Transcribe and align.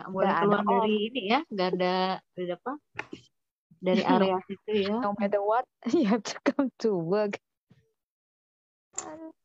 nggak 0.00 0.08
boleh 0.16 0.32
keluar 0.32 0.62
dari 0.64 0.96
ini 1.12 1.22
ya 1.28 1.40
nggak 1.44 1.68
ada 1.76 1.96
dari 2.32 2.50
apa 2.56 2.72
dari 3.80 4.02
area 4.04 4.36
situ 4.44 4.72
ya. 4.88 4.96
No 5.00 5.16
matter 5.16 5.40
what 5.40 5.64
you 5.96 6.04
have 6.08 6.24
to 6.24 6.36
come 6.44 6.68
to 6.84 6.92
work. 6.96 7.40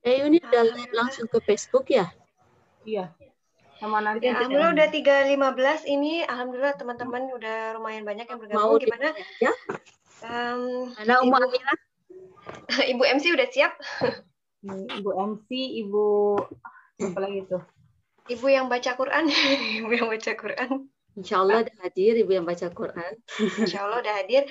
Eh 0.03 0.19
ini 0.19 0.43
udah 0.43 0.63
langsung 0.91 1.31
ke 1.31 1.39
Facebook 1.39 1.87
ya? 1.87 2.11
Iya. 2.83 3.15
Sama 3.79 4.03
nanti 4.03 4.27
ya, 4.27 4.35
alhamdulillah 4.39 4.75
udah 4.75 4.87
tiga 4.91 5.23
lima 5.23 5.55
belas. 5.55 5.87
Ini 5.87 6.27
alhamdulillah 6.27 6.75
teman-teman 6.75 7.31
udah 7.31 7.79
lumayan 7.79 8.03
banyak 8.03 8.27
yang 8.27 8.39
bergabung. 8.39 8.75
Mau 8.75 8.79
gimana? 8.79 9.15
ya 9.39 9.51
um, 10.23 10.91
ada 10.95 11.21
Umu 11.21 11.35
Amira 11.35 11.73
Ibu 12.87 13.03
MC 13.03 13.25
udah 13.35 13.47
siap? 13.51 13.73
Ibu 14.65 15.09
MC 15.11 15.49
Ibu 15.85 16.05
apa 16.95 17.19
lagi 17.19 17.43
tuh 17.51 17.63
Ibu 18.25 18.47
yang 18.49 18.67
baca 18.67 18.97
Quran 18.97 19.29
Ibu 19.81 19.91
yang 19.93 20.09
baca 20.09 20.31
Quran 20.33 20.89
Insya 21.15 21.47
Allah 21.47 21.63
udah 21.63 21.75
hadir 21.79 22.13
Ibu 22.19 22.31
yang 22.35 22.43
baca 22.43 22.67
Quran. 22.75 23.13
Insya 23.39 23.87
Allah 23.87 24.03
udah 24.03 24.15
hadir. 24.19 24.43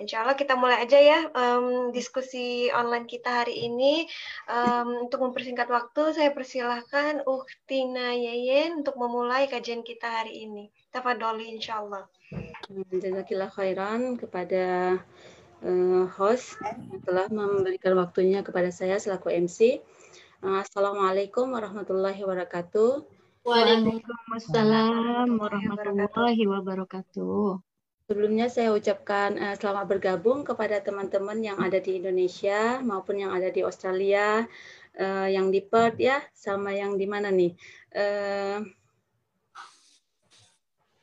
Insya 0.00 0.24
Allah 0.24 0.32
kita 0.32 0.56
mulai 0.56 0.88
aja 0.88 0.96
ya 0.96 1.28
um, 1.36 1.92
diskusi 1.92 2.72
online 2.72 3.04
kita 3.04 3.44
hari 3.44 3.68
ini. 3.68 4.08
Um, 4.48 5.04
untuk 5.04 5.20
mempersingkat 5.20 5.68
waktu, 5.68 6.16
saya 6.16 6.32
persilahkan 6.32 7.20
Uktina 7.28 8.16
Yeyen 8.16 8.80
untuk 8.80 8.96
memulai 8.96 9.44
kajian 9.44 9.84
kita 9.84 10.24
hari 10.24 10.48
ini. 10.48 10.72
Tafadoli 10.88 11.52
insya 11.52 11.84
Allah. 11.84 12.08
Jazakillah 12.96 13.52
khairan 13.52 14.16
kepada 14.16 14.96
uh, 15.60 16.04
host 16.16 16.56
yang 16.64 17.04
telah 17.04 17.28
memberikan 17.28 17.92
waktunya 17.92 18.40
kepada 18.40 18.72
saya 18.72 18.96
selaku 18.96 19.36
MC. 19.36 19.84
Uh, 20.40 20.64
Assalamualaikum 20.64 21.52
warahmatullahi 21.52 22.24
wabarakatuh. 22.24 23.15
Waalaikumsalam 23.46 25.38
warahmatullahi 25.38 26.50
wabarakatuh. 26.50 27.62
Sebelumnya 28.10 28.50
saya 28.50 28.74
ucapkan 28.74 29.38
uh, 29.38 29.54
selamat 29.54 29.86
bergabung 29.86 30.42
kepada 30.42 30.82
teman-teman 30.82 31.38
yang 31.38 31.62
ada 31.62 31.78
di 31.78 32.02
Indonesia 32.02 32.82
maupun 32.82 33.22
yang 33.22 33.30
ada 33.30 33.46
di 33.54 33.62
Australia, 33.62 34.42
uh, 34.98 35.30
yang 35.30 35.54
di 35.54 35.62
Perth 35.62 36.02
ya, 36.02 36.18
sama 36.34 36.74
yang 36.74 36.98
di 36.98 37.06
mana 37.06 37.30
nih? 37.30 37.54
Uh, 37.94 38.66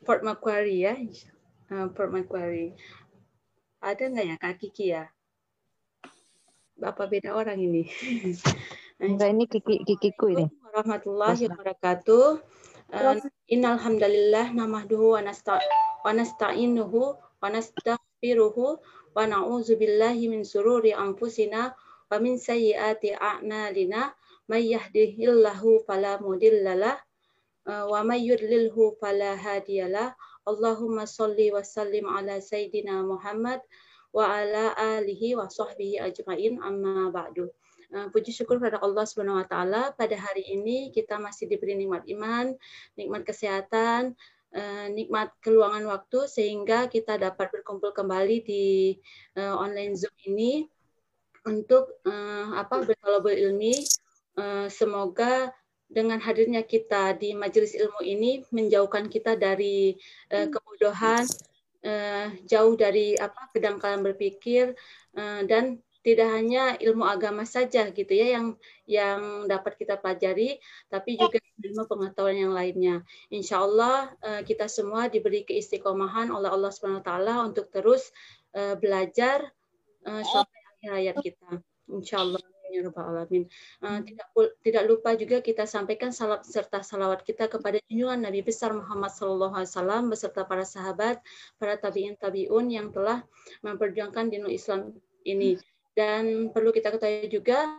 Port 0.04 0.20
Macquarie 0.28 0.84
ya, 0.84 1.00
uh, 1.72 1.88
Port 1.96 2.12
Macquarie. 2.12 2.76
Ada 3.80 4.12
nggak 4.12 4.26
ya 4.28 4.36
Kak 4.36 4.60
Kiki 4.60 4.92
ya? 4.92 5.08
Bapak 6.76 7.08
beda 7.08 7.40
orang 7.40 7.64
ini. 7.64 7.88
Enggak 9.00 9.32
ini 9.32 9.48
Kiki 9.48 9.88
Kikiku 9.88 10.28
ini. 10.36 10.63
Warahmatullahi 10.74 11.54
wabarakatuh. 11.54 12.42
Uh, 12.90 13.22
Innal 13.46 13.78
hamdalillah 13.78 14.58
namahduhu 14.58 15.14
wa 15.14 15.22
nasta'inuhu 16.10 17.14
wa 17.14 17.46
nastaghfiruhu 17.46 18.82
wa 18.82 19.22
na'udzu 19.22 19.78
billahi 19.78 20.34
min 20.34 20.42
sururi 20.42 20.98
anfusina 20.98 21.78
wa 21.78 22.18
min 22.18 22.42
sayyiati 22.42 23.14
a'malina 23.14 24.18
may 24.50 24.66
yahdihillahu 24.74 25.86
fala 25.86 26.18
mudhillalah 26.18 26.98
wa 27.70 28.02
may 28.02 28.26
yudlilhu 28.26 28.98
fala 28.98 29.38
hadiyalah. 29.38 30.18
Allahumma 30.50 31.06
salli 31.06 31.54
wa 31.54 31.62
sallim 31.62 32.10
ala 32.10 32.42
sayyidina 32.42 33.06
Muhammad 33.06 33.62
wa 34.10 34.26
ala 34.26 34.74
alihi 34.74 35.38
wa 35.38 35.46
sahbihi 35.46 36.02
ajmain 36.02 36.58
amma 36.66 37.14
ba'du. 37.14 37.54
Uh, 37.94 38.10
puji 38.10 38.34
syukur 38.34 38.58
pada 38.58 38.82
Allah 38.82 39.06
Subhanahu 39.06 39.38
wa 39.38 39.46
taala 39.46 39.94
pada 39.94 40.18
hari 40.18 40.42
ini 40.50 40.90
kita 40.90 41.22
masih 41.22 41.46
diberi 41.46 41.78
nikmat 41.78 42.02
iman, 42.10 42.58
nikmat 42.98 43.22
kesehatan, 43.22 44.18
uh, 44.50 44.88
nikmat 44.90 45.30
keluangan 45.46 45.86
waktu 45.86 46.26
sehingga 46.26 46.90
kita 46.90 47.22
dapat 47.22 47.54
berkumpul 47.54 47.94
kembali 47.94 48.42
di 48.42 48.98
uh, 49.38 49.62
online 49.62 49.94
Zoom 49.94 50.10
ini 50.26 50.66
untuk 51.46 52.02
apa 52.56 52.82
bertolabul 52.82 53.36
ilmi. 53.36 53.76
semoga 54.72 55.52
dengan 55.92 56.18
hadirnya 56.18 56.64
kita 56.64 57.14
di 57.20 57.36
majelis 57.36 57.76
ilmu 57.76 58.00
ini 58.00 58.48
menjauhkan 58.48 59.12
kita 59.12 59.36
dari 59.36 60.00
kebodohan, 60.32 61.28
jauh 62.48 62.74
dari 62.80 63.20
apa 63.20 63.52
kedangkalan 63.52 64.08
berpikir 64.08 64.72
dan 65.52 65.84
tidak 66.04 66.30
hanya 66.36 66.76
ilmu 66.84 67.08
agama 67.08 67.48
saja 67.48 67.88
gitu 67.90 68.12
ya 68.12 68.36
yang 68.38 68.60
yang 68.84 69.48
dapat 69.48 69.80
kita 69.80 69.96
pelajari, 69.96 70.60
tapi 70.92 71.16
juga 71.16 71.40
ilmu 71.64 71.88
pengetahuan 71.88 72.36
yang 72.36 72.54
lainnya. 72.54 73.02
Insya 73.32 73.64
Allah 73.64 74.12
eh, 74.20 74.42
kita 74.44 74.68
semua 74.68 75.08
diberi 75.08 75.48
keistiqomahan 75.48 76.28
oleh 76.30 76.52
Allah 76.52 76.70
Subhanahu 76.76 77.02
Wa 77.02 77.08
Taala 77.08 77.34
untuk 77.48 77.72
terus 77.72 78.12
eh, 78.52 78.76
belajar 78.76 79.48
eh, 80.04 80.24
sampai 80.28 80.60
akhir 80.76 80.90
hayat 80.92 81.18
kita. 81.24 81.50
Insya 81.88 82.20
Allah. 82.22 82.44
Ya 82.74 82.90
Alamin. 82.90 83.46
tidak 84.02 84.28
tidak 84.66 84.84
lupa 84.90 85.14
juga 85.14 85.46
kita 85.46 85.70
sampaikan 85.70 86.10
salam 86.10 86.42
serta 86.42 86.82
salawat 86.82 87.22
kita 87.22 87.46
kepada 87.46 87.78
junjungan 87.86 88.26
Nabi 88.26 88.42
besar 88.42 88.74
Muhammad 88.74 89.14
Sallallahu 89.14 89.54
Alaihi 89.54 89.70
Wasallam 89.70 90.04
beserta 90.10 90.42
para 90.42 90.66
sahabat, 90.66 91.22
para 91.62 91.78
tabiin 91.78 92.18
tabiun 92.18 92.74
yang 92.74 92.90
telah 92.90 93.22
memperjuangkan 93.62 94.26
dinul 94.26 94.50
Islam 94.50 94.90
ini 95.22 95.62
dan 95.94 96.50
perlu 96.50 96.74
kita 96.74 96.90
ketahui 96.90 97.30
juga 97.30 97.70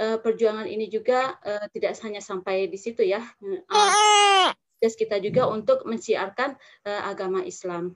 uh, 0.00 0.18
perjuangan 0.20 0.64
ini 0.64 0.88
juga 0.88 1.36
uh, 1.44 1.66
tidak 1.72 1.96
hanya 2.00 2.24
sampai 2.24 2.66
di 2.68 2.78
situ 2.80 3.04
ya. 3.04 3.20
Uh, 3.40 4.52
kita 4.80 5.20
juga 5.20 5.50
untuk 5.50 5.84
mensiarkan 5.84 6.56
uh, 6.88 7.02
agama 7.08 7.44
Islam. 7.44 7.92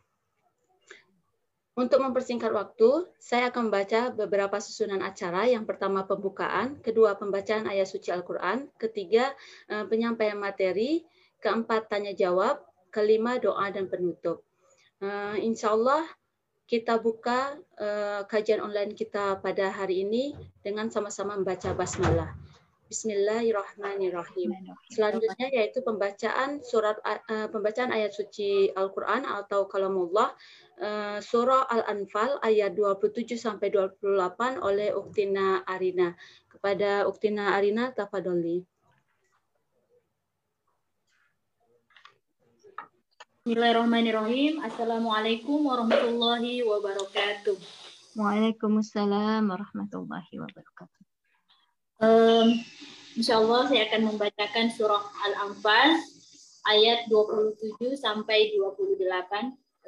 Untuk 1.72 2.04
mempersingkat 2.04 2.52
waktu, 2.52 3.08
saya 3.16 3.48
akan 3.48 3.72
membaca 3.72 4.12
beberapa 4.12 4.60
susunan 4.60 5.00
acara. 5.00 5.48
Yang 5.48 5.72
pertama 5.72 6.04
pembukaan, 6.04 6.76
kedua 6.84 7.16
pembacaan 7.16 7.64
ayat 7.64 7.88
suci 7.88 8.12
Al-Quran, 8.12 8.68
ketiga 8.76 9.32
penyampaian 9.88 10.36
materi, 10.36 11.00
keempat 11.40 11.88
tanya 11.88 12.12
jawab, 12.12 12.60
kelima 12.92 13.40
doa 13.40 13.72
dan 13.72 13.88
penutup. 13.88 14.44
insya 15.40 15.72
Allah 15.72 16.04
kita 16.72 16.96
buka 16.96 17.60
uh, 17.76 18.24
kajian 18.24 18.64
online 18.64 18.96
kita 18.96 19.36
pada 19.44 19.68
hari 19.68 20.08
ini 20.08 20.32
dengan 20.64 20.88
sama-sama 20.88 21.36
membaca 21.36 21.68
basmalah. 21.76 22.32
Bismillahirrahmanirrahim. 22.88 24.56
Selanjutnya 24.88 25.52
yaitu 25.52 25.84
pembacaan 25.84 26.64
surat 26.64 26.96
uh, 27.04 27.52
pembacaan 27.52 27.92
ayat 27.92 28.16
suci 28.16 28.72
Al-Qur'an 28.72 29.28
atau 29.28 29.68
kalamullah 29.68 30.32
uh, 30.80 31.20
surah 31.20 31.68
Al-Anfal 31.68 32.40
ayat 32.40 32.72
27 32.72 33.36
sampai 33.36 33.68
28 33.68 34.64
oleh 34.64 34.96
Uktina 34.96 35.68
Arina. 35.68 36.16
Kepada 36.48 37.04
Uktina 37.04 37.52
Arina 37.52 37.92
tafadholi. 37.92 38.64
Bismillahirrahmanirrahim. 43.42 44.62
Assalamualaikum 44.62 45.66
warahmatullahi 45.66 46.62
wabarakatuh. 46.62 47.58
Waalaikumsalam 48.14 49.50
warahmatullahi 49.50 50.30
wabarakatuh. 50.38 51.02
Um, 51.98 52.62
insya 53.18 53.42
Allah 53.42 53.66
saya 53.66 53.90
akan 53.90 54.14
membacakan 54.14 54.70
surah 54.70 55.02
Al-Anfal 55.26 55.90
ayat 56.70 57.10
27 57.10 57.82
sampai 57.98 58.54
28 58.54 59.10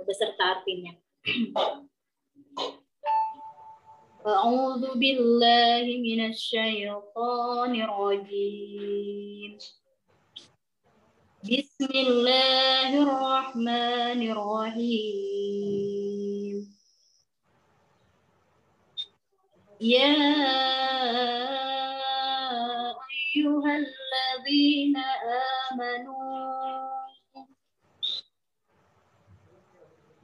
beserta 0.02 0.58
artinya. 0.58 0.90
A'udzu 4.34 4.98
billahi 4.98 6.02
minasy 6.02 6.90
rajim. 7.86 9.54
بسم 11.44 11.92
الله 11.92 12.90
الرحمن 13.04 14.20
الرحيم. 14.32 15.76
يا 19.80 20.16
أيها 22.96 23.72
الذين 23.76 24.96
آمنوا 25.68 26.88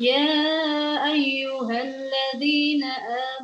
يا 0.00 0.32
أيها 1.12 1.78
الذين 1.84 2.84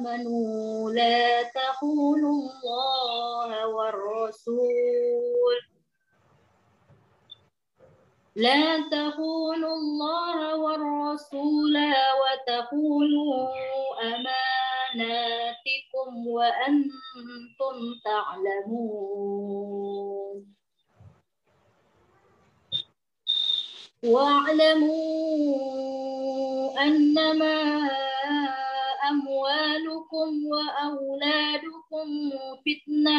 آمنوا 0.01 0.91
لا 0.97 1.43
تخونوا 1.53 2.41
الله 2.41 3.67
والرسول. 3.69 5.66
لا 8.37 8.81
تخونوا 8.93 9.75
الله 9.77 10.57
والرسول 10.57 11.77
وتخونوا 12.21 13.49
أماناتكم 14.03 15.47
وأنتم 16.27 17.77
تعلمون. 18.05 19.57
واعلموا 24.05 25.47
أنما 26.83 27.89
أموالكم 29.11 30.47
وأولادكم 30.47 32.09
فتنة 32.67 33.19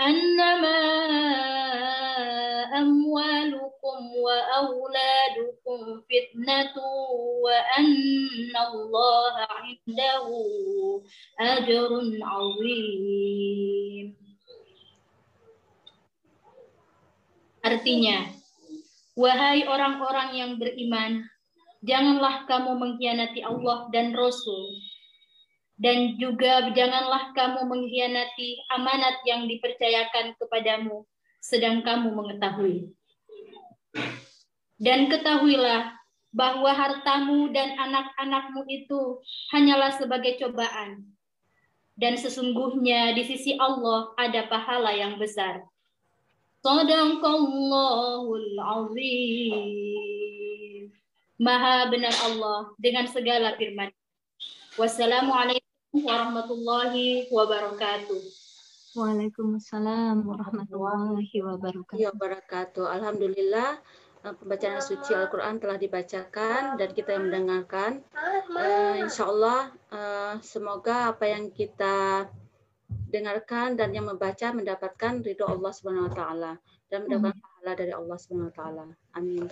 أنما 0.00 0.80
أموالكم 2.78 3.98
وأولادكم 4.24 5.80
فتنة 6.08 6.76
وأن 7.44 8.52
الله 8.56 9.34
عنده 9.36 10.26
أجر 11.40 11.90
عظيم 12.22 14.08
Artinya, 17.60 18.24
wahai 19.20 19.68
orang-orang 19.68 20.32
yang 20.32 20.52
beriman, 20.56 21.28
janganlah 21.84 22.48
kamu 22.48 22.72
mengkhianati 22.72 23.44
Allah 23.44 23.84
dan 23.92 24.16
Rasul 24.16 24.80
dan 25.75 26.15
juga 26.15 26.71
janganlah 26.71 27.35
kamu 27.35 27.67
mengkhianati 27.67 28.63
amanat 28.71 29.19
yang 29.27 29.43
dipercayakan 29.43 30.31
kepadamu 30.39 31.03
sedang 31.43 31.83
kamu 31.83 32.15
mengetahui. 32.15 32.95
Dan 34.79 35.11
ketahuilah 35.11 35.95
bahwa 36.35 36.71
hartamu 36.71 37.51
dan 37.51 37.79
anak-anakmu 37.79 38.67
itu 38.67 39.19
hanyalah 39.55 39.91
sebagai 39.95 40.35
cobaan. 40.39 41.11
Dan 41.95 42.19
sesungguhnya 42.19 43.15
di 43.15 43.23
sisi 43.23 43.55
Allah 43.55 44.11
ada 44.19 44.43
pahala 44.51 44.91
yang 44.91 45.15
besar. 45.15 45.63
Sadaqallahul 46.59 48.51
azim. 48.59 49.63
Maha 51.39 51.87
benar 51.87 52.15
Allah 52.27 52.71
dengan 52.79 53.07
segala 53.07 53.55
firman. 53.55 53.91
Wassalamualaikum 54.75 55.64
warahmatullahi 56.03 57.31
wabarakatuh. 57.31 58.19
Waalaikumsalam 58.95 60.23
warahmatullahi 60.27 61.35
wabarakatuh. 61.39 61.95
Ya 61.99 62.11
wabarakatuh. 62.11 62.85
Alhamdulillah 62.87 63.79
eh, 64.27 64.35
pembacaan 64.35 64.79
suci 64.83 65.15
Al-Quran 65.15 65.59
telah 65.63 65.79
dibacakan 65.79 66.75
dan 66.75 66.89
kita 66.91 67.15
yang 67.15 67.31
mendengarkan. 67.31 68.03
Uh, 68.55 69.03
insya 69.03 69.27
Allah 69.27 69.71
uh, 69.91 70.39
semoga 70.39 71.11
apa 71.11 71.27
yang 71.27 71.51
kita 71.51 72.27
dengarkan 73.11 73.75
dan 73.75 73.91
yang 73.91 74.07
membaca 74.07 74.51
mendapatkan 74.55 75.23
ridho 75.23 75.43
Allah 75.43 75.71
Subhanahu 75.75 76.07
wa 76.07 76.13
taala 76.15 76.53
dan 76.87 77.07
mendapatkan 77.07 77.39
pahala 77.39 77.71
dari 77.75 77.91
Allah 77.91 78.17
Subhanahu 78.19 78.51
wa 78.51 78.55
taala. 78.55 78.85
Amin. 79.15 79.47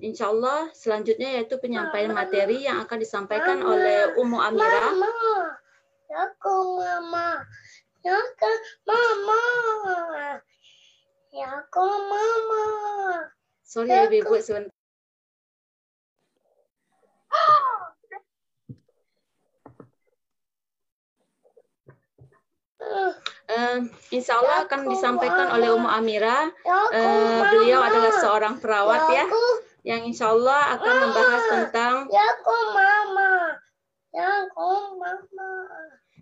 Insya 0.00 0.32
Allah 0.32 0.72
selanjutnya 0.72 1.36
yaitu 1.36 1.60
penyampaian 1.60 2.14
materi 2.14 2.64
yang 2.64 2.80
akan 2.80 2.98
disampaikan 3.02 3.60
oleh 3.60 4.16
Ummu 4.16 4.38
Amira. 4.40 4.88
Ya 6.10 6.26
aku 6.26 6.54
mama. 6.74 7.46
Ya 8.02 8.18
aku 8.18 8.50
mama. 8.82 9.42
Ya 11.30 11.48
aku 11.62 11.86
mama. 11.86 12.64
Sorry 13.62 14.10
ibu-ibu 14.10 14.34
sebentar. 14.42 14.74
Uh, 23.50 23.86
insya 24.10 24.34
Allah 24.42 24.66
akan 24.66 24.90
disampaikan 24.90 25.54
oleh 25.54 25.70
Ummu 25.70 25.86
Amira. 25.86 26.50
Uh, 26.66 27.42
beliau 27.54 27.86
adalah 27.86 28.18
seorang 28.18 28.58
perawat 28.58 29.14
ya, 29.14 29.30
yang 29.86 30.02
insya 30.02 30.34
Allah 30.34 30.74
akan 30.74 30.94
membahas 31.06 31.42
tentang 31.54 31.94
Yaku 32.10 32.58
mama. 32.74 33.59
Mama. 34.14 35.50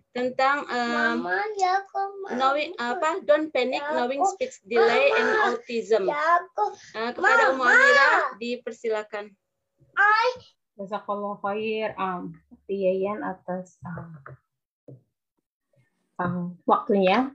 tentang 0.09 0.65
um, 0.65 1.21
Mama 1.21 1.37
yaku 1.53 2.01
mama. 2.25 2.33
knowing 2.33 2.73
apa 2.81 3.21
don't 3.29 3.53
panic 3.53 3.81
knowing 3.93 4.25
speech 4.25 4.57
delay 4.65 5.13
and 5.13 5.29
autism. 5.45 6.09
Yaku. 6.09 6.65
Uh, 6.97 7.11
kepada 7.13 7.53
Amira 7.53 8.33
dipersilakan. 8.41 9.29
Ay. 9.93 10.29
Jazakallah 10.79 11.37
khair 11.43 11.93
um, 11.99 12.33
Yayan 12.69 13.21
atas 13.21 13.77
um, 13.85 14.09
um, 16.17 16.37
waktunya. 16.65 17.33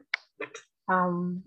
Um, 0.88 1.44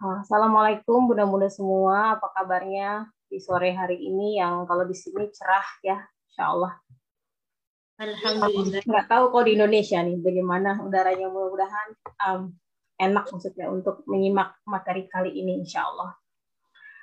uh, 0.00 0.18
Assalamualaikum 0.24 1.06
bunda-bunda 1.06 1.52
semua, 1.52 2.16
apa 2.18 2.32
kabarnya 2.34 3.08
di 3.30 3.38
sore 3.38 3.70
hari 3.72 4.02
ini 4.02 4.42
yang 4.42 4.66
kalau 4.66 4.82
di 4.82 4.96
sini 4.98 5.30
cerah 5.30 5.68
ya, 5.86 5.98
insya 6.02 6.44
Allah. 6.50 6.74
Alhamdulillah. 8.00 8.82
Nggak 8.82 9.06
tahu 9.06 9.24
kalau 9.30 9.44
di 9.46 9.54
Indonesia 9.54 10.02
nih 10.02 10.18
bagaimana 10.18 10.82
udaranya 10.82 11.30
mudah-mudahan 11.30 11.88
um, 12.26 12.40
enak 12.98 13.28
maksudnya 13.30 13.70
untuk 13.70 14.02
menyimak 14.10 14.58
materi 14.66 15.06
kali 15.06 15.30
ini 15.36 15.62
insya 15.62 15.86
Allah. 15.86 16.10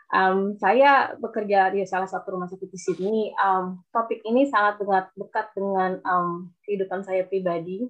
Um, 0.08 0.56
saya 0.56 1.14
bekerja 1.20 1.72
di 1.72 1.84
salah 1.84 2.08
satu 2.08 2.36
rumah 2.36 2.50
sakit 2.52 2.70
di 2.72 2.80
sini. 2.80 3.16
Um, 3.38 3.86
topik 3.94 4.26
ini 4.26 4.50
sangat 4.50 4.84
dekat, 4.84 5.06
dekat 5.16 5.48
dengan 5.56 6.02
um, 6.04 6.52
kehidupan 6.66 7.06
saya 7.08 7.24
pribadi 7.24 7.88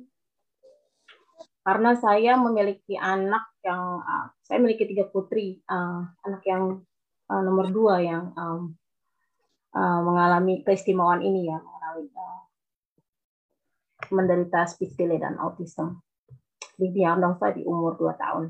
karena 1.68 2.00
saya 2.00 2.40
memiliki 2.40 2.96
anak 2.96 3.52
yang 3.60 4.00
uh, 4.00 4.32
saya 4.40 4.64
memiliki 4.64 4.88
tiga 4.88 5.04
putri, 5.12 5.60
uh, 5.68 6.08
anak 6.24 6.40
yang 6.48 6.80
uh, 7.32 7.42
nomor 7.44 7.72
dua 7.72 8.00
yang 8.04 8.32
um, 8.36 8.76
uh, 9.76 10.00
mengalami 10.04 10.64
keistimewaan 10.64 11.24
ini 11.24 11.52
ya, 11.52 11.60
mengalami 11.60 12.08
uh, 12.16 12.42
menderita 14.12 14.68
speech 14.68 14.96
delay 14.96 15.20
dan 15.20 15.36
autism. 15.40 16.00
Di 16.78 16.94
diandong 16.94 17.42
saya 17.42 17.58
di 17.58 17.66
umur 17.66 17.98
2 17.98 18.22
tahun. 18.22 18.46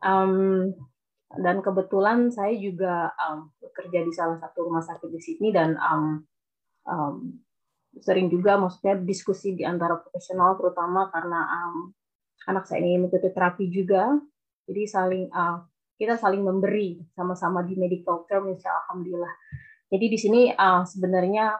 Um, 0.00 0.72
dan 1.36 1.60
kebetulan 1.60 2.32
saya 2.32 2.54
juga 2.56 3.12
um, 3.18 3.52
bekerja 3.60 4.00
di 4.06 4.12
salah 4.14 4.40
satu 4.40 4.70
rumah 4.70 4.80
sakit 4.80 5.10
di 5.10 5.20
sini 5.20 5.48
dan 5.52 5.76
um, 5.76 6.24
um, 6.86 7.16
sering 8.00 8.30
juga 8.32 8.56
maksudnya 8.56 8.96
diskusi 9.00 9.56
di 9.56 9.64
antara 9.66 9.98
profesional 9.98 10.54
terutama 10.56 11.10
karena 11.10 11.40
um, 11.44 11.90
anak 12.46 12.68
saya 12.68 12.84
ini 12.84 13.02
mengikuti 13.02 13.32
terapi 13.34 13.66
juga 13.68 14.14
jadi 14.70 14.82
saling 14.86 15.24
uh, 15.34 15.66
kita 15.96 16.20
saling 16.20 16.44
memberi 16.44 17.00
sama-sama 17.16 17.64
di 17.64 17.74
medical 17.76 18.28
term 18.28 18.52
insya 18.52 18.68
alhamdulillah. 18.84 19.32
Jadi 19.88 20.06
di 20.12 20.18
sini 20.20 20.40
uh, 20.52 20.84
sebenarnya 20.84 21.56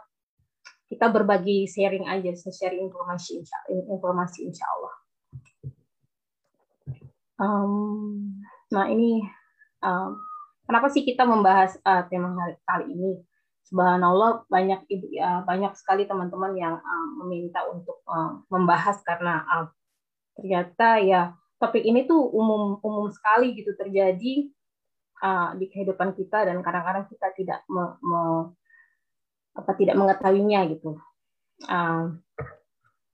kita 0.87 1.11
berbagi 1.11 1.67
sharing 1.67 2.07
aja 2.07 2.31
sharing 2.37 2.87
informasi 2.87 3.43
insya, 3.43 3.59
informasi 3.91 4.47
insya 4.47 4.67
Allah. 4.71 4.95
Um, 7.37 8.41
nah 8.73 8.89
ini 8.89 9.21
um, 9.83 10.21
kenapa 10.65 10.89
sih 10.89 11.05
kita 11.05 11.27
membahas 11.27 11.77
uh, 11.83 12.05
tema 12.07 12.33
kali 12.65 12.93
ini? 12.93 13.13
Subhanallah 13.67 14.47
banyak 14.47 14.87
ibu 14.87 15.11
ya 15.11 15.43
banyak 15.43 15.75
sekali 15.75 16.07
teman-teman 16.07 16.55
yang 16.55 16.79
uh, 16.79 17.09
meminta 17.19 17.67
untuk 17.67 17.99
uh, 18.07 18.39
membahas 18.47 19.03
karena 19.03 19.43
uh, 19.43 19.67
ternyata 20.39 21.03
ya 21.03 21.35
topik 21.57 21.85
ini 21.85 22.05
tuh 22.05 22.21
umum 22.21 22.77
umum 22.85 23.09
sekali 23.09 23.57
gitu 23.57 23.73
terjadi 23.77 24.49
uh, 25.25 25.57
di 25.57 25.67
kehidupan 25.73 26.13
kita 26.13 26.45
dan 26.45 26.61
kadang-kadang 26.61 27.09
kita 27.09 27.33
tidak 27.33 27.61
me, 27.71 27.97
me, 28.05 28.23
apa 29.57 29.73
tidak 29.77 29.97
mengetahuinya 29.97 30.61
gitu. 30.77 31.01
Uh, 31.65 32.21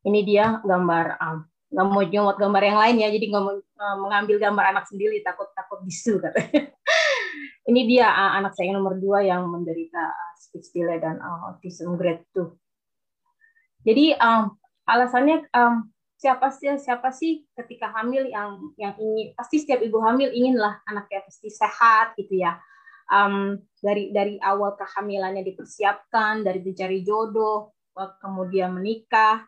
ini 0.03 0.27
dia 0.27 0.59
gambar 0.67 1.07
uh, 1.23 1.39
nggak 1.73 1.87
mau 1.89 2.03
nyomot 2.05 2.37
gambar 2.37 2.63
yang 2.69 2.79
lain 2.79 2.97
ya 3.01 3.09
jadi 3.09 3.25
nggak 3.33 3.45
mau 3.47 3.55
uh, 3.57 3.97
mengambil 3.97 4.37
gambar 4.43 4.65
anak 4.77 4.85
sendiri 4.91 5.23
takut 5.23 5.47
takut 5.55 5.79
bisu 5.87 6.19
katanya. 6.19 6.75
ini 7.71 7.87
dia 7.87 8.11
uh, 8.11 8.43
anak 8.43 8.59
saya 8.59 8.75
yang 8.75 8.83
nomor 8.83 8.99
dua 8.99 9.23
yang 9.23 9.47
menderita 9.47 10.03
uh, 10.03 10.35
speech 10.43 10.75
delay 10.75 10.99
dan 10.99 11.23
uh, 11.23 11.55
autism 11.55 11.95
grade 11.95 12.27
2. 12.35 12.51
Jadi 13.83 14.15
um, 14.19 14.55
alasannya 14.87 15.47
um, 15.55 15.92
siapa 16.23 16.55
sih 16.55 16.71
siapa 16.79 17.11
sih 17.11 17.43
ketika 17.59 17.91
hamil 17.99 18.31
yang 18.31 18.71
yang 18.79 18.95
ingin 18.95 19.35
pasti 19.35 19.59
setiap 19.59 19.83
ibu 19.83 19.99
hamil 19.99 20.31
inginlah 20.31 20.79
anaknya 20.87 21.27
pasti 21.27 21.51
sehat 21.51 22.15
gitu 22.15 22.39
ya. 22.39 22.63
Um, 23.11 23.59
dari 23.83 24.15
dari 24.15 24.39
awal 24.39 24.79
kehamilannya 24.79 25.43
dipersiapkan, 25.43 26.47
dari 26.47 26.63
mencari 26.63 27.03
jodoh, 27.03 27.75
kemudian 28.23 28.71
menikah, 28.73 29.43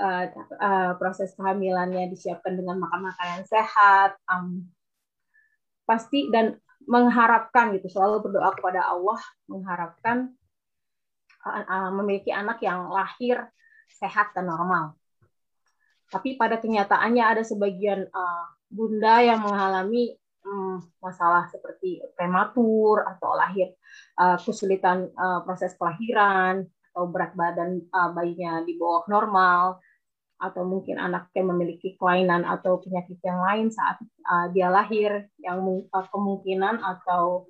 uh, 0.00 0.24
uh, 0.58 0.92
proses 0.96 1.36
kehamilannya 1.36 2.08
disiapkan 2.08 2.56
dengan 2.56 2.80
makan 2.80 3.12
makanan 3.12 3.44
sehat, 3.44 4.16
um, 4.26 4.64
pasti 5.84 6.32
dan 6.32 6.56
mengharapkan 6.88 7.76
gitu 7.76 7.92
selalu 7.92 8.24
berdoa 8.24 8.50
kepada 8.56 8.88
Allah 8.88 9.20
mengharapkan 9.48 10.32
uh, 11.44 11.92
memiliki 11.92 12.32
anak 12.32 12.64
yang 12.64 12.88
lahir 12.88 13.44
sehat 13.92 14.32
dan 14.32 14.48
normal. 14.48 14.96
Tapi 16.14 16.38
pada 16.38 16.62
kenyataannya 16.62 17.24
ada 17.26 17.42
sebagian 17.42 18.06
uh, 18.06 18.46
bunda 18.70 19.18
yang 19.18 19.42
mengalami 19.42 20.14
um, 20.46 20.78
masalah 21.02 21.50
seperti 21.50 21.98
prematur 22.14 23.02
atau 23.02 23.34
lahir 23.34 23.74
uh, 24.22 24.38
kesulitan 24.38 25.10
uh, 25.18 25.42
proses 25.42 25.74
kelahiran 25.74 26.62
atau 26.94 27.10
berat 27.10 27.34
badan 27.34 27.82
uh, 27.90 28.14
bayinya 28.14 28.62
di 28.62 28.78
bawah 28.78 29.02
normal 29.10 29.82
atau 30.38 30.62
mungkin 30.66 31.00
anaknya 31.00 31.42
memiliki 31.46 31.98
kelainan 31.98 32.44
atau 32.44 32.78
penyakit 32.78 33.18
yang 33.24 33.40
lain 33.42 33.74
saat 33.74 33.98
uh, 34.28 34.46
dia 34.54 34.70
lahir 34.70 35.26
yang 35.42 35.58
uh, 35.90 36.06
kemungkinan 36.14 36.78
atau 36.78 37.48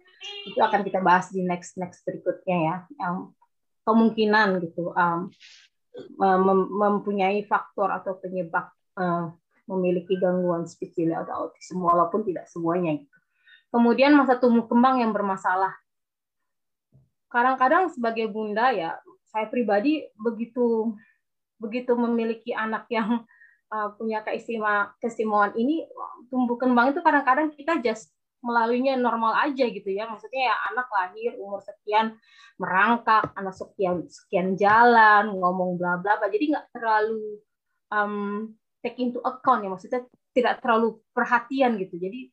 itu 0.49 0.57
akan 0.57 0.81
kita 0.81 1.05
bahas 1.05 1.29
di 1.29 1.45
next 1.45 1.77
next 1.77 2.01
berikutnya 2.09 2.57
ya 2.57 2.77
yang 2.97 3.37
kemungkinan 3.85 4.65
gitu 4.65 4.93
um, 4.97 5.29
mem 6.19 6.61
mempunyai 6.75 7.47
faktor 7.47 7.87
atau 7.91 8.19
penyebab 8.19 8.71
uh, 8.99 9.31
memiliki 9.71 10.19
gangguan 10.19 10.67
speech 10.69 10.93
delay 10.99 11.17
atau 11.17 11.47
autism 11.49 11.81
walaupun 11.81 12.27
tidak 12.27 12.51
semuanya 12.51 12.99
gitu. 12.99 13.17
Kemudian 13.75 14.15
masa 14.15 14.39
tumbuh 14.39 14.67
kembang 14.71 15.03
yang 15.03 15.11
bermasalah. 15.11 15.75
Kadang-kadang 17.33 17.91
sebagai 17.91 18.31
bunda 18.31 18.71
ya 18.71 18.95
saya 19.35 19.51
pribadi 19.51 20.07
begitu 20.15 20.95
begitu 21.59 21.99
memiliki 21.99 22.55
anak 22.55 22.87
yang 22.87 23.27
uh, 23.75 23.89
punya 23.99 24.23
keistimewaan 24.23 25.55
ini 25.59 25.83
tumbuh 26.31 26.55
kembang 26.55 26.95
itu 26.95 27.03
kadang-kadang 27.03 27.51
kita 27.55 27.83
just 27.83 28.15
melaluinya 28.45 28.95
normal 29.01 29.33
aja 29.41 29.65
gitu 29.65 29.89
ya. 29.89 30.05
Maksudnya 30.05 30.53
ya 30.53 30.57
anak 30.71 30.89
lahir 30.93 31.33
umur 31.41 31.65
sekian 31.65 32.21
merangkak 32.61 33.33
anak 33.35 33.57
sekian 33.57 34.05
sekian 34.07 34.55
jalan 34.55 35.33
ngomong 35.33 35.81
bla 35.81 35.97
bla 35.99 36.21
bla. 36.21 36.29
Jadi 36.29 36.53
nggak 36.53 36.67
terlalu 36.77 37.41
um, 37.89 38.53
take 38.85 39.01
into 39.01 39.19
account 39.25 39.65
ya. 39.65 39.73
Maksudnya 39.73 40.01
tidak 40.37 40.61
terlalu 40.61 41.01
perhatian 41.17 41.81
gitu. 41.81 41.97
Jadi 41.97 42.29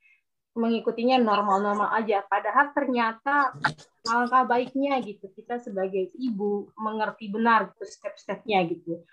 mengikutinya 0.52 1.16
normal-normal 1.16 1.96
aja. 1.96 2.28
Padahal 2.28 2.76
ternyata 2.76 3.56
langkah 4.04 4.44
baiknya 4.44 5.00
gitu. 5.00 5.32
Kita 5.32 5.64
sebagai 5.64 6.12
ibu 6.20 6.68
mengerti 6.76 7.32
benar 7.32 7.72
gitu 7.72 7.88
step-stepnya 7.88 8.68
gitu. 8.68 9.08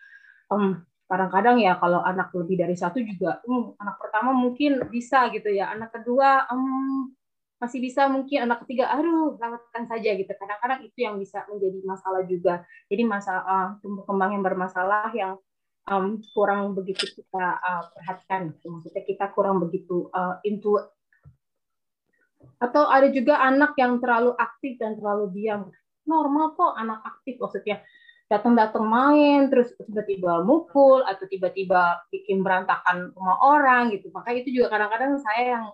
Um, 0.50 0.82
kadang-kadang 1.08 1.56
ya 1.56 1.80
kalau 1.80 2.04
anak 2.04 2.28
lebih 2.36 2.60
dari 2.60 2.76
satu 2.76 3.00
juga 3.00 3.40
um, 3.48 3.72
anak 3.80 3.96
pertama 3.96 4.36
mungkin 4.36 4.84
bisa 4.92 5.32
gitu 5.32 5.48
ya. 5.48 5.72
Anak 5.72 5.96
kedua 5.96 6.44
um, 6.52 7.16
masih 7.56 7.80
bisa 7.80 8.06
mungkin. 8.12 8.44
Anak 8.44 8.68
ketiga 8.68 8.92
aduh 8.92 9.40
lewatkan 9.40 9.88
saja 9.88 10.12
gitu. 10.12 10.28
Kadang-kadang 10.28 10.84
itu 10.84 10.98
yang 11.00 11.16
bisa 11.16 11.48
menjadi 11.48 11.80
masalah 11.82 12.22
juga. 12.28 12.54
Jadi 12.92 13.02
masalah 13.08 13.42
uh, 13.48 13.68
tumbuh 13.80 14.04
kembang 14.04 14.36
yang 14.36 14.44
bermasalah 14.44 15.08
yang 15.16 15.40
um, 15.88 16.20
kurang 16.36 16.76
begitu 16.76 17.08
kita 17.08 17.56
uh, 17.56 17.88
perhatikan 17.96 18.52
gitu. 18.52 18.68
maksudnya 18.68 19.02
kita 19.08 19.32
kurang 19.32 19.64
begitu 19.64 20.12
uh, 20.12 20.36
into 20.44 20.76
atau 22.58 22.86
ada 22.86 23.10
juga 23.10 23.38
anak 23.42 23.74
yang 23.80 23.98
terlalu 23.98 24.36
aktif 24.36 24.76
dan 24.76 24.94
terlalu 25.00 25.32
diam. 25.34 25.72
Normal 26.04 26.52
kok 26.54 26.76
anak 26.76 27.00
aktif 27.04 27.40
maksudnya 27.40 27.80
datang-datang 28.28 28.84
main 28.84 29.48
terus 29.48 29.72
tiba-tiba 29.80 30.44
mukul 30.44 31.00
atau 31.08 31.24
tiba-tiba 31.24 32.04
bikin 32.12 32.44
berantakan 32.44 33.10
rumah 33.16 33.40
orang 33.40 33.88
gitu. 33.96 34.12
Maka 34.12 34.36
itu 34.36 34.52
juga 34.52 34.76
kadang-kadang 34.76 35.16
saya 35.24 35.44
yang 35.56 35.64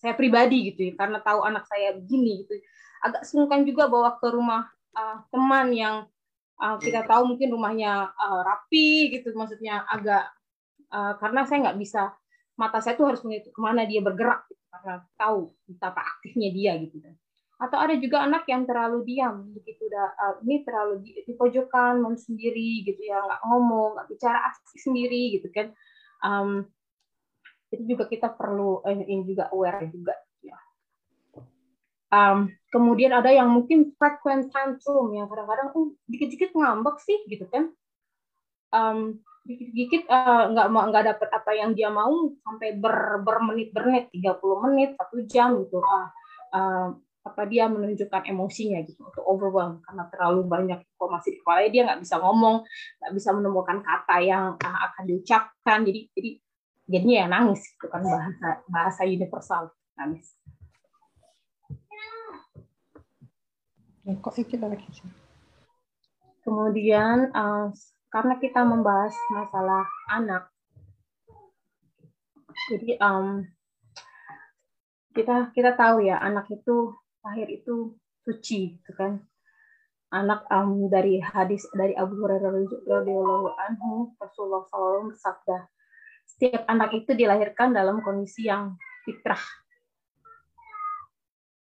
saya 0.00 0.16
pribadi 0.16 0.72
gitu 0.72 0.80
ya 0.90 0.92
karena 0.96 1.20
tahu 1.20 1.44
anak 1.44 1.68
saya 1.68 1.92
begini 1.92 2.44
gitu. 2.44 2.56
Agak 3.04 3.28
sungkan 3.28 3.68
juga 3.68 3.92
bawa 3.92 4.16
ke 4.16 4.32
rumah 4.32 4.64
uh, 4.96 5.28
teman 5.28 5.76
yang 5.76 5.96
uh, 6.56 6.80
kita 6.80 7.04
tahu 7.04 7.36
mungkin 7.36 7.52
rumahnya 7.52 8.16
uh, 8.16 8.40
rapi 8.40 9.12
gitu. 9.12 9.36
Maksudnya 9.36 9.84
agak 9.84 10.32
uh, 10.88 11.20
karena 11.20 11.44
saya 11.44 11.68
nggak 11.68 11.78
bisa 11.84 12.16
mata 12.56 12.80
saya 12.80 12.96
tuh 12.96 13.12
harus 13.12 13.20
menghitung 13.28 13.52
ke 13.52 13.60
mana 13.60 13.84
dia 13.84 14.00
bergerak 14.00 14.48
gitu. 14.48 14.64
Karena 14.72 15.04
tahu 15.20 15.52
betapa 15.68 16.00
aktifnya 16.00 16.48
dia 16.48 16.72
gitu. 16.80 16.96
kan. 17.04 17.14
Atau 17.54 17.78
ada 17.78 17.94
juga 17.96 18.26
anak 18.26 18.44
yang 18.50 18.66
terlalu 18.66 19.06
diam 19.06 19.54
begitu 19.54 19.86
udah 19.86 20.06
uh, 20.18 20.34
ini 20.42 20.66
terlalu 20.66 20.94
di, 21.06 21.10
di 21.22 21.32
pojokan 21.38 22.02
sendiri 22.18 22.82
gitu 22.82 22.98
ya 22.98 23.22
nggak 23.22 23.40
ngomong 23.46 23.94
nggak 23.94 24.08
bicara 24.10 24.38
asik 24.50 24.78
sendiri 24.82 25.38
gitu 25.38 25.48
kan. 25.54 25.70
Um, 26.24 26.66
itu 27.74 27.82
juga 27.94 28.06
kita 28.06 28.30
perlu 28.30 28.82
eh, 28.86 29.02
ini 29.06 29.22
juga 29.26 29.50
aware 29.50 29.86
juga 29.90 30.14
ya. 30.42 30.58
Um, 32.14 32.50
kemudian 32.70 33.10
ada 33.10 33.30
yang 33.34 33.50
mungkin 33.50 33.94
frequent 33.98 34.50
tantrum 34.54 35.10
yang 35.14 35.26
kadang-kadang 35.26 35.74
uh, 35.74 35.90
dikit-dikit 36.06 36.54
ngambek 36.54 36.96
sih 37.02 37.18
gitu 37.26 37.46
kan. 37.50 37.74
Um, 38.74 39.22
dikit-dikit 39.44 40.08
uh, 40.08 40.50
nggak 40.56 40.68
mau 40.72 40.88
nggak 40.88 41.04
dapat 41.14 41.28
apa 41.36 41.50
yang 41.52 41.76
dia 41.76 41.92
mau 41.92 42.32
sampai 42.40 42.80
ber 42.80 43.20
bermenit-bermenit 43.20 44.08
30 44.08 44.64
menit 44.64 44.90
satu 44.96 45.20
jam 45.28 45.60
gitu 45.60 45.84
uh, 45.84 46.08
uh, 46.56 46.88
apa 47.24 47.42
dia 47.48 47.64
menunjukkan 47.72 48.28
emosinya 48.28 48.84
gitu 48.84 49.00
untuk 49.00 49.24
overwhelm 49.24 49.80
karena 49.80 50.04
terlalu 50.12 50.40
banyak 50.44 50.80
informasi 50.84 51.28
di 51.32 51.38
kepala 51.40 51.64
dia 51.72 51.82
nggak 51.88 52.00
bisa 52.04 52.20
ngomong 52.20 52.56
nggak 53.00 53.12
bisa 53.16 53.28
menemukan 53.32 53.78
kata 53.80 54.16
yang 54.20 54.44
uh, 54.60 54.78
akan 54.92 55.02
diucapkan 55.08 55.78
jadi 55.88 56.00
jadi 56.12 56.30
jadinya 56.84 57.16
ya 57.16 57.26
nangis 57.32 57.64
itu 57.64 57.86
kan 57.88 58.04
bahasa 58.04 58.50
bahasa 58.68 59.02
universal 59.08 59.72
nangis 59.96 60.36
kemudian 66.44 67.32
uh, 67.32 67.72
karena 68.14 68.38
kita 68.38 68.62
membahas 68.62 69.10
masalah 69.34 69.82
anak. 70.06 70.46
Jadi 72.70 72.94
um, 73.02 73.42
kita 75.10 75.50
kita 75.50 75.74
tahu 75.74 76.06
ya 76.06 76.22
anak 76.22 76.46
itu 76.46 76.94
lahir 77.24 77.48
itu 77.48 77.96
suci, 78.22 78.76
gitu 78.78 78.92
kan? 78.92 79.24
Anak 80.14 80.46
um, 80.52 80.86
dari 80.92 81.18
hadis 81.18 81.66
dari 81.74 81.96
Abu 81.96 82.20
Hurairah 82.20 82.52
radhiyallahu 82.86 83.48
anhu 83.58 84.14
Rasulullah 84.20 84.62
SAW 84.68 85.10
bersabda, 85.10 85.58
setiap 86.28 86.62
anak 86.70 86.94
itu 86.94 87.16
dilahirkan 87.16 87.74
dalam 87.74 87.98
kondisi 88.04 88.46
yang 88.46 88.78
fitrah, 89.02 89.40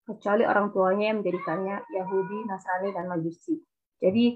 kecuali 0.04 0.44
orang 0.44 0.70
tuanya 0.76 1.16
yang 1.16 1.18
menjadikannya 1.24 1.78
Yahudi, 1.96 2.38
Nasrani, 2.46 2.90
dan 2.92 3.08
Majusi. 3.08 3.58
Jadi 4.04 4.36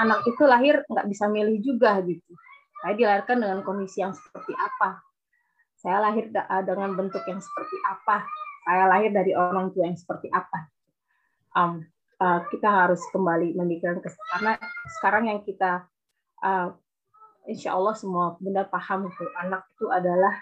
anak 0.00 0.24
itu 0.24 0.42
lahir 0.48 0.80
nggak 0.88 1.06
bisa 1.06 1.28
milih 1.28 1.60
juga 1.60 2.00
gitu. 2.02 2.32
Saya 2.80 2.96
dilahirkan 2.96 3.44
dengan 3.44 3.60
kondisi 3.60 4.00
yang 4.00 4.16
seperti 4.16 4.56
apa. 4.56 5.04
Saya 5.76 6.00
lahir 6.00 6.32
ah, 6.32 6.64
dengan 6.64 6.96
bentuk 6.96 7.20
yang 7.28 7.40
seperti 7.40 7.76
apa. 7.84 8.24
Saya 8.64 8.84
lahir 8.86 9.10
dari 9.10 9.32
orang 9.34 9.72
tua 9.72 9.88
yang 9.88 9.98
seperti 9.98 10.28
apa. 10.30 10.68
Um, 11.56 11.82
uh, 12.20 12.40
kita 12.52 12.68
harus 12.68 13.00
kembali 13.10 13.56
memikirkan 13.56 14.04
karena 14.04 14.60
sekarang 15.00 15.32
yang 15.32 15.40
kita 15.42 15.88
uh, 16.44 16.70
insya 17.48 17.74
Allah 17.74 17.96
semua 17.96 18.36
benda 18.38 18.62
paham 18.68 19.08
itu 19.08 19.24
anak 19.40 19.66
itu 19.74 19.88
adalah 19.90 20.34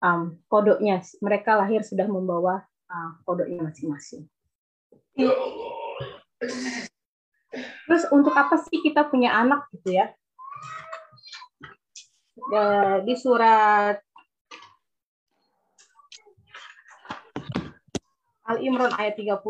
um, 0.00 0.38
kodoknya 0.46 1.02
mereka 1.20 1.58
lahir 1.58 1.82
sudah 1.84 2.06
membawa 2.06 2.64
uh, 2.88 3.10
kodoknya 3.26 3.60
masing-masing. 3.66 4.24
Terus 7.90 8.06
untuk 8.14 8.32
apa 8.32 8.56
sih 8.70 8.80
kita 8.80 9.10
punya 9.10 9.34
anak 9.34 9.66
gitu 9.74 9.98
ya? 9.98 10.14
Di 13.04 13.14
surat 13.18 14.00
Al 18.50 18.58
Imran 18.66 18.90
ayat 18.98 19.14
38 19.14 19.46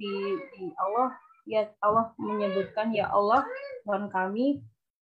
di, 0.00 0.14
di 0.56 0.64
Allah 0.80 1.12
ya 1.44 1.68
Allah 1.84 2.16
menyebutkan 2.16 2.88
ya 2.96 3.12
Allah 3.12 3.44
Tuhan 3.84 4.08
kami 4.08 4.64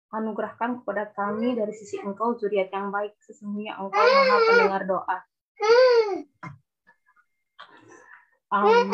anugerahkan 0.09 0.81
kepada 0.81 1.13
kami 1.13 1.53
dari 1.53 1.73
sisi 1.77 2.01
Engkau 2.01 2.33
zuriat 2.41 2.73
yang 2.73 2.89
baik 2.89 3.13
sesungguhnya 3.21 3.77
Engkau 3.77 4.01
Maha 4.01 4.37
pendengar 4.49 4.83
doa. 4.89 5.17
Um, 8.53 8.89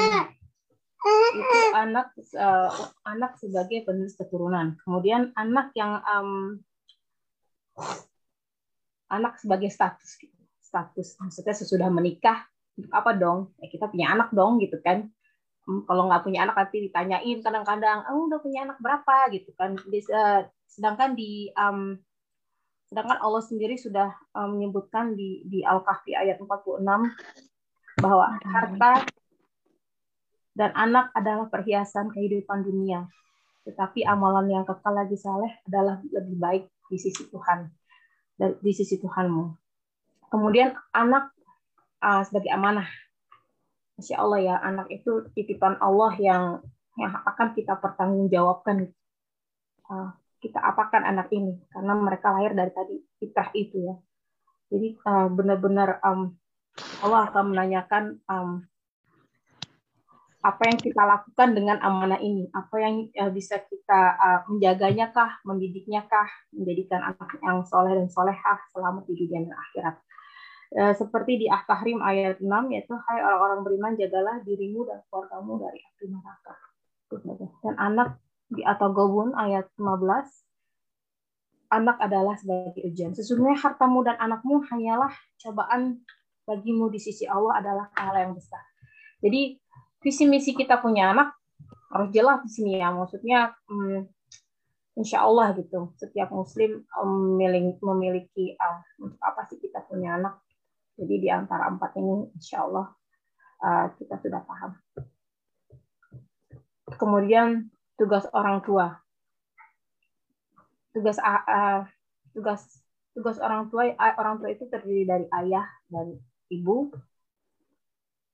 itu 1.39 1.59
anak 1.75 2.11
uh, 2.35 2.71
anak 3.07 3.39
sebagai 3.39 3.87
penerus 3.87 4.19
keturunan. 4.19 4.75
Kemudian 4.83 5.31
anak 5.39 5.71
yang 5.79 6.03
um, 6.03 6.59
anak 9.07 9.39
sebagai 9.39 9.71
status. 9.71 10.19
Status 10.59 11.15
maksudnya 11.23 11.55
sesudah 11.55 11.87
menikah 11.87 12.43
apa 12.89 13.11
dong? 13.15 13.51
Ya, 13.59 13.67
kita 13.67 13.91
punya 13.91 14.11
anak 14.15 14.31
dong 14.31 14.59
gitu 14.63 14.79
kan. 14.79 15.11
Um, 15.67 15.83
kalau 15.85 16.07
nggak 16.07 16.23
punya 16.25 16.47
anak 16.47 16.55
nanti 16.57 16.87
ditanyain 16.87 17.37
kadang-kadang, 17.43 18.07
"Oh, 18.09 18.31
udah 18.31 18.39
punya 18.41 18.65
anak 18.65 18.79
berapa?" 18.79 19.29
gitu 19.35 19.51
kan. 19.59 19.75
uh, 19.75 20.39
sedangkan 20.69 21.13
di 21.17 21.51
um, 21.57 21.99
sedangkan 22.89 23.21
Allah 23.21 23.43
sendiri 23.45 23.77
sudah 23.77 24.09
um, 24.33 24.57
menyebutkan 24.57 25.13
di 25.13 25.45
di 25.45 25.61
Al-Kahfi 25.61 26.17
ayat 26.17 26.41
46 26.41 26.81
bahwa 28.01 28.39
harta 28.41 29.05
dan 30.57 30.75
anak 30.75 31.13
adalah 31.15 31.47
perhiasan 31.47 32.11
kehidupan 32.11 32.67
dunia. 32.67 33.07
Tetapi 33.63 34.03
amalan 34.03 34.49
yang 34.49 34.65
kekal 34.65 34.91
lagi 34.91 35.15
saleh 35.15 35.55
adalah 35.69 36.01
lebih 36.03 36.35
baik 36.35 36.63
di 36.89 36.97
sisi 36.97 37.29
Tuhan, 37.29 37.69
di 38.59 38.71
sisi 38.73 38.97
Tuhanmu. 38.97 39.45
Kemudian 40.33 40.73
anak 40.91 41.31
uh, 42.03 42.21
sebagai 42.25 42.51
amanah. 42.51 42.87
Masya 43.99 44.15
Allah 44.15 44.39
ya, 44.39 44.55
anak 44.63 44.87
itu 44.91 45.27
titipan 45.35 45.75
Allah 45.83 46.15
yang 46.19 46.43
yang 46.95 47.11
akan 47.27 47.55
kita 47.55 47.75
pertanggungjawabkan. 47.79 48.91
Uh, 49.89 50.11
kita 50.39 50.55
apakan 50.63 51.03
anak 51.03 51.27
ini 51.35 51.59
karena 51.67 51.93
mereka 51.99 52.31
lahir 52.31 52.55
dari 52.55 52.71
tadi 52.71 52.95
fitrah 53.19 53.51
itu 53.51 53.91
ya. 53.91 53.95
Jadi 54.71 54.95
uh, 55.03 55.27
benar-benar 55.27 55.99
um, 56.05 56.31
Allah 57.03 57.27
akan 57.27 57.43
menanyakan 57.51 58.03
um, 58.29 58.63
apa 60.39 60.71
yang 60.71 60.79
kita 60.79 61.03
lakukan 61.03 61.51
dengan 61.51 61.83
amanah 61.83 62.23
ini, 62.23 62.47
apa 62.55 62.75
yang 62.79 63.11
uh, 63.19 63.27
bisa 63.27 63.59
kita 63.59 64.15
uh, 64.15 64.39
menjaganya 64.47 65.11
kah, 65.11 65.43
mendidiknya 65.43 66.07
kah, 66.07 66.31
menjadikan 66.55 67.11
anak 67.11 67.35
yang 67.43 67.67
soleh 67.67 67.91
dan 67.91 68.07
solehah 68.07 68.59
selama 68.71 69.03
di 69.03 69.19
dunia 69.19 69.43
dan 69.43 69.55
akhirat. 69.59 69.95
Uh, 70.69 70.93
seperti 70.93 71.41
di 71.41 71.47
At-Tahrim 71.49 71.97
ayat 71.97 72.37
6 72.37 72.45
yaitu 72.69 72.93
hai 72.93 73.25
orang-orang 73.25 73.65
beriman 73.65 73.93
jagalah 73.97 74.37
dirimu 74.45 74.85
dan 74.85 75.01
keluargamu 75.09 75.57
dari 75.57 75.81
api 75.81 76.05
neraka. 76.13 76.53
Dan 77.65 77.73
anak 77.81 78.21
di 78.53 78.61
At-Taghabun 78.61 79.33
ayat 79.33 79.65
15 79.81 79.89
anak 81.69 81.97
adalah 82.01 82.37
sebagai 82.37 82.85
ujian. 82.85 83.17
Sesungguhnya 83.17 83.57
hartamu 83.57 84.05
dan 84.05 84.17
anakmu 84.21 84.61
hanyalah 84.69 85.09
cobaan 85.41 86.05
bagimu 86.45 86.89
di 86.89 86.97
sisi 87.01 87.29
Allah 87.29 87.61
adalah 87.61 87.85
hal 87.93 88.13
yang 88.17 88.33
besar. 88.33 88.61
Jadi 89.21 89.57
visi 90.01 90.25
misi 90.25 90.57
kita 90.57 90.81
punya 90.81 91.13
anak 91.13 91.33
harus 91.89 92.09
jelas 92.13 92.45
di 92.45 92.51
sini 92.53 92.77
ya 92.77 92.93
maksudnya 92.93 93.53
hmm, 93.65 94.05
insya 94.97 95.25
Allah 95.25 95.57
gitu 95.57 95.91
setiap 95.97 96.29
muslim 96.29 96.85
memiliki, 97.01 97.81
memiliki 97.81 98.45
uh, 98.55 98.79
untuk 99.01 99.19
apa 99.19 99.49
sih 99.49 99.57
kita 99.57 99.83
punya 99.89 100.21
anak 100.21 100.37
jadi 100.99 101.15
di 101.15 101.29
antara 101.31 101.71
empat 101.71 101.95
ini 101.95 102.27
insya 102.35 102.67
Allah 102.67 102.91
uh, 103.63 103.87
kita 103.95 104.19
sudah 104.19 104.43
paham. 104.43 104.71
Kemudian 106.99 107.71
tugas 107.95 108.27
orang 108.35 108.59
tua. 108.67 108.99
Tugas 110.91 111.15
tugas 112.35 112.61
tugas 113.15 113.37
orang 113.39 113.71
tua 113.71 113.95
orang 114.19 114.43
tua 114.43 114.49
itu 114.51 114.67
terdiri 114.67 115.07
dari 115.07 115.25
ayah 115.39 115.63
dan 115.87 116.19
ibu. 116.51 116.91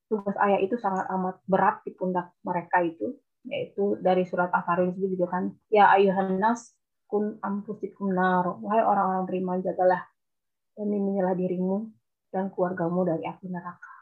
Tugas 0.09 0.37
ayah 0.41 0.57
itu 0.61 0.77
sangat 0.81 1.05
amat 1.13 1.37
berat 1.45 1.85
di 1.85 1.93
pundak 1.93 2.33
mereka 2.41 2.81
itu 2.81 3.13
yaitu 3.45 4.01
dari 4.01 4.25
surat 4.25 4.49
Al-Farin 4.49 4.97
juga 4.97 5.29
kan 5.29 5.53
ya 5.69 5.93
ayuhan 5.93 6.41
nas 6.41 6.73
kun 7.05 7.37
ampusikum 7.45 8.09
nar. 8.09 8.57
Wahai 8.57 8.81
orang-orang 8.81 9.29
beriman 9.29 9.61
jagalah 9.61 10.01
dan 10.73 10.89
lindungilah 10.89 11.37
dirimu 11.37 11.94
dan 12.35 12.51
keluargamu 12.51 13.07
dari 13.07 13.23
api 13.23 13.47
neraka 13.47 13.95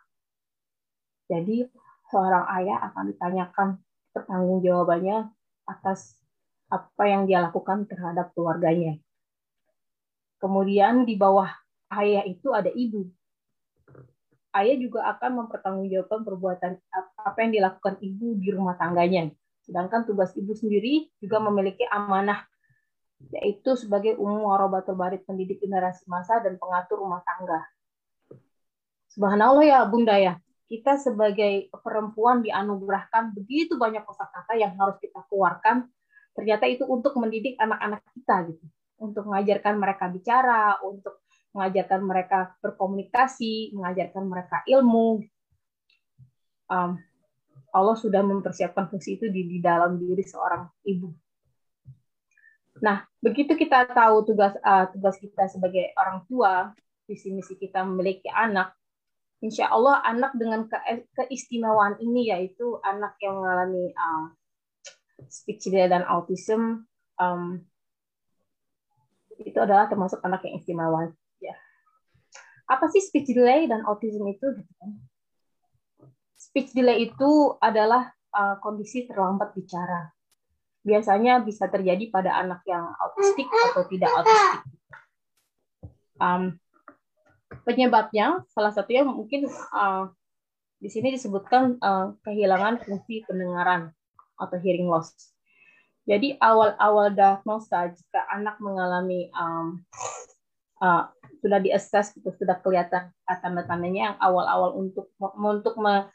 jadi 1.29 1.69
seorang 2.09 2.49
ayah 2.57 2.89
akan 2.89 3.13
ditanyakan 3.13 3.67
pertanggungjawabannya 4.09 5.29
atas 5.69 6.17
apa 6.73 7.03
yang 7.05 7.29
dia 7.29 7.45
lakukan 7.45 7.85
terhadap 7.85 8.33
keluarganya 8.33 8.97
kemudian 10.41 11.05
di 11.05 11.13
bawah 11.13 11.53
ayah 11.93 12.25
itu 12.25 12.49
ada 12.49 12.73
ibu 12.73 13.05
ayah 14.53 14.77
juga 14.77 15.09
akan 15.17 15.45
mempertanggungjawabkan 15.45 16.21
perbuatan 16.21 16.71
apa 17.17 17.37
yang 17.41 17.51
dilakukan 17.57 17.97
ibu 17.99 18.37
di 18.37 18.53
rumah 18.53 18.77
tangganya. 18.77 19.33
Sedangkan 19.65 20.05
tugas 20.05 20.31
ibu 20.37 20.53
sendiri 20.53 21.09
juga 21.17 21.41
memiliki 21.41 21.83
amanah 21.89 22.45
yaitu 23.31 23.79
sebagai 23.79 24.19
umum 24.19 24.51
warobatul 24.51 24.99
barit 24.99 25.23
pendidik 25.23 25.63
generasi 25.63 26.03
masa 26.11 26.43
dan 26.43 26.59
pengatur 26.59 27.01
rumah 27.01 27.23
tangga. 27.23 27.63
Subhanallah 29.13 29.61
ya 29.61 29.79
Bunda 29.85 30.17
ya, 30.17 30.41
kita 30.65 30.97
sebagai 30.97 31.69
perempuan 31.69 32.41
dianugerahkan 32.41 33.37
begitu 33.37 33.77
banyak 33.77 34.01
kosakata 34.01 34.57
yang 34.57 34.73
harus 34.73 34.97
kita 34.97 35.21
keluarkan. 35.29 35.85
Ternyata 36.33 36.65
itu 36.65 36.89
untuk 36.89 37.13
mendidik 37.21 37.53
anak-anak 37.61 38.01
kita 38.17 38.49
gitu, 38.49 38.65
untuk 38.97 39.29
mengajarkan 39.29 39.77
mereka 39.77 40.09
bicara, 40.09 40.81
untuk 40.81 41.21
mengajarkan 41.53 42.01
mereka 42.01 42.57
berkomunikasi, 42.57 43.77
mengajarkan 43.77 44.23
mereka 44.25 44.65
ilmu. 44.65 45.21
Um, 46.73 46.97
Allah 47.69 47.97
sudah 47.97 48.25
mempersiapkan 48.25 48.89
fungsi 48.89 49.21
itu 49.21 49.29
di, 49.29 49.45
di 49.45 49.61
dalam 49.61 50.01
diri 50.01 50.25
seorang 50.25 50.65
ibu. 50.89 51.13
Nah, 52.81 53.05
begitu 53.21 53.53
kita 53.53 53.85
tahu 53.93 54.25
tugas 54.25 54.57
uh, 54.65 54.89
tugas 54.89 55.21
kita 55.21 55.45
sebagai 55.45 55.93
orang 55.93 56.25
tua, 56.25 56.73
visi 57.05 57.29
misi 57.29 57.53
kita 57.53 57.85
memiliki 57.85 58.25
anak, 58.33 58.73
insya 59.43 59.67
Allah 59.67 59.99
anak 60.07 60.31
dengan 60.39 60.65
ke, 60.71 60.79
keistimewaan 61.19 61.99
ini 61.99 62.31
yaitu 62.31 62.79
anak 62.87 63.19
yang 63.19 63.43
mengalami 63.43 63.91
um, 63.99 64.31
speech 65.27 65.67
delay 65.67 65.91
dan 65.91 66.07
autism 66.07 66.87
um, 67.19 67.59
itu 69.43 69.59
adalah 69.59 69.91
termasuk 69.91 70.23
anak 70.23 70.47
yang 70.47 70.55
istimewa 70.57 71.11
apa 72.73 72.85
sih 72.89 73.03
speech 73.03 73.35
delay 73.35 73.67
dan 73.67 73.83
autism 73.83 74.23
itu? 74.31 74.47
Speech 76.33 76.71
delay 76.71 77.11
itu 77.11 77.31
adalah 77.59 78.11
uh, 78.31 78.55
kondisi 78.63 79.05
terlambat 79.05 79.51
bicara. 79.53 80.11
Biasanya 80.83 81.43
bisa 81.43 81.71
terjadi 81.71 82.11
pada 82.11 82.35
anak 82.39 82.63
yang 82.67 82.91
autistik 82.99 83.47
atau 83.47 83.83
tidak 83.87 84.11
autistik. 84.11 84.61
Um, 86.19 86.59
penyebabnya 87.63 88.43
salah 88.51 88.71
satunya 88.71 89.07
mungkin 89.07 89.47
uh, 89.71 90.11
di 90.83 90.91
sini 90.91 91.15
disebutkan 91.15 91.79
uh, 91.79 92.15
kehilangan 92.27 92.83
fungsi 92.83 93.23
pendengaran 93.23 93.95
atau 94.35 94.57
hearing 94.59 94.91
loss. 94.91 95.15
Jadi 96.03 96.35
awal-awal 96.35 97.15
diagnosa 97.15 97.87
jika 97.95 98.27
anak 98.27 98.59
mengalami 98.59 99.31
um, 99.31 99.79
uh, 100.83 101.07
sudah 101.39 101.63
diakses 101.63 102.11
itu 102.19 102.27
sudah 102.35 102.59
kelihatan 102.59 103.11
tanda-tandanya 103.23 104.11
yang 104.11 104.17
awal-awal 104.19 104.75
untuk 104.75 105.07
untuk 105.19 105.79
me, 105.79 106.11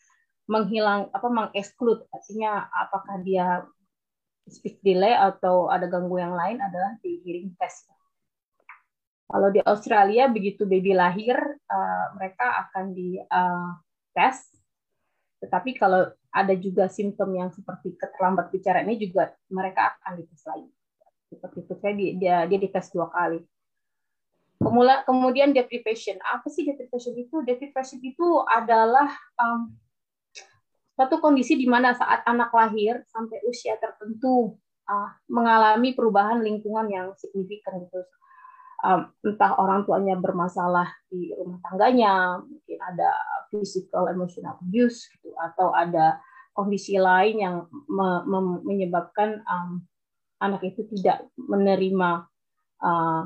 menghilang 0.49 1.09
apa 1.13 1.29
mengeksklud 1.29 2.05
artinya 2.13 2.69
apakah 2.73 3.21
dia 3.25 3.65
speech 4.49 4.81
delay 4.81 5.13
atau 5.13 5.69
ada 5.69 5.89
gangguan 5.89 6.33
yang 6.33 6.37
lain 6.37 6.59
adalah 6.61 6.97
di 7.05 7.21
hearing 7.25 7.53
test. 7.61 7.89
Kalau 9.29 9.49
di 9.53 9.61
Australia 9.61 10.25
begitu 10.33 10.65
baby 10.65 10.97
lahir 10.97 11.37
uh, 11.69 12.07
mereka 12.17 12.65
akan 12.65 12.97
di 12.97 13.21
uh, 13.21 13.77
tes, 14.17 14.41
tetapi 15.45 15.77
kalau 15.77 16.09
ada 16.33 16.55
juga 16.57 16.89
simptom 16.89 17.37
yang 17.37 17.53
seperti 17.53 17.93
keterlambat 18.01 18.49
bicara 18.49 18.81
ini 18.81 18.97
juga 18.97 19.37
mereka 19.53 20.01
akan 20.01 20.25
dites 20.25 20.43
lagi. 20.49 20.73
Seperti 21.29 21.59
itu 21.61 21.75
saya 21.77 21.93
dia 21.93 22.37
dia 22.49 22.59
dites 22.59 22.89
dua 22.89 23.13
kali. 23.13 23.45
Kemudian, 24.59 25.07
kemudian 25.07 25.49
deprivation. 25.55 26.19
Apa 26.25 26.51
sih 26.51 26.67
deprivation 26.67 27.15
itu? 27.15 27.37
Deprivation 27.47 28.01
itu 28.03 28.43
adalah 28.49 29.07
um, 29.39 29.71
suatu 30.99 31.23
kondisi 31.23 31.55
di 31.55 31.69
mana 31.71 31.95
saat 31.95 32.27
anak 32.27 32.51
lahir 32.51 33.07
sampai 33.07 33.39
usia 33.47 33.79
tertentu 33.79 34.59
uh, 34.91 35.11
mengalami 35.31 35.95
perubahan 35.95 36.43
lingkungan 36.43 36.91
yang 36.91 37.07
signifikan 37.15 37.87
gitu. 37.87 38.03
Um, 38.79 39.11
entah 39.27 39.59
orang 39.59 39.83
tuanya 39.83 40.15
bermasalah 40.15 40.87
di 41.11 41.35
rumah 41.35 41.59
tangganya, 41.67 42.39
mungkin 42.39 42.79
ada 42.79 43.11
physical 43.51 44.07
emotional 44.07 44.55
abuse 44.63 45.11
gitu, 45.19 45.35
atau 45.35 45.75
ada 45.75 46.23
kondisi 46.55 46.95
lain 46.95 47.43
yang 47.43 47.57
me 47.91 48.23
me 48.23 48.39
menyebabkan 48.63 49.43
um, 49.51 49.83
anak 50.39 50.63
itu 50.63 50.87
tidak 50.95 51.27
menerima 51.35 52.31
uh, 52.79 53.23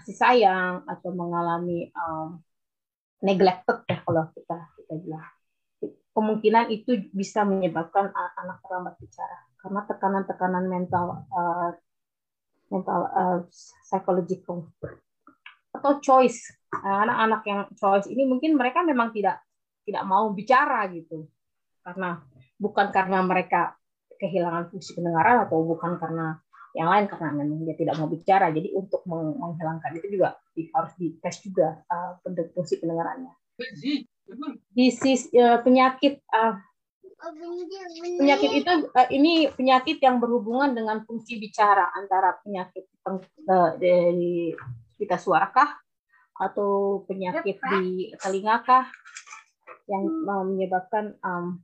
kasih 0.00 0.16
sayang 0.16 0.74
atau 0.88 1.12
mengalami 1.12 1.92
um, 1.92 2.40
neglected 3.20 3.84
ya 3.88 4.00
kalau 4.00 4.32
kita 4.32 4.56
kita 4.80 4.94
bilang. 4.96 5.28
Kemungkinan 6.16 6.72
itu 6.72 7.12
bisa 7.12 7.44
menyebabkan 7.44 8.08
anak 8.16 8.64
terlambat 8.64 8.96
bicara. 8.96 9.44
Karena 9.60 9.84
tekanan-tekanan 9.84 10.64
mental 10.64 11.28
uh, 11.28 11.76
mental 12.72 13.00
uh, 13.10 13.38
psychological 13.86 14.70
atau 15.76 15.92
choice 16.00 16.56
anak-anak 16.72 17.42
yang 17.46 17.60
choice 17.76 18.08
ini 18.08 18.24
mungkin 18.24 18.56
mereka 18.56 18.80
memang 18.82 19.12
tidak 19.12 19.44
tidak 19.86 20.02
mau 20.08 20.32
bicara 20.32 20.88
gitu 20.90 21.28
karena 21.86 22.18
bukan 22.58 22.90
karena 22.90 23.22
mereka 23.22 23.76
kehilangan 24.16 24.72
fungsi 24.72 24.96
pendengaran 24.96 25.46
atau 25.46 25.62
bukan 25.62 26.00
karena 26.00 26.40
yang 26.76 26.92
lain 26.92 27.06
karena 27.08 27.32
memang 27.32 27.64
dia 27.64 27.76
tidak 27.76 27.94
mau 27.96 28.08
bicara. 28.08 28.52
Jadi 28.52 28.68
untuk 28.76 29.00
menghilangkan 29.08 29.96
itu 29.96 30.20
juga 30.20 30.36
harus 30.76 30.92
dites 31.00 31.36
juga 31.40 31.80
uh, 31.88 32.20
fungsi 32.52 32.76
pendengarannya. 32.76 33.32
Disease 34.76 35.32
uh, 35.32 35.64
penyakit 35.64 36.20
uh, 36.28 36.60
penyakit 38.18 38.50
itu 38.62 38.72
uh, 38.92 39.08
ini 39.10 39.50
penyakit 39.50 39.98
yang 40.02 40.22
berhubungan 40.22 40.74
dengan 40.76 41.02
fungsi 41.02 41.40
bicara 41.40 41.90
antara 41.96 42.36
penyakit 42.42 42.86
uh, 43.06 43.70
dari 43.78 44.54
kita 44.96 45.16
suarakah 45.20 45.76
atau 46.36 47.02
penyakit 47.08 47.56
di 47.56 48.12
telinga 48.20 48.60
kah 48.62 48.84
yang 49.88 50.04
uh, 50.28 50.44
menyebabkan 50.44 51.16
um, 51.24 51.62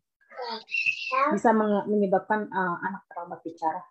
bisa 1.35 1.53
menyebabkan 1.87 2.49
uh, 2.49 2.77
anak 2.83 3.03
terlambat 3.11 3.41
bicara. 3.45 3.83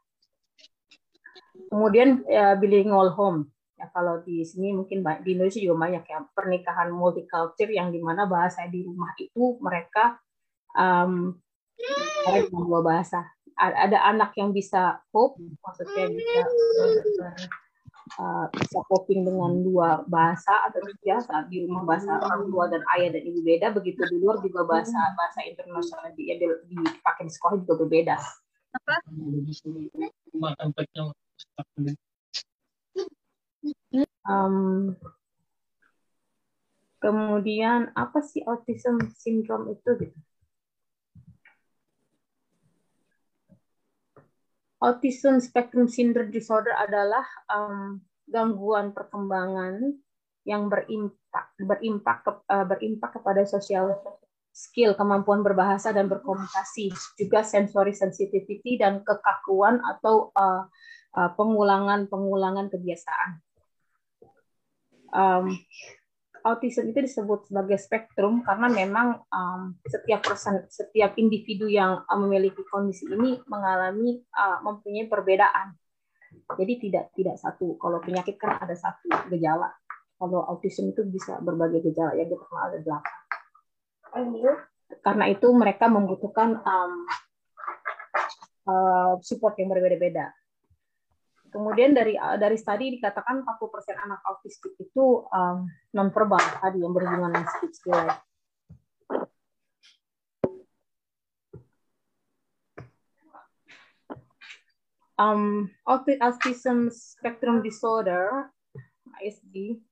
Kemudian 1.70 2.26
ya, 2.26 2.58
bilingual 2.58 3.14
home. 3.14 3.48
Ya, 3.78 3.90
kalau 3.94 4.22
di 4.22 4.46
sini 4.46 4.78
mungkin 4.78 5.02
di 5.26 5.34
Indonesia 5.34 5.62
juga 5.62 5.90
banyak 5.90 6.04
ya 6.06 6.20
pernikahan 6.38 6.94
multicultural 6.94 7.72
yang 7.74 7.90
di 7.90 7.98
mana 7.98 8.30
bahasa 8.30 8.70
di 8.70 8.86
rumah 8.86 9.10
itu 9.18 9.58
mereka 9.58 10.22
um, 10.78 11.34
dengan 11.82 12.64
dua 12.68 12.80
bahasa. 12.82 13.20
Ada 13.62 14.10
anak 14.10 14.34
yang 14.42 14.56
bisa 14.56 15.06
cope, 15.14 15.38
maksudnya 15.62 16.10
bisa 16.10 16.42
uh, 18.20 18.46
bisa 18.52 18.80
coping 18.90 19.24
dengan 19.24 19.62
dua 19.64 20.04
bahasa 20.10 20.52
atau 20.68 20.82
tiga 20.98 21.22
saat 21.22 21.48
di 21.48 21.64
rumah 21.64 21.86
bahasa 21.86 22.18
orang 22.20 22.50
tua 22.50 22.66
dan 22.68 22.82
ayah 22.98 23.14
dan 23.14 23.24
ibu 23.24 23.40
beda 23.46 23.72
begitu 23.72 24.02
di 24.10 24.18
luar 24.20 24.42
juga 24.42 24.66
bahasa 24.66 24.98
bahasa 25.16 25.46
internasional 25.46 26.12
di, 26.18 26.34
di, 26.36 26.48
dipakai 26.74 27.24
di 27.30 27.32
sekolah 27.32 27.56
juga 27.64 27.74
berbeda. 27.86 28.16
Um, 34.22 34.96
kemudian 37.02 37.90
apa 37.98 38.22
sih 38.22 38.46
autism 38.46 39.02
syndrome 39.18 39.76
itu 39.76 39.92
gitu 39.98 40.18
Autism 44.82 45.38
Spectrum 45.38 45.86
Syndrome 45.86 46.34
Disorder 46.34 46.74
adalah 46.74 47.22
um, 47.54 48.02
gangguan 48.26 48.98
perkembangan 48.98 49.94
yang 50.42 50.74
berimpak 50.74 51.54
berimpak 51.62 52.26
ke, 52.26 52.32
uh, 52.50 52.66
berimpak 52.66 53.14
kepada 53.14 53.46
sosial 53.46 53.94
skill, 54.52 54.98
kemampuan 54.98 55.46
berbahasa 55.46 55.94
dan 55.94 56.10
berkomunikasi, 56.10 56.92
juga 57.16 57.46
sensory 57.46 57.96
sensitivity 57.96 58.82
dan 58.82 59.06
kekakuan 59.06 59.80
atau 59.86 60.34
uh, 60.36 60.66
uh, 61.16 61.30
pengulangan-pengulangan 61.38 62.68
kebiasaan. 62.74 63.30
Um, 65.12 65.56
autism 66.44 66.90
itu 66.90 67.06
disebut 67.06 67.50
sebagai 67.50 67.78
spektrum 67.78 68.42
karena 68.42 68.68
memang 68.68 69.22
um, 69.30 69.78
setiap 69.86 70.26
person, 70.26 70.66
setiap 70.68 71.16
individu 71.18 71.70
yang 71.70 72.04
uh, 72.06 72.20
memiliki 72.20 72.62
kondisi 72.68 73.06
ini 73.10 73.40
mengalami 73.46 74.22
uh, 74.34 74.60
mempunyai 74.66 75.06
perbedaan. 75.06 75.78
Jadi 76.32 76.74
tidak 76.88 77.12
tidak 77.14 77.36
satu. 77.38 77.76
Kalau 77.78 78.00
penyakit 78.00 78.40
kan 78.40 78.58
ada 78.60 78.74
satu 78.74 79.10
gejala. 79.32 79.72
Kalau 80.22 80.46
autism 80.46 80.94
itu 80.94 81.02
bisa 81.08 81.42
berbagai 81.42 81.82
gejala 81.92 82.14
yang 82.14 82.30
kita 82.30 82.46
ada 82.58 82.78
delapan. 82.82 83.16
Karena 85.02 85.26
itu 85.32 85.48
mereka 85.56 85.88
membutuhkan 85.88 86.62
um, 86.62 86.94
uh, 88.68 89.14
support 89.24 89.56
yang 89.58 89.72
berbeda-beda. 89.72 90.30
Kemudian 91.52 91.92
dari 91.92 92.16
dari 92.16 92.56
studi 92.56 92.96
dikatakan 92.96 93.44
40% 93.44 94.08
anak 94.08 94.24
autistik 94.24 94.72
itu 94.80 95.28
um, 95.28 95.68
nonverbal 95.92 96.40
tadi 96.64 96.80
yang 96.80 96.96
berhubungan 96.96 97.36
dengan 97.36 97.48
speech 97.60 97.84
delay. 97.84 98.08
Um, 105.20 105.70
autism 105.86 106.88
spectrum 106.88 107.60
disorder 107.60 108.48
(ASD) 109.20 109.84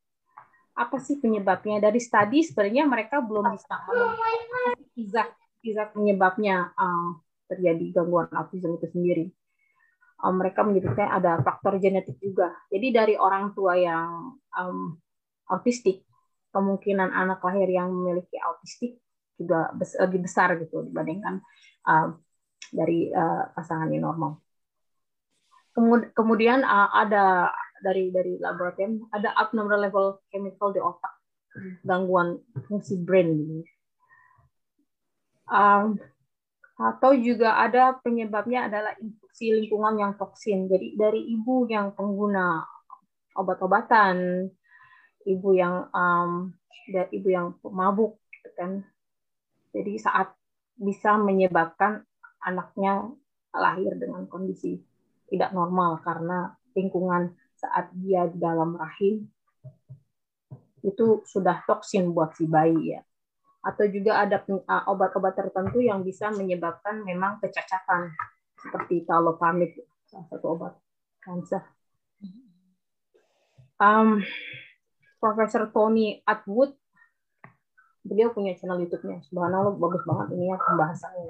apa 0.79 0.95
sih 1.03 1.19
penyebabnya? 1.19 1.83
Dari 1.83 1.99
studi 1.99 2.39
sebenarnya 2.39 2.87
mereka 2.87 3.19
belum 3.19 3.51
bisa 4.95 5.27
izak 5.59 5.91
penyebabnya 5.91 6.71
uh, 6.71 7.19
terjadi 7.51 7.99
gangguan 7.99 8.31
autism 8.31 8.79
itu 8.79 8.87
sendiri 8.87 9.27
um, 10.23 10.33
mereka 10.39 10.63
menyebutkan 10.63 11.07
ada 11.07 11.39
faktor 11.41 11.79
genetik 11.79 12.19
juga. 12.19 12.51
Jadi 12.67 12.87
dari 12.91 13.15
orang 13.15 13.55
tua 13.55 13.75
yang 13.79 14.35
um, 14.55 14.99
autistik, 15.49 16.03
kemungkinan 16.51 17.13
anak 17.13 17.39
lahir 17.45 17.69
yang 17.69 17.93
memiliki 17.93 18.37
autistik 18.41 18.97
juga 19.39 19.71
lebih 19.75 20.27
besar 20.27 20.59
gitu 20.59 20.83
dibandingkan 20.83 21.39
um, 21.87 22.19
dari 22.69 23.07
uh, 23.13 23.47
pasangan 23.55 23.87
yang 23.87 24.03
normal. 24.11 24.43
Kemud 25.71 26.11
kemudian 26.11 26.65
uh, 26.65 26.91
ada 26.91 27.53
dari 27.79 28.11
dari 28.11 28.35
laboratorium 28.35 29.07
ada 29.15 29.31
abnormal 29.39 29.79
level 29.79 30.05
chemical 30.27 30.75
di 30.75 30.81
otak, 30.83 31.13
gangguan 31.87 32.43
fungsi 32.67 32.99
brain. 32.99 33.63
Um, 35.49 35.97
atau 36.79 37.11
juga 37.11 37.59
ada 37.59 37.99
penyebabnya 37.99 38.71
adalah 38.71 38.95
infeksi 39.03 39.51
lingkungan 39.51 39.99
yang 39.99 40.13
toksin. 40.15 40.71
Jadi 40.71 40.95
dari 40.95 41.27
ibu 41.35 41.67
yang 41.67 41.91
pengguna 41.91 42.63
obat-obatan, 43.35 44.47
ibu 45.27 45.49
yang 45.51 45.91
um, 45.91 46.55
dan 46.87 47.11
ibu 47.11 47.27
yang 47.27 47.51
mabuk, 47.67 48.15
gitu 48.31 48.49
kan. 48.55 48.71
Jadi 49.75 49.99
saat 49.99 50.31
bisa 50.79 51.19
menyebabkan 51.19 52.07
anaknya 52.39 53.11
lahir 53.51 53.99
dengan 53.99 54.23
kondisi 54.31 54.79
tidak 55.27 55.51
normal 55.51 55.99
karena 55.99 56.55
lingkungan 56.71 57.35
saat 57.59 57.91
dia 57.91 58.23
di 58.31 58.39
dalam 58.39 58.79
rahim 58.79 59.27
itu 60.79 61.19
sudah 61.27 61.59
toksin 61.67 62.15
buat 62.15 62.31
si 62.39 62.47
bayi 62.47 62.95
ya 62.95 63.03
atau 63.59 63.85
juga 63.91 64.23
ada 64.23 64.39
obat-obat 64.87 65.35
tertentu 65.35 65.83
yang 65.83 65.99
bisa 66.01 66.31
menyebabkan 66.31 67.03
memang 67.03 67.43
kecacatan 67.43 68.15
seperti 68.55 69.03
talopamid 69.03 69.75
salah 70.07 70.27
satu 70.31 70.45
obat 70.55 70.73
kanker. 71.23 71.63
Um, 73.79 74.23
Profesor 75.19 75.67
Tony 75.71 76.23
Atwood 76.23 76.75
beliau 78.03 78.31
punya 78.31 78.55
channel 78.55 78.79
YouTube-nya. 78.83 79.23
Subhanallah 79.27 79.75
bagus 79.75 80.03
banget 80.07 80.27
ini 80.35 80.51
ya 80.51 80.57
pembahasannya. 80.59 81.27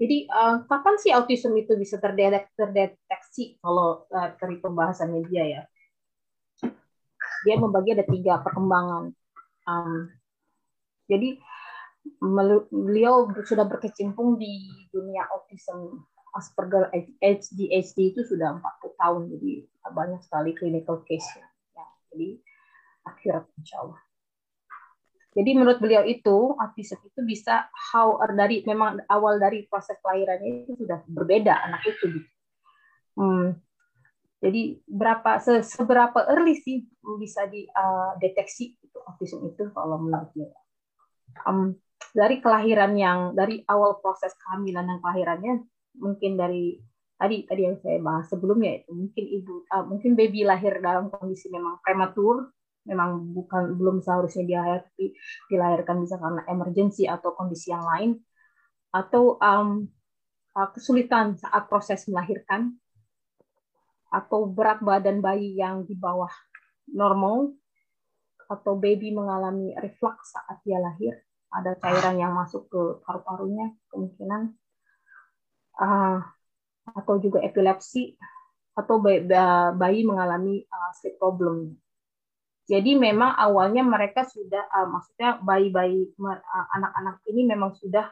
Jadi 0.00 0.16
uh, 0.32 0.64
kapan 0.64 0.96
sih 0.96 1.12
autism 1.12 1.52
itu 1.60 1.76
bisa 1.76 2.00
terdeteksi 2.00 3.60
kalau 3.60 4.08
uh, 4.08 4.32
dari 4.38 4.56
pembahasannya 4.56 5.20
dia 5.28 5.44
ya? 5.44 5.62
Dia 7.44 7.56
membagi 7.60 7.92
ada 7.98 8.06
tiga 8.08 8.40
perkembangan. 8.40 9.12
Um, 9.68 10.08
jadi 11.10 11.36
beliau 12.70 13.28
sudah 13.44 13.66
berkecimpung 13.66 14.38
di 14.40 14.86
dunia 14.94 15.26
autism 15.28 16.06
Asperger 16.30 16.94
ADHD 16.94 18.14
itu 18.14 18.22
sudah 18.22 18.54
40 18.62 19.02
tahun, 19.02 19.22
jadi 19.34 19.52
banyak 19.90 20.20
sekali 20.22 20.54
clinical 20.54 21.02
case. 21.02 21.26
Ya, 21.74 21.86
jadi 22.14 22.38
akurat 23.02 23.44
insya 23.58 23.82
Allah. 23.82 24.00
Jadi 25.30 25.50
menurut 25.54 25.78
beliau 25.78 26.02
itu 26.06 26.54
autism 26.58 26.98
itu 27.06 27.20
bisa 27.22 27.70
how 27.70 28.18
dari 28.34 28.66
memang 28.66 29.02
awal 29.06 29.38
dari 29.38 29.66
proses 29.66 29.98
kelahirannya 30.02 30.66
itu 30.66 30.74
sudah 30.74 31.02
berbeda 31.06 31.54
anak 31.70 31.82
itu. 31.86 32.18
Gitu. 32.18 32.30
Hmm. 33.18 33.58
Jadi 34.40 34.80
berapa 34.88 35.38
se, 35.38 35.66
seberapa 35.66 36.16
early 36.30 36.56
sih 36.58 36.82
bisa 37.20 37.44
dideteksi 37.46 38.74
uh, 38.74 38.86
itu 38.86 38.98
autism 39.04 39.38
itu 39.50 39.68
kalau 39.70 40.00
menurut 40.00 40.30
dia? 40.34 40.50
Um, 41.46 41.78
dari 42.10 42.42
kelahiran 42.42 42.92
yang 42.98 43.18
dari 43.38 43.62
awal 43.70 44.02
proses 44.02 44.34
kehamilan 44.34 44.86
dan 44.86 44.98
kelahirannya 44.98 45.54
mungkin 45.98 46.34
dari 46.34 46.78
tadi 47.20 47.44
tadi 47.44 47.62
yang 47.68 47.76
saya 47.78 48.00
bahas 48.00 48.26
sebelumnya 48.32 48.80
itu 48.80 48.90
mungkin 48.96 49.24
ibu 49.28 49.54
uh, 49.68 49.84
mungkin 49.84 50.16
baby 50.16 50.42
lahir 50.42 50.80
dalam 50.80 51.12
kondisi 51.12 51.52
memang 51.52 51.78
prematur 51.84 52.50
memang 52.88 53.30
bukan 53.36 53.76
belum 53.76 54.00
seharusnya 54.00 54.44
dia 54.48 54.62
tapi 54.80 55.12
dilahirkan 55.52 56.00
bisa 56.00 56.16
karena 56.16 56.42
emergency 56.48 57.04
atau 57.04 57.36
kondisi 57.36 57.70
yang 57.70 57.84
lain 57.84 58.10
atau 58.90 59.36
um, 59.38 59.86
kesulitan 60.74 61.38
saat 61.38 61.70
proses 61.70 62.08
melahirkan 62.10 62.74
atau 64.10 64.50
berat 64.50 64.82
badan 64.82 65.22
bayi 65.22 65.54
yang 65.54 65.86
di 65.86 65.94
bawah 65.94 66.32
normal 66.90 67.54
atau 68.50 68.74
baby 68.74 69.14
mengalami 69.14 69.70
reflux 69.78 70.34
saat 70.34 70.58
dia 70.66 70.82
lahir 70.82 71.14
ada 71.50 71.74
cairan 71.78 72.18
yang 72.18 72.34
masuk 72.34 72.66
ke 72.70 72.82
paru-parunya 73.06 73.74
kemungkinan 73.90 74.54
uh, 75.78 76.18
atau 76.94 77.14
juga 77.18 77.42
epilepsi 77.42 78.14
atau 78.74 79.02
bayi, 79.02 80.06
mengalami 80.06 80.62
uh, 80.66 80.90
sleep 80.94 81.18
problem. 81.18 81.74
Jadi 82.70 82.94
memang 82.94 83.34
awalnya 83.34 83.82
mereka 83.82 84.22
sudah, 84.22 84.62
uh, 84.70 84.86
maksudnya 84.86 85.42
bayi-bayi 85.42 86.14
uh, 86.22 86.66
anak-anak 86.78 87.18
ini 87.26 87.50
memang 87.50 87.74
sudah 87.74 88.06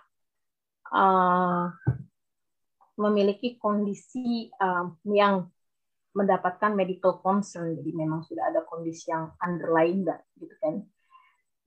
uh, 0.91 1.71
memiliki 2.99 3.55
kondisi 3.63 4.51
uh, 4.59 4.91
yang 5.07 5.47
mendapatkan 6.19 6.75
medical 6.75 7.23
concern. 7.23 7.79
Jadi 7.79 7.95
memang 7.95 8.27
sudah 8.27 8.51
ada 8.51 8.67
kondisi 8.67 9.15
yang 9.15 9.31
underlying 9.39 10.03
nggak 10.03 10.21
gitu 10.43 10.55
kan. 10.59 10.83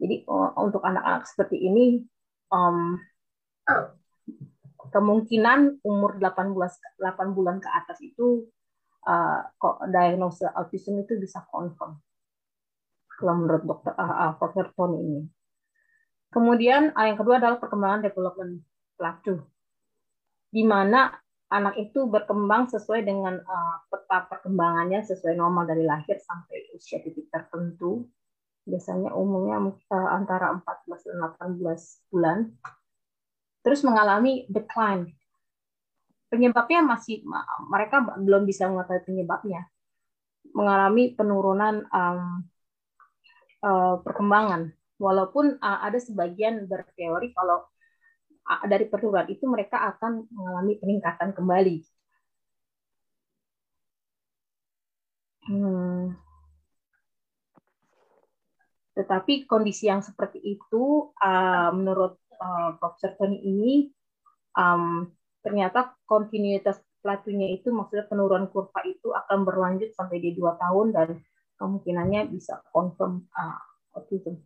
Jadi 0.01 0.27
uh, 0.27 0.51
untuk 0.59 0.83
anak-anak 0.83 1.23
seperti 1.29 1.61
ini 1.61 2.03
um, 2.51 2.99
kemungkinan 4.91 5.79
umur 5.87 6.19
18 6.19 6.51
8 6.51 7.37
bulan 7.37 7.63
ke 7.63 7.69
atas 7.71 7.97
itu 8.03 8.49
uh, 9.07 9.41
diagnosis 9.87 10.51
autism 10.51 10.99
itu 10.99 11.15
bisa 11.15 11.45
confirm. 11.47 12.01
Kalau 13.07 13.33
menurut 13.37 13.63
dokter 13.63 13.93
uh, 13.95 14.03
uh, 14.03 14.31
Profesor 14.35 14.73
Tony 14.75 14.99
ini. 14.99 15.21
Kemudian 16.31 16.91
uh, 16.97 17.05
yang 17.05 17.19
kedua 17.19 17.37
adalah 17.37 17.61
perkembangan 17.61 18.01
development 18.07 18.65
plateau, 18.97 19.45
di 20.49 20.63
mana 20.65 21.13
anak 21.51 21.75
itu 21.75 22.07
berkembang 22.07 22.71
sesuai 22.71 23.03
dengan 23.03 23.35
uh, 23.43 23.77
peta 23.91 24.23
perkembangannya 24.31 25.03
sesuai 25.03 25.35
normal 25.35 25.67
dari 25.67 25.83
lahir 25.83 26.15
sampai 26.23 26.71
usia 26.71 27.03
titik 27.03 27.27
tertentu. 27.27 28.07
Biasanya 28.63 29.11
umumnya 29.11 29.59
uh, 29.91 30.09
antara 30.15 30.55
14 30.55 31.11
dan 31.11 31.17
18 31.59 32.07
bulan. 32.07 32.37
Terus 33.61 33.83
mengalami 33.83 34.47
decline. 34.47 35.11
Penyebabnya 36.31 36.79
masih 36.79 37.27
mereka 37.67 37.99
belum 38.15 38.47
bisa 38.47 38.71
mengetahui 38.71 39.03
penyebabnya. 39.03 39.67
Mengalami 40.55 41.11
penurunan 41.11 41.83
um, 41.91 42.47
uh, 43.59 43.99
perkembangan. 43.99 44.71
Walaupun 44.95 45.59
uh, 45.59 45.79
ada 45.83 45.99
sebagian 45.99 46.63
berteori 46.71 47.35
kalau 47.35 47.67
dari 48.67 48.85
penurunan 48.89 49.27
itu 49.31 49.45
mereka 49.47 49.79
akan 49.95 50.27
mengalami 50.33 50.73
peningkatan 50.81 51.31
kembali. 51.31 51.77
Hmm. 55.47 56.13
Tetapi 58.91 59.47
kondisi 59.47 59.87
yang 59.87 60.03
seperti 60.03 60.37
itu, 60.43 61.09
uh, 61.15 61.71
menurut 61.73 62.19
uh, 62.37 62.75
Profesor 62.77 63.15
Tony 63.15 63.39
ini, 63.39 63.73
um, 64.53 65.07
ternyata 65.41 65.95
kontinuitas 66.05 66.77
platunya 67.01 67.49
itu 67.49 67.73
maksudnya 67.73 68.05
penurunan 68.05 68.45
kurva 68.53 68.85
itu 68.85 69.09
akan 69.09 69.41
berlanjut 69.41 69.89
sampai 69.97 70.21
di 70.21 70.37
dua 70.37 70.53
tahun 70.61 70.93
dan 70.93 71.09
kemungkinannya 71.57 72.29
bisa 72.29 72.61
confirm 72.69 73.25
uh, 73.33 73.57
autism. 73.97 74.37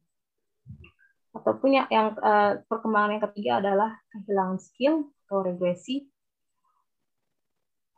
Ataupun 1.35 1.69
yang, 1.75 1.87
yang 1.91 2.07
uh, 2.23 2.63
perkembangan 2.71 3.19
yang 3.19 3.23
ketiga 3.31 3.51
adalah 3.59 3.91
kehilangan 4.15 4.59
skill 4.63 5.11
atau 5.27 5.43
regresi. 5.43 6.07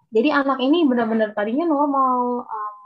Jadi 0.10 0.34
anak 0.34 0.58
ini 0.64 0.88
benar-benar 0.88 1.36
tadinya 1.38 1.68
normal, 1.68 2.48
um, 2.48 2.78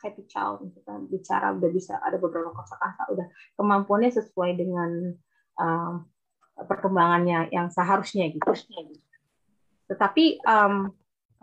happy 0.00 0.24
child, 0.26 0.64
misalkan 0.64 1.06
bicara 1.06 1.52
udah 1.52 1.70
bisa 1.70 2.00
ada 2.00 2.16
beberapa 2.16 2.50
kosakata, 2.56 3.04
udah 3.12 3.26
kemampuannya 3.60 4.10
sesuai 4.10 4.56
dengan 4.56 5.12
um, 5.60 6.08
perkembangannya 6.56 7.52
yang 7.52 7.68
seharusnya 7.68 8.32
gitu. 8.32 8.50
Tetapi 9.92 10.40
um, 10.42 10.88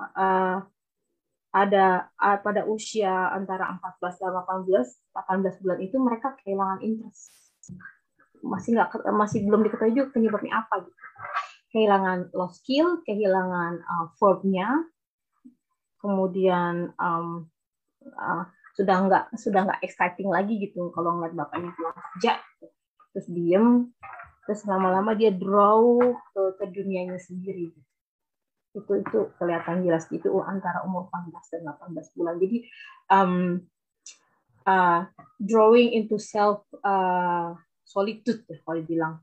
uh, 0.01 0.58
ada 1.53 2.10
uh, 2.17 2.38
pada 2.41 2.65
usia 2.67 3.32
antara 3.32 3.77
14 3.80 4.21
dan 4.21 4.34
18 4.36 4.84
18 5.15 5.62
bulan 5.63 5.80
itu 5.82 5.97
mereka 5.97 6.38
kehilangan 6.43 6.82
interest 6.84 7.34
masih 8.43 8.78
nggak 8.78 8.89
masih 9.13 9.45
belum 9.45 9.65
diketahui 9.65 9.93
juga 9.95 10.10
penyebabnya 10.13 10.65
apa 10.65 10.86
gitu. 10.86 11.00
Kehilangan 11.73 12.19
lost 12.34 12.63
skill 12.63 13.02
kehilangan 13.04 13.84
uh, 13.84 14.06
verbnya 14.17 14.88
kemudian 16.00 16.93
um, 16.97 17.50
uh, 18.15 18.45
sudah 18.78 18.97
nggak 19.10 19.23
sudah 19.36 19.65
nggak 19.65 19.82
exciting 19.82 20.30
lagi 20.30 20.62
gitu 20.62 20.93
kalau 20.93 21.17
ngeliat 21.17 21.34
bapaknya 21.34 21.73
pulang 21.73 21.97
kerja. 21.97 22.39
Terus 23.13 23.28
diem 23.34 23.67
terus 24.47 24.63
lama-lama 24.63 25.12
dia 25.12 25.34
draw 25.36 26.00
ke, 26.32 26.41
ke 26.56 26.65
dunianya 26.71 27.19
sendiri. 27.19 27.73
Itu 28.71 28.91
itu 28.95 29.19
kelihatan 29.36 29.84
jelas 29.84 30.08
itu 30.08 30.32
antara 30.39 30.88
umur 30.88 31.12
14 31.12 31.52
dan 31.52 31.62
18 31.76 32.15
bulan. 32.15 32.36
Jadi 32.39 32.58
um, 33.12 33.34
uh, 34.63 35.02
drawing 35.41 35.91
into 35.91 36.15
self 36.15 36.63
uh, 36.86 37.58
solitude 37.88 38.43
kalau 38.67 38.84
dibilang 38.84 39.15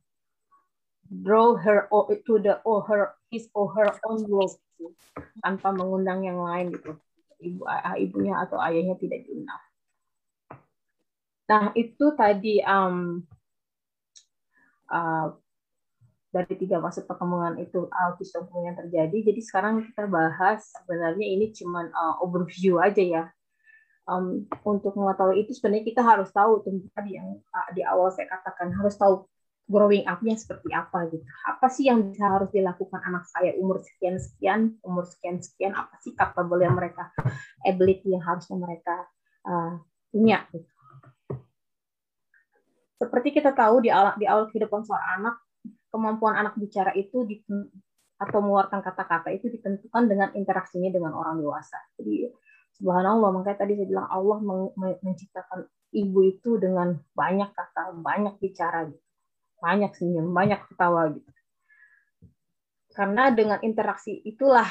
draw 1.05 1.53
her 1.53 1.85
to 2.24 2.40
the 2.40 2.57
or 2.64 2.81
her 2.88 3.12
his 3.29 3.53
or 3.53 3.68
her 3.77 3.92
own 4.09 4.24
world 4.24 4.57
gitu, 4.81 4.96
tanpa 5.44 5.68
mengundang 5.77 6.24
yang 6.24 6.40
lain 6.40 6.72
gitu 6.72 6.96
ibu 7.44 7.61
ibunya 8.00 8.40
atau 8.40 8.57
ayahnya 8.57 8.96
tidak 8.96 9.20
diundang 9.29 9.62
nah 11.44 11.77
itu 11.77 12.07
tadi 12.16 12.64
um, 12.64 13.20
uh, 14.88 15.29
dari 16.35 16.55
tiga 16.59 16.83
fase 16.83 17.07
perkembangan 17.07 17.62
itu 17.62 17.87
autism 17.94 18.50
yang 18.59 18.74
terjadi. 18.74 19.31
Jadi 19.31 19.38
sekarang 19.38 19.87
kita 19.87 20.11
bahas 20.11 20.66
sebenarnya 20.83 21.27
ini 21.31 21.55
cuma 21.55 21.87
uh, 21.87 22.18
overview 22.27 22.83
aja 22.83 22.98
ya. 22.98 23.24
Um, 24.04 24.44
untuk 24.68 24.92
mengetahui 25.00 25.48
itu 25.48 25.56
sebenarnya 25.56 25.84
kita 25.88 26.04
harus 26.04 26.28
tahu 26.28 26.60
tadi 26.92 27.16
yang 27.16 27.40
uh, 27.40 27.68
di 27.72 27.80
awal 27.80 28.12
saya 28.12 28.28
katakan 28.28 28.68
harus 28.76 29.00
tahu 29.00 29.24
growing 29.64 30.04
up-nya 30.04 30.36
seperti 30.36 30.68
apa 30.76 31.08
gitu. 31.08 31.24
Apa 31.48 31.72
sih 31.72 31.88
yang 31.88 32.04
bisa 32.12 32.28
harus 32.28 32.52
dilakukan 32.52 33.00
anak 33.00 33.24
saya 33.32 33.56
umur 33.56 33.80
sekian 33.80 34.20
sekian, 34.20 34.76
umur 34.84 35.08
sekian 35.08 35.40
sekian, 35.40 35.72
apa 35.72 35.96
sih 36.04 36.12
capable 36.12 36.60
yang 36.60 36.76
mereka 36.76 37.08
ability 37.64 38.12
yang 38.12 38.20
harusnya 38.20 38.60
mereka 38.60 39.08
uh, 39.48 39.80
punya 40.12 40.44
gitu. 40.52 40.68
Seperti 43.00 43.28
kita 43.32 43.56
tahu 43.56 43.88
di 43.88 43.88
awal 43.88 44.20
di 44.20 44.28
awal 44.28 44.52
kehidupan 44.52 44.84
seorang 44.84 45.08
anak 45.24 45.36
kemampuan 45.88 46.36
anak 46.36 46.54
bicara 46.60 46.92
itu 46.92 47.24
atau 48.20 48.38
mengeluarkan 48.40 48.84
kata-kata 48.84 49.32
itu 49.32 49.48
ditentukan 49.48 50.04
dengan 50.06 50.28
interaksinya 50.36 50.92
dengan 50.92 51.16
orang 51.16 51.40
dewasa. 51.40 51.80
Jadi 51.96 52.28
subhanallah 52.78 53.30
makanya 53.30 53.64
tadi 53.64 53.78
saya 53.78 53.88
bilang 53.88 54.08
Allah 54.10 54.38
menciptakan 55.02 55.66
ibu 55.94 56.18
itu 56.26 56.58
dengan 56.58 56.98
banyak 57.14 57.54
kata, 57.54 57.94
banyak 58.02 58.34
bicara 58.42 58.90
gitu. 58.90 59.02
Banyak 59.62 59.94
senyum, 59.94 60.34
banyak 60.34 60.60
ketawa 60.66 61.08
gitu. 61.14 61.30
Karena 62.94 63.30
dengan 63.30 63.58
interaksi 63.62 64.22
itulah 64.22 64.66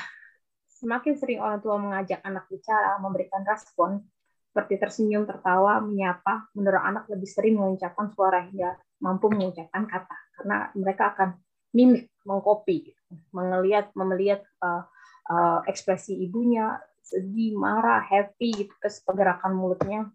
semakin 0.68 1.13
sering 1.16 1.39
orang 1.39 1.60
tua 1.63 1.80
mengajak 1.80 2.20
anak 2.24 2.48
bicara, 2.52 3.00
memberikan 3.00 3.44
respon, 3.48 4.04
seperti 4.52 4.78
tersenyum, 4.78 5.26
tertawa, 5.26 5.82
menyapa, 5.82 6.46
menurut 6.54 6.84
anak 6.84 7.10
lebih 7.10 7.26
sering 7.26 7.58
mengucapkan 7.58 8.12
suara 8.13 8.46
hingga 8.46 8.78
mampu 9.02 9.28
mengucapkan 9.28 9.84
kata 9.84 10.18
karena 10.39 10.72
mereka 10.80 11.12
akan 11.12 11.36
mimik 11.76 12.08
mengcopy 12.24 12.96
melihat 13.36 13.92
melihat 13.98 14.42
uh, 14.63 14.88
uh, 15.28 15.60
ekspresi 15.68 16.16
ibunya 16.24 16.80
sedih 17.04 17.60
marah 17.60 18.00
happy 18.00 18.66
gitu 18.66 18.74
terus 18.80 19.04
pergerakan 19.04 19.54
mulutnya. 19.54 20.08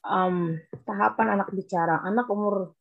Um, 0.00 0.56
tahapan 0.88 1.36
anak 1.36 1.52
bicara. 1.52 2.00
Anak 2.00 2.26
umur 2.32 2.72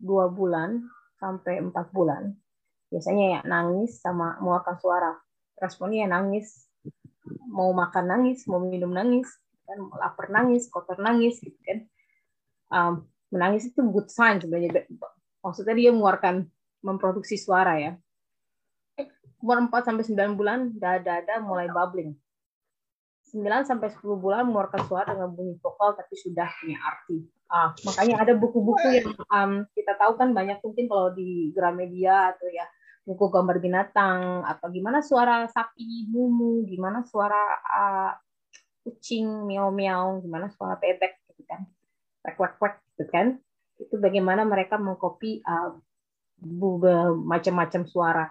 dua 0.00 0.32
bulan 0.32 0.88
sampai 1.20 1.60
empat 1.60 1.92
bulan. 1.92 2.32
Biasanya 2.88 3.24
ya 3.28 3.40
nangis 3.44 4.00
sama 4.00 4.40
mengeluarkan 4.40 4.76
suara. 4.80 5.12
Responnya 5.60 6.08
ya 6.08 6.08
nangis. 6.08 6.66
Mau 7.52 7.68
makan 7.76 8.08
nangis 8.08 8.48
mau 8.48 8.56
minum 8.64 8.88
nangis 8.88 9.28
kan 9.68 9.84
lapar 10.00 10.32
nangis 10.32 10.64
kotor 10.72 10.96
nangis 10.96 11.44
gitu 11.44 11.60
kan. 11.60 11.78
Um, 12.72 12.92
menangis 13.28 13.68
itu 13.68 13.84
good 13.92 14.08
sign 14.08 14.40
sebenarnya. 14.40 14.88
Maksudnya 15.44 15.76
dia 15.76 15.92
mengeluarkan 15.92 16.48
memproduksi 16.80 17.36
suara 17.36 17.76
ya. 17.76 17.92
Umur 19.38 19.70
4 19.70 19.86
sampai 19.86 20.04
9 20.04 20.38
bulan 20.38 20.74
dada-dada 20.74 21.38
mulai 21.38 21.70
bubbling. 21.70 22.14
9 23.30 23.68
sampai 23.68 23.92
10 23.92 24.02
bulan 24.18 24.48
mengeluarkan 24.48 24.82
suara 24.88 25.12
dengan 25.12 25.30
bunyi 25.30 25.54
vokal 25.60 25.94
tapi 25.94 26.14
sudah 26.16 26.48
punya 26.58 26.78
arti. 26.80 27.18
Ah, 27.48 27.72
makanya 27.84 28.24
ada 28.24 28.32
buku-buku 28.36 28.88
yang 28.92 29.08
um, 29.32 29.64
kita 29.72 29.96
tahu 29.96 30.20
kan 30.20 30.36
banyak 30.36 30.60
mungkin 30.60 30.84
kalau 30.84 31.16
di 31.16 31.48
Gramedia 31.56 32.36
atau 32.36 32.48
ya 32.48 32.68
buku 33.08 33.24
gambar 33.32 33.56
binatang 33.56 34.44
atau 34.44 34.68
gimana 34.68 35.00
suara 35.00 35.48
sapi 35.48 36.08
mumu, 36.12 36.68
gimana 36.68 37.00
suara 37.08 37.40
uh, 37.64 38.12
kucing 38.84 39.48
miau 39.48 39.72
miau, 39.72 40.20
gimana 40.20 40.52
suara 40.52 40.76
bebek 40.76 41.24
gitu 41.32 41.44
kan 41.48 41.64
kwek-kwek 42.36 42.84
gitu 42.92 43.04
kan 43.08 43.26
itu 43.78 43.94
bagaimana 43.96 44.42
mereka 44.42 44.76
mengcopy 44.76 45.40
uh, 45.46 45.78
macam-macam 47.24 47.82
suara 47.86 48.26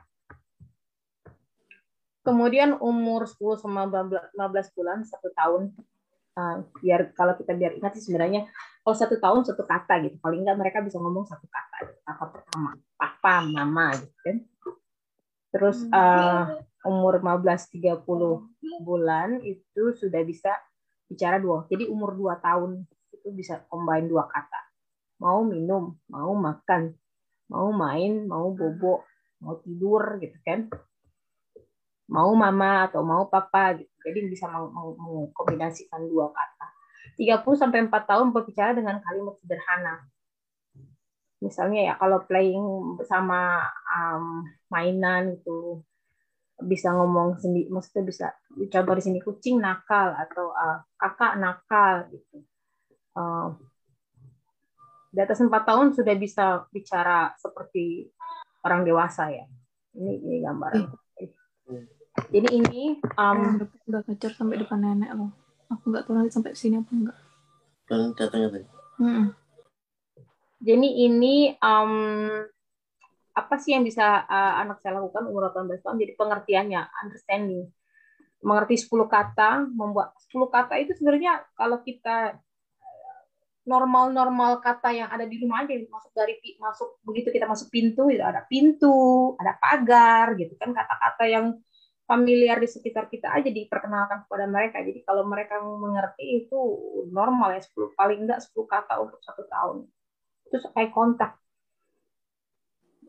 kemudian 2.27 2.75
umur 2.83 3.23
10 3.23 3.63
sama 3.63 3.87
15 3.87 4.75
bulan 4.75 5.07
satu 5.07 5.31
tahun 5.31 5.71
uh, 6.35 6.67
biar 6.83 7.15
kalau 7.15 7.39
kita 7.39 7.55
biar 7.55 7.79
ingat 7.79 7.95
sih 7.95 8.11
sebenarnya 8.11 8.51
kalau 8.83 8.95
satu 8.99 9.15
tahun 9.15 9.47
satu 9.47 9.63
kata 9.63 10.03
gitu 10.03 10.19
paling 10.19 10.43
enggak 10.43 10.59
mereka 10.59 10.77
bisa 10.83 10.99
ngomong 10.99 11.23
satu 11.23 11.47
kata 11.47 11.87
gitu. 11.87 11.99
kata 12.03 12.23
pertama 12.27 12.69
papa 12.99 13.35
mama 13.47 13.95
gitu 13.95 14.17
kan 14.27 14.37
terus 15.55 15.87
uh, 15.95 16.59
umur 16.83 17.23
15 17.23 18.03
30 18.03 18.03
bulan 18.83 19.39
itu 19.41 19.95
sudah 19.95 20.21
bisa 20.27 20.51
bicara 21.07 21.39
dua. 21.39 21.65
Jadi 21.71 21.87
umur 21.87 22.13
dua 22.13 22.37
tahun 22.37 22.83
itu 23.15 23.31
bisa 23.31 23.63
combine 23.71 24.07
dua 24.07 24.27
kata. 24.27 24.61
Mau 25.23 25.41
minum, 25.47 25.97
mau 26.11 26.35
makan, 26.37 26.93
mau 27.49 27.73
main, 27.73 28.27
mau 28.27 28.53
bobo, 28.53 29.07
mau 29.41 29.57
tidur 29.63 30.19
gitu 30.21 30.37
kan. 30.45 30.69
Mau 32.07 32.31
mama 32.35 32.87
atau 32.87 33.03
mau 33.03 33.27
papa 33.27 33.75
gitu. 33.75 33.91
Jadi 34.07 34.19
bisa 34.31 34.47
meng- 34.47 34.71
meng- 34.71 34.97
mengkombinasikan 34.97 36.07
dua 36.07 36.31
kata. 36.31 36.67
30 37.17 37.57
sampai 37.57 37.81
4 37.89 38.03
tahun 38.05 38.29
berbicara 38.29 38.77
dengan 38.77 39.01
kalimat 39.01 39.35
sederhana. 39.41 40.05
Misalnya 41.41 41.93
ya 41.93 41.93
kalau 41.97 42.25
playing 42.25 42.97
sama 43.05 43.61
um, 43.89 44.45
mainan 44.69 45.37
itu 45.37 45.81
bisa 46.57 46.89
ngomong 46.89 47.37
sendiri, 47.37 47.69
maksudnya 47.69 48.03
bisa 48.05 48.27
contoh 48.49 48.93
di 48.97 49.03
sini 49.05 49.19
kucing 49.21 49.61
nakal 49.61 50.17
atau 50.17 50.49
uh, 50.49 50.81
kakak 50.97 51.37
nakal 51.37 52.09
gitu. 52.09 52.41
Uh, 53.13 53.53
di 55.13 55.19
atas 55.21 55.41
empat 55.41 55.65
tahun 55.65 55.93
sudah 55.93 56.15
bisa 56.17 56.65
bicara 56.73 57.33
seperti 57.37 58.09
orang 58.65 58.85
dewasa 58.85 59.29
ya. 59.29 59.45
Ini 59.97 60.13
ini 60.21 60.37
gambaran. 60.41 60.85
Jadi 62.27 62.47
ini 62.49 62.97
um, 63.17 63.61
udah, 63.61 63.67
udah 63.87 64.01
kejar 64.09 64.31
sampai 64.35 64.59
depan 64.59 64.81
nenek 64.81 65.13
loh. 65.15 65.31
Aku 65.71 65.91
nggak 65.91 66.07
tahu 66.07 66.15
nanti 66.17 66.31
sampai 66.33 66.57
sini 66.57 66.81
apa 66.81 66.91
enggak. 66.91 67.17
Kan 67.87 68.11
datangnya 68.17 68.49
tadi. 68.51 68.67
Jadi 70.57 70.89
ini 71.05 71.53
um, 71.61 71.93
apa 73.37 73.55
sih 73.61 73.77
yang 73.77 73.85
bisa 73.85 74.25
uh, 74.25 74.53
anak 74.65 74.81
saya 74.81 74.97
lakukan 74.97 75.29
umur 75.29 75.53
18 75.53 75.85
tahun? 75.85 76.01
Jadi 76.01 76.13
pengertiannya, 76.17 76.81
understanding. 77.05 77.69
Mengerti 78.41 78.75
10 78.81 79.05
kata, 79.05 79.69
membuat 79.69 80.17
10 80.29 80.49
kata 80.49 80.73
itu 80.81 80.97
sebenarnya 80.97 81.45
kalau 81.53 81.81
kita 81.85 82.41
normal-normal 83.67 84.63
kata 84.63 84.95
yang 84.95 85.09
ada 85.11 85.27
di 85.27 85.43
rumah 85.43 85.67
aja 85.67 85.75
masuk 85.91 86.11
dari 86.15 86.39
masuk 86.55 87.03
begitu 87.03 87.35
kita 87.35 87.43
masuk 87.51 87.67
pintu 87.67 88.07
itu 88.07 88.23
ada 88.23 88.47
pintu 88.47 89.35
ada 89.35 89.59
pagar 89.59 90.39
gitu 90.39 90.55
kan 90.55 90.71
kata-kata 90.71 91.23
yang 91.27 91.45
familiar 92.07 92.57
di 92.63 92.69
sekitar 92.71 93.11
kita 93.11 93.27
aja 93.35 93.49
diperkenalkan 93.51 94.23
kepada 94.25 94.45
mereka. 94.47 94.79
Jadi 94.79 95.03
kalau 95.03 95.27
mereka 95.27 95.59
mengerti 95.59 96.47
itu 96.47 96.57
normal 97.11 97.59
ya 97.59 97.61
10 97.61 97.91
paling 97.99 98.23
enggak 98.23 98.39
10 98.47 98.65
kata 98.65 98.93
untuk 99.03 99.19
satu 99.21 99.43
tahun. 99.45 99.77
Terus 100.47 100.63
kayak 100.71 100.91
kontak 100.95 101.31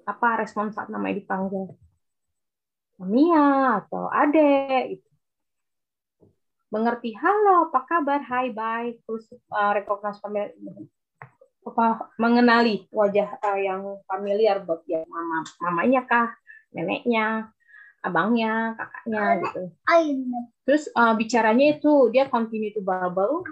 apa 0.03 0.29
respon 0.43 0.75
saat 0.75 0.91
namanya 0.91 1.23
dipanggil? 1.23 1.79
Mia 2.99 3.79
atau 3.79 4.11
Ade 4.11 4.51
gitu. 4.91 5.09
Mengerti 6.75 7.15
halo 7.15 7.71
apa 7.71 7.81
kabar? 7.87 8.21
Hai 8.27 8.51
bye 8.51 8.99
terus 9.07 9.25
uh, 9.55 9.73
recognize 9.73 10.19
famili- 10.21 10.59
apa 11.63 12.11
mengenali 12.19 12.89
wajah 12.91 13.39
uh, 13.41 13.59
yang 13.63 13.81
familiar 14.11 14.59
buat 14.67 14.83
dia. 14.85 15.07
Mama 15.07 15.47
mamanya 15.63 16.03
kah? 16.05 16.29
Neneknya 16.75 17.55
abangnya 17.99 18.79
kakaknya 18.79 19.23
gitu. 19.43 19.61
terus 20.63 20.87
uh, 20.95 21.19
bicaranya 21.19 21.77
itu 21.77 22.15
dia 22.15 22.31
continue 22.31 22.71
to 22.71 22.79
babble 22.79 23.43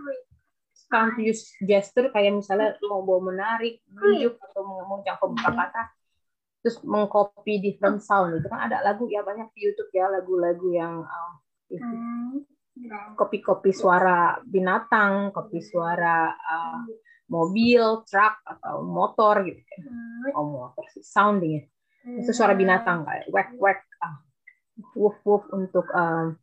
use 1.19 1.51
gesture 1.63 2.09
kayak 2.15 2.39
misalnya 2.39 2.79
mau 2.87 3.03
bawa 3.03 3.35
menarik 3.35 3.83
menunjuk 3.91 4.39
atau 4.39 4.63
mau 4.63 4.87
mengucapkan 4.87 5.29
beberapa 5.35 5.67
kata. 5.67 5.83
Terus 6.63 6.77
mengcopy 6.83 7.63
different 7.63 8.03
sound 8.03 8.43
itu 8.43 8.47
kan 8.51 8.71
ada 8.71 8.83
lagu 8.83 9.07
ya 9.07 9.23
banyak 9.23 9.51
di 9.55 9.71
YouTube 9.71 9.91
ya 9.95 10.11
lagu-lagu 10.11 10.69
yang 10.75 10.95
um, 11.03 11.33
itu. 11.71 11.95
Kopi-kopi 13.17 13.73
suara 13.73 14.37
binatang, 14.45 15.33
kopi 15.33 15.65
suara 15.65 16.29
uh, 16.29 16.85
mobil, 17.33 18.05
truk 18.05 18.35
atau 18.45 18.85
motor 18.85 19.47
gitu. 19.47 19.63
Kan. 19.65 19.81
Oh 20.37 20.45
motor 20.45 20.85
sih, 20.93 21.03
sounding 21.03 21.53
ya. 21.57 21.63
Itu 22.21 22.31
suara 22.37 22.55
binatang 22.55 23.03
kayak 23.03 23.27
wek 23.33 23.49
wek, 23.59 23.81
ah, 24.05 24.21
woof 24.97 25.17
woof 25.25 25.45
untuk 25.53 25.89
um, 25.95 26.37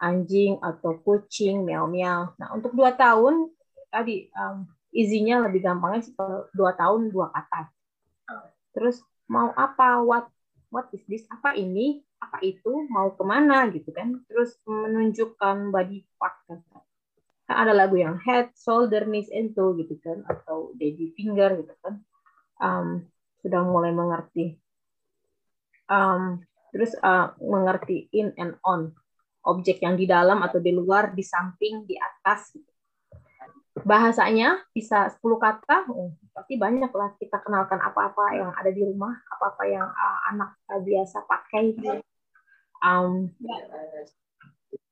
anjing 0.00 0.60
atau 0.60 1.00
kucing, 1.00 1.64
meow 1.64 1.88
meow. 1.88 2.32
Nah 2.36 2.52
untuk 2.52 2.76
dua 2.76 2.92
tahun 2.96 3.48
tadi 3.88 4.28
um, 4.36 4.68
izinnya 4.90 5.42
lebih 5.42 5.62
gampangnya 5.62 6.06
sih 6.06 6.14
dua 6.54 6.74
tahun 6.74 7.10
dua 7.14 7.30
kata. 7.30 7.70
Terus 8.74 9.02
mau 9.26 9.50
apa? 9.54 10.02
What 10.02 10.30
what 10.70 10.90
is 10.94 11.02
this? 11.10 11.26
Apa 11.30 11.58
ini? 11.58 12.02
Apa 12.22 12.42
itu? 12.44 12.86
Mau 12.90 13.14
ke 13.14 13.22
mana 13.26 13.66
gitu 13.72 13.90
kan? 13.90 14.22
Terus 14.30 14.54
menunjukkan 14.66 15.74
body 15.74 16.06
part 16.20 16.36
kan. 16.46 16.58
Kan 17.50 17.56
ada 17.66 17.74
lagu 17.74 17.98
yang 17.98 18.20
head, 18.22 18.54
shoulder, 18.54 19.06
knees, 19.10 19.26
and 19.34 19.58
toe 19.58 19.74
gitu 19.74 19.98
kan, 19.98 20.22
atau 20.30 20.70
daddy 20.78 21.10
finger 21.18 21.58
gitu 21.58 21.74
kan. 21.82 21.94
Um, 22.60 23.10
sudah 23.42 23.66
mulai 23.66 23.90
mengerti. 23.90 24.60
Um, 25.90 26.44
terus 26.70 26.94
uh, 27.02 27.34
mengerti 27.38 28.10
in 28.14 28.34
and 28.38 28.56
on 28.64 28.94
objek 29.44 29.80
yang 29.80 29.96
di 29.96 30.04
dalam 30.04 30.44
atau 30.44 30.60
di 30.60 30.72
luar, 30.72 31.16
di 31.16 31.24
samping, 31.24 31.88
di 31.88 31.96
atas. 31.96 32.56
Bahasanya 33.80 34.60
bisa 34.76 35.08
10 35.08 35.20
kata, 35.40 35.88
oh, 35.88 36.12
pasti 36.36 36.60
banyak 36.60 36.92
lah 36.92 37.16
kita 37.16 37.40
kenalkan 37.40 37.80
apa-apa 37.80 38.24
yang 38.36 38.50
ada 38.52 38.68
di 38.68 38.84
rumah, 38.84 39.16
apa-apa 39.32 39.62
yang 39.64 39.88
uh, 39.88 40.18
anak 40.34 40.60
biasa 40.68 41.24
pakai. 41.24 41.80
Um, 42.80 43.32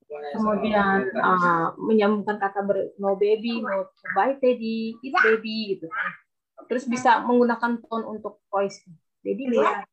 kemudian 0.08 1.12
uh, 1.20 1.76
menyambungkan 1.76 2.40
kata 2.40 2.64
ber, 2.64 2.96
no 2.96 3.20
baby, 3.20 3.60
no 3.60 3.92
bye 4.16 4.36
teddy, 4.40 4.96
eat 5.04 5.14
baby 5.20 5.76
gitu. 5.76 5.88
Terus 6.68 6.88
bisa 6.88 7.20
menggunakan 7.28 7.84
tone 7.84 8.04
untuk 8.08 8.40
voice. 8.48 8.80
Jadi 9.20 9.52
dia 9.52 9.84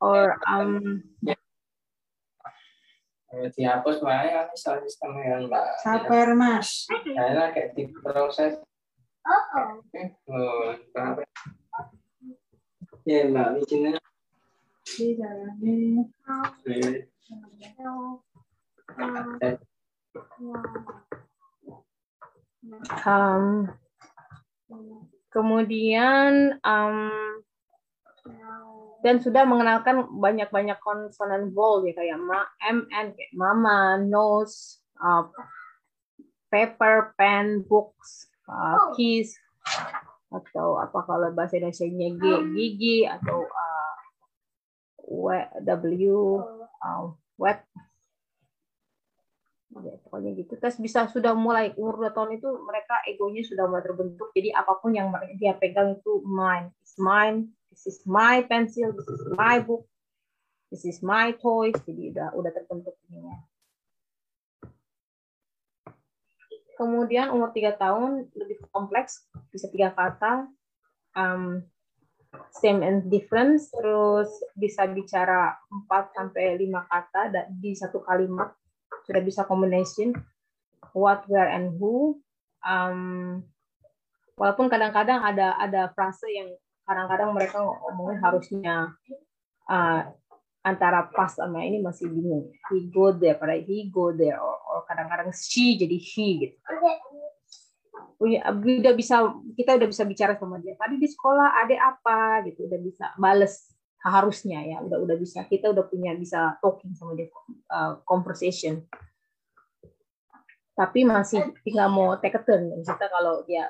or 0.00 0.38
um, 0.46 1.02
dihapus 3.54 3.98
makanya 4.02 4.46
kan 4.46 4.46
soal 4.54 4.78
sistem 4.86 5.18
yang 5.18 5.50
enggak. 5.50 5.66
Sabar, 5.82 6.28
Mas. 6.38 6.86
Karena 6.86 7.50
kayak 7.50 7.74
diproses. 7.74 8.62
Oh, 10.28 10.76
kenapa? 10.94 11.24
Ya, 13.04 13.28
Mbak, 13.28 13.48
izinnya. 13.64 14.00
Dijalani. 14.84 16.04
Eh, 19.44 19.56
um, 23.04 23.68
kemudian 25.32 26.60
um, 26.64 26.98
dan 29.04 29.20
sudah 29.20 29.44
mengenalkan 29.44 30.08
banyak-banyak 30.16 30.80
konsonan 30.80 31.52
vowel 31.52 31.84
ya 31.84 31.92
kayak 31.92 32.16
ma, 32.16 32.48
m, 32.64 32.88
n 32.88 33.12
kayak 33.12 33.32
mama, 33.36 34.00
nose, 34.00 34.80
uh, 34.96 35.28
paper, 36.48 37.12
pen, 37.20 37.60
books, 37.68 38.32
uh, 38.48 38.96
keys, 38.96 39.36
atau 40.32 40.80
apa 40.80 41.04
kalau 41.04 41.28
bahasa 41.36 41.60
Indonesia-nya 41.60 42.16
G, 42.16 42.24
gigi 42.56 42.98
atau 43.04 43.44
uh, 43.44 43.94
W, 45.04 45.28
W, 45.60 46.40
uh, 46.80 47.12
wet, 47.36 47.60
ya, 49.84 49.94
pokoknya 50.00 50.32
gitu. 50.32 50.56
Terus 50.56 50.80
bisa 50.80 51.04
sudah 51.12 51.36
mulai 51.36 51.76
umur 51.76 52.00
dua 52.00 52.10
tahun 52.16 52.40
itu 52.40 52.48
mereka 52.64 53.04
egonya 53.04 53.44
sudah 53.44 53.68
mulai 53.68 53.84
terbentuk. 53.84 54.32
Jadi 54.32 54.48
apa 54.48 54.80
pun 54.80 54.96
yang 54.96 55.12
dia 55.36 55.52
pegang 55.60 56.00
itu 56.00 56.24
mine, 56.24 56.72
it's 56.80 56.96
mine, 56.96 57.52
this 57.74 57.90
is 57.90 57.98
my 58.06 58.46
pencil, 58.46 58.94
this 58.94 59.10
is 59.10 59.26
my 59.34 59.58
book, 59.58 59.82
this 60.70 60.86
is 60.86 61.02
my 61.02 61.34
toys. 61.34 61.74
Jadi 61.82 62.14
udah 62.14 62.30
udah 62.38 62.50
terbentuk 62.54 62.94
ininya. 63.10 63.42
Kemudian 66.78 67.34
umur 67.34 67.50
tiga 67.50 67.74
tahun 67.74 68.30
lebih 68.34 68.62
kompleks, 68.70 69.26
bisa 69.50 69.70
tiga 69.70 69.90
kata, 69.94 70.46
um, 71.18 71.62
same 72.50 72.82
and 72.82 73.10
difference, 73.10 73.70
terus 73.70 74.26
bisa 74.58 74.86
bicara 74.90 75.54
4 75.70 76.18
sampai 76.18 76.58
5 76.58 76.90
kata 76.90 77.30
di 77.46 77.78
satu 77.78 78.02
kalimat, 78.02 78.50
sudah 79.06 79.22
bisa 79.22 79.46
combination, 79.46 80.10
what, 80.90 81.22
where, 81.30 81.46
and 81.46 81.78
who. 81.78 82.18
Um, 82.66 83.46
walaupun 84.34 84.66
kadang-kadang 84.66 85.22
ada 85.22 85.54
ada 85.62 85.94
frase 85.94 86.26
yang 86.26 86.50
kadang-kadang 86.84 87.30
mereka 87.32 87.60
ngomongnya 87.64 88.18
harusnya 88.20 88.74
uh, 89.68 90.00
antara 90.64 91.08
pas 91.12 91.32
sama 91.36 91.64
ini 91.64 91.80
masih 91.80 92.08
bingung. 92.08 92.48
He 92.72 92.88
go 92.88 93.12
there, 93.12 93.36
pada 93.36 93.60
he 93.60 93.88
go 93.92 94.12
there, 94.12 94.40
or, 94.40 94.84
kadang-kadang 94.88 95.32
she 95.36 95.76
jadi 95.76 95.98
she 96.00 96.26
gitu. 96.40 96.56
Punya, 98.14 98.40
udah 98.48 98.94
bisa 98.96 99.34
kita 99.58 99.76
udah 99.76 99.88
bisa 99.90 100.04
bicara 100.08 100.38
sama 100.40 100.56
dia. 100.62 100.78
Tadi 100.78 100.96
di 100.96 101.08
sekolah 101.10 101.60
ada 101.66 101.76
apa 101.92 102.46
gitu, 102.48 102.64
udah 102.64 102.80
bisa 102.80 103.12
bales 103.20 103.74
harusnya 104.04 104.60
ya 104.60 104.84
udah 104.84 105.00
udah 105.00 105.16
bisa 105.16 105.48
kita 105.48 105.72
udah 105.72 105.88
punya 105.88 106.12
bisa 106.12 106.60
talking 106.60 106.92
sama 106.92 107.16
dia 107.16 107.32
uh, 107.72 107.96
conversation 108.04 108.84
tapi 110.76 111.08
masih 111.08 111.56
tinggal 111.64 111.88
mau 111.88 112.12
take 112.20 112.36
a 112.36 112.42
turn 112.44 112.68
misalnya 112.76 113.08
kalau 113.08 113.40
dia 113.48 113.64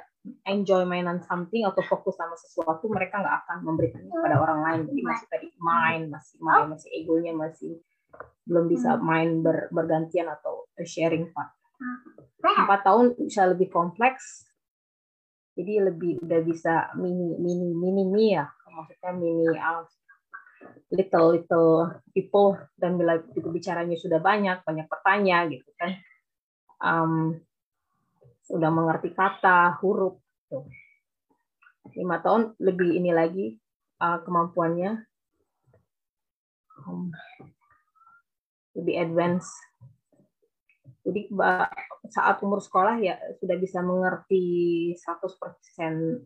enjoy 0.49 0.89
mainan 0.89 1.20
something 1.25 1.68
atau 1.68 1.85
fokus 1.85 2.16
sama 2.16 2.33
sesuatu 2.37 2.89
mereka 2.89 3.20
nggak 3.20 3.37
akan 3.45 3.59
memberikan 3.64 4.03
kepada 4.09 4.37
orang 4.41 4.61
lain. 4.64 4.81
Jadi 4.89 5.01
masih 5.05 5.27
tadi 5.29 5.49
main 5.61 6.03
masih 6.09 6.37
main 6.41 6.66
masih 6.72 6.89
egonya 6.97 7.33
masih 7.37 7.81
belum 8.45 8.70
bisa 8.70 8.97
main 9.01 9.45
ber, 9.45 9.68
bergantian 9.68 10.29
atau 10.33 10.68
sharing 10.85 11.29
part. 11.33 11.53
Empat 12.45 12.81
tahun 12.85 13.16
bisa 13.20 13.49
lebih 13.53 13.68
kompleks 13.72 14.55
jadi 15.55 15.87
lebih 15.87 16.18
udah 16.18 16.41
bisa 16.43 16.91
mini 16.99 17.39
mini 17.39 17.70
mini 17.70 18.03
mini 18.11 18.27
ya. 18.35 18.47
Maksudnya 18.75 19.11
mini 19.14 19.47
uh, 19.55 19.87
little 20.91 21.27
little 21.31 21.72
people 22.11 22.59
dan 22.75 22.99
bila 22.99 23.22
itu 23.22 23.47
bicaranya 23.47 23.95
sudah 23.95 24.18
banyak 24.18 24.66
banyak 24.66 24.87
bertanya 24.91 25.47
gitu 25.47 25.70
kan. 25.79 25.91
Um, 26.83 27.39
sudah 28.45 28.71
mengerti 28.71 29.17
kata 29.17 29.81
huruf 29.81 30.21
tuh. 30.49 30.69
lima 31.97 32.21
tahun 32.25 32.57
lebih 32.61 32.97
ini 32.97 33.13
lagi 33.13 33.47
uh, 34.01 34.21
kemampuannya 34.25 35.05
um, 36.85 37.13
lebih 38.77 38.95
advance 39.05 39.49
jadi 41.05 41.29
saat 42.09 42.41
umur 42.41 42.65
sekolah 42.65 42.97
ya 42.97 43.21
sudah 43.37 43.57
bisa 43.61 43.85
mengerti 43.85 44.93
100% 44.97 45.37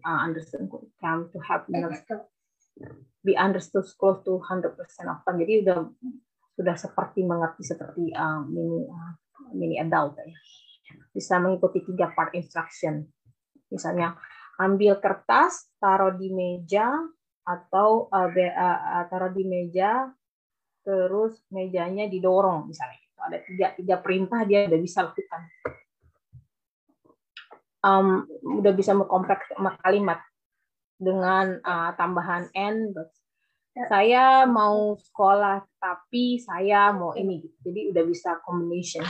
uh, 0.07 0.21
understand 0.23 0.71
come 1.03 1.27
to 1.35 1.39
have 1.43 1.67
be 3.27 3.35
understood 3.35 3.83
close 3.99 4.23
to 4.23 4.39
100% 4.39 4.79
of 5.11 5.19
time. 5.27 5.39
Jadi 5.43 5.67
udah 5.67 5.79
sudah 6.55 6.77
seperti 6.79 7.27
mengerti 7.27 7.63
seperti 7.67 8.15
uh, 8.15 8.47
mini 8.47 8.87
uh, 8.87 9.13
mini 9.55 9.83
adult 9.83 10.15
ya. 10.19 10.31
Bisa 11.13 11.41
mengikuti 11.43 11.83
tiga 11.85 12.13
part 12.13 12.33
instruction. 12.37 13.05
Misalnya 13.69 14.17
ambil 14.59 14.99
kertas, 14.99 15.71
taruh 15.79 16.17
di 16.17 16.33
meja 16.33 16.91
atau 17.49 18.13
uh, 18.13 18.29
uh, 18.29 19.05
taruh 19.09 19.33
di 19.33 19.45
meja 19.47 20.11
terus 20.85 21.41
mejanya 21.53 22.09
didorong 22.09 22.69
misalnya. 22.69 23.01
Ada 23.19 23.39
tiga 23.45 23.67
tiga 23.77 23.97
perintah 24.01 24.47
dia 24.49 24.65
udah 24.71 24.81
bisa 24.81 25.05
lakukan. 25.05 25.43
Um, 27.79 28.27
udah 28.59 28.73
bisa 28.75 28.91
mengkompleks 28.97 29.55
kalimat 29.85 30.19
dengan 30.99 31.63
uh, 31.63 31.95
tambahan 31.95 32.51
n 32.59 32.91
saya 33.87 34.43
mau 34.51 34.99
sekolah 34.99 35.63
tapi 35.79 36.43
saya 36.43 36.91
mau 36.91 37.15
ini. 37.15 37.47
Jadi 37.63 37.95
udah 37.95 38.03
bisa 38.03 38.43
combination 38.43 39.07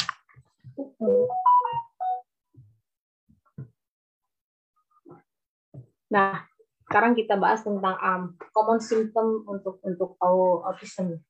nah 6.08 6.48
sekarang 6.88 7.12
kita 7.12 7.36
bahas 7.36 7.60
tentang 7.60 8.00
um, 8.00 8.22
common 8.56 8.80
symptom 8.80 9.44
untuk 9.44 9.76
untuk 9.84 10.16
autism. 10.64 11.20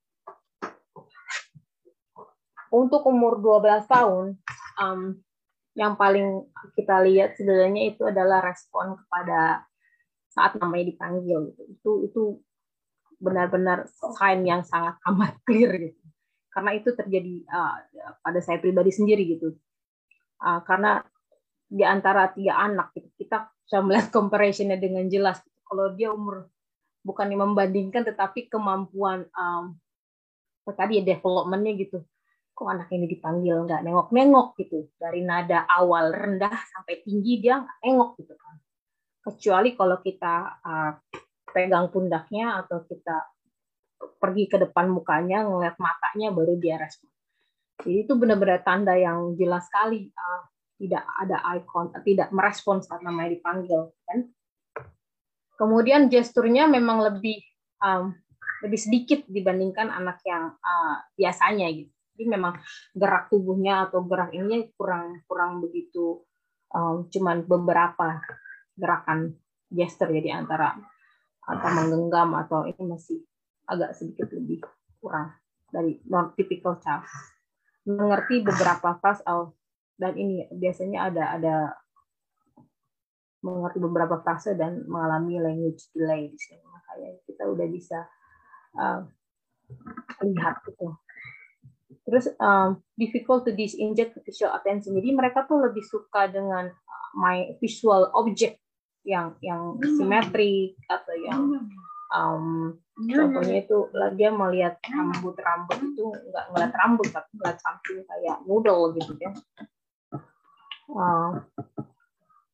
Untuk 2.71 3.03
umur 3.11 3.43
12 3.43 3.91
tahun 3.91 4.39
um, 4.79 5.19
yang 5.75 5.99
paling 5.99 6.47
kita 6.79 7.03
lihat 7.03 7.35
sebenarnya 7.35 7.91
itu 7.91 8.07
adalah 8.07 8.39
respon 8.39 8.95
kepada 9.03 9.67
saat 10.31 10.55
namanya 10.63 10.95
dipanggil 10.95 11.51
gitu. 11.51 11.63
itu 11.75 11.91
itu 12.07 12.23
benar-benar 13.19 13.91
sign 13.91 14.47
yang 14.47 14.63
sangat 14.63 14.95
amat 15.11 15.43
clear 15.43 15.75
gitu. 15.75 16.03
Karena 16.55 16.71
itu 16.79 16.95
terjadi 16.95 17.35
uh, 17.51 17.83
pada 18.23 18.39
saya 18.39 18.63
pribadi 18.63 18.95
sendiri 18.95 19.27
gitu. 19.27 19.59
Uh, 20.39 20.63
karena 20.63 21.03
di 21.67 21.83
antara 21.83 22.31
tiga 22.31 22.63
anak 22.63 22.95
gitu, 22.95 23.11
kita 23.19 23.51
bisa 23.69 23.85
melihat 23.85 24.09
comparisonnya 24.09 24.81
dengan 24.81 25.05
jelas. 25.13 25.45
Kalau 25.69 25.93
dia 25.93 26.09
umur 26.09 26.49
bukan 27.05 27.29
membandingkan 27.29 28.01
tetapi 28.01 28.49
kemampuan 28.49 29.29
um, 29.37 29.77
tadi 30.73 31.05
ya 31.05 31.05
developmentnya 31.05 31.77
gitu. 31.77 32.01
Kok 32.57 32.65
anak 32.65 32.89
ini 32.97 33.05
dipanggil 33.05 33.69
nggak 33.69 33.85
nengok-nengok 33.85 34.57
gitu? 34.57 34.89
Dari 34.97 35.21
nada 35.21 35.69
awal 35.69 36.17
rendah 36.17 36.57
sampai 36.73 37.05
tinggi 37.05 37.45
dia 37.45 37.61
nggak 37.61 37.79
nengok 37.85 38.11
gitu 38.25 38.35
kan. 38.41 38.57
Kecuali 39.29 39.77
kalau 39.77 40.01
kita 40.01 40.35
uh, 40.65 40.93
pegang 41.53 41.93
pundaknya 41.93 42.65
atau 42.65 42.89
kita 42.89 43.29
pergi 44.17 44.49
ke 44.49 44.57
depan 44.65 44.89
mukanya 44.89 45.45
ngeliat 45.45 45.77
matanya 45.77 46.33
baru 46.33 46.57
dia 46.57 46.81
respon. 46.81 47.13
Jadi 47.85 48.09
itu 48.09 48.17
benar-benar 48.17 48.65
tanda 48.65 48.97
yang 48.97 49.37
jelas 49.37 49.69
sekali 49.69 50.09
uh, 50.17 50.43
tidak 50.79 51.05
ada 51.19 51.43
icon, 51.59 51.91
tidak 52.07 52.31
merespons 52.31 52.87
saat 52.87 53.03
namanya 53.03 53.35
dipanggil, 53.35 53.91
kan? 54.07 54.31
Kemudian 55.59 56.07
gesturnya 56.07 56.71
memang 56.71 57.03
lebih 57.03 57.43
um, 57.83 58.15
lebih 58.63 58.79
sedikit 58.79 59.21
dibandingkan 59.27 59.91
anak 59.91 60.23
yang 60.23 60.55
uh, 60.55 60.97
biasanya 61.19 61.67
gitu. 61.75 61.91
Jadi 62.15 62.25
memang 62.31 62.59
gerak 62.95 63.31
tubuhnya 63.31 63.91
atau 63.91 64.03
gerak 64.07 64.35
ini 64.35 64.71
kurang 64.75 65.23
kurang 65.27 65.63
begitu 65.63 66.23
um, 66.75 67.07
cuman 67.09 67.47
beberapa 67.47 68.19
gerakan 68.75 69.39
gestur 69.71 70.11
jadi 70.11 70.43
antara 70.43 70.79
atau 71.49 71.69
menggenggam 71.73 72.37
atau 72.37 72.69
ini 72.69 72.83
masih 72.85 73.25
agak 73.69 73.97
sedikit 73.97 74.29
lebih 74.33 74.65
kurang 75.01 75.33
dari 75.69 76.01
non 76.09 76.33
typical 76.37 76.81
child 76.81 77.05
mengerti 77.89 78.45
beberapa 78.45 78.97
fase 79.01 79.25
dan 79.99 80.15
ini 80.15 80.47
biasanya 80.55 81.11
ada 81.11 81.25
ada 81.35 81.55
mengerti 83.43 83.79
beberapa 83.79 84.19
frase 84.23 84.55
dan 84.55 84.87
mengalami 84.87 85.39
language 85.39 85.91
delay 85.95 86.31
di 86.31 86.39
sini. 86.39 86.63
Makanya 86.63 87.11
kita 87.27 87.43
udah 87.47 87.67
bisa 87.67 87.99
uh, 88.79 89.03
lihat 90.23 90.63
itu 90.67 90.89
terus 92.09 92.33
um, 92.41 92.81
difficult 92.97 93.45
to 93.45 93.53
disinject 93.53 94.17
visual 94.25 94.57
attention. 94.57 94.97
Jadi 94.97 95.13
mereka 95.13 95.45
tuh 95.45 95.61
lebih 95.61 95.85
suka 95.85 96.25
dengan 96.25 96.73
uh, 96.73 97.11
my 97.13 97.53
visual 97.61 98.09
object 98.17 98.57
yang 99.05 99.37
yang 99.45 99.77
simetrik 99.81 100.77
atau 100.89 101.15
yang 101.21 101.41
um, 102.13 102.77
contohnya 102.97 103.61
itu 103.61 103.89
dia 104.17 104.31
melihat 104.33 104.81
rambut 104.85 105.37
rambut 105.37 105.79
itu 105.81 106.05
nggak 106.09 106.45
ngeliat 106.53 106.73
rambut 106.77 107.09
tapi 107.09 107.31
ngeliat 107.37 107.59
samping 107.61 108.01
kayak 108.05 108.37
noodle 108.45 108.93
gitu 108.97 109.13
ya 109.17 109.33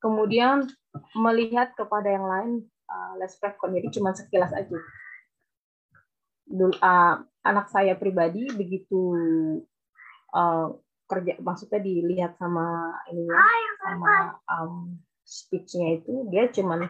Kemudian 0.03 0.68
melihat 1.16 1.72
kepada 1.78 2.11
yang 2.11 2.26
lain 2.26 2.53
uh, 2.91 3.16
less 3.16 3.39
frequent, 3.41 3.72
jadi 3.72 3.89
cuma 3.95 4.12
sekilas 4.12 4.53
aja. 4.53 4.76
Dulu, 6.45 6.76
uh, 6.76 7.24
anak 7.47 7.72
saya 7.72 7.97
pribadi 7.97 8.45
begitu 8.53 9.01
uh, 10.37 10.76
kerja, 11.09 11.41
maksudnya 11.41 11.80
dilihat 11.80 12.37
sama 12.37 12.93
ini 13.09 13.24
sama 13.80 14.37
um, 14.49 15.01
speech-nya 15.24 16.01
itu 16.01 16.28
dia 16.28 16.53
cuma 16.53 16.85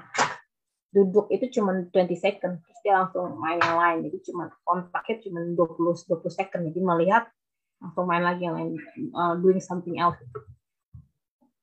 duduk 0.91 1.31
itu 1.31 1.61
cuma 1.61 1.87
20 1.87 1.91
second. 2.19 2.59
Terus 2.67 2.79
dia 2.83 2.99
langsung 2.99 3.39
main 3.39 3.63
yang 3.63 3.79
lain 3.79 3.99
jadi 4.11 4.19
cuma 4.27 4.51
kontaknya 4.67 5.23
cuma 5.23 5.39
20 5.55 6.11
20 6.19 6.35
second. 6.35 6.63
Jadi 6.67 6.81
melihat 6.83 7.31
langsung 7.79 8.07
main 8.11 8.27
lagi 8.27 8.43
yang 8.47 8.59
lain 8.59 8.75
uh, 9.15 9.35
doing 9.39 9.63
something 9.63 10.03
else 10.03 10.19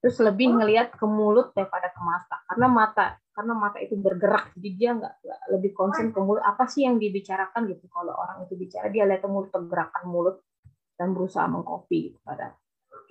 terus 0.02 0.18
lebih 0.18 0.58
ngelihat 0.58 0.98
ke 0.98 1.06
mulut 1.06 1.54
daripada 1.54 1.94
ke 1.94 2.02
mata. 2.02 2.42
Karena 2.50 2.68
mata 2.68 3.06
karena 3.32 3.54
mata 3.56 3.80
itu 3.80 3.96
bergerak 3.96 4.52
jadi 4.60 4.70
dia 4.76 4.92
nggak 4.98 5.16
lebih 5.54 5.72
konsen 5.78 6.10
ke 6.10 6.20
mulut. 6.20 6.42
Apa 6.42 6.66
sih 6.66 6.84
yang 6.84 6.98
dibicarakan 6.98 7.70
gitu? 7.70 7.86
Kalau 7.88 8.18
orang 8.18 8.44
itu 8.50 8.58
bicara 8.58 8.90
dia 8.90 9.06
lihat 9.06 9.22
ke 9.22 9.30
mulut 9.30 9.54
pergerakan 9.54 10.04
mulut 10.10 10.42
dan 10.98 11.14
berusaha 11.14 11.46
mengcopy 11.46 12.12
gitu 12.12 12.20
pada 12.26 12.58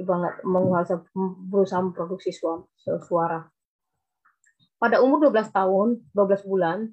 coba 0.01 0.13
nggak 0.17 0.37
menguasai 0.49 0.99
berusaha 1.49 1.81
memproduksi 1.81 2.33
suara, 2.33 2.65
suara. 3.05 3.41
Pada 4.81 5.05
umur 5.05 5.29
12 5.29 5.53
tahun 5.53 5.89
12 6.17 6.49
bulan 6.49 6.89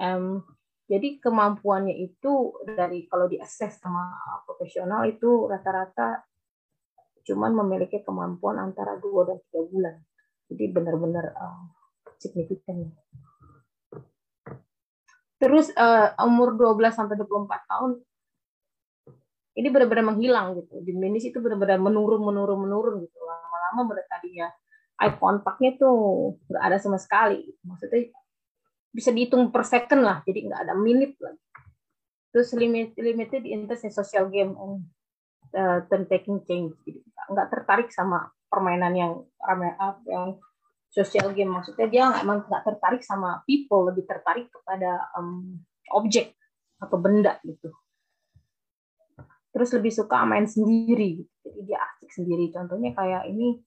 um, 0.00 0.40
jadi 0.88 1.20
kemampuannya 1.20 1.92
itu 2.00 2.56
dari 2.64 3.04
kalau 3.04 3.28
diakses 3.28 3.76
sama 3.76 4.08
profesional 4.48 5.04
itu 5.04 5.44
rata-rata 5.44 6.24
cuman 7.28 7.52
memiliki 7.52 8.00
kemampuan 8.00 8.56
antara 8.56 8.96
dua 8.96 9.28
dan 9.28 9.38
tiga 9.48 9.60
bulan. 9.68 9.94
Jadi 10.48 10.64
benar-benar 10.72 11.36
uh, 11.36 11.68
signifikan. 12.16 12.88
Terus 15.38 15.70
uh, 15.76 16.16
umur 16.24 16.56
12 16.56 16.90
sampai 16.90 17.14
24 17.14 17.70
tahun 17.70 17.90
ini 19.60 19.68
benar-benar 19.68 20.16
menghilang 20.16 20.56
gitu. 20.58 20.80
Diminish 20.82 21.28
itu 21.28 21.38
benar-benar 21.38 21.76
menurun 21.78 22.24
menurun 22.24 22.58
menurun 22.64 22.94
gitu. 23.04 23.18
Lama-lama 23.22 24.00
tadinya 24.08 24.48
eye 24.98 25.14
contact-nya 25.14 25.78
tuh 25.78 26.34
nggak 26.48 26.64
ada 26.64 26.76
sama 26.80 26.98
sekali. 26.98 27.44
Maksudnya 27.62 28.10
bisa 28.98 29.12
dihitung 29.12 29.52
per 29.52 29.62
second 29.68 30.02
lah 30.02 30.18
jadi 30.24 30.48
nggak 30.48 30.60
ada 30.64 30.74
menit 30.74 31.14
lagi 31.20 31.38
terus 32.32 32.52
limit 32.56 32.96
limited 32.96 33.44
interest 33.44 33.84
in 33.84 33.92
social 33.92 34.26
game 34.32 34.56
and 34.56 34.84
uh, 35.56 35.84
turn 35.88 36.08
taking 36.08 36.40
change 36.48 36.72
jadi 36.84 37.00
nggak 37.28 37.48
tertarik 37.52 37.88
sama 37.92 38.28
permainan 38.48 38.92
yang 38.96 39.12
ramai 39.38 39.72
up 39.76 40.00
yang 40.08 40.40
social 40.88 41.30
game. 41.36 41.52
Maksudnya 41.52 41.86
dia 41.86 42.04
emang 42.20 42.48
nggak 42.48 42.64
tertarik 42.64 43.04
sama 43.04 43.44
people 43.44 43.88
lebih 43.88 44.08
tertarik 44.08 44.48
kepada 44.48 45.12
um, 45.16 45.60
objek 45.92 46.34
atau 46.80 46.96
benda 46.96 47.36
gitu. 47.44 47.68
Terus 49.52 49.70
lebih 49.76 49.92
suka 49.92 50.24
main 50.24 50.48
sendiri. 50.48 51.24
Jadi 51.44 51.60
dia 51.64 51.78
asik 51.92 52.10
sendiri. 52.12 52.48
Contohnya 52.52 52.96
kayak 52.96 53.28
ini 53.28 53.60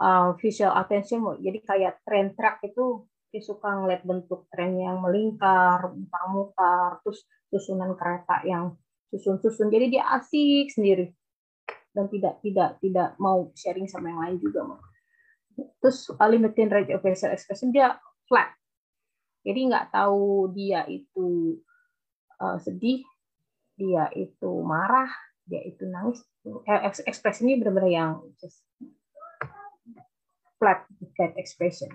uh, 0.00 0.34
visual 0.38 0.72
attention 0.78 1.20
jadi 1.42 1.58
kayak 1.62 1.94
train 2.06 2.32
track 2.38 2.62
itu 2.64 3.06
dia 3.28 3.44
suka 3.44 3.68
ngeliat 3.76 4.08
bentuk 4.08 4.48
tren 4.48 4.72
yang 4.80 5.04
melingkar 5.04 5.84
mutar-mutar 5.92 6.96
terus 7.04 7.28
susunan 7.52 7.92
kereta 7.92 8.40
yang 8.48 8.72
susun-susun. 9.12 9.68
Jadi 9.68 9.92
dia 9.92 10.08
asik 10.16 10.72
sendiri 10.72 11.12
dan 11.96 12.06
tidak 12.12 12.38
tidak 12.44 12.70
tidak 12.78 13.16
mau 13.18 13.48
sharing 13.56 13.88
sama 13.88 14.12
yang 14.12 14.20
lain 14.20 14.36
juga 14.38 14.78
terus 15.82 16.06
limiting 16.14 16.70
range 16.70 16.92
of 16.94 17.02
facial 17.02 17.34
expression 17.34 17.74
dia 17.74 17.98
flat. 18.30 18.54
Jadi 19.42 19.60
nggak 19.70 19.90
tahu 19.90 20.52
dia 20.54 20.84
itu 20.86 21.58
uh, 22.38 22.58
sedih 22.60 23.02
dia 23.78 24.10
itu 24.14 24.50
marah 24.62 25.10
dia 25.48 25.64
itu 25.64 25.88
nangis. 25.88 26.22
Eh, 26.44 26.80
ekspresi 27.08 27.44
ini 27.44 27.58
benar-benar 27.58 27.90
yang 27.90 28.10
just 28.38 28.62
flat 30.60 30.84
flat 31.16 31.32
expression. 31.40 31.90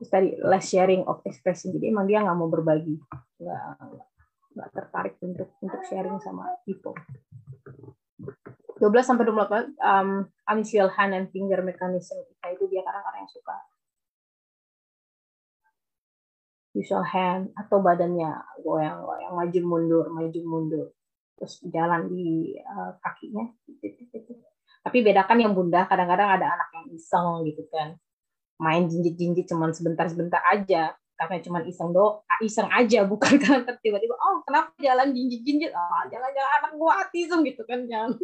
Terus 0.00 0.10
tadi 0.10 0.28
less 0.40 0.68
sharing 0.72 1.04
of 1.06 1.20
expression. 1.28 1.70
Jadi 1.76 1.92
emang 1.92 2.08
dia 2.08 2.24
nggak 2.24 2.36
mau 2.36 2.50
berbagi. 2.50 2.96
Nggak 3.40 3.64
nggak 4.50 4.68
tertarik 4.74 5.14
untuk 5.22 5.54
untuk 5.62 5.82
sharing 5.86 6.18
sama 6.18 6.58
people 6.66 6.96
12 8.80 9.04
sampai 9.04 9.28
28 9.28 9.76
um, 9.76 10.24
unusual 10.48 10.88
hand 10.88 11.12
and 11.12 11.28
finger 11.28 11.60
mechanism. 11.60 12.16
Itu 12.40 12.64
dia 12.72 12.80
kadang-kadang 12.80 13.28
yang 13.28 13.32
suka. 13.32 13.56
Visual 16.72 17.04
hand 17.04 17.52
atau 17.52 17.84
badannya 17.84 18.40
goyang-goyang 18.64 19.36
maju 19.36 19.60
mundur 19.68 20.04
maju 20.08 20.40
mundur. 20.48 20.86
Terus 21.36 21.60
jalan 21.68 22.08
di 22.08 22.56
uh, 22.56 22.96
kakinya. 23.04 23.52
Tapi 24.80 24.98
bedakan 25.04 25.44
yang 25.44 25.52
bunda 25.52 25.84
kadang-kadang 25.84 26.40
ada 26.40 26.56
anak 26.56 26.68
yang 26.72 26.86
iseng 26.96 27.44
gitu 27.44 27.68
kan. 27.68 28.00
Main 28.56 28.88
jinjit-jinjit 28.88 29.44
cuman 29.44 29.76
sebentar-sebentar 29.76 30.40
aja 30.48 30.96
karena 31.20 31.36
cuman 31.44 31.62
iseng 31.68 31.92
do 31.92 32.24
iseng 32.40 32.72
aja 32.72 33.04
bukan 33.12 33.36
karena 33.36 33.76
tiba-tiba 33.84 34.16
oh 34.16 34.40
kenapa 34.48 34.72
jalan 34.80 35.12
jinjit-jinjit? 35.12 35.68
Oh 35.76 36.02
jangan-jangan 36.08 36.52
anak 36.64 36.72
gua 36.80 37.04
autism 37.04 37.44
gitu 37.44 37.60
kan 37.68 37.84
jangan 37.84 38.16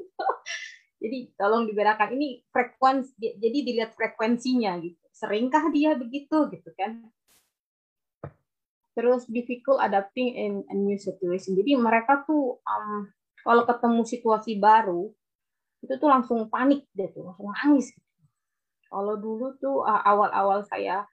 jadi 1.02 1.18
tolong 1.36 1.68
dibedakan 1.68 2.16
ini 2.16 2.40
frekuensi 2.48 3.12
jadi 3.20 3.58
dilihat 3.60 3.92
frekuensinya 3.92 4.80
gitu. 4.80 4.96
Seringkah 5.12 5.68
dia 5.68 5.92
begitu 5.92 6.48
gitu 6.48 6.72
kan? 6.72 7.04
Terus 8.96 9.28
difficult 9.28 9.76
adapting 9.84 10.32
in 10.32 10.52
a 10.72 10.74
new 10.76 10.96
situation. 10.96 11.52
Jadi 11.52 11.76
mereka 11.76 12.24
tuh 12.24 12.64
um, 12.64 13.12
kalau 13.44 13.68
ketemu 13.68 14.02
situasi 14.08 14.56
baru 14.56 15.12
itu 15.84 15.92
tuh 16.00 16.08
langsung 16.08 16.48
panik 16.48 16.88
deh 16.96 17.12
tuh 17.12 17.28
langsung 17.28 17.52
nangis 17.52 17.92
gitu. 17.92 18.08
Kalau 18.88 19.20
dulu 19.20 19.52
tuh 19.60 19.84
uh, 19.84 20.00
awal-awal 20.00 20.64
saya 20.64 21.04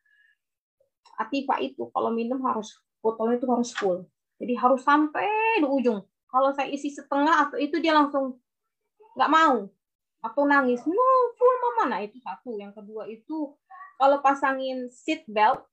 Atifa 1.19 1.61
itu 1.61 1.89
kalau 1.93 2.09
minum 2.09 2.41
harus 2.47 2.77
botolnya 3.03 3.37
itu 3.37 3.47
harus 3.49 3.69
full. 3.75 4.07
Jadi 4.41 4.53
harus 4.57 4.81
sampai 4.81 5.61
di 5.61 5.67
ujung. 5.67 6.01
Kalau 6.27 6.49
saya 6.57 6.69
isi 6.73 6.89
setengah 6.89 7.47
atau 7.47 7.57
itu 7.61 7.77
dia 7.77 7.93
langsung 7.93 8.41
nggak 9.13 9.31
mau 9.31 9.69
atau 10.23 10.43
nangis. 10.47 10.81
No, 10.89 11.09
full 11.37 11.55
mama. 11.61 11.93
Nah 11.93 11.99
itu 12.01 12.17
satu. 12.23 12.57
Yang 12.57 12.81
kedua 12.81 13.05
itu 13.05 13.53
kalau 14.01 14.17
pasangin 14.25 14.89
seat 14.89 15.23
belt 15.29 15.63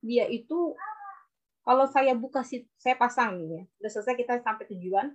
dia 0.00 0.26
itu 0.26 0.74
kalau 1.60 1.84
saya 1.86 2.16
buka 2.16 2.40
seat, 2.40 2.66
saya 2.80 2.96
pasang 2.96 3.36
nih 3.36 3.48
ya. 3.52 3.62
Udah 3.84 3.90
selesai 3.92 4.14
kita 4.16 4.32
sampai 4.40 4.64
tujuan. 4.74 5.12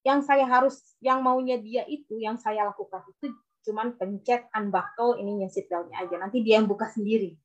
Yang 0.00 0.20
saya 0.24 0.48
harus, 0.48 0.80
yang 1.04 1.20
maunya 1.20 1.60
dia 1.60 1.84
itu, 1.84 2.16
yang 2.16 2.40
saya 2.40 2.64
lakukan 2.64 3.04
itu 3.04 3.36
cuman 3.68 3.92
pencet 4.00 4.48
unbuckle 4.56 5.20
ininya 5.20 5.44
seatbeltnya 5.50 6.00
aja. 6.00 6.16
Nanti 6.16 6.40
dia 6.40 6.56
yang 6.56 6.64
buka 6.64 6.88
sendiri. 6.88 7.36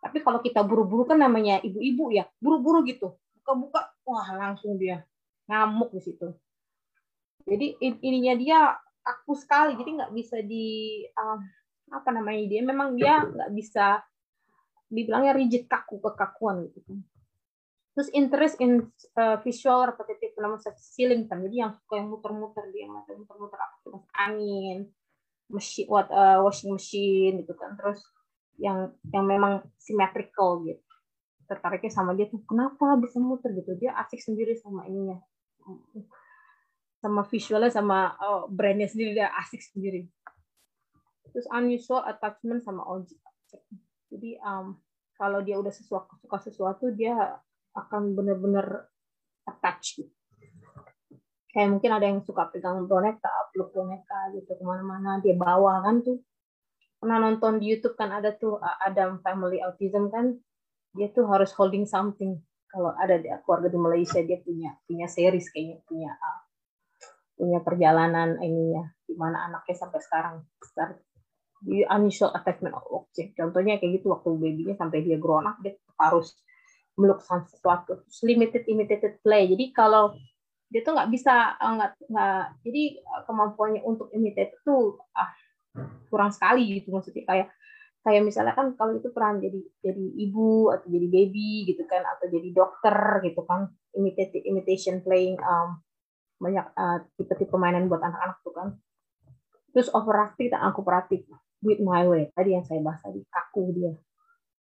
Tapi 0.00 0.24
kalau 0.24 0.40
kita 0.40 0.64
buru-buru 0.64 1.04
kan 1.04 1.20
namanya 1.20 1.60
ibu-ibu 1.60 2.08
ya, 2.08 2.24
buru-buru 2.40 2.82
gitu. 2.88 3.14
Buka-buka, 3.40 3.92
wah 4.08 4.28
langsung 4.32 4.80
dia 4.80 5.04
ngamuk 5.44 5.92
di 5.92 6.00
situ. 6.00 6.32
Jadi 7.44 7.76
ininya 8.00 8.34
dia 8.36 8.58
kaku 9.04 9.36
sekali, 9.36 9.76
jadi 9.76 9.90
nggak 10.00 10.12
bisa 10.16 10.40
di 10.40 11.04
uh, 11.12 11.40
apa 11.90 12.08
namanya 12.14 12.46
dia 12.46 12.60
memang 12.62 12.94
dia 12.94 13.26
nggak 13.26 13.50
bisa 13.52 14.00
dibilangnya 14.90 15.36
rigid 15.36 15.68
kaku 15.68 16.00
kekakuan 16.00 16.70
gitu. 16.72 16.96
Terus 17.94 18.08
interest 18.14 18.56
in 18.62 18.86
uh, 19.18 19.36
visual 19.42 19.84
repetitive 19.84 20.32
phenomena 20.38 20.72
ceiling 20.78 21.26
fan. 21.26 21.42
Jadi 21.42 21.56
yang 21.58 21.74
suka 21.74 21.98
yang 21.98 22.08
muter-muter 22.08 22.64
dia 22.70 22.86
yang 22.86 23.04
muter-muter 23.04 23.58
aktivitas 23.58 24.06
angin, 24.14 24.78
mesin, 25.50 25.84
what, 25.90 26.06
uh, 26.08 26.38
washing 26.40 26.70
machine 26.70 27.42
gitu 27.42 27.52
kan. 27.58 27.74
Terus 27.74 28.00
yang 28.60 28.92
yang 29.08 29.24
memang 29.24 29.64
symmetrical 29.80 30.60
gitu. 30.68 30.84
Tertariknya 31.48 31.90
sama 31.90 32.12
dia 32.14 32.28
tuh 32.28 32.44
kenapa 32.44 32.94
bisa 33.00 33.18
muter 33.18 33.56
gitu. 33.56 33.74
Dia 33.80 33.96
asik 34.04 34.20
sendiri 34.20 34.54
sama 34.60 34.86
ininya. 34.86 35.18
Sama 37.00 37.24
visualnya 37.26 37.72
sama 37.72 38.14
oh, 38.20 38.46
brandnya 38.52 38.86
sendiri 38.86 39.16
dia 39.16 39.32
asik 39.40 39.64
sendiri. 39.64 40.06
Terus 41.32 41.48
unusual 41.50 42.04
attachment 42.04 42.60
sama 42.62 42.84
objek. 42.86 43.18
Jadi 44.12 44.36
um, 44.44 44.76
kalau 45.16 45.40
dia 45.40 45.56
udah 45.56 45.72
sesuatu 45.72 46.14
suka 46.20 46.38
sesuatu 46.44 46.92
dia 46.92 47.16
akan 47.74 48.14
benar-benar 48.14 48.90
attach 49.48 49.98
gitu. 49.98 50.12
Kayak 51.50 51.68
mungkin 51.74 51.90
ada 51.90 52.06
yang 52.06 52.22
suka 52.22 52.46
pegang 52.46 52.86
boneka, 52.86 53.50
peluk 53.50 53.74
boneka 53.74 54.30
gitu 54.38 54.54
ke 54.54 54.62
mana-mana, 54.62 55.18
dia 55.18 55.34
bawa 55.34 55.82
kan 55.82 55.98
tuh. 55.98 56.22
Pernah 57.00 57.18
nonton 57.18 57.56
di 57.58 57.72
YouTube 57.72 57.96
kan 57.96 58.12
ada 58.12 58.36
tuh 58.36 58.60
Adam 58.60 59.24
Family 59.24 59.64
Autism 59.64 60.12
kan, 60.12 60.36
dia 60.92 61.08
tuh 61.08 61.24
harus 61.32 61.50
holding 61.56 61.88
something. 61.88 62.36
Kalau 62.68 62.92
ada 62.94 63.18
di 63.18 63.26
keluarga 63.42 63.72
di 63.72 63.80
Malaysia 63.80 64.20
dia 64.22 64.38
punya 64.38 64.76
punya 64.86 65.08
series 65.10 65.50
kayaknya 65.50 65.82
punya 65.88 66.12
punya 67.34 67.58
perjalanan 67.64 68.36
ininya 68.38 68.84
di 69.08 69.16
mana 69.16 69.48
anaknya 69.48 69.74
sampai 69.74 70.00
sekarang 70.04 70.44
start 70.60 71.00
di 71.64 71.82
unusual 71.88 72.36
attachment 72.36 72.76
object. 72.76 73.34
Contohnya 73.34 73.80
kayak 73.80 74.04
gitu 74.04 74.12
waktu 74.12 74.28
babynya 74.36 74.76
sampai 74.76 75.02
dia 75.02 75.16
grown 75.16 75.48
up 75.48 75.58
dia 75.64 75.74
harus 75.98 76.36
meluk 77.00 77.24
sesuatu 77.24 78.04
limited 78.20 78.68
imitated 78.68 79.16
play 79.24 79.48
jadi 79.48 79.72
kalau 79.72 80.12
dia 80.70 80.84
tuh 80.84 80.94
nggak 80.94 81.10
bisa 81.10 81.56
nggak 81.58 81.92
nggak 82.12 82.42
jadi 82.62 82.82
kemampuannya 83.26 83.80
untuk 83.82 84.12
imitate 84.12 84.54
itu 84.54 85.00
ah, 85.16 85.32
kurang 86.10 86.30
sekali 86.34 86.80
gitu 86.80 86.90
maksudnya. 86.94 87.24
Kayak 87.26 87.48
kayak 88.00 88.22
misalnya 88.24 88.56
kan 88.56 88.72
kalau 88.80 88.96
itu 88.96 89.12
peran 89.12 89.44
jadi 89.44 89.60
jadi 89.84 90.06
ibu 90.24 90.72
atau 90.72 90.88
jadi 90.88 91.06
baby 91.06 91.68
gitu 91.68 91.84
kan 91.84 92.00
atau 92.04 92.26
jadi 92.28 92.48
dokter 92.50 92.96
gitu 93.26 93.40
kan. 93.46 93.70
Imitate 93.94 94.42
imitation 94.46 95.02
playing 95.02 95.38
um, 95.42 95.82
banyak 96.40 96.66
uh, 96.74 97.04
tipe-tipe 97.18 97.54
mainan 97.58 97.86
buat 97.90 98.00
anak-anak 98.00 98.38
tuh 98.42 98.54
kan. 98.54 98.68
Terus 99.70 99.90
overactive 99.94 100.50
dan 100.50 100.66
aku 100.66 100.82
praktik 100.82 101.26
with 101.62 101.78
my 101.82 102.06
way. 102.08 102.30
Tadi 102.34 102.56
yang 102.56 102.64
saya 102.66 102.82
bahas 102.82 103.02
tadi 103.04 103.22
kaku 103.28 103.70
dia. 103.76 103.92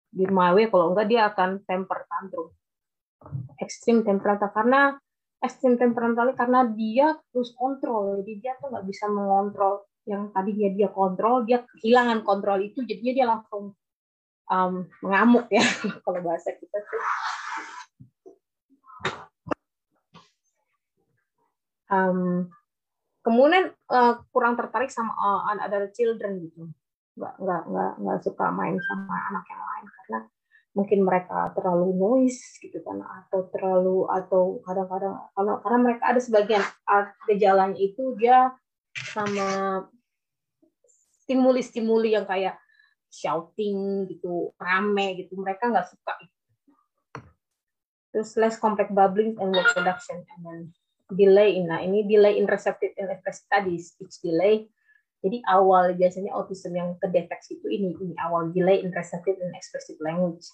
Di 0.08 0.24
my 0.28 0.52
way 0.56 0.68
kalau 0.68 0.92
enggak 0.92 1.08
dia 1.08 1.28
akan 1.28 1.64
temper 1.64 2.04
tantrum. 2.08 2.52
Ekstrim 3.58 4.06
temperamental 4.06 4.50
karena 4.54 4.94
ekstrim 5.38 5.78
temperamental 5.78 6.34
karena 6.34 6.66
dia 6.74 7.14
terus 7.30 7.54
kontrol 7.54 8.18
jadi 8.22 8.32
dia 8.42 8.52
tuh 8.58 8.74
nggak 8.74 8.86
bisa 8.90 9.06
mengontrol 9.06 9.86
yang 10.08 10.32
tadi 10.32 10.56
dia 10.56 10.72
dia 10.72 10.88
kontrol 10.88 11.44
dia 11.44 11.60
kehilangan 11.68 12.24
kontrol 12.24 12.64
itu 12.64 12.80
jadinya 12.88 13.12
dia 13.12 13.26
langsung 13.28 13.76
um, 14.48 14.88
mengamuk 15.04 15.46
ya 15.52 15.60
kalau 16.04 16.20
bahasa 16.24 16.56
kita 16.56 16.78
tuh. 16.80 17.02
Um, 21.88 22.52
kemudian 23.24 23.72
uh, 23.88 24.20
kurang 24.28 24.56
tertarik 24.60 24.92
sama 24.92 25.12
uh, 25.16 25.56
other 25.60 25.88
children 25.92 26.40
gitu. 26.48 26.72
Nggak 27.16 27.34
nggak 27.40 27.62
nggak 27.68 27.92
nggak 28.00 28.18
suka 28.24 28.46
main 28.52 28.76
sama 28.80 29.16
anak 29.32 29.44
yang 29.48 29.62
lain 29.62 29.86
karena 29.88 30.18
mungkin 30.76 31.00
mereka 31.02 31.50
terlalu 31.56 31.96
noise 31.96 32.60
gitu 32.60 32.78
kan 32.84 33.02
atau 33.02 33.50
terlalu 33.50 34.06
atau 34.06 34.62
kadang-kadang 34.62 35.16
kalau 35.34 35.58
karena 35.64 35.78
mereka 35.80 36.04
ada 36.12 36.20
sebagian 36.22 36.62
gejalanya 37.26 37.74
itu 37.74 38.14
dia 38.14 38.54
sama 38.94 39.82
stimuli-stimuli 41.28 42.16
yang 42.16 42.24
kayak 42.24 42.56
shouting 43.12 44.08
gitu 44.08 44.56
rame 44.56 45.20
gitu. 45.20 45.36
Mereka 45.36 45.68
nggak 45.68 45.92
suka. 45.92 46.16
Terus 48.16 48.32
less 48.40 48.56
complex 48.56 48.88
bubbling 48.88 49.36
and 49.36 49.52
word 49.52 49.68
production 49.76 50.24
and 50.24 50.40
then 50.40 50.60
delay 51.12 51.56
in 51.56 51.68
nah 51.68 51.80
ini 51.80 52.04
delay 52.04 52.36
in 52.36 52.48
receptive 52.48 52.92
and 52.96 53.12
expressive 53.12 53.44
tadi 53.52 53.76
speech 53.76 54.24
delay. 54.24 54.64
Jadi 55.20 55.44
awal 55.44 55.98
biasanya 55.98 56.32
autism 56.32 56.72
yang 56.72 56.96
kedeteksi 56.96 57.60
itu 57.60 57.68
ini 57.68 57.92
ini 58.00 58.14
awal 58.24 58.48
delay 58.48 58.80
in 58.80 58.88
receptive 58.88 59.36
and 59.44 59.52
expressive 59.52 60.00
language. 60.00 60.48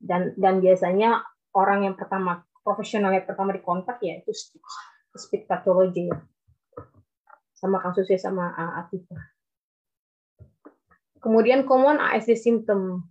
Dan 0.00 0.32
dan 0.40 0.64
biasanya 0.64 1.20
orang 1.52 1.84
yang 1.84 1.96
pertama 2.00 2.40
profesional 2.64 3.12
yang 3.12 3.28
pertama 3.28 3.52
dikontak 3.52 4.00
ya 4.00 4.16
itu 4.16 4.32
speech 5.12 5.44
pathology 5.44 6.08
ya. 6.08 6.16
Sama 7.52 7.76
kasusnya 7.84 8.16
sama 8.16 8.56
uh. 8.56 8.88
Kemudian 11.20 11.68
common 11.68 12.00
ASD 12.00 12.36
symptom. 12.36 13.04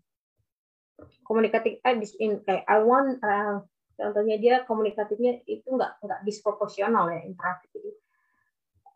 Komunikatif 1.23 1.77
eh, 1.85 1.93
in, 2.19 2.41
kayak 2.41 2.65
I 2.65 2.81
want 2.81 3.21
uh, 3.21 3.61
contohnya 3.93 4.41
dia 4.41 4.55
komunikatifnya 4.65 5.45
itu 5.45 5.69
nggak 5.69 6.01
nggak 6.01 6.19
disproporsional 6.25 7.13
ya 7.13 7.21
imperatif 7.21 7.69
itu 7.77 7.91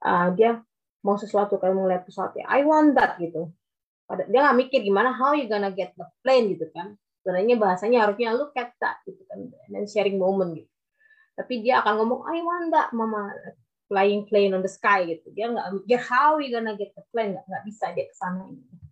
uh, 0.03 0.33
dia 0.33 0.59
mau 1.03 1.19
sesuatu 1.19 1.59
kayak 1.59 1.75
mau 1.75 1.87
lihat 1.87 2.07
sesuatu 2.07 2.39
ya, 2.39 2.47
I 2.47 2.63
want 2.63 2.95
that 2.95 3.19
gitu. 3.19 3.51
Pada 4.07 4.27
dia 4.27 4.39
nggak 4.43 4.57
mikir 4.67 4.79
gimana 4.83 5.15
how 5.15 5.35
you 5.35 5.47
gonna 5.47 5.71
get 5.71 5.95
the 5.95 6.07
plane 6.23 6.51
gitu 6.55 6.67
kan. 6.71 6.95
Sebenarnya 7.23 7.55
bahasanya 7.55 7.99
harusnya 8.07 8.35
look 8.35 8.55
at 8.55 8.75
that 8.83 8.99
gitu 9.07 9.23
kan. 9.27 9.47
Dan 9.71 9.87
sharing 9.87 10.19
moment 10.19 10.57
gitu. 10.59 10.71
Tapi 11.33 11.63
dia 11.63 11.81
akan 11.81 12.03
ngomong 12.03 12.21
I 12.27 12.39
want 12.43 12.67
that 12.75 12.89
mama 12.95 13.31
flying 13.87 14.27
plane 14.27 14.55
on 14.55 14.63
the 14.63 14.71
sky 14.71 15.07
gitu. 15.07 15.31
Dia 15.35 15.51
nggak 15.51 15.83
mikir 15.83 15.99
how 16.03 16.39
you 16.39 16.51
gonna 16.51 16.75
get 16.75 16.95
the 16.95 17.03
plane? 17.11 17.35
Nggak 17.35 17.45
nggak 17.47 17.63
bisa 17.67 17.85
dia 17.95 18.05
ke 18.07 18.15
sana 18.15 18.47
gitu 18.47 18.82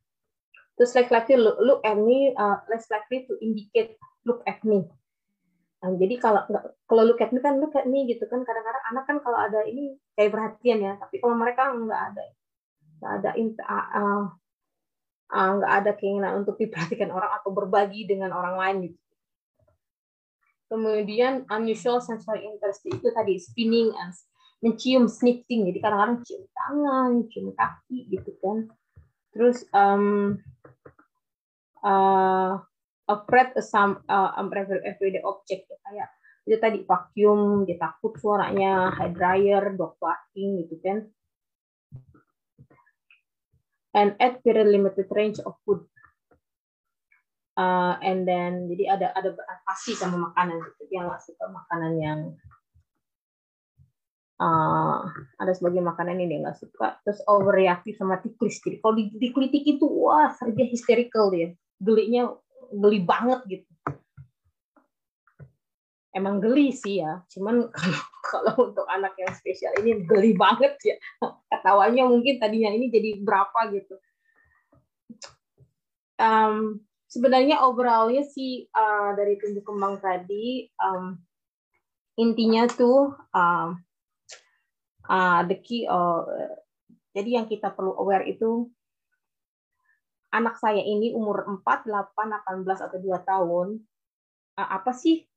terus 0.82 0.98
less 0.98 1.14
likely 1.14 1.38
look, 1.38 1.62
look 1.62 1.82
at 1.86 1.94
me 1.94 2.34
uh, 2.34 2.58
less 2.66 2.90
likely 2.90 3.30
to 3.30 3.38
indicate 3.38 4.02
look 4.26 4.42
at 4.50 4.58
me. 4.66 4.90
Nah, 5.82 5.94
jadi 5.98 6.18
kalau 6.18 6.42
kalau 6.90 7.04
look 7.06 7.22
at 7.22 7.30
me 7.30 7.38
kan 7.38 7.62
look 7.62 7.78
at 7.78 7.86
me 7.86 8.10
gitu 8.10 8.26
kan. 8.26 8.42
Kadang-kadang 8.42 8.84
anak 8.90 9.04
kan 9.06 9.18
kalau 9.22 9.38
ada 9.38 9.62
ini 9.66 9.98
kayak 10.18 10.34
perhatian 10.34 10.82
ya. 10.82 10.94
Tapi 10.98 11.22
kalau 11.22 11.38
mereka 11.38 11.70
nggak 11.70 12.02
ada 12.14 12.24
nggak 13.02 13.14
ada 13.18 13.30
uh, 13.66 14.26
uh, 15.30 15.50
nggak 15.58 15.74
ada 15.86 15.92
keinginan 15.98 16.46
untuk 16.46 16.58
diperhatikan 16.58 17.10
orang 17.10 17.34
atau 17.38 17.50
berbagi 17.54 18.06
dengan 18.06 18.34
orang 18.34 18.58
lain 18.58 18.78
gitu. 18.90 19.00
Kemudian 20.70 21.46
unusual 21.50 22.02
sensory 22.02 22.46
interest 22.48 22.86
itu 22.90 23.10
tadi 23.14 23.38
spinning 23.38 23.94
and 24.02 24.14
mencium 24.62 25.10
sniffing 25.10 25.66
jadi 25.66 25.78
kadang-kadang 25.82 26.22
cium 26.22 26.44
tangan 26.54 27.12
cium 27.30 27.48
kaki 27.58 28.00
gitu 28.14 28.34
kan. 28.42 28.70
Terus 29.34 29.66
um, 29.74 30.38
uh, 31.86 32.62
afraid 33.10 33.52
some 33.62 34.02
uh, 34.08 34.32
everyday 34.86 35.22
object. 35.26 35.68
Ya, 35.68 35.78
kayak 35.86 36.10
itu 36.42 36.58
tadi 36.58 36.78
vacuum 36.82 37.70
dia 37.70 37.78
takut 37.78 38.18
suaranya 38.18 38.90
hair 38.98 39.14
dryer 39.14 39.64
dog 39.78 39.98
barking 40.02 40.66
gitu 40.66 40.76
kan. 40.82 40.98
And 43.92 44.16
at 44.24 44.40
very 44.42 44.64
limited 44.64 45.12
range 45.12 45.44
of 45.44 45.60
food. 45.68 45.84
Uh, 47.60 48.00
and 48.00 48.24
then 48.24 48.72
jadi 48.72 48.96
ada 48.96 49.08
ada 49.12 49.36
beradaptasi 49.36 50.00
sama 50.00 50.32
makanan 50.32 50.64
gitu. 50.64 50.82
Dia 50.88 51.04
nggak 51.04 51.22
suka 51.22 51.46
makanan 51.52 51.94
yang 52.00 52.20
uh, 54.40 55.04
ada 55.36 55.52
sebagai 55.52 55.84
makanan 55.84 56.24
ini 56.24 56.42
nggak 56.42 56.58
suka. 56.58 57.04
Terus 57.04 57.20
overreaktif 57.28 58.00
sama 58.00 58.24
tiklis 58.24 58.64
jadi 58.64 58.80
kalau 58.80 58.96
dikritik 58.98 59.78
itu 59.78 59.86
wah 59.86 60.32
dia 60.56 60.66
hysterical 60.72 61.30
dia 61.30 61.52
gelinya 61.82 62.30
geli 62.70 63.02
banget 63.02 63.42
gitu. 63.50 63.70
Emang 66.14 66.44
geli 66.44 66.70
sih 66.70 67.02
ya 67.02 67.26
cuman 67.34 67.68
kalau 67.76 68.04
kalau 68.22 68.54
untuk 68.70 68.86
anak 68.88 69.18
yang 69.18 69.34
spesial 69.34 69.74
ini 69.82 70.06
geli 70.06 70.38
banget 70.38 70.78
ya. 70.86 70.96
Ketawanya 71.50 72.06
mungkin 72.06 72.38
tadinya 72.38 72.70
ini 72.72 72.94
jadi 72.94 73.20
berapa 73.26 73.74
gitu. 73.74 73.98
Um, 76.22 76.86
sebenarnya 77.12 77.66
overallnya 77.66 78.24
sih 78.24 78.72
uh, 78.72 79.12
dari 79.20 79.36
tumbuh 79.36 79.66
kembang 79.68 80.00
tadi 80.00 80.72
um, 80.80 81.20
intinya 82.16 82.70
tuh 82.72 83.12
um, 83.36 83.82
uh, 85.12 85.42
the 85.50 85.60
key 85.60 85.84
uh, 85.90 86.24
jadi 87.12 87.44
yang 87.44 87.48
kita 87.52 87.68
perlu 87.76 87.92
aware 88.00 88.24
itu 88.24 88.72
anak 90.32 90.56
saya 90.58 90.80
ini 90.80 91.12
umur 91.12 91.44
4, 91.44 91.88
8, 91.88 92.16
18 92.64 92.86
atau 92.88 92.98
2 92.98 93.20
tahun, 93.28 93.68
eh, 94.60 94.70
apa 94.72 94.92
sih 94.96 95.28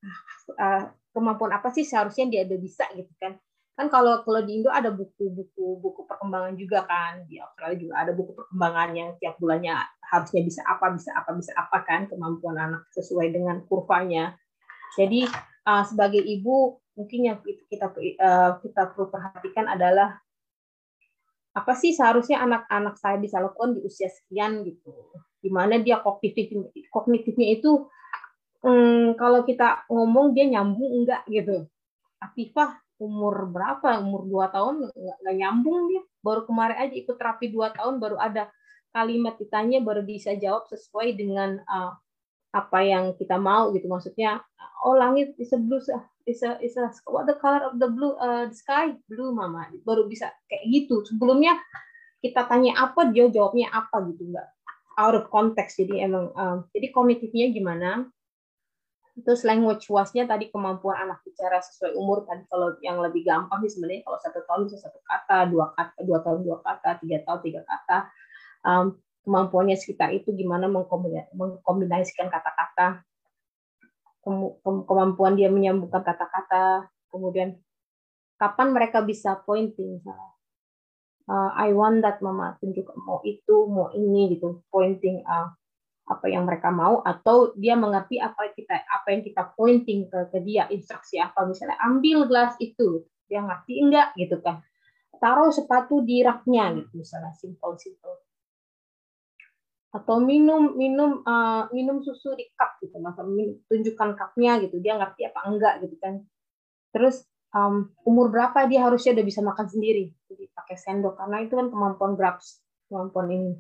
eh, 0.55 0.83
kemampuan 1.15 1.55
apa 1.55 1.71
sih 1.71 1.87
seharusnya 1.87 2.27
dia 2.31 2.41
ada 2.47 2.57
bisa 2.59 2.87
gitu 2.95 3.11
kan. 3.19 3.35
Kan 3.75 3.91
kalau 3.91 4.23
kalau 4.23 4.39
di 4.47 4.63
Indo 4.63 4.71
ada 4.71 4.95
buku-buku 4.95 5.83
buku 5.83 6.07
perkembangan 6.07 6.55
juga 6.55 6.87
kan, 6.87 7.27
di 7.27 7.43
Australia 7.43 7.79
juga 7.79 7.95
ada 8.07 8.13
buku 8.15 8.31
perkembangan 8.35 8.89
yang 8.95 9.11
tiap 9.19 9.35
bulannya 9.43 9.75
harusnya 9.99 10.41
bisa 10.47 10.63
apa, 10.63 10.95
bisa 10.95 11.11
apa, 11.11 11.31
bisa 11.35 11.53
apa 11.59 11.79
kan 11.83 12.07
kemampuan 12.07 12.55
anak 12.55 12.87
sesuai 12.95 13.35
dengan 13.35 13.67
kurvanya. 13.67 14.39
Jadi 14.95 15.27
eh, 15.67 15.85
sebagai 15.91 16.23
ibu 16.23 16.79
mungkin 16.95 17.21
yang 17.27 17.39
kita 17.43 17.91
kita 18.63 18.83
perlu 18.95 19.11
perhatikan 19.11 19.67
adalah 19.67 20.24
apa 21.55 21.73
sih 21.79 21.95
seharusnya 21.95 22.43
anak-anak 22.43 22.99
saya 22.99 23.17
bisa 23.23 23.39
lakukan 23.39 23.79
di 23.79 23.81
usia 23.87 24.11
sekian 24.11 24.67
gitu? 24.67 24.91
Di 25.39 25.49
mana 25.55 25.79
dia 25.79 26.03
kognitif 26.03 26.51
kognitifnya 26.91 27.55
itu 27.55 27.87
hmm, 28.67 29.15
kalau 29.15 29.47
kita 29.47 29.87
ngomong 29.87 30.35
dia 30.35 30.51
nyambung 30.51 31.03
enggak 31.03 31.23
gitu? 31.31 31.71
Atifah 32.19 32.75
umur 32.99 33.47
berapa? 33.55 34.03
Umur 34.03 34.27
dua 34.27 34.51
tahun 34.51 34.91
nggak 34.91 35.37
nyambung 35.39 35.95
dia. 35.95 36.03
Baru 36.19 36.43
kemarin 36.43 36.91
aja 36.91 36.95
ikut 36.99 37.15
terapi 37.15 37.55
dua 37.55 37.71
tahun 37.71 38.03
baru 38.03 38.19
ada 38.19 38.51
kalimat 38.91 39.39
ditanya 39.39 39.79
baru 39.79 40.03
bisa 40.03 40.35
jawab 40.35 40.67
sesuai 40.71 41.15
dengan 41.15 41.63
uh, 41.71 41.95
apa 42.51 42.79
yang 42.83 43.15
kita 43.15 43.39
mau 43.39 43.71
gitu. 43.71 43.87
Maksudnya 43.87 44.43
oh 44.83 44.99
langit 44.99 45.39
bisa 45.39 45.55
blue 45.55 45.79
is 46.25 46.41
a 46.43 46.57
is 46.61 46.77
a 46.77 46.89
what 47.09 47.29
the 47.29 47.37
color 47.37 47.65
of 47.65 47.77
the 47.77 47.89
blue 47.89 48.17
uh, 48.17 48.49
the 48.49 48.57
sky? 48.57 48.97
Blue 49.09 49.33
mama. 49.33 49.69
Baru 49.85 50.09
bisa 50.09 50.33
kayak 50.49 50.65
gitu. 50.69 51.05
Sebelumnya 51.05 51.57
kita 52.25 52.49
tanya 52.49 52.81
apa 52.81 53.13
dia 53.13 53.29
jawabnya 53.29 53.69
apa 53.73 54.05
gitu. 54.13 54.33
Enggak 54.33 54.49
out 54.99 55.15
of 55.15 55.29
context. 55.31 55.79
Jadi 55.79 56.01
emang 56.03 56.31
um, 56.35 56.57
jadi 56.73 56.91
kognitifnya 56.95 57.51
gimana? 57.51 58.09
Terus 59.15 59.47
language 59.47 59.87
wasnya 59.95 60.27
tadi 60.27 60.51
kemampuan 60.51 60.99
anak 60.99 61.23
bicara 61.23 61.63
sesuai 61.63 61.95
umur 61.95 62.27
tadi. 62.27 62.43
Kalau 62.51 62.75
yang 62.83 62.99
lebih 62.99 63.23
gampang 63.23 63.63
sih 63.63 63.79
sebenarnya 63.79 64.03
kalau 64.03 64.19
satu 64.19 64.41
tahun 64.43 64.61
bisa 64.67 64.79
satu 64.83 64.99
kata 65.07 65.39
dua 65.55 65.71
kata 65.71 65.99
dua 66.03 66.19
tahun 66.23 66.39
dua 66.43 66.59
kata 66.67 66.99
tiga 66.99 67.23
tahun 67.23 67.41
tiga 67.47 67.61
kata. 67.63 67.99
Um, 68.65 68.99
kemampuannya 69.25 69.77
sekitar 69.81 70.13
itu 70.13 70.37
gimana 70.37 70.69
mengkombinasikan 70.69 72.29
kata-kata 72.29 73.01
kemampuan 74.89 75.37
dia 75.37 75.53
menyambungkan 75.53 76.01
kata-kata, 76.03 76.89
kemudian 77.13 77.61
kapan 78.41 78.73
mereka 78.73 79.05
bisa 79.05 79.39
pointing 79.45 80.01
Uh, 81.25 81.49
I 81.57 81.73
want 81.73 82.05
that 82.05 82.21
mama 82.21 82.53
tunjuk 82.61 82.85
mau 83.01 83.25
itu, 83.25 83.65
mau 83.65 83.89
ini 83.97 84.37
gitu, 84.37 84.61
pointing 84.69 85.25
uh, 85.25 85.57
apa 86.05 86.29
yang 86.29 86.45
mereka 86.45 86.69
mau 86.69 87.01
atau 87.01 87.57
dia 87.57 87.81
mengerti 87.81 88.21
apa 88.21 88.53
kita 88.53 88.77
apa 88.77 89.09
yang 89.09 89.25
kita 89.25 89.43
pointing 89.57 90.05
ke, 90.05 90.29
ke 90.29 90.39
dia 90.45 90.69
instruksi 90.69 91.17
apa 91.17 91.49
misalnya 91.49 91.81
ambil 91.81 92.29
gelas 92.29 92.53
itu 92.61 93.09
dia 93.25 93.41
ngerti 93.41 93.81
enggak 93.81 94.13
gitu 94.21 94.37
kan 94.45 94.61
taruh 95.17 95.49
sepatu 95.49 96.05
di 96.05 96.21
raknya 96.21 96.77
gitu 96.77 97.01
misalnya 97.01 97.33
simple 97.33 97.81
simple 97.81 98.21
atau 99.95 100.19
minum 100.19 100.75
minum 100.75 101.23
uh, 101.23 101.71
minum 101.71 102.03
susu 102.03 102.35
di 102.35 102.51
cup 102.59 102.83
gitu 102.83 102.99
masa 102.99 103.23
tunjukkan 103.71 104.19
cupnya 104.19 104.59
gitu 104.67 104.83
dia 104.83 104.99
ngerti 104.99 105.31
apa 105.31 105.41
enggak 105.47 105.75
gitu 105.87 105.95
kan. 106.03 106.19
Terus 106.91 107.23
um, 107.55 107.95
umur 108.03 108.35
berapa 108.35 108.67
dia 108.67 108.83
harusnya 108.83 109.15
udah 109.15 109.27
bisa 109.27 109.41
makan 109.47 109.67
sendiri? 109.71 110.11
Jadi 110.27 110.51
pakai 110.51 110.75
sendok 110.75 111.15
karena 111.15 111.47
itu 111.47 111.55
kan 111.55 111.71
kemampuan 111.71 112.19
grabs 112.19 112.59
kemampuan 112.91 113.31
ini 113.31 113.55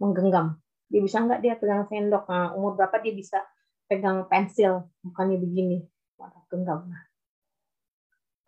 menggenggam. 0.00 0.56
Dia 0.88 1.04
bisa 1.04 1.20
enggak 1.20 1.44
dia 1.44 1.54
pegang 1.60 1.84
sendok? 1.84 2.24
Nah, 2.32 2.56
umur 2.56 2.72
berapa 2.80 2.96
dia 3.04 3.12
bisa 3.12 3.44
pegang 3.84 4.24
pensil? 4.24 4.88
Bukannya 5.04 5.36
begini 5.36 5.84
genggam. 6.48 6.88
Nah. 6.88 7.04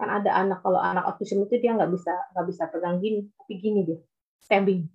kan 0.00 0.08
ada 0.24 0.32
anak 0.32 0.64
kalau 0.64 0.80
anak 0.80 1.04
autism 1.12 1.44
itu 1.44 1.60
dia 1.60 1.76
nggak 1.76 1.92
bisa 1.92 2.08
nggak 2.32 2.46
bisa 2.48 2.72
pegang 2.72 3.04
gini 3.04 3.28
tapi 3.36 3.60
gini 3.60 3.84
dia 3.84 4.00
stabbing 4.40 4.88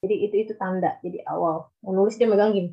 jadi 0.00 0.16
itu 0.16 0.34
itu 0.48 0.52
tanda. 0.56 0.96
Jadi 1.04 1.20
awal 1.28 1.68
mau 1.84 1.92
nulis 1.92 2.16
dia 2.16 2.28
megang 2.28 2.56
gini. 2.56 2.72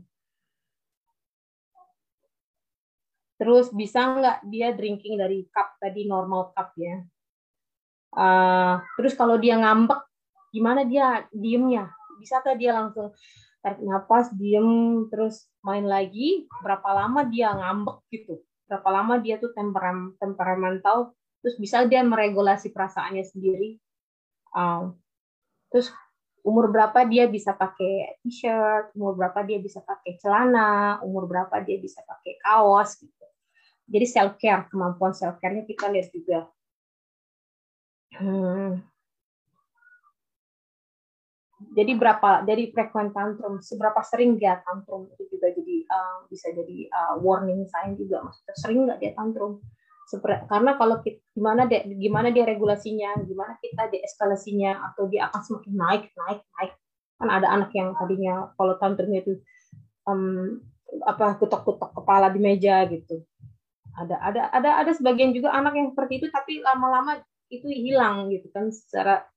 Terus 3.37 3.69
bisa 3.69 4.17
nggak 4.17 4.37
dia 4.49 4.73
drinking 4.73 5.19
dari 5.21 5.45
cup 5.51 5.77
tadi 5.77 6.07
normal 6.07 6.55
cup 6.55 6.73
ya. 6.79 7.03
Uh, 8.17 8.81
terus 8.97 9.13
kalau 9.13 9.37
dia 9.37 9.59
ngambek, 9.59 10.01
gimana 10.55 10.87
dia 10.87 11.27
diemnya? 11.29 11.91
Bisa 12.17 12.41
nggak 12.41 12.57
dia 12.57 12.71
langsung 12.73 13.13
tarik 13.61 13.83
napas 13.83 14.31
diem 14.31 15.05
terus 15.11 15.51
main 15.59 15.83
lagi 15.83 16.47
berapa 16.63 16.87
lama 16.87 17.27
dia 17.27 17.51
ngambek 17.51 17.99
gitu 18.15 18.39
berapa 18.69 18.87
lama 18.87 19.19
dia 19.19 19.41
tuh 19.43 19.51
temperam 19.51 20.15
temperamental 20.23 21.11
terus 21.43 21.59
bisa 21.59 21.83
dia 21.83 21.99
meregulasi 22.05 22.71
perasaannya 22.71 23.27
sendiri 23.27 23.75
um, 24.55 24.95
terus 25.67 25.91
umur 26.47 26.71
berapa 26.71 27.03
dia 27.03 27.27
bisa 27.27 27.51
pakai 27.51 28.23
t-shirt? 28.23 28.95
Umur 28.95 29.19
berapa 29.19 29.43
dia 29.43 29.59
bisa 29.59 29.83
pakai 29.83 30.15
celana? 30.15 31.03
Umur 31.03 31.27
berapa 31.27 31.59
dia 31.59 31.75
bisa 31.75 31.99
pakai 32.07 32.39
kaos 32.39 32.95
gitu. 33.03 33.25
Jadi 33.87 34.05
self 34.07 34.39
care 34.39 34.63
kemampuan 34.71 35.11
self 35.11 35.35
care-nya 35.43 35.67
kita 35.67 35.91
lihat 35.91 36.07
juga. 36.15 36.47
Hmm. 38.17 38.79
jadi 41.57 41.97
berapa 41.97 42.45
dari 42.45 42.69
frekuensi 42.69 43.13
tantrum 43.13 43.59
seberapa 43.61 44.01
sering 44.05 44.37
dia 44.37 44.61
tantrum 44.61 45.09
itu 45.09 45.37
juga 45.37 45.49
jadi 45.53 45.75
uh, 45.89 46.17
bisa 46.29 46.53
jadi 46.53 46.87
uh, 46.89 47.13
warning 47.21 47.65
sign 47.69 47.97
juga. 47.97 48.23
Maksudnya 48.23 48.55
sering 48.57 48.79
nggak 48.87 48.99
dia 49.03 49.11
tantrum 49.17 49.59
karena 50.47 50.79
kalau 50.79 51.03
kita, 51.03 51.19
gimana 51.35 51.67
dia 51.67 51.83
gimana 51.83 52.31
dia 52.31 52.47
regulasinya 52.47 53.19
gimana 53.27 53.59
kita 53.59 53.91
deeskalasinya 53.91 54.79
atau 54.91 55.11
dia 55.11 55.27
akan 55.27 55.41
semakin 55.43 55.73
naik 55.75 56.03
naik 56.15 56.41
naik. 56.55 56.73
Kan 57.19 57.27
ada 57.27 57.47
anak 57.51 57.75
yang 57.75 57.91
tadinya 57.91 58.55
kalau 58.55 58.79
tantrumnya 58.79 59.19
itu 59.27 59.43
um, 60.07 60.63
apa 61.03 61.35
kutok-kutok 61.35 61.91
kepala 61.91 62.31
di 62.31 62.39
meja 62.39 62.87
gitu. 62.87 63.19
Ada 63.99 64.15
ada 64.15 64.41
ada 64.55 64.69
ada 64.79 64.91
sebagian 64.95 65.35
juga 65.35 65.51
anak 65.51 65.75
yang 65.75 65.87
seperti 65.91 66.23
itu 66.23 66.27
tapi 66.31 66.63
lama-lama 66.63 67.19
itu 67.51 67.67
hilang 67.67 68.31
gitu 68.31 68.47
kan 68.55 68.71
secara 68.71 69.27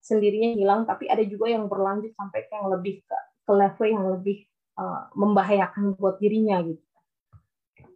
sendirinya 0.00 0.56
hilang. 0.56 0.88
Tapi 0.88 1.04
ada 1.04 1.20
juga 1.20 1.52
yang 1.52 1.68
berlanjut 1.68 2.16
sampai 2.16 2.48
ke 2.48 2.52
yang 2.56 2.72
lebih 2.72 3.04
ke, 3.04 3.16
ke 3.44 3.52
level 3.52 3.86
yang 3.92 4.06
lebih 4.08 4.38
uh, 4.80 5.12
membahayakan 5.12 6.00
buat 6.00 6.16
dirinya 6.16 6.64
gitu. 6.64 6.80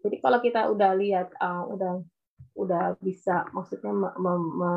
Jadi 0.04 0.16
kalau 0.20 0.38
kita 0.44 0.68
udah 0.70 0.92
lihat 0.94 1.32
uh, 1.40 1.64
udah 1.72 2.04
udah 2.58 2.98
bisa 2.98 3.46
maksudnya 3.54 3.94
me, 3.94 4.10
me, 4.18 4.32
me, 4.58 4.72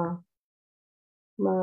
me 1.42 1.56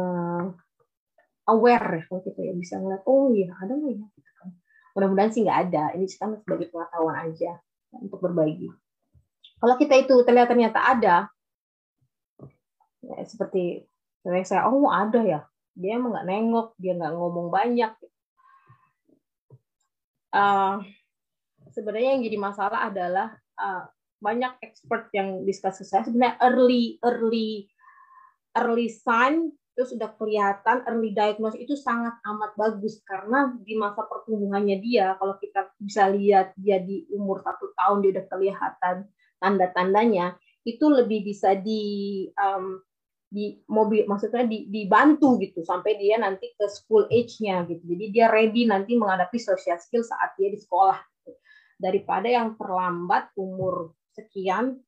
aware 1.47 2.03
ya 2.03 2.17
gitu 2.27 2.41
ya. 2.43 2.53
Bisa 2.59 2.83
ngeliat 2.83 3.07
oh 3.07 3.31
iya 3.31 3.55
ada 3.55 3.73
nggak 3.79 3.95
ya? 3.95 4.07
Gitu 4.19 4.31
kan. 4.37 4.51
Mudah-mudahan 4.99 5.31
sih 5.31 5.43
nggak 5.47 5.61
ada. 5.71 5.85
Ini 5.95 6.05
kan 6.19 6.31
sebagai 6.43 6.67
pengetahuan 6.75 7.17
aja 7.31 7.53
untuk 7.95 8.19
berbagi. 8.19 8.69
Kalau 9.59 9.75
kita 9.79 9.95
itu 9.99 10.15
terlihat 10.23 10.51
ternyata 10.51 10.79
ada 10.83 11.17
ya, 13.03 13.17
seperti 13.25 13.87
saya 14.45 14.67
oh 14.67 14.91
ada 14.91 15.23
ya? 15.23 15.41
Dia 15.79 15.97
emang 15.97 16.13
nggak 16.19 16.27
nengok 16.27 16.69
dia 16.77 16.93
nggak 16.99 17.15
ngomong 17.15 17.49
banyak. 17.55 17.95
Uh, 20.29 20.85
sebenarnya 21.73 22.19
yang 22.19 22.23
jadi 22.27 22.37
masalah 22.37 22.91
adalah 22.93 23.33
uh, 23.57 23.89
banyak 24.19 24.53
expert 24.63 25.11
yang 25.15 25.47
diskus 25.47 25.83
saya 25.87 26.03
sebenarnya 26.03 26.37
early 26.43 26.99
early 27.07 27.71
early 28.59 28.91
sign 28.91 29.55
itu 29.79 29.95
sudah 29.95 30.11
kelihatan 30.19 30.83
early 30.91 31.15
diagnosis 31.15 31.63
itu 31.63 31.79
sangat 31.79 32.19
amat 32.27 32.51
bagus 32.59 32.99
karena 33.07 33.55
di 33.63 33.79
masa 33.79 34.03
pertumbuhannya 34.11 34.83
dia 34.83 35.15
kalau 35.23 35.39
kita 35.39 35.71
bisa 35.79 36.11
lihat 36.11 36.51
dia 36.59 36.83
di 36.83 37.07
umur 37.15 37.39
satu 37.47 37.71
tahun 37.79 38.03
dia 38.03 38.11
udah 38.19 38.27
kelihatan 38.27 38.97
tanda-tandanya 39.39 40.35
itu 40.67 40.83
lebih 40.83 41.31
bisa 41.31 41.55
di 41.55 42.27
um, 42.35 42.83
di 43.29 43.61
mobil 43.69 44.09
maksudnya 44.09 44.49
di, 44.49 44.67
dibantu 44.73 45.37
gitu 45.39 45.61
sampai 45.61 46.01
dia 46.01 46.17
nanti 46.17 46.49
ke 46.57 46.67
school 46.67 47.05
age-nya 47.13 47.63
gitu 47.69 47.85
jadi 47.85 48.05
dia 48.09 48.27
ready 48.33 48.65
nanti 48.65 48.97
menghadapi 48.97 49.37
social 49.37 49.77
skill 49.79 50.01
saat 50.01 50.33
dia 50.41 50.49
di 50.49 50.57
sekolah 50.57 50.97
gitu. 50.97 51.37
daripada 51.77 52.27
yang 52.27 52.57
terlambat 52.57 53.29
umur 53.37 53.93
sekian 54.19 54.83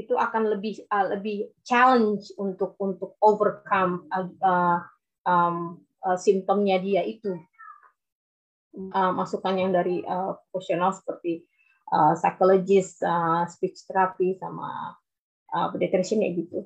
itu 0.00 0.16
akan 0.16 0.56
lebih 0.56 0.80
uh, 0.88 1.12
lebih 1.12 1.52
challenge 1.60 2.32
untuk 2.40 2.72
untuk 2.80 3.20
overcome 3.20 4.08
uh, 4.08 4.80
um, 5.28 5.76
uh, 6.00 6.16
simptomnya 6.16 6.80
dia 6.80 7.04
itu 7.04 7.36
uh, 8.96 9.12
masukan 9.12 9.60
yang 9.60 9.76
dari 9.76 10.00
uh, 10.08 10.40
profesional 10.48 10.96
seperti 10.96 11.44
uh, 11.92 12.16
psychologist, 12.16 13.04
uh, 13.04 13.44
speech 13.44 13.84
therapy 13.84 14.40
sama 14.40 14.96
uh, 15.52 15.68
pediatrician 15.68 16.24
ya 16.24 16.32
gitu. 16.32 16.64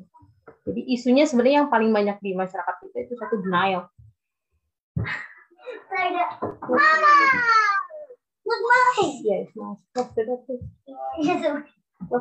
Jadi 0.64 0.80
isunya 0.94 1.26
sebenarnya 1.26 1.66
yang 1.66 1.70
paling 1.72 1.90
banyak 1.92 2.16
di 2.22 2.32
masyarakat 2.32 2.74
kita 2.86 2.98
itu 3.04 3.14
satu 3.18 3.42
denial. 3.42 3.90
Mama. 6.64 7.63
Look 8.44 8.62
mine. 8.68 9.12
Yes, 9.24 9.48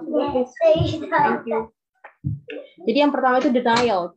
please. 0.08 1.04
Thank 1.12 1.44
you. 1.48 1.62
Jadi 2.88 2.98
yang 3.04 3.12
pertama 3.12 3.44
itu 3.44 3.52
denial, 3.52 4.16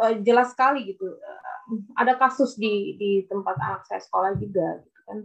Eh, 0.00 0.14
jelas 0.24 0.54
sekali 0.54 0.94
gitu. 0.94 1.04
Eh, 1.04 1.38
Ada 1.94 2.18
kasus 2.18 2.58
di 2.58 2.98
di 2.98 3.22
tempat 3.30 3.54
anak 3.62 3.86
saya 3.86 4.02
sekolah 4.02 4.34
juga, 4.34 4.82
gitu 4.82 5.00
kan. 5.06 5.18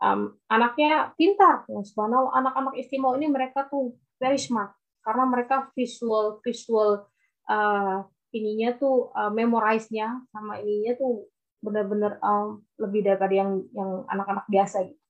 Um, 0.00 0.20
anaknya 0.48 1.12
pintar, 1.20 1.68
subhanallah. 1.68 2.32
Anak-anak 2.32 2.80
istimewa 2.80 3.20
ini 3.20 3.28
mereka 3.28 3.68
tuh 3.68 3.92
very 4.16 4.40
smart 4.40 4.72
karena 5.02 5.26
mereka 5.26 5.68
visual 5.74 6.38
visual 6.40 7.10
uh, 7.50 7.98
ininya 8.30 8.78
tuh 8.78 9.10
uh, 9.12 9.28
memorize-nya 9.34 10.22
sama 10.30 10.62
ininya 10.62 10.96
tuh 10.96 11.26
benar-benar 11.62 12.18
um, 12.22 12.62
lebih 12.78 13.02
daripada 13.06 13.34
yang 13.34 13.50
yang 13.74 14.06
anak-anak 14.10 14.46
biasa 14.46 14.86
gitu 14.86 15.01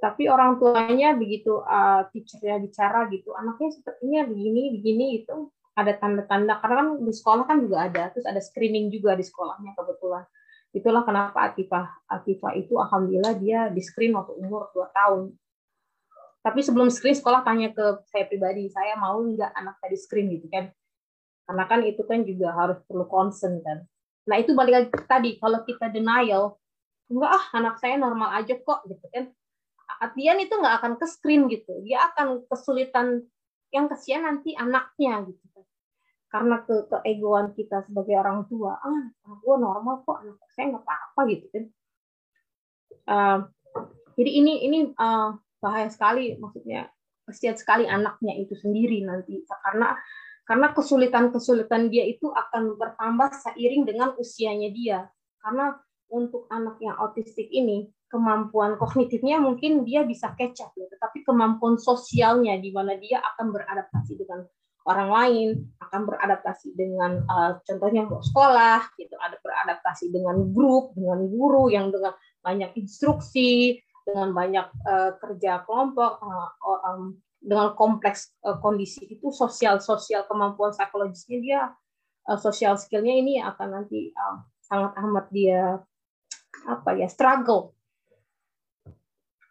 tapi 0.00 0.26
orang 0.32 0.56
tuanya 0.56 1.12
begitu 1.12 1.60
uh, 1.60 2.08
teachernya 2.10 2.56
bicara 2.64 3.06
gitu 3.12 3.36
anaknya 3.36 3.68
sepertinya 3.68 4.26
begini 4.26 4.62
begini 4.80 5.06
itu 5.22 5.52
ada 5.80 5.92
tanda-tanda 5.96 6.58
karena 6.60 6.76
kan 6.82 6.88
di 7.00 7.12
sekolah 7.14 7.44
kan 7.46 7.58
juga 7.62 7.88
ada 7.88 8.10
terus 8.12 8.26
ada 8.26 8.42
screening 8.42 8.90
juga 8.90 9.14
di 9.14 9.24
sekolahnya 9.24 9.72
kebetulan. 9.72 10.24
Itulah 10.70 11.02
kenapa 11.02 11.50
Atifah 11.50 12.06
Atifah 12.06 12.52
itu 12.54 12.78
alhamdulillah 12.78 13.34
dia 13.38 13.60
di 13.72 13.82
screen 13.82 14.14
waktu 14.14 14.36
umur 14.38 14.70
2 14.74 14.90
tahun. 14.92 15.34
Tapi 16.40 16.60
sebelum 16.64 16.88
screen 16.88 17.16
sekolah 17.16 17.44
tanya 17.44 17.72
ke 17.72 18.04
saya 18.08 18.24
pribadi 18.28 18.70
saya 18.72 18.96
mau 18.96 19.20
nggak 19.20 19.50
anak 19.56 19.74
saya 19.80 19.90
di 19.92 19.98
screen? 19.98 20.26
gitu 20.30 20.46
kan. 20.52 20.70
Karena 21.48 21.64
kan 21.66 21.80
itu 21.82 22.02
kan 22.06 22.22
juga 22.22 22.54
harus 22.54 22.78
perlu 22.86 23.06
concern 23.10 23.58
kan. 23.64 23.82
Nah 24.30 24.36
itu 24.38 24.54
balik 24.54 24.72
lagi 24.74 24.88
tadi 25.08 25.30
kalau 25.40 25.64
kita 25.66 25.90
denial 25.90 26.60
enggak 27.10 27.30
ah 27.34 27.44
anak 27.58 27.74
saya 27.82 27.98
normal 27.98 28.30
aja 28.38 28.54
kok 28.54 28.86
gitu 28.86 29.02
kan 29.10 29.34
Atian 30.00 30.40
itu 30.40 30.56
nggak 30.56 30.80
akan 30.80 30.92
ke 30.96 31.06
screen 31.06 31.44
gitu. 31.52 31.84
Dia 31.84 32.08
akan 32.08 32.48
kesulitan 32.48 33.20
yang 33.68 33.86
kesian 33.86 34.24
nanti 34.24 34.56
anaknya 34.56 35.28
gitu 35.28 35.44
kan. 35.52 35.64
Karena 36.30 36.56
ke 36.64 36.88
keegoan 36.88 37.52
kita 37.52 37.84
sebagai 37.84 38.16
orang 38.16 38.48
tua 38.48 38.80
ah 38.80 39.02
gue 39.20 39.56
normal 39.60 40.00
kok 40.08 40.24
anak 40.24 40.40
saya 40.56 40.72
nggak 40.72 40.84
apa-apa 40.88 41.20
gitu 41.28 41.46
kan. 41.52 41.64
Uh, 43.10 43.38
jadi 44.16 44.30
ini 44.40 44.54
ini 44.64 44.78
uh, 44.96 45.36
bahaya 45.60 45.92
sekali 45.92 46.38
maksudnya 46.40 46.88
kesian 47.28 47.60
sekali 47.60 47.84
anaknya 47.84 48.40
itu 48.40 48.56
sendiri 48.56 49.04
nanti. 49.04 49.44
Karena 49.44 49.92
karena 50.48 50.72
kesulitan-kesulitan 50.74 51.92
dia 51.92 52.08
itu 52.08 52.32
akan 52.32 52.74
bertambah 52.80 53.30
seiring 53.36 53.84
dengan 53.84 54.16
usianya 54.16 54.72
dia. 54.72 54.98
Karena 55.44 55.76
untuk 56.10 56.48
anak 56.50 56.80
yang 56.82 56.98
autistik 56.98 57.46
ini 57.52 57.86
kemampuan 58.10 58.74
kognitifnya 58.74 59.38
mungkin 59.38 59.86
dia 59.86 60.02
bisa 60.02 60.34
catch 60.34 60.66
up 60.66 60.74
ya, 60.74 60.90
tetapi 60.90 61.22
kemampuan 61.22 61.78
sosialnya 61.78 62.58
di 62.58 62.74
mana 62.74 62.98
dia 62.98 63.22
akan 63.22 63.54
beradaptasi 63.54 64.18
dengan 64.18 64.42
orang 64.90 65.08
lain, 65.14 65.48
akan 65.78 66.00
beradaptasi 66.10 66.74
dengan 66.74 67.22
uh, 67.30 67.62
contohnya 67.62 68.02
mau 68.10 68.18
sekolah, 68.18 68.90
gitu, 68.98 69.14
ada 69.22 69.38
beradaptasi 69.38 70.10
dengan 70.10 70.50
grup, 70.50 70.90
dengan 70.98 71.30
guru 71.30 71.70
yang 71.70 71.94
dengan 71.94 72.10
banyak 72.42 72.74
instruksi, 72.74 73.78
dengan 74.02 74.34
banyak 74.34 74.66
uh, 74.90 75.14
kerja 75.22 75.62
kelompok, 75.62 76.18
um, 76.66 77.14
dengan 77.40 77.72
kompleks 77.72 78.36
kondisi 78.60 79.08
itu 79.08 79.32
sosial 79.32 79.80
sosial 79.80 80.28
kemampuan 80.28 80.76
psikologisnya 80.76 81.38
dia 81.40 81.60
sosial 82.36 82.76
skillnya 82.76 83.16
ini 83.16 83.40
akan 83.40 83.80
nanti 83.80 84.12
sangat 84.60 84.92
amat 85.00 85.26
dia 85.32 85.80
apa 86.68 86.90
ya 87.00 87.08
struggle 87.08 87.72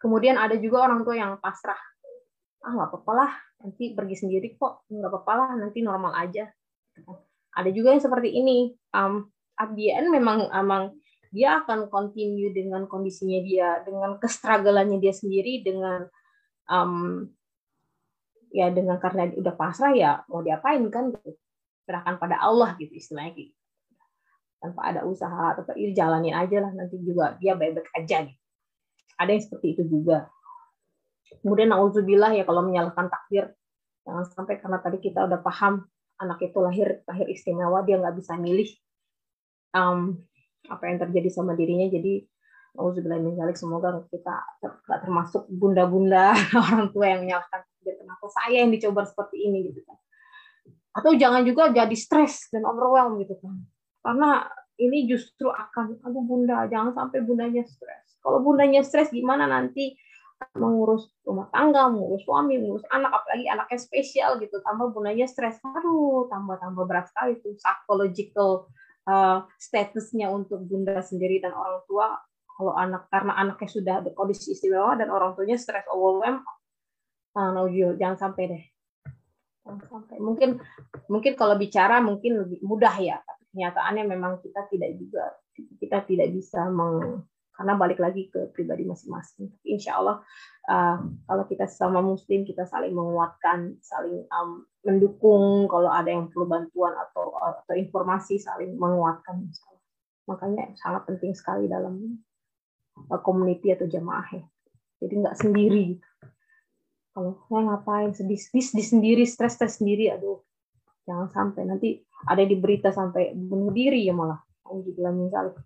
Kemudian 0.00 0.40
ada 0.40 0.56
juga 0.56 0.88
orang 0.88 1.04
tua 1.04 1.14
yang 1.14 1.36
pasrah. 1.36 1.76
Ah 2.64 2.72
nggak 2.72 2.88
apa-apa 2.88 3.12
lah, 3.12 3.32
nanti 3.60 3.92
pergi 3.92 4.16
sendiri 4.16 4.56
kok, 4.56 4.88
nggak 4.88 5.10
apa-apa 5.12 5.32
lah, 5.36 5.50
nanti 5.60 5.84
normal 5.84 6.16
aja. 6.16 6.48
Ada 7.52 7.68
juga 7.68 7.92
yang 7.92 8.02
seperti 8.02 8.32
ini. 8.32 8.72
Um, 8.96 9.28
at 9.60 9.76
memang 9.76 10.48
emang 10.56 10.96
dia 11.28 11.60
akan 11.60 11.92
continue 11.92 12.48
dengan 12.56 12.88
kondisinya 12.88 13.44
dia, 13.44 13.68
dengan 13.84 14.16
kestragalannya 14.16 14.96
dia 15.04 15.12
sendiri, 15.12 15.60
dengan 15.60 16.08
um, 16.70 17.28
ya 18.50 18.70
dengan 18.70 18.98
karena 18.98 19.30
udah 19.34 19.54
pasrah 19.54 19.94
ya 19.94 20.22
mau 20.26 20.42
diapain 20.42 20.82
kan 20.90 21.14
gitu. 21.14 21.38
serahkan 21.86 22.18
pada 22.18 22.38
Allah 22.42 22.74
gitu 22.78 22.98
istilahnya 22.98 23.34
gitu. 23.38 23.54
tanpa 24.58 24.80
ada 24.90 25.00
usaha 25.06 25.54
tetap 25.56 25.74
ini 25.78 25.94
jalanin 25.94 26.34
aja 26.34 26.66
lah 26.66 26.72
nanti 26.74 26.98
juga 27.00 27.38
dia 27.38 27.54
baik-baik 27.54 27.90
aja 27.94 28.26
gitu 28.26 28.39
ada 29.16 29.30
yang 29.30 29.42
seperti 29.42 29.78
itu 29.78 29.82
juga. 29.88 30.30
Kemudian 31.42 31.70
nauzubillah 31.70 32.34
ya 32.34 32.42
kalau 32.42 32.66
menyalahkan 32.66 33.06
takdir 33.06 33.54
jangan 34.02 34.24
sampai 34.26 34.58
karena 34.58 34.78
tadi 34.82 34.98
kita 34.98 35.28
udah 35.30 35.40
paham 35.40 35.86
anak 36.18 36.42
itu 36.42 36.58
lahir 36.58 37.04
lahir 37.06 37.26
istimewa 37.30 37.80
dia 37.86 37.96
nggak 38.00 38.16
bisa 38.18 38.34
milih 38.36 38.68
um, 39.72 40.18
apa 40.68 40.82
yang 40.90 40.98
terjadi 41.00 41.28
sama 41.32 41.54
dirinya. 41.56 41.88
Jadi 41.88 42.26
Auzubillahiminzalik 42.78 43.58
semoga 43.58 43.98
kita 44.14 44.34
nggak 44.62 45.00
termasuk 45.02 45.42
bunda-bunda 45.50 46.30
orang 46.70 46.94
tua 46.94 47.06
yang 47.10 47.26
menyalahkan 47.26 47.66
takdir. 47.66 47.98
Kenapa 47.98 48.26
saya 48.30 48.56
yang 48.62 48.70
dicoba 48.70 49.02
seperti 49.02 49.36
ini 49.50 49.74
gitu 49.74 49.82
kan? 49.82 49.98
Atau 50.94 51.18
jangan 51.18 51.42
juga 51.42 51.74
jadi 51.74 51.96
stres 51.98 52.46
dan 52.54 52.62
overwhelm 52.62 53.18
gitu 53.18 53.34
kan? 53.42 53.58
Karena 54.06 54.46
ini 54.80 55.04
justru 55.04 55.52
akan 55.52 56.00
aduh 56.00 56.24
bunda 56.24 56.64
jangan 56.72 56.96
sampai 56.96 57.20
bundanya 57.20 57.62
stres. 57.68 58.16
Kalau 58.24 58.40
bundanya 58.40 58.80
stres 58.80 59.12
gimana 59.12 59.44
nanti? 59.44 59.92
Mengurus 60.56 61.12
rumah 61.20 61.52
tangga 61.52 61.92
mengurus 61.92 62.24
suami 62.24 62.56
mengurus 62.56 62.88
anak 62.88 63.12
apalagi 63.12 63.44
anaknya 63.44 63.76
spesial 63.76 64.40
gitu 64.40 64.56
tambah 64.64 64.88
bundanya 64.88 65.28
stres. 65.28 65.60
Aduh 65.60 66.32
tambah 66.32 66.56
tambah 66.56 66.88
berat 66.88 67.12
sekali 67.12 67.36
itu 67.36 67.52
psychological 67.60 68.72
uh, 69.04 69.44
statusnya 69.60 70.32
untuk 70.32 70.64
bunda 70.64 71.04
sendiri 71.04 71.44
dan 71.44 71.52
orang 71.52 71.84
tua. 71.84 72.16
Kalau 72.56 72.72
anak 72.76 73.08
karena 73.12 73.32
anaknya 73.36 73.68
sudah 73.68 73.96
kondisi 74.16 74.56
istimewa 74.56 74.96
dan 74.96 75.12
orang 75.12 75.36
tuanya 75.36 75.56
stres 75.60 75.84
overwhelm 75.92 76.40
uh, 77.36 77.50
no, 77.52 77.68
jangan 77.70 78.16
sampai 78.16 78.44
deh. 78.48 78.64
Sampai. 79.64 80.16
Mungkin 80.18 80.56
mungkin 81.12 81.32
kalau 81.36 81.54
bicara 81.54 82.00
mungkin 82.00 82.42
lebih 82.42 82.64
mudah 82.64 82.96
ya 82.96 83.20
kenyataannya 83.50 84.04
memang 84.06 84.38
kita 84.42 84.66
tidak 84.70 84.90
juga 84.98 85.24
kita 85.54 86.06
tidak 86.06 86.28
bisa 86.32 86.70
meng, 86.70 87.26
karena 87.52 87.76
balik 87.76 88.00
lagi 88.00 88.32
ke 88.32 88.48
pribadi 88.56 88.88
masing-masing. 88.88 89.52
Tapi 89.52 89.66
insya 89.76 90.00
Allah 90.00 90.24
uh, 90.70 90.96
kalau 91.28 91.44
kita 91.44 91.68
sama 91.68 92.00
muslim 92.00 92.48
kita 92.48 92.64
saling 92.64 92.94
menguatkan 92.96 93.76
saling 93.84 94.24
um, 94.32 94.64
mendukung 94.86 95.68
kalau 95.68 95.92
ada 95.92 96.08
yang 96.08 96.32
perlu 96.32 96.48
bantuan 96.48 96.96
atau 96.96 97.36
atau 97.36 97.74
informasi 97.76 98.40
saling 98.40 98.78
menguatkan 98.80 99.44
makanya 100.24 100.70
sangat 100.78 101.10
penting 101.10 101.34
sekali 101.34 101.66
dalam 101.66 102.22
community 103.26 103.74
atau 103.74 103.88
jamaah 103.90 104.28
ya. 104.30 104.44
Jadi 105.00 105.14
nggak 105.20 105.36
sendiri 105.36 105.96
gitu. 105.96 106.06
Kalau 107.10 107.42
saya 107.50 107.60
ngapain 107.66 108.14
sedih, 108.14 108.38
sedih 108.38 108.86
sendiri 108.86 109.26
stres 109.26 109.58
stres 109.58 109.82
sendiri 109.82 110.14
aduh 110.14 110.40
jangan 111.04 111.28
sampai. 111.28 111.66
Nanti 111.66 112.00
ada 112.28 112.42
di 112.44 112.56
berita 112.56 112.92
sampai 112.92 113.32
bunuh 113.32 113.72
diri 113.72 114.04
ya 114.04 114.12
malah 114.12 114.40
misal. 115.16 115.56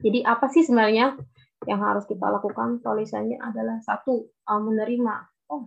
Jadi 0.00 0.20
apa 0.22 0.46
sih 0.52 0.62
sebenarnya 0.62 1.16
yang 1.64 1.80
harus 1.80 2.04
kita 2.04 2.28
lakukan? 2.28 2.84
Tulisannya 2.84 3.40
adalah 3.40 3.80
satu 3.80 4.28
uh, 4.44 4.60
menerima. 4.60 5.14
Oh. 5.48 5.64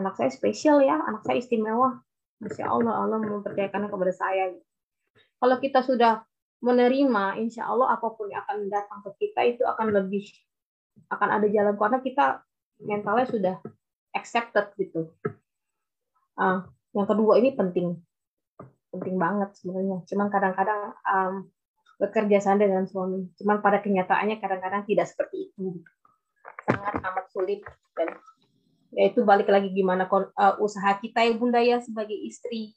Anak 0.00 0.16
saya 0.16 0.32
spesial 0.32 0.80
ya 0.80 0.96
anak 0.96 1.22
saya 1.28 1.38
istimewa. 1.38 2.00
Masya 2.40 2.72
Allah 2.72 3.04
Allah 3.04 3.20
mempercayakannya 3.20 3.92
kepada 3.92 4.14
saya. 4.16 4.56
Kalau 5.36 5.56
kita 5.60 5.84
sudah 5.84 6.24
menerima 6.64 7.36
insya 7.40 7.68
Allah 7.68 7.96
apa 7.96 8.08
pun 8.16 8.32
yang 8.32 8.40
akan 8.48 8.68
datang 8.72 9.00
ke 9.04 9.28
kita 9.28 9.40
itu 9.44 9.62
akan 9.64 9.92
lebih 9.92 10.24
akan 11.12 11.28
ada 11.40 11.46
jalan 11.48 11.76
karena 11.76 11.98
kita 12.00 12.24
mentalnya 12.80 13.26
sudah 13.28 13.56
accepted 14.16 14.72
gitu. 14.80 15.08
Uh, 16.36 16.64
yang 16.96 17.04
kedua 17.04 17.36
ini 17.36 17.52
penting, 17.52 18.00
penting 18.90 19.16
banget 19.16 19.50
sebenarnya. 19.56 20.02
Cuman 20.06 20.28
kadang-kadang 20.28 20.80
um, 21.06 21.34
bekerja 22.00 22.38
sama 22.42 22.62
dengan 22.64 22.84
suami. 22.88 23.28
Cuman 23.38 23.62
pada 23.62 23.78
kenyataannya 23.80 24.42
kadang-kadang 24.42 24.82
tidak 24.88 25.06
seperti 25.08 25.52
itu. 25.52 25.82
Sangat 26.66 26.98
amat 27.02 27.26
sulit 27.30 27.60
dan 27.94 28.18
yaitu 28.90 29.22
balik 29.22 29.46
lagi 29.46 29.70
gimana 29.70 30.10
uh, 30.10 30.58
usaha 30.58 30.98
kita 30.98 31.22
ya 31.22 31.32
bunda 31.38 31.62
ya 31.62 31.78
sebagai 31.78 32.14
istri 32.26 32.74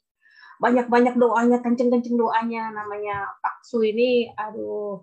banyak-banyak 0.62 1.18
doanya 1.18 1.58
kenceng-kenceng 1.58 2.14
doanya 2.14 2.70
namanya 2.70 3.26
paksu 3.42 3.82
ini 3.82 4.30
aduh 4.38 5.02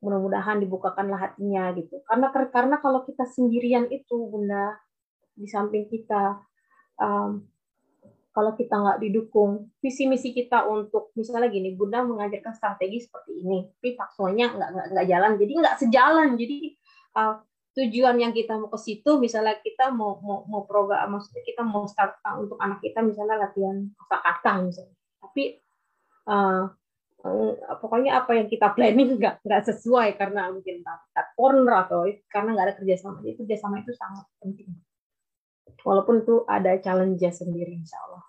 mudah-mudahan 0.00 0.64
dibukakanlah 0.64 1.20
hatinya 1.20 1.68
gitu 1.76 2.00
karena 2.08 2.32
karena 2.32 2.76
kalau 2.80 3.04
kita 3.04 3.28
sendirian 3.28 3.88
itu 3.92 4.16
bunda 4.32 4.80
di 5.36 5.44
samping 5.44 5.84
kita 5.92 6.40
um, 6.96 7.44
kalau 8.36 8.52
kita 8.52 8.76
nggak 8.76 9.00
didukung 9.00 9.72
visi 9.80 10.04
misi 10.04 10.36
kita 10.36 10.68
untuk 10.68 11.08
misalnya 11.16 11.48
gini 11.48 11.72
bunda 11.72 12.04
mengajarkan 12.04 12.52
strategi 12.52 13.00
seperti 13.00 13.32
ini 13.32 13.64
tapi 13.72 13.96
faksualnya 13.96 14.52
nggak 14.52 14.68
nggak 14.76 14.86
nggak 14.92 15.06
jalan. 15.08 15.32
Jadi 15.40 15.52
nggak 15.56 15.76
sejalan. 15.80 16.28
Jadi 16.36 16.56
uh, 17.16 17.34
tujuan 17.80 18.16
yang 18.20 18.36
kita 18.36 18.60
mau 18.60 18.68
ke 18.68 18.76
situ 18.76 19.16
misalnya 19.16 19.56
kita 19.64 19.88
mau 19.88 20.20
mau 20.20 20.44
mau 20.52 20.68
program 20.68 21.16
maksudnya 21.16 21.40
kita 21.48 21.64
mau 21.64 21.88
start 21.88 22.20
untuk 22.36 22.60
anak 22.60 22.84
kita 22.84 23.00
misalnya 23.00 23.40
latihan 23.40 23.88
kata-kata 24.04 24.52
misalnya. 24.68 24.96
Tapi 25.24 25.44
uh, 26.28 26.64
pokoknya 27.80 28.20
apa 28.20 28.36
yang 28.36 28.52
kita 28.52 28.76
planning 28.76 29.16
nggak 29.16 29.40
nggak 29.48 29.62
sesuai 29.64 30.12
karena 30.20 30.52
mungkin 30.52 30.84
kita 30.84 31.22
corner 31.32 31.88
atau 31.88 32.04
karena 32.28 32.52
nggak 32.52 32.66
ada 32.68 32.76
kerjasama. 32.76 33.24
Jadi 33.24 33.40
kerjasama 33.40 33.80
itu 33.80 33.96
sangat 33.96 34.28
penting. 34.44 34.76
Walaupun 35.88 36.20
itu 36.20 36.44
ada 36.44 36.76
challenge 36.84 37.24
sendiri 37.32 37.72
insya 37.72 37.96
Allah 38.04 38.25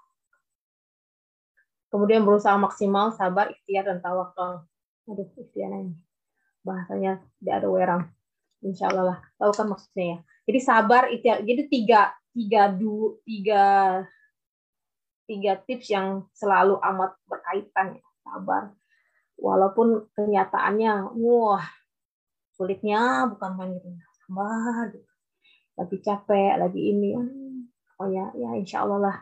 kemudian 1.88 2.24
berusaha 2.24 2.56
maksimal 2.60 3.16
sabar 3.16 3.52
ikhtiar 3.52 3.88
dan 3.88 4.00
tawakal. 4.04 4.68
Aduh 5.08 5.28
ikhtiar 5.40 5.72
ini. 5.72 5.96
Bahasanya 6.64 7.24
tidak 7.40 7.56
ada 7.64 7.68
werang 7.72 8.04
insya 8.62 8.92
Allah 8.92 9.16
lah. 9.16 9.20
Tahu 9.40 9.52
kan 9.56 9.68
maksudnya 9.72 10.06
ya? 10.06 10.18
Jadi 10.48 10.60
sabar 10.60 11.04
ikhtiar. 11.12 11.38
Jadi 11.44 11.64
tiga 11.72 12.12
tiga 12.36 12.62
du 12.72 13.18
tiga 13.24 13.64
tiga 15.28 15.54
tips 15.64 15.88
yang 15.92 16.24
selalu 16.36 16.80
amat 16.82 17.16
berkaitan 17.28 18.00
ya. 18.00 18.06
Sabar. 18.28 18.76
Walaupun 19.38 20.10
kenyataannya 20.18 21.14
wah 21.16 21.66
sulitnya 22.58 23.30
bukan 23.32 23.52
main 23.56 23.72
gitu. 23.78 23.88
Sabar 24.26 24.92
gitu. 24.92 25.08
lagi 25.78 25.98
capek 26.02 26.58
lagi 26.58 26.82
ini. 26.92 27.16
Oh 27.98 28.10
ya 28.10 28.34
ya 28.34 28.54
insya 28.58 28.86
Allah 28.86 29.00
lah 29.02 29.18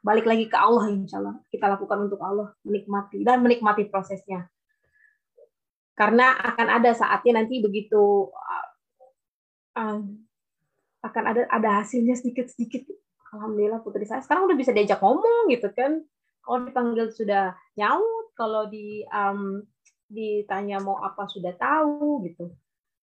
balik 0.00 0.24
lagi 0.24 0.48
ke 0.48 0.56
Allah 0.56 0.88
insya 0.88 1.20
Allah. 1.20 1.36
Kita 1.52 1.68
lakukan 1.68 2.08
untuk 2.08 2.20
Allah 2.24 2.52
menikmati 2.64 3.20
dan 3.24 3.44
menikmati 3.44 3.88
prosesnya. 3.88 4.48
Karena 5.96 6.32
akan 6.32 6.68
ada 6.80 6.90
saatnya 6.96 7.44
nanti 7.44 7.60
begitu 7.60 8.32
uh, 9.76 10.00
akan 11.00 11.24
ada 11.24 11.42
ada 11.48 11.70
hasilnya 11.84 12.16
sedikit 12.16 12.48
sedikit 12.48 12.88
alhamdulillah 13.36 13.84
putri 13.84 14.08
saya. 14.08 14.24
Sekarang 14.24 14.48
udah 14.48 14.56
bisa 14.56 14.72
diajak 14.72 15.00
ngomong 15.00 15.52
gitu 15.52 15.68
kan. 15.76 16.00
Kalau 16.40 16.64
dipanggil 16.64 17.12
sudah 17.12 17.52
nyaut 17.76 18.32
kalau 18.32 18.66
di 18.72 19.04
um, 19.12 19.60
ditanya 20.08 20.80
mau 20.80 20.98
apa 21.04 21.28
sudah 21.28 21.52
tahu 21.54 22.24
gitu. 22.26 22.48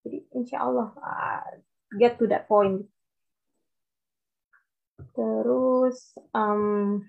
Jadi 0.01 0.17
insya 0.33 0.65
Allah 0.65 0.89
uh, 0.97 1.45
get 1.95 2.17
to 2.17 2.25
that 2.25 2.49
point 2.49 2.89
terus 5.13 6.17
um, 6.33 7.05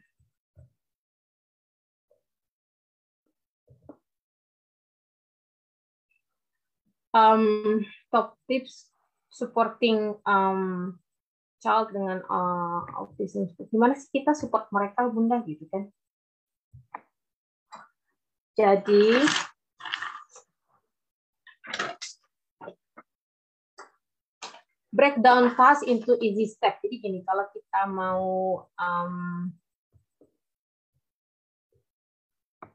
um, 7.12 7.84
top 8.12 8.36
tips 8.46 8.92
supporting 9.32 10.16
um, 10.26 10.96
child 11.58 11.90
dengan 11.90 12.22
uh, 12.26 12.82
autism. 12.98 13.50
Gimana 13.70 13.98
sih 13.98 14.10
kita 14.12 14.34
support 14.34 14.70
mereka 14.70 15.08
bunda 15.10 15.42
gitu 15.42 15.66
kan? 15.70 15.90
Jadi 18.58 19.22
breakdown 24.88 25.52
task 25.54 25.84
into 25.84 26.16
easy 26.20 26.48
step. 26.48 26.80
Jadi 26.80 26.96
gini, 27.00 27.20
kalau 27.24 27.44
kita 27.52 27.80
mau 27.88 28.26
um, 28.76 29.14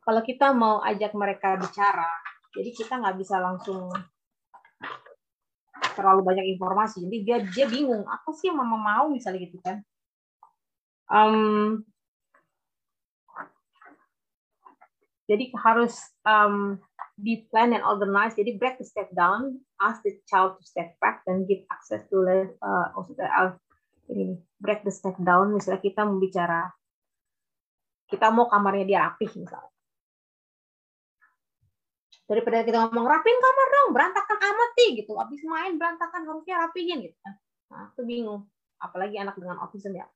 kalau 0.04 0.22
kita 0.22 0.52
mau 0.52 0.84
ajak 0.84 1.16
mereka 1.16 1.56
bicara, 1.58 2.10
jadi 2.54 2.70
kita 2.76 2.94
nggak 3.00 3.18
bisa 3.18 3.40
langsung 3.40 3.90
terlalu 5.94 6.22
banyak 6.26 6.46
informasi. 6.58 7.06
Jadi 7.06 7.18
dia 7.26 7.38
dia 7.44 7.66
bingung 7.70 8.06
apa 8.06 8.30
sih 8.36 8.50
yang 8.50 8.62
mama 8.62 8.78
mau 8.78 9.06
misalnya 9.10 9.46
gitu 9.46 9.58
kan. 9.62 9.82
Um, 11.14 11.84
Jadi 15.24 15.56
harus 15.56 15.96
um, 16.28 16.76
be 17.20 17.46
plan 17.50 17.76
and 17.76 17.86
organized. 17.86 18.40
Jadi 18.40 18.58
break 18.58 18.82
the 18.82 18.88
step 18.88 19.10
down, 19.14 19.62
ask 19.82 20.02
the 20.02 20.18
child 20.26 20.58
to 20.58 20.64
step 20.66 20.98
back, 20.98 21.22
dan 21.28 21.46
give 21.46 21.66
access 21.70 22.02
to 22.10 22.26
uh, 22.26 22.88
maksudnya 22.98 23.30
uh, 23.30 23.52
ini 24.10 24.38
break 24.58 24.82
the 24.88 24.94
step 24.94 25.18
down. 25.22 25.54
Misalnya 25.54 25.82
kita 25.82 26.06
membicara, 26.06 26.74
kita 28.10 28.34
mau 28.34 28.50
kamarnya 28.50 28.86
dia 28.86 29.00
rapih 29.06 29.30
misalnya. 29.38 29.74
daripada 32.24 32.64
kita 32.64 32.78
ngomong 32.88 33.04
rapin 33.06 33.36
kamar 33.36 33.68
dong 33.68 33.90
berantakan 33.92 34.40
amat 34.40 34.70
sih 34.80 34.90
gitu 34.96 35.12
habis 35.20 35.42
main 35.44 35.76
berantakan 35.76 36.24
harusnya 36.24 36.56
rapihin 36.66 37.04
gitu 37.04 37.18
kan 37.20 37.34
nah 37.68 37.92
aku 37.92 38.08
bingung 38.08 38.48
apalagi 38.80 39.20
anak 39.20 39.36
dengan 39.36 39.60
autism 39.60 39.92
ya 39.94 40.08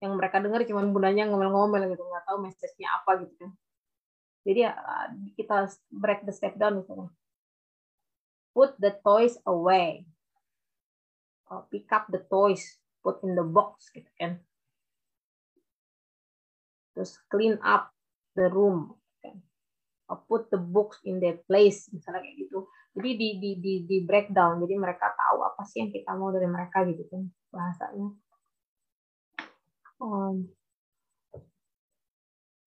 yang 0.00 0.16
mereka 0.16 0.42
dengar 0.42 0.64
cuma 0.66 0.82
bundanya 0.84 1.28
ngomel-ngomel 1.30 1.86
gitu 1.92 2.02
nggak 2.02 2.24
tahu 2.26 2.38
message-nya 2.42 2.88
apa 2.98 3.10
gitu 3.22 3.34
kan 3.38 3.50
jadi 4.46 4.70
ya 4.70 4.72
kita 5.36 5.68
break 5.92 6.24
the 6.24 6.34
step 6.34 6.56
down 6.56 6.80
gitu 6.80 7.10
put 8.54 8.76
the 8.78 8.94
toys 9.02 9.38
away. 9.46 10.06
Or 11.50 11.66
pick 11.70 11.90
up 11.90 12.06
the 12.10 12.22
toys 12.30 12.78
put 13.02 13.22
in 13.26 13.34
the 13.34 13.46
box 13.46 13.90
gitu 13.90 14.06
kan. 14.18 14.38
Terus 16.94 17.18
clean 17.30 17.58
up 17.64 17.90
the 18.38 18.46
room 18.50 18.94
kan. 19.18 19.42
Or 20.06 20.22
put 20.28 20.50
the 20.54 20.60
books 20.60 21.02
in 21.02 21.18
their 21.18 21.42
place 21.48 21.90
misalnya 21.90 22.22
kayak 22.22 22.36
gitu. 22.46 22.58
Jadi 22.94 23.10
di 23.18 23.28
di 23.38 23.50
di 23.58 23.74
di 23.86 23.96
breakdown. 24.06 24.62
Jadi 24.62 24.74
mereka 24.78 25.10
tahu 25.10 25.42
apa 25.42 25.62
sih 25.66 25.82
yang 25.82 25.90
kita 25.90 26.14
mau 26.14 26.30
dari 26.30 26.46
mereka 26.46 26.86
gitu 26.86 27.02
kan 27.10 27.26
bahasanya. 27.50 28.08
Um, 30.00 30.48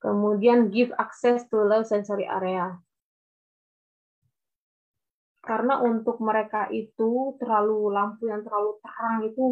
kemudian 0.03 0.67
give 0.67 0.91
access 0.99 1.47
to 1.47 1.63
low 1.63 1.79
sensory 1.87 2.27
area. 2.27 2.75
Karena 5.39 5.79
untuk 5.79 6.19
mereka 6.19 6.67
itu 6.71 7.39
terlalu 7.39 7.91
lampu 7.91 8.27
yang 8.27 8.43
terlalu 8.43 8.79
terang 8.83 9.17
itu 9.23 9.43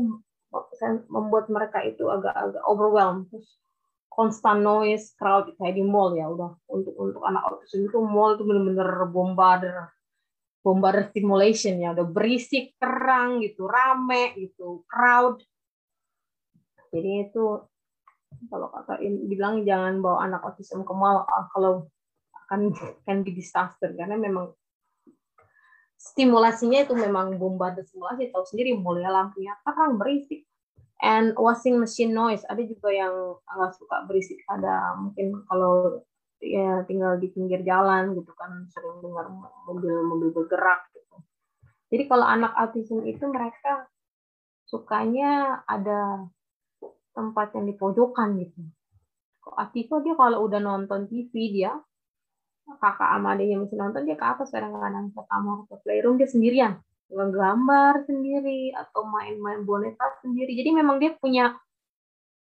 membuat 1.08 1.48
mereka 1.48 1.80
itu 1.88 2.04
agak-agak 2.12 2.64
overwhelmed. 2.68 3.32
Terus 3.32 3.48
constant 4.12 4.60
noise 4.60 5.16
crowd 5.16 5.56
kayak 5.56 5.80
di 5.80 5.84
mall 5.88 6.12
ya 6.16 6.28
udah. 6.28 6.52
Untuk 6.68 6.96
untuk 7.00 7.24
anak 7.24 7.48
autism 7.48 7.88
itu 7.88 8.00
mall 8.04 8.36
itu 8.36 8.44
benar-benar 8.44 9.08
bombarder 9.08 9.92
bombarder 10.64 11.12
stimulation 11.12 11.80
ya. 11.80 11.96
Udah 11.96 12.08
berisik 12.08 12.76
terang 12.76 13.40
gitu 13.44 13.68
rame 13.68 14.36
gitu 14.36 14.84
crowd. 14.88 15.44
Jadi 16.92 17.32
itu 17.32 17.71
kalau 18.48 18.68
kata 18.72 19.00
bilang 19.28 19.64
jangan 19.68 20.00
bawa 20.00 20.28
anak 20.28 20.42
autism 20.44 20.84
ke 20.88 20.94
mall 20.96 21.24
ah, 21.28 21.48
kalau 21.52 21.88
akan 22.48 22.76
kan 23.08 23.24
di 23.24 23.32
disaster 23.32 23.96
karena 23.96 24.20
memang 24.20 24.52
stimulasinya 25.96 26.82
itu 26.82 26.98
memang 26.98 27.38
bombarder 27.38 27.86
stimulasi 27.86 28.34
tahu 28.34 28.44
sendiri 28.44 28.74
mulai 28.74 29.08
lampunya 29.08 29.54
terang 29.62 30.02
berisik. 30.02 30.44
And 31.02 31.34
washing 31.34 31.82
machine 31.82 32.14
noise 32.14 32.46
ada 32.46 32.62
juga 32.62 32.94
yang 32.94 33.14
agak 33.50 33.74
suka 33.78 34.06
berisik 34.06 34.38
ada 34.46 34.94
mungkin 34.98 35.42
kalau 35.50 36.06
ya 36.42 36.86
tinggal 36.86 37.18
di 37.18 37.30
pinggir 37.30 37.62
jalan 37.66 38.14
gitu 38.18 38.30
kan 38.38 38.66
sering 38.70 39.02
dengar 39.02 39.30
mobil-mobil 39.66 40.30
bergerak 40.34 40.90
gitu. 40.94 41.18
Jadi 41.94 42.04
kalau 42.06 42.26
anak 42.26 42.54
autism 42.54 43.02
itu 43.06 43.22
mereka 43.30 43.90
sukanya 44.70 45.62
ada 45.66 46.30
tempat 47.12 47.56
yang 47.56 47.66
di 47.68 47.76
pojokan 47.76 48.40
gitu 48.40 48.62
kok 49.42 49.56
Atifa 49.58 50.00
dia 50.06 50.14
kalau 50.16 50.46
udah 50.46 50.62
nonton 50.62 51.10
TV 51.10 51.34
dia 51.52 51.76
kakak 52.72 53.10
sama 53.20 53.36
adiknya 53.36 53.60
masih 53.60 53.78
nonton 53.78 54.08
dia 54.08 54.16
ke 54.16 54.26
atas 54.26 54.48
kadang-kadang 54.54 55.12
ke 55.12 55.22
kamar 55.28 55.68
ke 55.68 55.76
playroom 55.84 56.16
dia 56.16 56.30
sendirian 56.30 56.80
ngegambar 57.12 58.08
sendiri 58.08 58.72
atau 58.72 59.04
main-main 59.04 59.68
boneka 59.68 60.24
sendiri. 60.24 60.56
Jadi 60.56 60.70
memang 60.72 60.98
dia 60.98 61.12
punya 61.20 61.60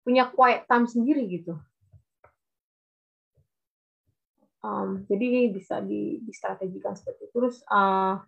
punya 0.03 0.27
quiet 0.29 0.67
time 0.67 0.91
sendiri 0.91 1.23
gitu. 1.31 1.55
Um, 4.59 5.07
jadi 5.07 5.55
bisa 5.55 5.79
di, 5.79 6.19
distrategikan 6.27 6.99
seperti 6.99 7.31
itu. 7.31 7.35
Terus 7.39 7.57
uh, 7.71 8.19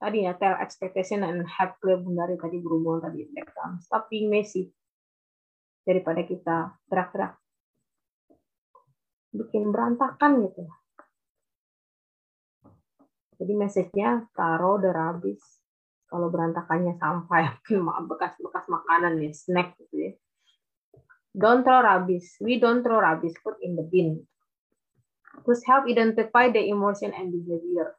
tadi 0.00 0.24
ya 0.24 0.32
tell 0.40 0.56
expectation 0.56 1.20
and 1.20 1.44
have 1.44 1.76
clear 1.84 2.00
boundary 2.00 2.40
tadi 2.40 2.56
berhubungan 2.56 3.12
tadi 3.12 3.28
being 4.08 4.32
messy 4.32 4.72
daripada 5.88 6.20
kita 6.20 6.76
gerak-gerak 6.92 7.40
bikin 9.32 9.72
berantakan 9.72 10.44
gitu. 10.44 10.68
Jadi 13.40 13.52
message-nya 13.56 14.28
taruh 14.36 14.76
the 14.82 14.92
rubbish. 14.92 15.44
Kalau 16.08 16.28
berantakannya 16.28 16.96
sampah, 17.00 17.60
bekas-bekas 18.08 18.64
makanan 18.68 19.20
ya, 19.20 19.30
snack 19.32 19.76
gitu 19.80 19.96
ya. 19.96 20.12
Don't 21.36 21.62
throw 21.62 21.84
rubbish. 21.84 22.40
We 22.42 22.58
don't 22.58 22.82
throw 22.82 22.98
rubbish. 22.98 23.36
Put 23.44 23.60
in 23.62 23.78
the 23.78 23.86
bin. 23.86 24.26
Terus 25.44 25.62
help 25.68 25.86
identify 25.86 26.50
the 26.50 26.66
emotion 26.66 27.14
and 27.14 27.30
behavior. 27.30 27.94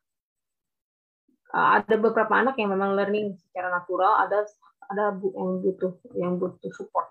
Uh, 1.50 1.82
ada 1.82 1.96
beberapa 1.98 2.30
anak 2.36 2.60
yang 2.62 2.76
memang 2.76 2.94
learning 2.94 3.40
secara 3.42 3.74
natural, 3.74 4.22
ada 4.22 4.46
ada 4.92 5.18
yang 5.18 5.64
butuh 5.64 5.94
yang 6.14 6.38
butuh 6.38 6.70
support. 6.76 7.10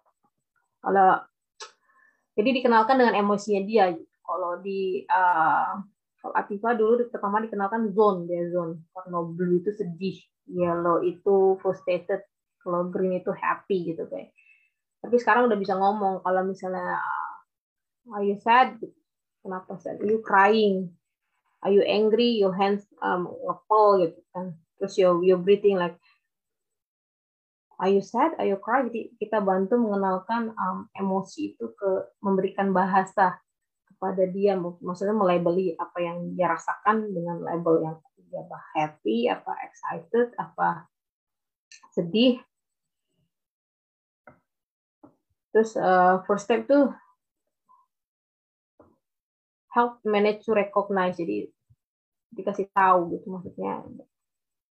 Kalau 0.79 1.23
jadi 2.39 2.51
dikenalkan 2.63 3.03
dengan 3.03 3.19
emosinya 3.19 3.63
dia. 3.67 3.91
Kalau 4.23 4.63
di 4.63 5.03
uh, 5.09 5.81
kalau 6.19 6.35
Atifa 6.35 6.75
dulu 6.75 6.99
pertama 7.11 7.43
dikenalkan 7.43 7.91
zone 7.95 8.27
dia 8.31 8.47
zone. 8.51 8.87
Karena 8.95 9.19
blue 9.27 9.59
itu 9.59 9.71
sedih, 9.75 10.19
yellow 10.47 11.03
itu 11.03 11.59
frustrated, 11.63 12.23
kalau 12.63 12.87
green 12.91 13.19
itu 13.19 13.31
happy 13.35 13.95
gitu 13.95 14.07
kayak. 14.07 14.35
Tapi 14.99 15.17
sekarang 15.19 15.47
udah 15.47 15.59
bisa 15.59 15.79
ngomong 15.79 16.27
kalau 16.27 16.43
misalnya 16.43 16.99
are 18.11 18.25
you 18.27 18.39
sad? 18.43 18.79
Kenapa 19.43 19.79
sad? 19.79 20.03
Are 20.03 20.11
you 20.11 20.21
crying? 20.21 20.91
Are 21.63 21.71
you 21.71 21.83
angry? 21.87 22.39
Your 22.39 22.55
hands 22.55 22.87
um, 23.03 23.31
ngepol 23.31 24.03
gitu 24.03 24.21
kan. 24.35 24.55
Terus 24.79 24.95
you 24.99 25.11
you 25.27 25.39
breathing 25.39 25.79
like 25.79 25.99
Are 27.79 27.87
you 27.87 28.03
sad? 28.03 28.35
Are 28.43 28.47
you 28.47 28.59
cry? 28.59 28.83
Jadi 28.91 29.15
kita 29.23 29.39
bantu 29.39 29.79
mengenalkan 29.79 30.51
um, 30.59 30.91
emosi 30.99 31.55
itu 31.55 31.71
ke 31.79 32.11
memberikan 32.19 32.75
bahasa 32.75 33.39
kepada 33.87 34.27
dia. 34.27 34.59
Maksudnya 34.59 35.15
melabeli 35.15 35.79
apa 35.79 36.03
yang 36.03 36.35
dia 36.35 36.51
rasakan 36.51 37.15
dengan 37.15 37.39
label 37.39 37.87
yang 37.87 37.97
dia 38.29 38.43
apa 38.43 38.59
happy 38.75 39.31
apa 39.31 39.53
excited 39.63 40.35
apa 40.43 40.91
sedih. 41.95 42.43
Terus 45.55 45.79
uh, 45.79 46.27
first 46.27 46.51
step 46.51 46.67
tuh 46.67 46.91
help 49.71 50.03
manage 50.03 50.43
to 50.43 50.51
recognize. 50.51 51.15
Jadi 51.15 51.47
dikasih 52.35 52.75
tahu 52.75 53.15
gitu 53.15 53.31
maksudnya 53.31 53.87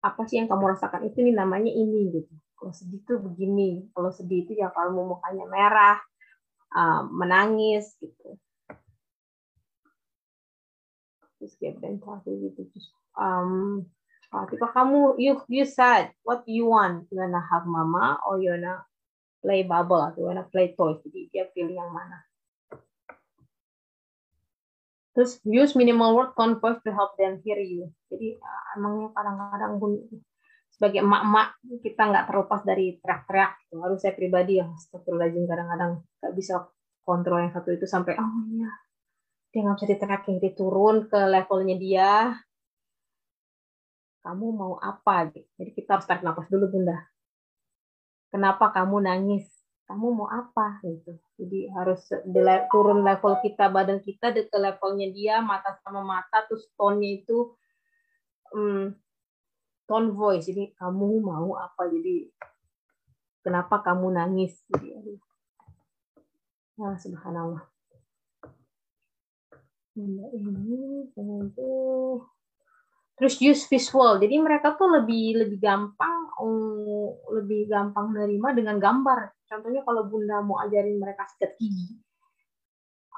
apa 0.03 0.27
sih 0.27 0.43
yang 0.43 0.51
kamu 0.51 0.75
rasakan? 0.75 1.07
Itu 1.07 1.23
nih 1.23 1.39
namanya 1.39 1.71
ini 1.71 2.11
gitu 2.11 2.35
kalau 2.57 2.73
sedih 2.73 3.01
tuh 3.05 3.21
begini 3.21 3.85
kalau 3.93 4.09
sedih 4.09 4.43
itu 4.43 4.57
ya 4.57 4.73
kalau 4.73 4.97
mukanya 5.05 5.45
merah 5.45 5.97
uh, 6.73 7.05
menangis 7.05 7.93
gitu. 8.01 8.35
Terus 11.37 11.53
kayak 11.61 11.77
bentar 11.77 12.17
gitu 12.25 12.65
terus 12.65 12.89
um 13.13 13.85
ketika 14.27 14.73
kamu 14.73 15.15
you 15.21 15.39
you 15.47 15.63
said 15.63 16.11
what 16.25 16.43
you 16.49 16.67
want 16.67 17.07
you 17.13 17.21
wanna 17.21 17.39
have 17.39 17.63
mama 17.63 18.19
or 18.27 18.41
you 18.41 18.51
wanna 18.51 18.83
play 19.39 19.63
bubble 19.63 20.03
you 20.19 20.27
wanna 20.27 20.43
play 20.51 20.75
toys 20.75 20.99
jadi 21.05 21.21
dia 21.29 21.45
pilih 21.53 21.77
yang 21.77 21.93
mana? 21.93 22.25
Terus 25.17 25.41
use 25.41 25.73
minimal 25.73 26.13
word 26.13 26.31
tone 26.37 26.61
voice 26.61 26.77
to 26.85 26.93
help 26.93 27.17
them 27.17 27.41
hear 27.41 27.57
you. 27.57 27.89
Jadi 28.13 28.37
uh, 28.37 28.63
emangnya 28.77 29.09
kadang-kadang 29.17 29.81
sebagai 30.77 31.01
emak-emak 31.01 31.57
kita 31.81 32.01
nggak 32.05 32.25
terlepas 32.29 32.61
dari 32.61 32.85
teriak-teriak 33.01 33.51
gitu. 33.65 33.75
harus 33.81 33.97
saya 33.97 34.13
pribadi 34.13 34.61
ya 34.61 34.69
astagfirullahaladzim 34.69 35.45
kadang-kadang 35.49 35.91
nggak 36.21 36.33
bisa 36.37 36.69
kontrol 37.01 37.41
yang 37.41 37.49
satu 37.49 37.73
itu 37.73 37.89
sampai 37.89 38.13
oh 38.13 38.45
iya 38.53 38.69
dia 39.51 39.65
nggak 39.65 39.77
bisa 39.81 39.89
di-tracking, 39.89 40.37
diturun 40.37 41.09
ke 41.09 41.17
levelnya 41.17 41.75
dia. 41.81 42.11
Kamu 44.21 44.53
mau 44.53 44.77
apa? 44.77 45.33
Jadi 45.33 45.71
kita 45.71 45.97
harus 45.97 46.05
tarik 46.05 46.21
nafas 46.21 46.45
dulu, 46.51 46.69
Bunda. 46.69 46.99
Kenapa 48.29 48.69
kamu 48.69 49.07
nangis? 49.07 49.49
Kamu 49.89 50.13
mau 50.13 50.29
apa? 50.29 50.83
Gitu. 50.85 51.15
Jadi 51.41 51.73
harus 51.73 52.05
turun 52.69 53.01
level 53.01 53.33
kita, 53.41 53.71
badan 53.73 54.03
kita 54.03 54.29
ke 54.35 54.57
levelnya 54.61 55.09
dia, 55.09 55.35
mata 55.41 55.79
sama 55.81 56.05
mata, 56.05 56.45
terus 56.45 56.69
tone-nya 56.77 57.23
itu 57.23 57.55
um, 58.53 58.93
tone 59.87 60.11
voice. 60.11 60.51
Jadi 60.51 60.75
kamu 60.75 61.23
mau 61.23 61.55
apa? 61.55 61.87
Jadi 61.87 62.27
kenapa 63.41 63.79
kamu 63.79 64.13
nangis? 64.13 64.59
Jadi, 64.67 65.15
nah, 66.77 66.99
subhanallah 66.99 67.63
ini 69.97 71.09
terus 73.17 73.41
use 73.41 73.65
visual 73.65 74.21
jadi 74.21 74.37
mereka 74.37 74.77
tuh 74.77 75.01
lebih 75.01 75.41
lebih 75.41 75.57
gampang 75.57 76.29
um, 76.37 77.17
lebih 77.33 77.65
gampang 77.65 78.13
menerima 78.13 78.49
dengan 78.53 78.77
gambar 78.77 79.33
contohnya 79.49 79.81
kalau 79.81 80.05
bunda 80.05 80.45
mau 80.45 80.61
ajarin 80.61 81.01
mereka 81.01 81.25
sikat 81.25 81.57
gigi 81.57 81.97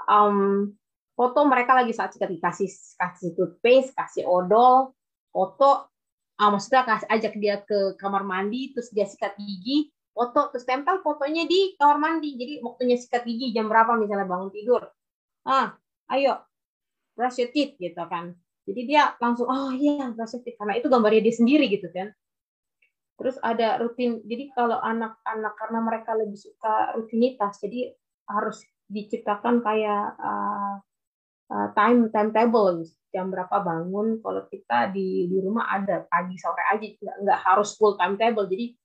um, 0.07 0.71
foto 1.19 1.39
mereka 1.43 1.75
lagi 1.75 1.91
saat 1.91 2.15
sikat 2.15 2.31
gigi 2.31 2.43
kasih 2.43 2.69
kasih 2.95 3.35
toothpaste 3.35 3.91
kasih 3.91 4.23
odol 4.23 4.95
foto 5.35 5.88
ah, 6.39 6.49
maksudnya 6.49 6.87
kasih 6.87 7.07
ajak 7.11 7.33
dia 7.35 7.55
ke 7.67 7.99
kamar 7.99 8.23
mandi 8.23 8.71
terus 8.71 8.89
dia 8.95 9.03
sikat 9.03 9.35
gigi 9.35 9.91
foto 10.15 10.51
terus 10.51 10.67
tempel 10.67 10.99
fotonya 10.99 11.47
di 11.47 11.75
kamar 11.79 11.97
mandi. 11.99 12.35
Jadi 12.35 12.53
waktunya 12.63 12.95
sikat 12.99 13.23
gigi 13.27 13.51
jam 13.55 13.67
berapa 13.67 13.95
misalnya 13.99 14.27
bangun 14.27 14.51
tidur? 14.51 14.87
Ah 15.47 15.75
ayo 16.11 16.43
brush 17.15 17.39
your 17.39 17.51
teeth 17.51 17.75
gitu 17.79 18.03
kan. 18.07 18.35
Jadi 18.67 18.81
dia 18.87 19.15
langsung 19.19 19.47
oh 19.51 19.71
iya 19.75 20.11
brush 20.15 20.35
your 20.35 20.43
teeth. 20.43 20.57
Karena 20.59 20.79
itu 20.79 20.87
gambarnya 20.87 21.21
dia 21.23 21.35
sendiri 21.35 21.65
gitu 21.67 21.87
kan. 21.91 22.11
Terus 23.19 23.35
ada 23.43 23.79
rutin 23.83 24.23
jadi 24.23 24.51
kalau 24.55 24.79
anak-anak 24.79 25.53
karena 25.59 25.79
mereka 25.83 26.11
lebih 26.15 26.39
suka 26.39 26.95
rutinitas 26.95 27.59
jadi 27.59 27.91
harus 28.31 28.63
diciptakan 28.89 29.61
kayak 29.61 30.15
uh, 30.17 30.81
uh, 31.49 31.67
time 31.73 32.09
timetable 32.13 32.85
jam 33.09 33.33
berapa 33.33 33.61
bangun 33.65 34.21
kalau 34.21 34.45
kita 34.49 34.93
di 34.93 35.25
di 35.25 35.37
rumah 35.41 35.65
ada 35.73 36.05
pagi 36.05 36.37
sore 36.37 36.61
aja 36.69 36.85
nggak, 36.85 37.17
nggak 37.25 37.39
harus 37.45 37.73
full 37.75 37.97
timetable. 37.97 38.45
Jadi 38.45 38.77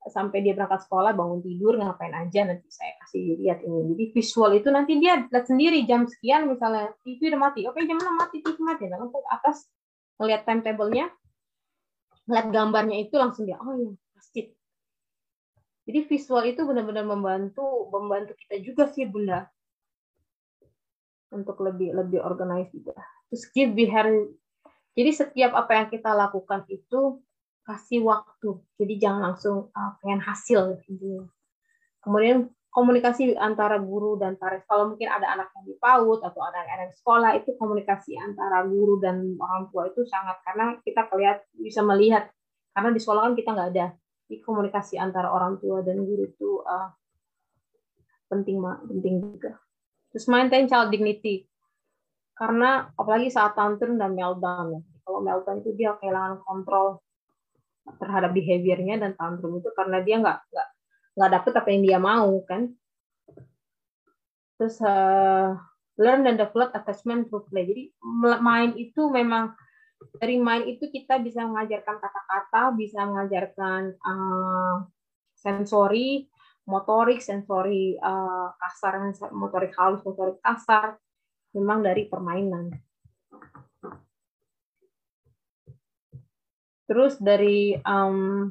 sampai 0.00 0.40
dia 0.40 0.56
berangkat 0.56 0.88
sekolah 0.88 1.12
bangun 1.12 1.44
tidur 1.44 1.76
ngapain 1.76 2.16
aja 2.16 2.48
nanti 2.48 2.68
saya 2.72 2.96
kasih 3.04 3.40
lihat 3.40 3.60
ini. 3.64 3.92
Jadi 3.96 4.04
visual 4.16 4.50
itu 4.56 4.68
nanti 4.72 4.92
dia 4.96 5.24
lihat 5.28 5.44
sendiri 5.44 5.84
jam 5.84 6.08
sekian 6.08 6.48
misalnya 6.48 6.92
TV 7.04 7.32
udah 7.32 7.40
mati. 7.40 7.60
Oke 7.68 7.84
jam 7.84 8.00
enam 8.00 8.16
mati 8.16 8.40
TV 8.40 8.56
mati. 8.64 8.88
Langsung 8.88 9.12
ke 9.12 9.20
atas 9.28 9.68
melihat 10.20 10.44
timetable-nya 10.44 11.08
lihat 12.30 12.46
gambarnya 12.54 12.96
itu 13.02 13.16
langsung 13.18 13.48
dia 13.48 13.58
oh 13.58 13.74
ya 13.74 13.90
pasti 14.14 14.52
jadi 15.88 16.06
visual 16.06 16.44
itu 16.46 16.62
benar-benar 16.62 17.02
membantu 17.02 17.90
membantu 17.90 18.38
kita 18.46 18.62
juga 18.62 18.86
sih 18.92 19.08
bunda 19.10 19.50
untuk 21.30 21.58
lebih 21.62 21.94
lebih 21.94 22.20
organize 22.22 22.70
juga 22.74 22.94
terus 23.30 23.46
give 23.54 23.74
her 23.88 24.06
jadi 24.98 25.10
setiap 25.14 25.54
apa 25.54 25.72
yang 25.78 25.86
kita 25.88 26.10
lakukan 26.12 26.66
itu 26.66 27.22
kasih 27.70 28.02
waktu. 28.02 28.58
Jadi 28.74 28.94
jangan 28.98 29.32
langsung 29.32 29.70
uh, 29.70 29.90
pengen 30.02 30.20
hasil 30.20 30.82
intinya. 30.90 31.24
Kemudian 32.02 32.50
komunikasi 32.74 33.38
antara 33.38 33.78
guru 33.78 34.18
dan 34.18 34.34
pares. 34.34 34.66
Kalau 34.66 34.90
mungkin 34.90 35.06
ada 35.06 35.38
anak 35.38 35.54
yang 35.54 35.64
di 35.70 35.74
PAUD 35.78 36.20
atau 36.26 36.40
ada 36.42 36.66
anak 36.66 36.94
sekolah 36.98 37.38
itu 37.38 37.54
komunikasi 37.54 38.18
antara 38.18 38.66
guru 38.66 38.98
dan 38.98 39.38
orang 39.38 39.70
tua 39.70 39.90
itu 39.90 40.02
sangat 40.06 40.38
karena 40.42 40.78
kita 40.82 41.06
kelihat 41.10 41.38
bisa 41.54 41.82
melihat 41.82 42.30
karena 42.74 42.90
di 42.94 43.00
sekolah 43.02 43.30
kan 43.30 43.34
kita 43.38 43.50
nggak 43.54 43.70
ada. 43.74 43.86
Jadi 44.26 44.36
komunikasi 44.46 44.94
antara 44.98 45.30
orang 45.30 45.58
tua 45.58 45.82
dan 45.82 46.02
guru 46.02 46.26
itu 46.26 46.62
uh, 46.62 46.90
penting 48.30 48.62
penting 48.86 49.14
juga. 49.22 49.58
Terus 50.10 50.26
maintain 50.26 50.66
child 50.66 50.90
dignity 50.90 51.46
karena 52.34 52.88
apalagi 52.96 53.28
saat 53.28 53.52
tantrum 53.52 54.00
dan 54.00 54.16
meltdown 54.16 54.80
ya. 54.80 54.80
Kalau 55.04 55.20
meltdown 55.20 55.60
itu 55.60 55.70
dia 55.76 55.92
kehilangan 56.00 56.40
kontrol 56.42 57.04
terhadap 58.00 58.32
behaviornya 58.32 58.96
dan 58.96 59.12
tantrum 59.18 59.60
itu 59.60 59.68
karena 59.76 60.00
dia 60.00 60.16
nggak 60.22 60.38
nggak 60.48 60.68
nggak 61.20 61.30
dapet 61.36 61.52
apa 61.52 61.68
yang 61.68 61.82
dia 61.84 61.98
mau 62.00 62.32
kan? 62.48 62.72
Terus 64.56 64.76
uh, 64.80 65.56
learn 66.00 66.24
and 66.24 66.40
develop 66.40 66.72
attachment 66.72 67.28
through 67.28 67.44
play. 67.52 67.68
Jadi 67.68 67.84
main 68.40 68.72
itu 68.80 69.12
memang 69.12 69.52
dari 70.16 70.40
main 70.40 70.64
itu 70.64 70.88
kita 70.88 71.20
bisa 71.20 71.44
mengajarkan 71.44 72.00
kata-kata 72.00 72.72
bisa 72.72 73.04
mengajarkan 73.04 74.00
uh, 74.00 74.88
sensori 75.36 76.24
motorik 76.70 77.18
sensori 77.18 77.98
uh, 77.98 78.54
kasar 78.54 79.02
motorik 79.34 79.74
halus 79.74 80.06
motorik 80.06 80.38
kasar 80.38 80.94
memang 81.50 81.82
dari 81.82 82.06
permainan. 82.06 82.70
Terus 86.86 87.18
dari 87.18 87.74
um, 87.86 88.50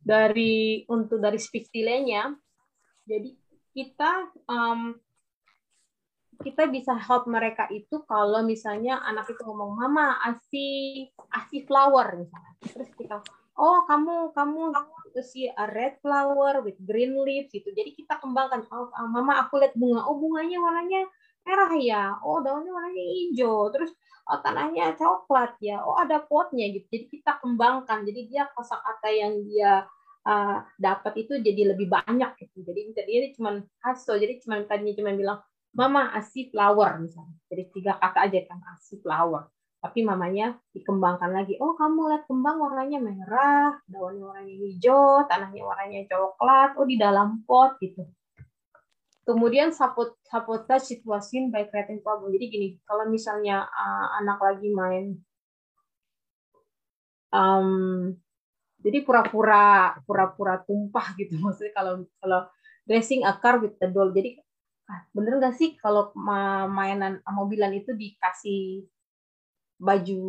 dari 0.00 0.84
untuk 0.88 1.20
dari 1.20 1.36
speech 1.36 1.68
delay-nya, 1.72 2.32
jadi 3.04 3.36
kita 3.72 4.32
um, 4.48 4.96
kita 6.42 6.66
bisa 6.68 6.92
help 6.98 7.30
mereka 7.30 7.70
itu 7.70 8.02
kalau 8.04 8.42
misalnya 8.42 8.98
anak 9.06 9.30
itu 9.30 9.42
ngomong 9.46 9.78
mama 9.78 10.18
asi 10.26 11.06
asi 11.30 11.64
flower 11.64 12.18
misalnya 12.18 12.52
terus 12.66 12.90
kita 12.98 13.22
oh 13.56 13.86
kamu 13.86 14.34
kamu 14.34 14.74
see 15.20 15.52
a 15.52 15.68
red 15.68 16.00
flower 16.00 16.64
with 16.64 16.78
green 16.80 17.12
leaves 17.20 17.52
gitu. 17.52 17.68
Jadi 17.68 17.92
kita 17.92 18.16
kembangkan. 18.24 18.64
Oh, 18.72 18.88
ah, 18.96 19.04
mama 19.04 19.44
aku 19.44 19.60
lihat 19.60 19.76
bunga. 19.76 20.08
Oh, 20.08 20.16
bunganya 20.16 20.56
warnanya 20.56 21.04
merah 21.44 21.72
ya. 21.76 22.16
Oh, 22.24 22.40
daunnya 22.40 22.72
warnanya 22.72 23.04
hijau. 23.04 23.68
Terus 23.68 23.92
oh, 24.32 24.40
tanahnya 24.40 24.96
coklat 24.96 25.60
ya. 25.60 25.84
Oh, 25.84 26.00
ada 26.00 26.24
potnya 26.24 26.72
gitu. 26.72 26.88
Jadi 26.88 27.04
kita 27.12 27.36
kembangkan. 27.44 28.08
Jadi 28.08 28.32
dia 28.32 28.48
kosakata 28.56 29.12
yang 29.12 29.44
dia 29.44 29.84
uh, 30.24 30.58
dapat 30.80 31.28
itu 31.28 31.36
jadi 31.44 31.76
lebih 31.76 31.92
banyak 31.92 32.32
gitu. 32.40 32.64
Jadi 32.64 32.80
dia 32.96 33.28
cuma 33.36 33.60
hasil. 33.84 34.16
Jadi 34.16 34.40
cuma 34.40 34.64
tadinya 34.64 34.96
cuma 34.96 35.12
bilang 35.12 35.38
mama 35.72 36.12
asih 36.16 36.52
flower 36.52 37.00
misalnya. 37.00 37.36
Jadi 37.48 37.62
tiga 37.72 37.96
kata 37.96 38.28
aja 38.28 38.38
kan 38.48 38.60
asih 38.76 39.00
flower 39.00 39.48
tapi 39.82 40.06
mamanya 40.06 40.54
dikembangkan 40.70 41.34
lagi. 41.34 41.58
Oh, 41.58 41.74
kamu 41.74 42.06
lihat 42.14 42.30
kembang 42.30 42.62
warnanya 42.62 43.02
merah, 43.02 43.74
daunnya 43.90 44.30
warnanya 44.30 44.54
hijau, 44.62 45.26
tanahnya 45.26 45.66
warnanya 45.66 46.06
coklat, 46.06 46.78
oh 46.78 46.86
di 46.86 46.94
dalam 46.94 47.42
pot 47.42 47.82
gitu. 47.82 48.06
Kemudian 49.26 49.74
support 49.74 50.22
sabotage 50.22 50.86
situasi 50.86 51.50
by 51.50 51.66
creating 51.66 51.98
problem. 51.98 52.30
Jadi 52.30 52.46
gini, 52.46 52.68
kalau 52.86 53.10
misalnya 53.10 53.66
uh, 53.66 54.22
anak 54.22 54.38
lagi 54.38 54.70
main 54.70 55.18
um, 57.34 58.12
jadi 58.82 59.02
pura-pura 59.02 59.98
pura-pura 60.04 60.60
tumpah 60.62 61.16
gitu 61.16 61.38
maksudnya 61.42 61.72
kalau 61.74 62.04
kalau 62.20 62.40
dressing 62.86 63.24
a 63.24 63.34
car 63.40 63.58
jadi 64.12 64.38
ah, 64.90 65.00
bener 65.14 65.38
nggak 65.38 65.54
sih 65.54 65.76
kalau 65.78 66.10
mainan 66.70 67.22
mobilan 67.28 67.70
itu 67.76 67.94
dikasih 67.94 68.86
baju 69.82 70.22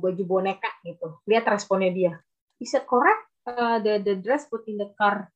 baju 0.00 0.22
boneka 0.24 0.72
gitu. 0.80 1.20
Lihat 1.28 1.44
responnya 1.52 1.92
dia. 1.92 2.12
Is 2.56 2.72
it 2.72 2.88
correct? 2.88 3.28
Uh, 3.46 3.78
the 3.78 4.02
the 4.02 4.14
dress 4.18 4.48
put 4.48 4.64
in 4.66 4.80
the 4.80 4.88
car. 4.96 5.28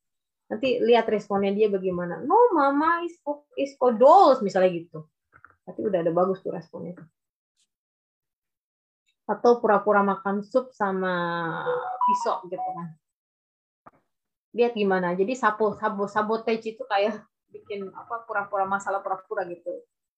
Nanti 0.50 0.82
lihat 0.82 1.06
responnya 1.06 1.54
dia 1.54 1.68
bagaimana. 1.70 2.24
No, 2.24 2.50
mama 2.56 3.06
is 3.06 3.14
for, 3.22 3.46
is 3.54 3.76
for 3.78 3.94
dolls 3.94 4.42
misalnya 4.42 4.82
gitu. 4.82 5.06
Tapi 5.62 5.86
udah 5.86 6.02
ada 6.02 6.11
bagus 6.11 6.42
tuh 6.42 6.50
responnya. 6.50 6.98
Atau 9.30 9.62
pura-pura 9.62 10.03
makan 10.03 10.42
sup 10.42 10.74
sama 10.74 11.14
pisau 12.03 12.42
gitu 12.50 12.58
kan. 12.58 12.88
Lihat 14.58 14.74
gimana. 14.74 15.14
Jadi 15.14 15.38
sabo 15.38 15.78
sabotage 16.11 16.74
itu 16.74 16.82
kayak 16.82 17.29
bikin 17.50 17.90
apa 17.92 18.24
pura-pura 18.24 18.64
masalah 18.64 19.02
pura-pura 19.04 19.44
gitu. 19.46 19.70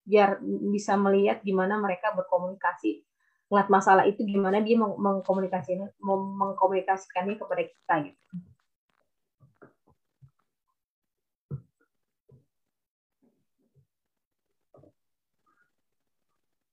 Biar 0.04 0.38
bisa 0.72 0.94
melihat 0.98 1.40
gimana 1.42 1.78
mereka 1.80 2.12
berkomunikasi 2.14 3.04
ngeliat 3.52 3.68
masalah 3.68 4.08
itu 4.08 4.24
gimana 4.24 4.64
dia 4.64 4.80
mengkomunikasikan 4.80 5.92
mengkomunikasikannya 6.00 7.36
kepada 7.36 7.62
kita 7.68 7.94
gitu. 8.08 8.24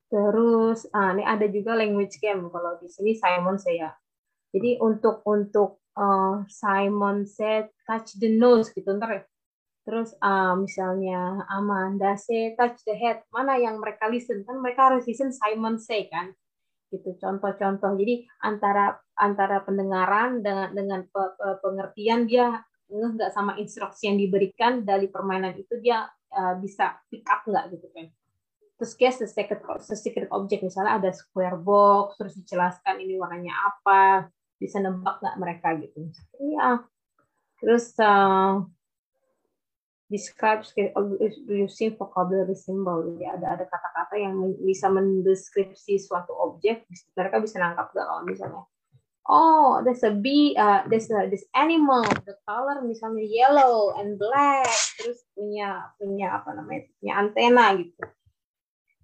Terus 0.09 0.89
ah, 0.89 1.13
ini 1.13 1.21
ada 1.21 1.45
juga 1.51 1.77
language 1.77 2.17
game 2.17 2.49
kalau 2.49 2.81
di 2.81 2.87
sini 2.89 3.13
Simon 3.13 3.61
saya. 3.61 3.93
Jadi 4.49 4.81
untuk 4.81 5.21
untuk 5.29 5.85
uh, 5.93 6.41
Simon 6.49 7.29
said 7.29 7.69
touch 7.85 8.17
the 8.17 8.33
nose 8.33 8.73
gitu 8.73 8.89
ntar 8.97 9.09
ya. 9.13 9.23
Terus 9.89 10.13
uh, 10.21 10.53
misalnya 10.53 11.49
Amanda 11.49 12.13
say 12.13 12.53
touch 12.53 12.77
the 12.85 12.93
head. 12.93 13.25
Mana 13.33 13.57
yang 13.57 13.81
mereka 13.81 14.05
listen? 14.05 14.45
Kan 14.45 14.61
mereka 14.61 14.93
harus 14.93 15.09
listen 15.09 15.33
Simon 15.33 15.81
say 15.81 16.05
kan? 16.05 16.29
Gitu 16.93 17.17
contoh-contoh. 17.17 17.97
Jadi 17.97 18.29
antara 18.45 19.01
antara 19.17 19.65
pendengaran 19.65 20.45
dengan 20.45 20.69
dengan 20.77 21.01
pengertian 21.65 22.29
dia 22.29 22.61
nggak 22.85 23.33
sama 23.33 23.57
instruksi 23.57 24.13
yang 24.13 24.21
diberikan 24.21 24.85
dari 24.85 25.09
permainan 25.09 25.57
itu 25.57 25.81
dia 25.81 26.05
uh, 26.37 26.53
bisa 26.61 27.01
pick 27.09 27.25
up 27.25 27.41
nggak 27.49 27.73
gitu 27.73 27.89
kan? 27.89 28.13
Terus 28.77 28.93
guess 28.93 29.17
the 29.17 29.25
secret 29.25 29.65
the 29.65 29.97
secret 29.97 30.29
object 30.29 30.61
misalnya 30.61 31.01
ada 31.01 31.09
square 31.17 31.57
box 31.57 32.21
terus 32.21 32.37
dijelaskan 32.37 33.01
ini 33.01 33.17
warnanya 33.17 33.57
apa 33.57 34.29
bisa 34.61 34.77
nebak 34.77 35.17
nggak 35.17 35.37
mereka 35.41 35.73
gitu. 35.81 36.13
Iya. 36.37 36.85
Terus 37.57 37.97
uh, 37.97 38.69
describes 40.09 40.73
using 41.47 41.95
vocabulary 41.95 42.57
symbol. 42.57 43.05
Jadi 43.13 43.25
ada 43.29 43.55
ada 43.55 43.65
kata-kata 43.69 44.17
yang 44.17 44.35
bisa 44.65 44.89
mendeskripsi 44.89 46.01
suatu 46.01 46.33
objek, 46.33 46.89
mereka 47.13 47.37
bisa 47.39 47.61
nangkap 47.61 47.93
gak 47.93 48.05
kalau 48.09 48.25
misalnya 48.25 48.65
oh 49.29 49.79
there's 49.85 50.01
a 50.01 50.09
bee 50.09 50.57
uh, 50.57 50.81
there's 50.89 51.07
a, 51.13 51.29
animal 51.53 52.01
the 52.25 52.33
color 52.49 52.81
misalnya 52.81 53.21
yellow 53.21 53.93
and 54.01 54.17
black 54.17 54.65
terus 54.97 55.21
punya 55.37 55.85
punya 56.01 56.41
apa 56.41 56.49
namanya 56.57 56.89
punya 56.97 57.13
antena 57.21 57.77
gitu 57.77 58.03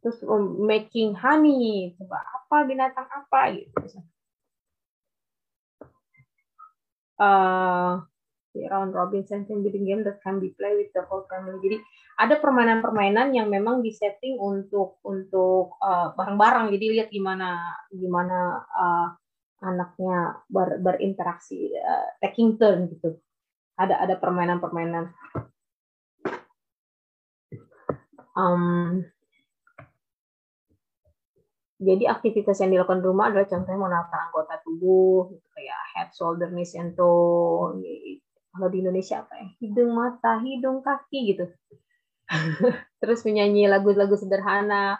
terus 0.02 0.18
um, 0.26 0.66
making 0.66 1.14
honey 1.14 1.94
coba 2.02 2.26
apa 2.26 2.56
binatang 2.66 3.06
apa 3.06 3.42
gitu 3.54 4.02
uh, 7.22 8.02
round 8.72 8.96
robin 8.96 9.28
building 9.28 9.84
game 9.84 10.02
that 10.08 10.24
can 10.24 10.40
be 10.40 10.56
played 10.56 10.80
with 10.80 10.92
the 10.96 11.04
whole 11.12 11.28
family. 11.28 11.60
Jadi 11.60 11.78
ada 12.16 12.40
permainan-permainan 12.40 13.36
yang 13.36 13.52
memang 13.52 13.84
disetting 13.84 14.40
untuk 14.40 15.04
untuk 15.04 15.76
uh, 15.84 16.16
bareng-bareng. 16.16 16.72
Jadi 16.72 16.86
lihat 16.96 17.10
gimana 17.12 17.76
gimana 17.92 18.64
uh, 18.72 19.08
anaknya 19.60 20.40
ber, 20.48 20.80
berinteraksi 20.80 21.76
uh, 21.76 22.16
taking 22.24 22.56
turn 22.56 22.88
gitu. 22.88 23.20
Ada 23.76 24.08
ada 24.08 24.16
permainan-permainan. 24.16 25.12
Um, 28.36 29.04
jadi 31.80 32.08
aktivitas 32.12 32.60
yang 32.64 32.72
dilakukan 32.72 33.04
di 33.04 33.08
rumah 33.08 33.32
adalah 33.32 33.48
contohnya 33.48 33.80
menata 33.80 34.28
anggota 34.28 34.60
tubuh, 34.64 35.32
gitu, 35.32 35.48
kayak 35.56 35.82
head, 35.96 36.10
shoulder, 36.16 36.52
knees, 36.52 36.76
and 36.76 36.96
toe. 36.96 37.76
Kalau 38.56 38.72
di 38.72 38.80
Indonesia 38.80 39.20
apa 39.20 39.36
ya? 39.36 39.48
Hidung, 39.60 39.92
mata, 39.92 40.40
hidung, 40.40 40.80
kaki 40.80 41.36
gitu. 41.36 41.46
Terus 43.04 43.20
menyanyi 43.28 43.68
lagu-lagu 43.68 44.16
sederhana, 44.16 44.96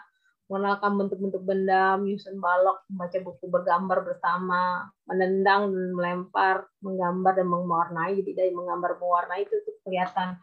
mengenalkan 0.46 0.94
bentuk-bentuk 0.94 1.42
benda, 1.42 1.98
menyusun 1.98 2.38
balok, 2.38 2.86
membaca 2.86 3.18
buku 3.18 3.44
bergambar 3.50 3.98
bersama, 4.06 4.86
menendang 5.10 5.74
dan 5.74 5.90
melempar, 5.90 6.56
menggambar 6.84 7.32
dan 7.34 7.46
mewarnai. 7.50 8.12
Jadi 8.22 8.30
dari 8.30 8.50
menggambar 8.54 9.00
mewarnai 9.02 9.42
itu 9.42 9.56
tuh 9.66 9.74
kelihatan 9.82 10.38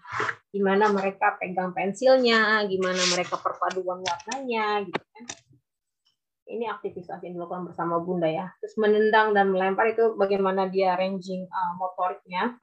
gimana 0.52 0.92
mereka 0.92 1.40
pegang 1.40 1.72
pensilnya, 1.72 2.68
gimana 2.68 3.00
mereka 3.16 3.40
perpaduan 3.40 4.04
warnanya, 4.04 4.84
gitu 4.84 5.00
kan. 5.00 5.26
Ini 6.44 6.68
aktivitas 6.68 7.24
yang 7.24 7.40
dilakukan 7.40 7.72
bersama 7.72 8.04
Bunda 8.04 8.28
ya. 8.28 8.52
Terus 8.60 8.76
menendang 8.76 9.32
dan 9.32 9.56
melempar 9.56 9.96
itu 9.96 10.20
bagaimana 10.20 10.68
dia 10.68 11.00
ranging 11.00 11.48
uh, 11.48 11.74
motoriknya. 11.80 12.60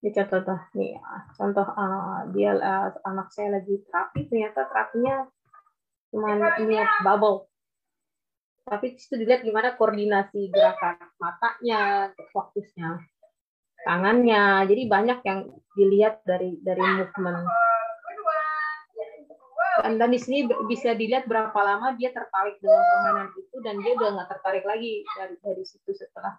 Ini 0.00 0.16
contoh 0.16 0.56
nih 0.72 0.96
contoh 1.36 1.66
uh, 1.76 2.24
dia 2.32 2.56
uh, 2.56 2.88
anak 3.04 3.28
saya 3.36 3.60
lagi 3.60 3.84
terapi 3.84 4.32
ternyata 4.32 4.64
terapinya 4.72 5.28
cuma 6.08 6.56
ini 6.56 6.80
bubble. 7.04 7.44
Tapi 8.64 8.96
itu 8.96 9.14
dilihat 9.20 9.44
gimana 9.44 9.76
koordinasi 9.76 10.48
gerakan 10.48 10.96
matanya 11.20 12.08
fokusnya 12.32 12.96
tangannya. 13.84 14.64
Jadi 14.72 14.82
banyak 14.88 15.20
yang 15.20 15.40
dilihat 15.76 16.24
dari 16.24 16.56
dari 16.64 16.80
movement. 16.80 17.44
Dan, 19.84 19.96
dan 20.00 20.08
di 20.12 20.20
sini 20.20 20.48
bisa 20.68 20.96
dilihat 20.96 21.28
berapa 21.28 21.56
lama 21.56 21.92
dia 21.96 22.12
tertarik 22.12 22.56
dengan 22.60 22.84
permainan 22.84 23.28
itu 23.32 23.56
dan 23.64 23.74
dia 23.80 23.92
udah 23.96 24.08
nggak 24.12 24.28
tertarik 24.28 24.64
lagi 24.68 25.04
dari 25.16 25.36
dari 25.40 25.64
situ 25.64 25.92
setelah 25.96 26.36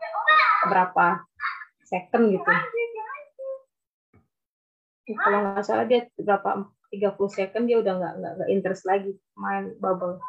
berapa 0.70 1.26
second 1.90 2.38
gitu 2.38 2.54
kalau 5.18 5.56
nggak 5.56 5.66
salah 5.66 5.86
dia 5.88 6.08
berapa 6.20 6.68
30 6.92 7.16
second 7.32 7.64
dia 7.66 7.78
udah 7.80 7.94
nggak 7.96 8.14
nggak 8.20 8.50
interest 8.52 8.84
lagi 8.84 9.16
main 9.40 9.72
bubble. 9.80 10.20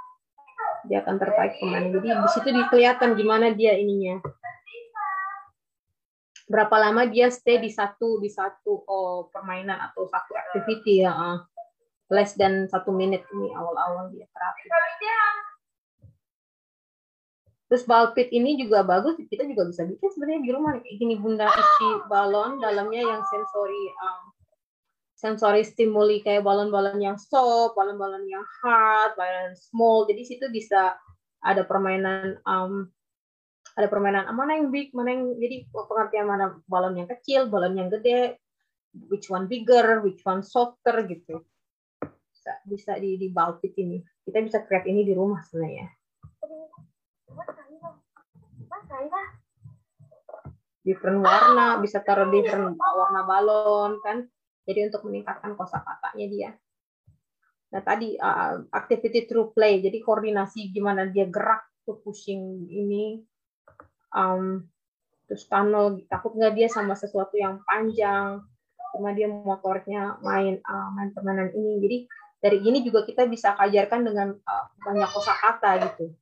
Dia 0.87 1.03
akan 1.03 1.15
tertarik 1.19 1.59
ke 1.59 1.65
mana 1.67 1.91
jadi 1.91 2.09
di 2.19 2.29
situ 2.31 2.49
dikelihatan 2.51 3.15
gimana 3.15 3.55
dia 3.55 3.75
ininya. 3.79 4.23
Berapa 6.47 6.75
lama 6.79 7.07
dia 7.07 7.31
stay 7.31 7.63
di 7.63 7.71
satu 7.71 8.19
di 8.19 8.31
satu 8.31 8.83
oh, 8.87 9.31
permainan 9.31 9.79
atau 9.79 10.07
satu 10.11 10.35
activity 10.35 11.07
ya 11.07 11.15
uh, 11.15 11.39
less 12.13 12.35
than 12.35 12.67
satu 12.69 12.93
menit 12.93 13.25
ini 13.33 13.51
awal-awal 13.55 14.11
dia 14.11 14.27
terapi. 14.31 14.67
Terus 17.73 17.89
ball 17.89 18.13
pit 18.13 18.29
ini 18.37 18.61
juga 18.61 18.85
bagus, 18.85 19.17
kita 19.17 19.49
juga 19.49 19.65
bisa 19.65 19.89
bikin 19.89 20.13
sebenarnya 20.13 20.41
di 20.45 20.51
rumah. 20.53 20.77
Gini 20.85 21.17
bunda 21.17 21.49
isi 21.49 21.89
balon 22.05 22.61
dalamnya 22.61 23.01
yang 23.01 23.25
sensori 23.25 23.83
um, 23.97 24.32
sensory 25.23 25.63
stimuli 25.63 26.19
kayak 26.19 26.43
balon-balon 26.43 26.99
yang 26.99 27.15
soft, 27.15 27.79
balon-balon 27.79 28.27
yang 28.27 28.43
hard, 28.43 29.15
balon 29.15 29.55
small. 29.55 30.03
Jadi 30.11 30.27
situ 30.27 30.51
bisa 30.51 30.99
ada 31.39 31.63
permainan 31.63 32.43
um, 32.43 32.91
ada 33.79 33.87
permainan 33.87 34.27
ah, 34.27 34.35
mana 34.35 34.59
yang 34.59 34.75
big, 34.75 34.91
mana 34.91 35.15
yang 35.15 35.39
jadi 35.39 35.71
pengertian 35.71 36.27
mana 36.27 36.59
balon 36.67 36.99
yang 36.99 37.07
kecil, 37.07 37.47
balon 37.47 37.79
yang 37.79 37.87
gede, 37.87 38.43
which 39.07 39.31
one 39.31 39.47
bigger, 39.47 40.03
which 40.03 40.27
one 40.27 40.43
softer 40.43 41.07
gitu. 41.07 41.47
Bisa 42.35 42.59
bisa 42.67 42.93
di 42.99 43.15
di 43.15 43.31
balpit 43.31 43.79
ini. 43.79 44.03
Kita 44.27 44.43
bisa 44.43 44.67
create 44.67 44.91
ini 44.91 45.07
di 45.07 45.15
rumah 45.15 45.39
sebenarnya. 45.47 45.87
Different 50.83 51.23
warna, 51.23 51.79
bisa 51.79 52.03
taruh 52.03 52.27
different 52.35 52.75
warna 52.75 53.23
balon 53.23 54.03
kan 54.03 54.27
jadi 54.63 54.91
untuk 54.91 55.07
meningkatkan 55.07 55.59
kosakatanya 55.59 56.27
dia. 56.31 56.51
Nah 57.73 57.81
tadi 57.81 58.15
uh, 58.21 58.69
activity 58.71 59.25
through 59.25 59.57
play, 59.57 59.81
jadi 59.81 59.99
koordinasi 60.05 60.71
gimana 60.71 61.09
dia 61.09 61.27
gerak 61.27 61.65
tuh 61.83 61.99
pushing 62.05 62.69
ini, 62.69 63.25
um, 64.13 64.63
terus 65.27 65.49
tunnel 65.49 66.05
takut 66.07 66.37
nggak 66.37 66.55
dia 66.55 66.69
sama 66.69 66.95
sesuatu 66.95 67.35
yang 67.35 67.65
panjang, 67.65 68.45
cuma 68.93 69.11
dia 69.17 69.27
motoriknya 69.27 70.21
main 70.21 70.61
uh, 70.63 70.89
main 70.95 71.11
permainan 71.17 71.51
ini. 71.57 71.81
Jadi 71.81 71.97
dari 72.43 72.59
ini 72.61 72.79
juga 72.85 73.09
kita 73.09 73.25
bisa 73.27 73.57
kajarkan 73.57 74.01
dengan 74.05 74.29
uh, 74.37 74.65
banyak 74.85 75.11
kosakata 75.11 75.71
gitu. 75.91 76.13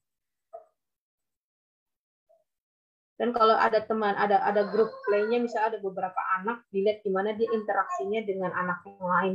Dan 3.20 3.36
kalau 3.36 3.52
ada 3.52 3.84
teman, 3.84 4.16
ada 4.16 4.40
ada 4.40 4.64
grup 4.72 4.88
playnya, 5.04 5.36
misalnya 5.36 5.76
ada 5.76 5.80
beberapa 5.84 6.16
anak, 6.40 6.64
dilihat 6.72 7.04
gimana 7.04 7.36
dia 7.36 7.52
interaksinya 7.52 8.24
dengan 8.24 8.48
anak 8.56 8.80
yang 8.88 9.04
lain. 9.04 9.34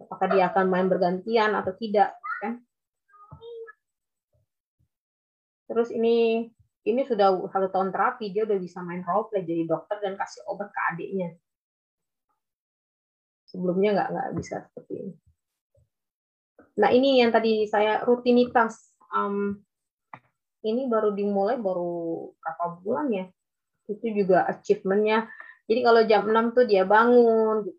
Apakah 0.00 0.26
dia 0.32 0.48
akan 0.48 0.72
main 0.72 0.88
bergantian 0.88 1.52
atau 1.52 1.76
tidak, 1.76 2.16
kan? 2.40 2.64
Terus 5.68 5.92
ini 5.92 6.48
ini 6.88 7.04
sudah 7.04 7.36
satu 7.52 7.68
tahun 7.68 7.92
terapi, 7.92 8.32
dia 8.32 8.48
udah 8.48 8.56
bisa 8.56 8.80
main 8.80 9.04
role 9.04 9.28
play 9.28 9.44
jadi 9.44 9.68
dokter 9.68 10.00
dan 10.00 10.16
kasih 10.16 10.40
obat 10.48 10.72
ke 10.72 10.80
adiknya. 10.96 11.36
Sebelumnya 13.52 14.00
nggak 14.00 14.08
nggak 14.16 14.28
bisa 14.40 14.64
seperti 14.64 14.92
ini. 14.96 15.14
Nah 16.80 16.88
ini 16.88 17.20
yang 17.20 17.36
tadi 17.36 17.68
saya 17.68 18.00
rutinitas 18.08 18.96
um, 19.12 19.60
ini 20.64 20.86
baru 20.86 21.12
dimulai 21.14 21.56
baru 21.56 22.30
berapa 22.40 22.64
bulan 22.84 23.06
ya? 23.12 23.26
Itu 23.88 24.06
juga 24.12 24.46
achievementnya. 24.46 25.28
Jadi 25.70 25.80
kalau 25.86 26.02
jam 26.04 26.22
6 26.26 26.56
tuh 26.56 26.64
dia 26.66 26.82
bangun 26.84 27.66
gitu. 27.66 27.78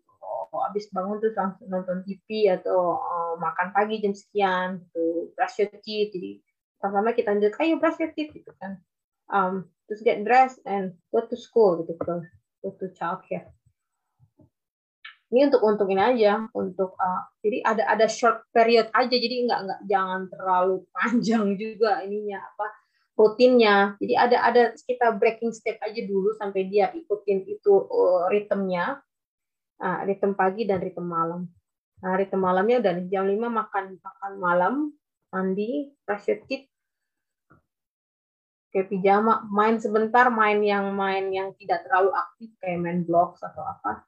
Oh, 0.52 0.60
habis 0.68 0.84
bangun 0.92 1.16
tuh 1.16 1.32
langsung 1.32 1.68
nonton 1.72 2.04
TV 2.04 2.52
atau 2.52 3.00
uh, 3.00 3.34
makan 3.40 3.72
pagi 3.72 4.04
jam 4.04 4.12
sekian 4.12 4.84
gitu. 4.84 5.32
Brush 5.32 5.64
your 5.64 5.72
teeth. 5.80 6.12
Jadi 6.12 6.44
pertama 6.76 7.16
kita 7.16 7.32
lanjut 7.32 7.56
ayo 7.56 7.80
brush 7.80 8.00
your 8.00 8.12
teeth 8.12 8.32
gitu 8.36 8.52
kan. 8.60 8.80
Um, 9.32 9.72
terus 9.88 10.04
get 10.04 10.24
dressed 10.24 10.60
and 10.64 10.96
go 11.12 11.24
to 11.24 11.36
school 11.36 11.80
gitu 11.80 11.96
go, 12.00 12.20
go 12.64 12.72
to 12.80 12.88
childcare 12.96 13.48
ini 15.32 15.48
untuk 15.48 15.88
ini 15.88 16.02
aja 16.02 16.44
untuk 16.52 16.92
uh, 17.00 17.24
jadi 17.40 17.64
ada 17.64 17.82
ada 17.88 18.06
short 18.06 18.44
period 18.52 18.92
aja 18.92 19.16
jadi 19.16 19.48
nggak 19.48 19.60
nggak 19.64 19.80
jangan 19.88 20.28
terlalu 20.28 20.84
panjang 20.94 21.56
juga 21.56 22.04
ininya 22.04 22.44
apa 22.44 22.66
rutinnya. 23.16 23.94
Jadi 24.00 24.14
ada 24.16 24.36
ada 24.42 24.62
kita 24.74 25.14
breaking 25.16 25.52
step 25.52 25.76
aja 25.84 26.00
dulu 26.04 26.32
sampai 26.36 26.68
dia 26.68 26.90
ikutin 26.92 27.44
itu 27.48 27.72
uh, 27.72 28.28
ritmenya. 28.32 29.00
Uh, 29.82 30.06
ritme 30.06 30.38
pagi 30.38 30.62
dan 30.62 30.78
ritme 30.78 31.02
malam. 31.02 31.50
Nah 32.02 32.14
ritme 32.14 32.38
malamnya 32.38 32.78
udah 32.78 32.92
jam 33.10 33.26
5 33.26 33.34
makan 33.34 33.84
makan 33.98 34.32
malam 34.38 34.74
mandi 35.32 35.90
your 36.28 36.38
teeth 36.44 36.68
kayak 38.68 38.88
pijama 38.88 39.48
main 39.48 39.80
sebentar 39.80 40.28
main 40.28 40.60
yang 40.60 40.92
main 40.92 41.28
yang 41.32 41.56
tidak 41.56 41.84
terlalu 41.88 42.12
aktif 42.12 42.52
kayak 42.60 42.80
main 42.84 43.00
blocks 43.04 43.40
atau 43.40 43.64
apa 43.64 44.04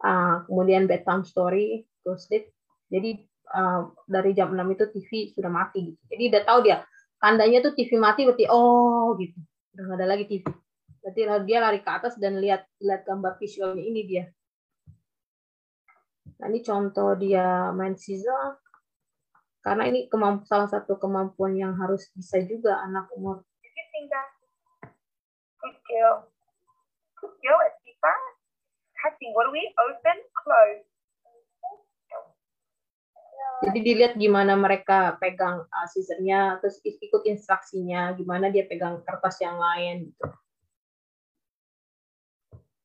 Uh, 0.00 0.44
kemudian 0.48 0.88
bedtime 0.88 1.24
story, 1.28 1.84
go 2.00 2.16
sleep. 2.16 2.48
Jadi 2.88 3.20
uh, 3.52 3.92
dari 4.08 4.32
jam 4.32 4.56
6 4.56 4.74
itu 4.74 4.84
TV 4.96 5.10
sudah 5.36 5.52
mati 5.52 5.92
gitu. 5.92 6.00
Jadi 6.08 6.22
udah 6.32 6.42
tahu 6.48 6.58
dia 6.64 6.76
tandanya 7.20 7.58
tuh 7.60 7.76
TV 7.76 8.00
mati 8.00 8.24
berarti 8.24 8.48
oh 8.48 9.12
gitu. 9.20 9.36
Udah 9.76 9.82
nggak 9.84 9.98
ada 10.00 10.06
lagi 10.08 10.24
TV. 10.24 10.44
Berarti 11.00 11.20
dia 11.48 11.58
lari 11.60 11.80
ke 11.84 11.90
atas 11.90 12.16
dan 12.16 12.40
lihat 12.40 12.64
lihat 12.80 13.04
gambar 13.04 13.36
visualnya 13.36 13.84
ini 13.84 14.00
dia. 14.08 14.24
Nah, 16.40 16.48
ini 16.48 16.64
contoh 16.64 17.12
dia 17.20 17.68
main 17.76 17.92
sisa 18.00 18.56
karena 19.60 19.84
ini 19.92 20.08
kemampu, 20.08 20.48
salah 20.48 20.72
satu 20.72 20.96
kemampuan 20.96 21.52
yang 21.52 21.76
harus 21.76 22.08
bisa 22.16 22.40
juga 22.40 22.80
anak 22.80 23.12
umur 23.12 23.44
girl, 27.42 27.60
it's 27.66 27.80
deeper. 27.84 28.39
Testing, 29.00 29.32
what 29.32 29.48
do 29.48 29.52
we 29.56 29.64
open, 29.80 30.18
close? 30.44 30.84
Jadi 33.60 33.78
dilihat 33.84 34.16
gimana 34.16 34.56
mereka 34.56 35.20
pegang 35.20 35.64
uh, 35.68 35.86
scissornya, 35.88 36.60
terus 36.64 36.80
ikut 36.80 37.28
instruksinya, 37.28 38.16
gimana 38.16 38.48
dia 38.48 38.64
pegang 38.64 39.04
kertas 39.04 39.36
yang 39.44 39.60
lain 39.60 40.08
gitu. 40.08 40.26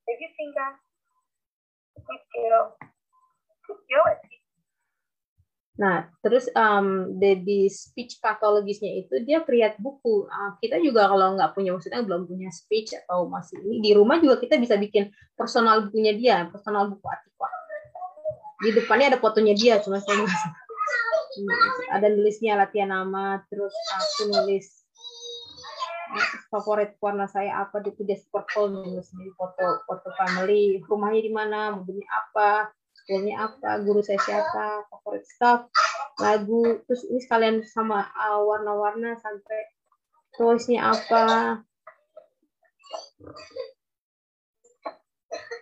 Move 0.04 0.20
your 0.20 0.32
finger. 0.36 0.70
Good 1.96 2.24
girl. 2.28 2.64
Good 3.64 3.80
girl, 3.88 4.04
Nah, 5.76 6.08
terus 6.24 6.48
um, 6.56 7.20
di, 7.20 7.68
speech 7.68 8.16
pathologisnya 8.24 8.96
itu 8.96 9.20
dia 9.28 9.44
create 9.44 9.76
buku. 9.76 10.24
Uh, 10.24 10.56
kita 10.64 10.80
juga 10.80 11.04
kalau 11.04 11.36
nggak 11.36 11.52
punya 11.52 11.76
maksudnya 11.76 12.00
belum 12.00 12.24
punya 12.24 12.48
speech 12.48 12.96
atau 12.96 13.28
masih 13.28 13.60
ini 13.60 13.84
di 13.84 13.90
rumah 13.92 14.16
juga 14.16 14.40
kita 14.40 14.56
bisa 14.56 14.80
bikin 14.80 15.12
personal 15.36 15.84
bukunya 15.88 16.16
dia, 16.16 16.36
personal 16.48 16.88
buku 16.88 17.04
Atikwa. 17.04 17.48
Di 18.64 18.70
depannya 18.72 19.12
ada 19.12 19.18
fotonya 19.20 19.52
dia, 19.52 19.76
cuma 19.84 20.00
saya 20.00 20.24
nggak 20.24 21.92
ada 21.92 22.06
nulisnya 22.08 22.56
latihan 22.56 22.88
nama, 22.88 23.44
terus 23.52 23.76
aku 23.92 24.32
nulis 24.32 24.86
favorit 26.48 26.96
warna 27.02 27.28
saya 27.28 27.66
apa 27.66 27.82
itu 27.84 28.00
dia 28.06 28.16
purple 28.30 28.72
nulis 28.72 29.10
foto 29.36 29.84
foto 29.84 30.08
family 30.16 30.80
rumahnya 30.86 31.20
di 31.20 31.32
mana 31.34 31.76
mobilnya 31.76 32.08
apa 32.08 32.72
schoolnya 33.06 33.46
apa, 33.46 33.78
guru 33.86 34.02
saya 34.02 34.18
siapa, 34.18 34.82
favorit 34.90 35.22
staff, 35.22 35.70
lagu, 36.18 36.82
terus 36.90 37.06
ini 37.06 37.22
sekalian 37.22 37.62
sama 37.62 38.02
uh, 38.02 38.42
warna-warna 38.42 39.14
sampai 39.14 39.70
toys-nya 40.34 40.90
apa. 40.90 41.24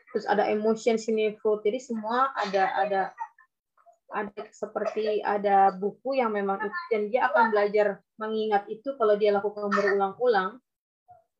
Terus 0.08 0.24
ada 0.24 0.48
emotion 0.48 0.96
sini. 0.96 1.36
Jadi 1.36 1.78
semua 1.84 2.32
ada 2.32 2.64
ada 2.80 3.02
ada 4.14 4.40
seperti 4.48 5.20
ada 5.20 5.74
buku 5.74 6.16
yang 6.16 6.32
memang 6.32 6.64
itu 6.64 6.80
dan 6.88 7.02
dia 7.10 7.26
akan 7.28 7.50
belajar 7.50 7.98
mengingat 8.16 8.62
itu 8.70 8.94
kalau 8.94 9.18
dia 9.18 9.34
lakukan 9.34 9.66
berulang-ulang 9.74 10.62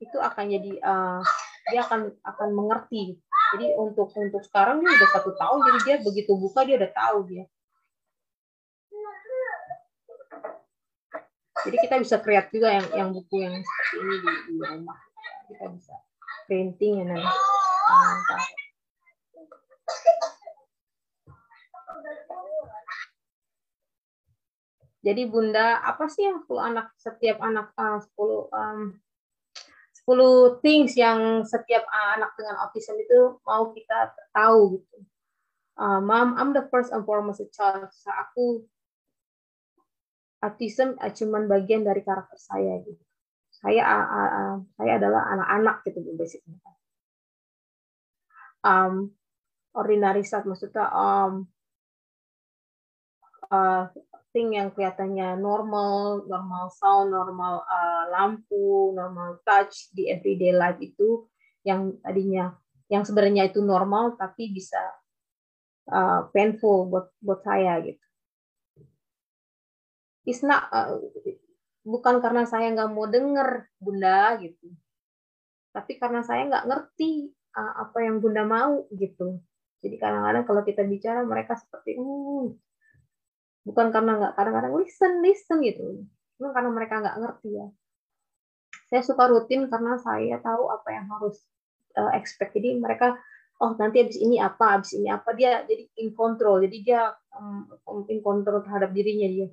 itu 0.03 0.19
akan 0.19 0.45
jadi 0.51 0.73
uh, 0.83 1.23
dia 1.71 1.87
akan 1.87 2.11
akan 2.27 2.49
mengerti 2.51 3.23
jadi 3.53 3.67
untuk 3.77 4.09
untuk 4.17 4.43
sekarang 4.49 4.81
dia 4.81 4.97
udah 4.97 5.11
satu 5.13 5.31
tahun, 5.37 5.59
jadi 5.69 5.79
dia 5.85 5.97
begitu 6.01 6.33
buka 6.35 6.65
dia 6.65 6.81
udah 6.81 6.93
tahu 6.97 7.19
dia. 7.29 7.45
Jadi 11.65 11.77
kita 11.81 11.97
bisa 11.97 12.17
create 12.21 12.53
juga 12.53 12.69
yang 12.77 12.87
yang 12.93 13.09
buku 13.13 13.41
yang 13.41 13.57
seperti 13.57 13.97
ini 14.01 14.17
di, 14.21 14.33
di 14.53 14.55
rumah. 14.61 14.99
Kita 15.49 15.65
bisa 15.73 15.95
printing 16.45 16.93
ya 17.01 17.05
nanti. 17.09 17.33
Jadi 25.05 25.23
bunda 25.29 25.85
apa 25.85 26.09
sih 26.09 26.25
yang 26.25 26.49
perlu 26.49 26.61
anak 26.65 26.97
setiap 26.97 27.37
anak 27.45 27.77
uh, 27.77 28.01
10 28.01 28.17
um, 28.49 28.81
10 30.05 30.61
things 30.61 30.93
yang 31.01 31.45
setiap 31.49 31.89
anak 32.17 32.37
dengan 32.37 32.61
autism 32.61 32.97
itu 33.01 33.41
mau 33.45 33.73
kita 33.73 34.13
tahu 34.37 34.79
gitu. 34.79 34.99
Uh, 35.75 35.99
Mom, 35.99 36.39
I'm 36.39 36.55
the 36.55 36.69
first 36.71 36.95
and 36.95 37.03
foremost 37.03 37.43
child. 37.51 37.91
So, 37.91 38.13
aku 38.15 38.63
autism 40.45 40.95
uh, 41.01 41.11
cuman 41.11 41.49
bagian 41.49 41.83
dari 41.83 42.05
karakter 42.05 42.37
saya 42.37 42.79
gitu. 42.85 43.01
Saya 43.49 43.81
uh, 43.81 44.07
uh, 44.13 44.55
saya 44.77 45.01
adalah 45.01 45.25
anak-anak 45.35 45.77
gitu 45.89 45.99
basically. 46.15 46.61
Um, 48.65 49.17
ordinary 49.73 50.23
saat 50.23 50.45
maksudnya 50.45 50.89
um, 50.93 51.49
uh, 53.49 53.89
thing 54.35 54.59
yang 54.59 54.75
kelihatannya 54.75 55.39
normal, 55.39 56.27
normal 56.27 56.67
sound, 56.75 57.15
normal 57.15 57.63
uh, 57.63 58.11
lampu, 58.11 58.91
normal 58.91 59.39
touch 59.47 59.95
di 59.95 60.11
everyday 60.11 60.51
life 60.51 60.83
itu 60.83 61.31
yang 61.63 61.95
tadinya 62.03 62.59
yang 62.91 63.07
sebenarnya 63.07 63.49
itu 63.49 63.63
normal 63.63 64.19
tapi 64.19 64.51
bisa 64.51 64.83
uh, 65.89 66.27
painful 66.35 66.91
buat 66.91 67.15
buat 67.23 67.41
saya 67.47 67.79
gitu. 67.87 68.03
It's 70.27 70.43
not, 70.43 70.67
uh, 70.75 70.99
bukan 71.87 72.19
karena 72.19 72.43
saya 72.43 72.75
nggak 72.75 72.91
mau 72.91 73.07
denger 73.07 73.71
bunda 73.79 74.35
gitu, 74.43 74.73
tapi 75.71 76.01
karena 76.01 76.27
saya 76.27 76.49
nggak 76.51 76.67
ngerti 76.67 77.31
uh, 77.55 77.87
apa 77.87 78.03
yang 78.03 78.19
bunda 78.19 78.43
mau 78.43 78.83
gitu. 78.91 79.39
Jadi 79.85 80.01
kadang-kadang 80.01 80.49
kalau 80.49 80.65
kita 80.65 80.81
bicara 80.89 81.21
mereka 81.29 81.61
seperti, 81.61 82.01
hmm, 82.01 82.57
bukan 83.65 83.91
karena 83.91 84.13
nggak 84.21 84.33
kadang-kadang 84.37 84.75
listen 84.77 85.25
listen 85.25 85.59
gitu. 85.65 86.05
Cuma 86.37 86.53
karena 86.53 86.71
mereka 86.71 87.01
nggak 87.01 87.17
ngerti 87.19 87.51
ya. 87.57 87.67
Saya 88.93 89.03
suka 89.03 89.25
rutin 89.33 89.67
karena 89.73 89.97
saya 89.99 90.39
tahu 90.45 90.69
apa 90.71 90.89
yang 90.93 91.09
harus 91.09 91.41
uh, 91.97 92.13
expect. 92.15 92.53
Jadi 92.55 92.77
mereka 92.79 93.17
oh 93.59 93.73
nanti 93.81 94.05
habis 94.05 94.21
ini 94.21 94.37
apa 94.39 94.79
habis 94.79 94.93
ini 94.93 95.09
apa 95.09 95.33
dia 95.33 95.65
jadi 95.65 95.89
in 96.05 96.13
control. 96.13 96.61
Jadi 96.63 96.77
dia 96.85 97.11
um, 97.35 97.67
in 98.13 98.21
control 98.21 98.61
terhadap 98.61 98.93
dirinya 98.93 99.27
dia. 99.27 99.49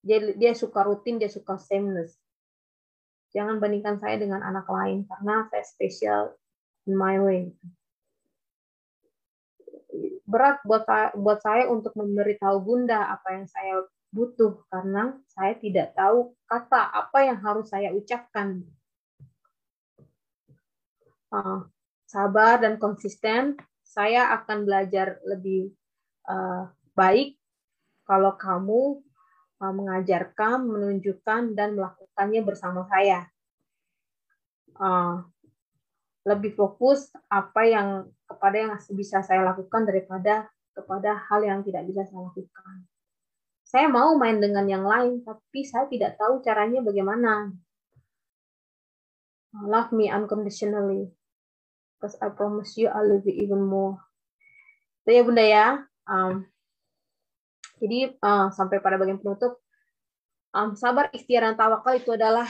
Dia 0.00 0.18
dia 0.32 0.52
suka 0.56 0.80
rutin 0.82 1.20
dia 1.20 1.28
suka 1.28 1.60
sameness. 1.60 2.16
Jangan 3.30 3.62
bandingkan 3.62 4.02
saya 4.02 4.18
dengan 4.18 4.42
anak 4.42 4.66
lain 4.66 5.06
karena 5.06 5.46
saya 5.52 5.62
spesial 5.62 6.34
in 6.88 6.98
my 6.98 7.20
way 7.20 7.52
berat 10.30 10.62
buat 10.62 10.86
saya, 10.86 11.10
buat 11.18 11.42
saya 11.42 11.66
untuk 11.66 11.90
memberitahu 11.98 12.62
Bunda 12.62 13.10
apa 13.10 13.34
yang 13.34 13.50
saya 13.50 13.82
butuh 14.14 14.62
karena 14.70 15.18
saya 15.30 15.54
tidak 15.58 15.94
tahu 15.94 16.34
kata 16.46 16.78
apa 16.94 17.18
yang 17.26 17.38
harus 17.42 17.66
saya 17.70 17.90
ucapkan. 17.90 18.62
Uh, 21.30 21.66
sabar 22.10 22.58
dan 22.58 22.78
konsisten, 22.78 23.54
saya 23.86 24.34
akan 24.38 24.66
belajar 24.66 25.22
lebih 25.22 25.70
uh, 26.26 26.66
baik 26.98 27.38
kalau 28.02 28.34
kamu 28.34 28.98
uh, 29.62 29.74
mengajarkan, 29.74 30.66
menunjukkan, 30.66 31.54
dan 31.54 31.78
melakukannya 31.78 32.42
bersama 32.42 32.82
saya. 32.90 33.30
Uh, 34.74 35.22
lebih 36.28 36.52
fokus 36.52 37.08
apa 37.32 37.64
yang 37.64 37.88
kepada 38.28 38.56
yang 38.56 38.72
bisa 38.92 39.24
saya 39.24 39.40
lakukan 39.40 39.88
daripada 39.88 40.52
kepada 40.76 41.16
hal 41.28 41.40
yang 41.42 41.60
tidak 41.64 41.88
bisa 41.88 42.04
saya 42.06 42.20
lakukan. 42.28 42.76
Saya 43.64 43.86
mau 43.86 44.18
main 44.18 44.42
dengan 44.42 44.66
yang 44.66 44.82
lain, 44.82 45.22
tapi 45.22 45.62
saya 45.62 45.86
tidak 45.86 46.18
tahu 46.18 46.42
caranya 46.42 46.82
bagaimana. 46.82 47.54
Love 49.50 49.90
me 49.94 50.10
unconditionally, 50.10 51.10
because 51.98 52.14
I 52.22 52.30
promise 52.30 52.78
you 52.78 52.90
I 52.90 53.02
love 53.02 53.26
you 53.26 53.34
even 53.34 53.66
more. 53.66 53.98
Itu 55.02 55.10
ya 55.10 55.22
bunda 55.26 55.42
ya. 55.42 55.66
Um, 56.06 56.46
jadi 57.80 58.14
uh, 58.20 58.52
sampai 58.52 58.78
pada 58.78 59.00
bagian 59.00 59.18
penutup, 59.18 59.58
um, 60.54 60.76
sabar, 60.76 61.08
ikhtiar, 61.10 61.48
dan 61.48 61.56
tawakal 61.56 61.96
itu 61.96 62.12
adalah 62.14 62.46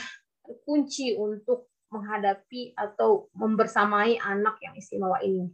kunci 0.67 1.15
untuk 1.15 1.70
menghadapi 1.91 2.71
atau 2.73 3.27
membersamai 3.35 4.17
anak 4.23 4.57
yang 4.63 4.73
istimewa 4.79 5.19
ini. 5.19 5.51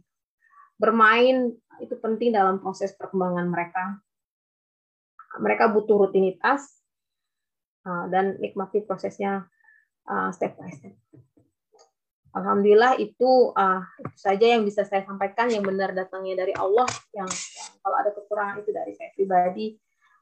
Bermain 0.78 1.50
itu 1.82 1.94
penting 1.98 2.30
dalam 2.30 2.62
proses 2.62 2.94
perkembangan 2.94 3.50
mereka. 3.50 3.98
Mereka 5.42 5.74
butuh 5.74 6.08
rutinitas 6.08 6.78
uh, 7.82 8.06
dan 8.08 8.38
nikmati 8.38 8.86
prosesnya 8.86 9.50
uh, 10.06 10.30
step 10.30 10.54
by 10.54 10.70
step. 10.70 10.94
Alhamdulillah 12.38 12.94
itu, 13.02 13.50
uh, 13.58 13.82
itu 13.98 14.16
saja 14.18 14.46
yang 14.54 14.62
bisa 14.62 14.86
saya 14.86 15.02
sampaikan 15.02 15.50
yang 15.50 15.66
benar 15.66 15.90
datangnya 15.90 16.46
dari 16.46 16.54
Allah. 16.54 16.86
Yang, 17.10 17.34
yang 17.34 17.70
kalau 17.82 17.96
ada 17.98 18.10
kekurangan 18.14 18.62
itu 18.62 18.70
dari 18.70 18.92
saya 18.94 19.10
pribadi. 19.18 19.66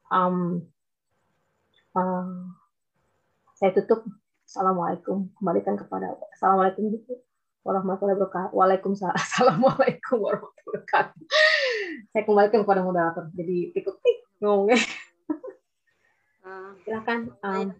Um, 0.09 0.65
uh, 1.93 2.49
saya 3.53 3.73
tutup 3.77 4.01
Assalamualaikum. 4.47 5.27
Kembalikan 5.35 5.75
kepada 5.75 6.15
Assalamualaikum 6.31 6.95
warahmatullahi 7.67 8.15
wabarakatuh. 8.15 8.55
Waalaikumsalam. 8.55 9.11
Assalamualaikum 9.27 10.23
warahmatullahi 10.23 10.67
wabarakatuh. 10.71 11.19
Saya 12.15 12.23
kembalikan 12.23 12.59
kepada 12.63 12.79
moderator. 12.79 13.27
Jadi 13.35 13.75
ikut 13.75 13.95
tik 13.99 14.17
ngomongnya. 14.39 14.79
Uh, 16.47 16.71
Silakan. 16.87 17.35
Um, 17.43 17.75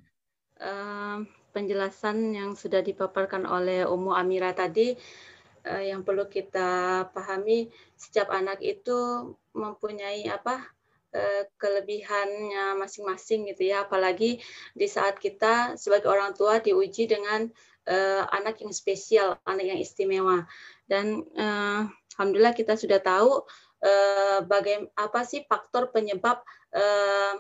uh, 0.60 1.24
penjelasan 1.56 2.36
yang 2.36 2.52
sudah 2.60 2.84
dipaparkan 2.84 3.48
oleh 3.48 3.88
Umu 3.88 4.12
Amira 4.12 4.52
tadi 4.52 4.92
uh, 5.64 5.80
yang 5.80 6.04
perlu 6.04 6.28
kita 6.28 7.08
pahami 7.16 7.72
setiap 7.96 8.28
anak 8.28 8.60
itu 8.60 9.32
mempunyai 9.56 10.28
apa 10.28 10.68
kelebihannya 11.58 12.78
masing-masing 12.78 13.50
gitu 13.50 13.74
ya 13.74 13.86
apalagi 13.88 14.42
di 14.74 14.88
saat 14.88 15.18
kita 15.18 15.76
sebagai 15.80 16.10
orang 16.12 16.38
tua 16.38 16.62
diuji 16.62 17.10
dengan 17.10 17.50
uh, 17.88 18.24
anak 18.36 18.62
yang 18.62 18.76
spesial, 18.76 19.40
anak 19.48 19.66
yang 19.74 19.80
istimewa. 19.80 20.46
Dan 20.86 21.24
uh, 21.36 21.88
alhamdulillah 22.16 22.56
kita 22.56 22.76
sudah 22.76 23.00
tahu 23.00 23.44
uh, 23.84 24.40
bagaimana 24.46 24.92
apa 24.96 25.24
sih 25.24 25.44
faktor 25.48 25.90
penyebab 25.92 26.44
uh, 26.76 27.36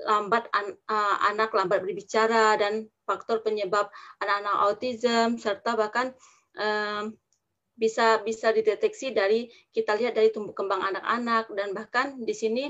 lambat 0.00 0.48
an, 0.56 0.76
uh, 0.88 1.16
anak 1.28 1.52
lambat 1.52 1.84
berbicara 1.84 2.56
dan 2.56 2.88
faktor 3.04 3.44
penyebab 3.44 3.92
anak-anak 4.24 4.56
autism 4.64 5.36
serta 5.36 5.76
bahkan 5.76 6.16
uh, 6.56 7.12
bisa 7.80 8.20
bisa 8.20 8.52
dideteksi 8.52 9.16
dari 9.16 9.48
kita 9.72 9.96
lihat 9.96 10.12
dari 10.12 10.28
tumbuh 10.28 10.52
kembang 10.52 10.84
anak-anak. 10.84 11.48
Dan 11.56 11.72
bahkan 11.72 12.20
di 12.20 12.36
sini 12.36 12.68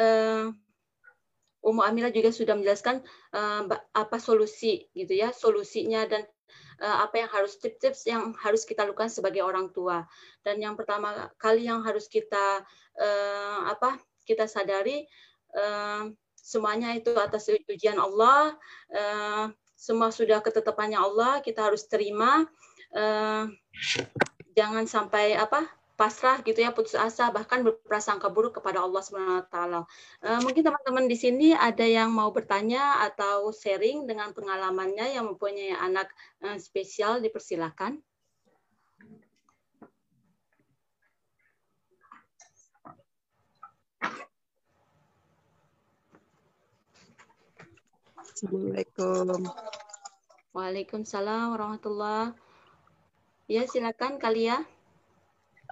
uh, 0.00 0.48
Umu 1.62 1.84
Amira 1.84 2.10
juga 2.10 2.32
sudah 2.32 2.56
menjelaskan 2.56 3.04
uh, 3.36 3.68
apa 3.94 4.16
solusi 4.18 4.90
gitu 4.96 5.14
ya 5.14 5.30
solusinya 5.30 6.02
dan 6.08 6.26
uh, 6.82 7.06
apa 7.06 7.22
yang 7.22 7.30
harus 7.30 7.54
tips-tips 7.60 8.08
yang 8.10 8.34
harus 8.40 8.66
kita 8.66 8.82
lakukan 8.82 9.12
sebagai 9.12 9.44
orang 9.44 9.70
tua. 9.70 10.02
Dan 10.42 10.58
yang 10.58 10.74
pertama 10.74 11.30
kali 11.38 11.68
yang 11.68 11.84
harus 11.84 12.08
kita 12.10 12.64
uh, 12.98 13.58
apa 13.68 14.00
kita 14.26 14.50
sadari 14.50 15.06
uh, 15.54 16.10
semuanya 16.34 16.98
itu 16.98 17.14
atas 17.14 17.46
ujian 17.70 18.02
Allah 18.02 18.58
uh, 18.90 19.46
semua 19.78 20.10
sudah 20.10 20.42
ketetapannya 20.42 20.98
Allah 20.98 21.38
kita 21.42 21.62
harus 21.62 21.86
terima 21.86 22.46
uh, 22.96 23.44
jangan 24.56 24.84
sampai 24.84 25.36
apa 25.36 25.68
pasrah 25.92 26.40
gitu 26.42 26.58
ya 26.58 26.74
putus 26.74 26.96
asa 26.98 27.30
bahkan 27.30 27.62
berprasangka 27.62 28.26
buruk 28.32 28.58
kepada 28.58 28.82
Allah 28.82 29.02
Subhanahu 29.04 29.38
wa 29.44 29.46
taala. 29.46 29.80
Uh, 30.24 30.40
mungkin 30.42 30.64
teman-teman 30.64 31.06
di 31.06 31.14
sini 31.14 31.48
ada 31.54 31.84
yang 31.84 32.10
mau 32.10 32.32
bertanya 32.32 33.04
atau 33.06 33.52
sharing 33.54 34.08
dengan 34.08 34.34
pengalamannya 34.34 35.14
yang 35.14 35.30
mempunyai 35.30 35.76
anak 35.76 36.10
uh, 36.42 36.58
spesial 36.58 37.22
dipersilakan. 37.22 38.02
Assalamualaikum. 48.42 49.46
Waalaikumsalam 50.50 51.54
warahmatullah. 51.54 52.34
Ya, 53.50 53.66
silakan 53.66 54.22
Kalia. 54.22 54.62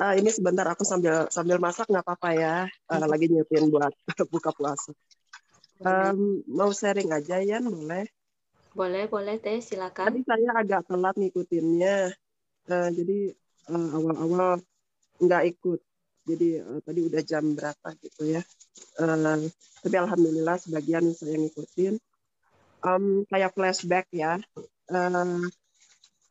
Uh, 0.00 0.16
ini 0.16 0.32
sebentar 0.32 0.66
aku 0.66 0.82
sambil 0.82 1.28
sambil 1.30 1.62
masak 1.62 1.86
nggak 1.86 2.02
apa-apa 2.02 2.30
ya. 2.34 2.56
Uh, 2.90 3.06
lagi 3.06 3.30
nyiapin 3.30 3.70
buat 3.70 3.92
buka 4.32 4.50
puasa. 4.50 4.90
Um, 5.80 6.42
mau 6.50 6.74
sharing 6.74 7.14
aja 7.14 7.38
ya, 7.40 7.62
boleh? 7.62 8.10
Boleh, 8.74 9.06
boleh 9.06 9.36
teh, 9.38 9.62
silakan. 9.62 10.10
Tadi 10.10 10.20
saya 10.26 10.50
agak 10.56 10.90
telat 10.90 11.14
ngikutinnya. 11.14 12.10
Uh, 12.66 12.88
jadi 12.90 13.34
uh, 13.70 13.88
awal-awal 13.96 14.58
nggak 15.22 15.42
ikut. 15.56 15.80
Jadi 16.26 16.48
uh, 16.58 16.80
tadi 16.82 17.00
udah 17.06 17.22
jam 17.22 17.44
berapa 17.54 17.88
gitu 18.02 18.34
ya. 18.34 18.42
Uh, 18.98 19.46
tapi 19.84 19.96
alhamdulillah 19.96 20.58
sebagian 20.58 21.06
saya 21.14 21.38
ngikutin. 21.38 21.94
Um, 22.82 23.22
kayak 23.30 23.54
flashback 23.54 24.10
ya. 24.10 24.42
Uh, 24.90 25.46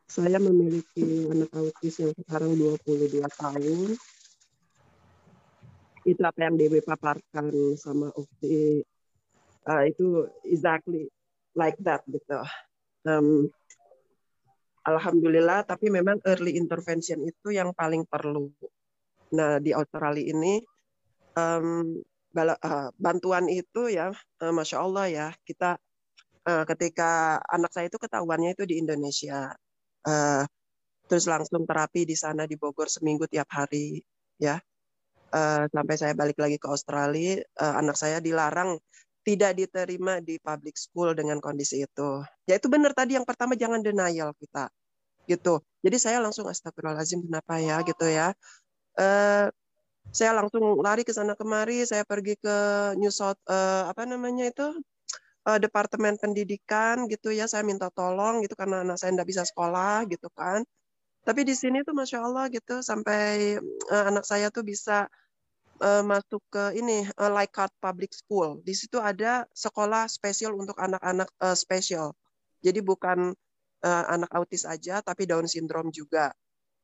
saya 0.09 0.41
memiliki 0.41 1.29
anak 1.29 1.53
autis 1.53 2.01
yang 2.01 2.09
sekarang 2.17 2.57
22 2.57 3.21
tahun. 3.37 3.89
Itu 6.01 6.21
apa 6.25 6.49
yang 6.49 6.57
Dewi 6.57 6.81
paparkan 6.81 7.77
sama 7.77 8.09
Ukti. 8.17 8.81
Uh, 9.69 9.85
itu 9.85 10.25
exactly 10.49 11.13
like 11.53 11.77
that 11.85 12.01
gitu. 12.09 12.41
Um, 13.05 13.53
Alhamdulillah, 14.81 15.69
tapi 15.69 15.93
memang 15.93 16.17
early 16.25 16.57
intervention 16.57 17.21
itu 17.21 17.53
yang 17.53 17.69
paling 17.77 18.01
perlu. 18.09 18.49
Nah 19.37 19.61
di 19.61 19.77
Australia 19.77 20.25
ini 20.25 20.57
um, 21.37 22.01
uh, 22.33 22.89
bantuan 22.97 23.45
itu 23.45 23.93
ya, 23.93 24.09
uh, 24.41 24.53
masya 24.57 24.81
Allah 24.81 25.05
ya 25.05 25.27
kita 25.45 25.77
uh, 26.49 26.65
ketika 26.65 27.37
anak 27.45 27.69
saya 27.69 27.93
itu 27.93 28.01
ketahuannya 28.01 28.57
itu 28.57 28.65
di 28.65 28.81
Indonesia 28.81 29.53
uh, 30.05 30.43
terus 31.09 31.25
langsung 31.25 31.65
terapi 31.65 32.05
di 32.05 32.13
sana 32.13 32.45
di 32.45 32.55
Bogor 32.55 32.87
seminggu 32.87 33.25
tiap 33.25 33.49
hari 33.51 33.99
ya. 34.37 34.61
Uh, 35.29 35.69
sampai 35.69 35.93
saya 35.93 36.13
balik 36.17 36.41
lagi 36.41 36.57
ke 36.57 36.65
Australia 36.65 37.37
uh, 37.61 37.77
anak 37.77 37.93
saya 37.93 38.17
dilarang 38.17 38.81
tidak 39.21 39.53
diterima 39.61 40.17
di 40.25 40.41
public 40.41 40.73
school 40.73 41.13
dengan 41.13 41.37
kondisi 41.37 41.85
itu. 41.85 42.25
Ya 42.49 42.57
itu 42.57 42.65
benar 42.65 42.97
tadi 42.97 43.13
yang 43.13 43.27
pertama 43.29 43.53
jangan 43.53 43.83
denial 43.85 44.33
kita 44.41 44.73
gitu. 45.29 45.61
Jadi 45.85 45.97
saya 46.01 46.17
langsung 46.17 46.49
astagfirullahaladzim 46.49 47.29
kenapa 47.29 47.61
ya? 47.61 47.77
gitu 47.85 48.09
ya. 48.09 48.33
Uh, 48.97 49.53
saya 50.09 50.33
langsung 50.33 50.81
lari 50.81 51.05
ke 51.05 51.13
sana 51.13 51.37
kemari 51.37 51.85
saya 51.85 52.01
pergi 52.01 52.33
ke 52.41 52.57
New 52.97 53.13
South 53.13 53.37
uh, 53.45 53.85
apa 53.85 54.09
namanya 54.09 54.49
itu 54.49 54.65
uh, 55.47 55.59
departemen 55.61 56.19
pendidikan 56.19 57.07
gitu 57.07 57.31
ya 57.31 57.45
saya 57.47 57.63
minta 57.63 57.87
tolong 57.93 58.43
gitu 58.43 58.55
karena 58.57 58.83
anak 58.83 58.97
saya 58.99 59.15
tidak 59.15 59.29
bisa 59.29 59.43
sekolah 59.47 60.03
gitu 60.09 60.27
kan. 60.33 60.65
Tapi 61.23 61.45
di 61.45 61.53
sini 61.53 61.83
tuh 61.85 61.93
masya 61.93 62.25
Allah 62.25 62.49
gitu 62.49 62.81
sampai 62.81 63.59
uh, 63.91 64.03
anak 64.09 64.25
saya 64.25 64.49
tuh 64.49 64.65
bisa 64.65 65.05
uh, 65.83 66.03
masuk 66.03 66.41
ke 66.49 66.79
ini 66.79 67.05
uh, 67.19 67.31
Leichhardt 67.31 67.75
Public 67.79 68.11
School. 68.15 68.63
Di 68.63 68.73
situ 68.73 68.97
ada 68.97 69.45
sekolah 69.53 70.07
spesial 70.09 70.55
untuk 70.55 70.75
anak-anak 70.79 71.29
uh, 71.43 71.55
spesial. 71.55 72.15
Jadi 72.59 72.79
bukan 72.83 73.31
uh, 73.83 74.05
anak 74.09 74.31
autis 74.35 74.67
aja 74.67 74.99
tapi 75.03 75.27
Down 75.29 75.47
syndrome 75.47 75.91
juga. 75.93 76.31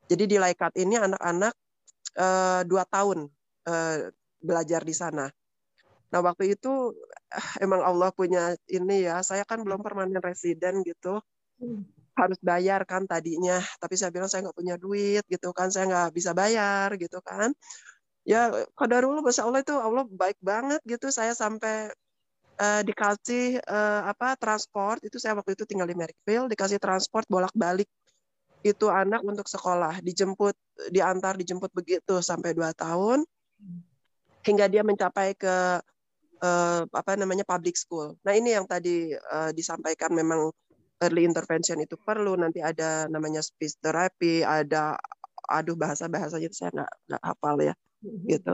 Jadi 0.06 0.30
di 0.30 0.38
Leichhardt 0.38 0.78
ini 0.78 1.00
anak-anak 1.00 1.54
uh, 2.20 2.62
dua 2.68 2.86
tahun 2.86 3.26
uh, 3.66 3.98
belajar 4.44 4.86
di 4.86 4.94
sana 4.94 5.26
Nah 6.12 6.20
waktu 6.26 6.56
itu 6.58 6.94
eh, 7.34 7.50
emang 7.66 7.82
Allah 7.82 8.10
punya 8.14 8.54
ini 8.70 9.06
ya, 9.08 9.22
saya 9.26 9.44
kan 9.48 9.62
belum 9.66 9.82
permanen 9.86 10.22
residen 10.22 10.82
gitu, 10.86 11.22
hmm. 11.62 11.82
harus 12.18 12.40
bayar 12.42 12.84
kan 12.88 13.04
tadinya, 13.10 13.60
tapi 13.82 13.96
saya 14.00 14.12
bilang 14.14 14.30
saya 14.32 14.48
nggak 14.48 14.58
punya 14.58 14.76
duit 14.80 15.24
gitu 15.28 15.50
kan, 15.52 15.70
saya 15.74 15.86
nggak 15.90 16.10
bisa 16.16 16.32
bayar 16.38 16.94
gitu 17.00 17.20
kan. 17.22 17.52
Ya 18.26 18.50
kadarullah, 18.74 19.22
masya 19.22 19.46
Allah 19.46 19.62
itu 19.62 19.76
Allah 19.78 20.04
baik 20.10 20.40
banget 20.42 20.82
gitu, 20.86 21.14
saya 21.14 21.34
sampai 21.38 21.94
uh, 22.60 22.82
dikasih 22.84 23.60
uh, 23.68 24.08
apa 24.12 24.36
transport 24.40 25.04
itu 25.04 25.20
saya 25.20 25.36
waktu 25.36 25.56
itu 25.56 25.64
tinggal 25.68 25.88
di 25.88 25.96
Merrickville 25.98 26.48
dikasih 26.52 26.80
transport 26.80 27.28
bolak-balik 27.28 27.88
itu 28.66 28.90
anak 28.90 29.22
untuk 29.22 29.46
sekolah 29.46 30.02
dijemput 30.02 30.58
diantar 30.90 31.38
dijemput 31.38 31.70
begitu 31.70 32.18
sampai 32.24 32.58
dua 32.58 32.74
tahun 32.74 33.22
hmm. 33.62 33.80
hingga 34.42 34.66
dia 34.72 34.82
mencapai 34.82 35.38
ke 35.38 35.80
uh, 36.42 36.84
apa 36.90 37.12
namanya 37.16 37.44
public 37.48 37.76
school. 37.76 38.16
Nah 38.26 38.34
ini 38.36 38.56
yang 38.56 38.66
tadi 38.68 39.14
uh, 39.14 39.52
disampaikan 39.56 40.12
memang 40.12 40.52
early 41.04 41.28
intervention 41.28 41.80
itu 41.84 41.96
perlu. 42.00 42.36
Nanti 42.40 42.64
ada 42.64 43.06
namanya 43.12 43.44
speech 43.44 43.78
therapy, 43.84 44.42
ada 44.42 44.96
aduh 45.46 45.78
bahasa 45.78 46.10
bahasanya 46.10 46.50
saya 46.50 46.74
nggak 46.74 46.92
nggak 47.06 47.22
hafal 47.22 47.56
ya 47.62 47.74
mm-hmm. 48.02 48.28
gitu. 48.34 48.54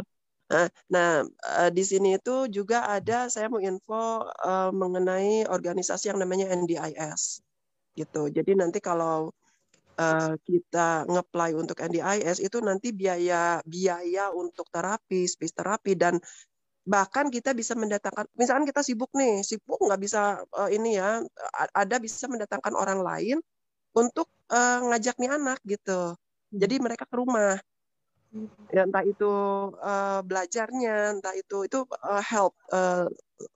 Nah, 0.51 0.67
nah 0.91 1.23
di 1.71 1.79
sini 1.79 2.19
itu 2.19 2.51
juga 2.51 2.83
ada 2.83 3.31
saya 3.31 3.47
mau 3.47 3.63
info 3.63 4.27
uh, 4.27 4.67
mengenai 4.75 5.47
organisasi 5.47 6.11
yang 6.11 6.19
namanya 6.19 6.51
NDIS 6.51 7.39
gitu. 7.95 8.27
Jadi 8.27 8.59
nanti 8.59 8.83
kalau 8.83 9.31
uh, 9.95 10.33
kita 10.43 11.07
ngeplay 11.07 11.55
untuk 11.55 11.79
NDIS 11.79 12.43
itu 12.43 12.57
nanti 12.59 12.91
biaya 12.91 13.59
biaya 13.63 14.31
untuk 14.31 14.67
terapi, 14.71 15.23
speech 15.23 15.55
terapi 15.55 15.95
dan 15.95 16.19
bahkan 16.81 17.29
kita 17.29 17.53
bisa 17.53 17.77
mendatangkan 17.77 18.25
misalkan 18.33 18.65
kita 18.65 18.81
sibuk 18.81 19.13
nih 19.13 19.45
sibuk 19.45 19.77
nggak 19.77 20.01
bisa 20.01 20.41
uh, 20.57 20.69
ini 20.69 20.97
ya 20.97 21.21
ada 21.77 22.01
bisa 22.01 22.25
mendatangkan 22.25 22.73
orang 22.73 23.05
lain 23.05 23.37
untuk 23.93 24.25
uh, 24.49 24.81
ngajak 24.89 25.15
nih 25.21 25.29
anak 25.29 25.59
gitu 25.61 26.17
jadi 26.49 26.75
hmm. 26.81 26.83
mereka 26.83 27.05
ke 27.05 27.15
rumah 27.21 27.61
hmm. 28.33 28.73
ya 28.73 28.89
entah 28.89 29.05
itu 29.05 29.33
uh, 29.77 30.25
belajarnya 30.25 31.21
entah 31.21 31.35
itu 31.37 31.69
itu 31.69 31.85
uh, 31.85 32.23
help 32.23 32.57
uh, 32.73 33.05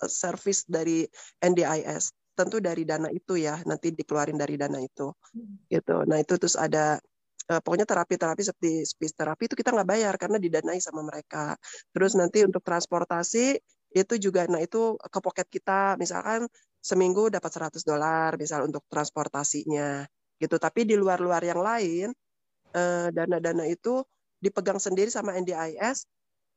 service 0.06 0.70
dari 0.70 1.10
NDIS 1.42 2.14
tentu 2.36 2.60
dari 2.60 2.84
dana 2.84 3.08
itu 3.10 3.40
ya 3.40 3.58
nanti 3.66 3.96
dikeluarin 3.96 4.38
dari 4.38 4.54
dana 4.60 4.78
itu 4.78 5.10
hmm. 5.34 5.72
gitu 5.74 6.06
nah 6.06 6.22
itu 6.22 6.38
terus 6.38 6.60
ada 6.60 7.02
uh, 7.52 7.62
pokoknya 7.62 7.86
terapi-terapi 7.88 8.42
seperti 8.42 8.72
speech 8.86 9.14
terapi 9.14 9.50
itu 9.50 9.56
kita 9.58 9.70
nggak 9.74 9.90
bayar 9.90 10.14
karena 10.18 10.38
didanai 10.42 10.80
sama 10.82 11.02
mereka. 11.06 11.58
Terus 11.94 12.18
nanti 12.18 12.46
untuk 12.46 12.62
transportasi 12.66 13.58
itu 13.96 14.14
juga 14.20 14.44
nah 14.52 14.60
itu 14.60 15.00
ke 15.00 15.20
pocket 15.24 15.48
kita 15.48 15.96
misalkan 15.96 16.50
seminggu 16.84 17.32
dapat 17.32 17.52
100 17.80 17.82
dolar 17.88 18.36
misal 18.36 18.68
untuk 18.68 18.84
transportasinya 18.92 20.06
gitu. 20.42 20.56
Tapi 20.60 20.84
di 20.86 20.96
luar-luar 21.00 21.42
yang 21.42 21.62
lain 21.64 22.12
eh, 22.76 23.08
dana-dana 23.16 23.66
itu 23.70 24.04
dipegang 24.44 24.78
sendiri 24.78 25.10
sama 25.10 25.34
NDIS 25.40 26.06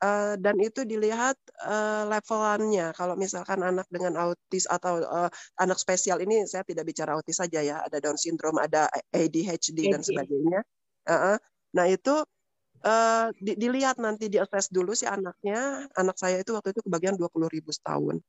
uh, 0.02 0.34
dan 0.38 0.56
itu 0.62 0.86
dilihat 0.86 1.36
uh, 1.66 2.06
levelannya. 2.06 2.94
Kalau 2.94 3.14
misalkan 3.18 3.60
anak 3.62 3.86
dengan 3.90 4.14
autis 4.18 4.66
atau 4.68 5.02
uh, 5.02 5.30
anak 5.58 5.78
spesial 5.78 6.22
ini 6.22 6.46
saya 6.46 6.62
tidak 6.66 6.86
bicara 6.86 7.14
autis 7.14 7.38
saja 7.38 7.62
ya, 7.62 7.82
ada 7.82 7.98
Down 7.98 8.18
syndrome, 8.18 8.62
ada 8.62 8.86
ADHD 9.14 9.90
dan 9.90 10.02
sebagainya. 10.02 10.62
Uh 11.08 11.12
-uh. 11.12 11.36
Nah 11.72 11.86
itu 11.88 12.14
uh, 12.84 13.26
di, 13.40 13.56
dilihat 13.56 13.96
nanti 13.98 14.28
di 14.28 14.36
assess 14.36 14.68
dulu 14.68 14.92
si 14.92 15.08
anaknya. 15.08 15.88
Anak 15.96 16.20
saya 16.20 16.42
itu 16.44 16.52
waktu 16.52 16.76
itu 16.76 16.84
kebagian 16.84 17.16
20 17.16 17.48
ribu 17.48 17.70
setahun. 17.72 18.20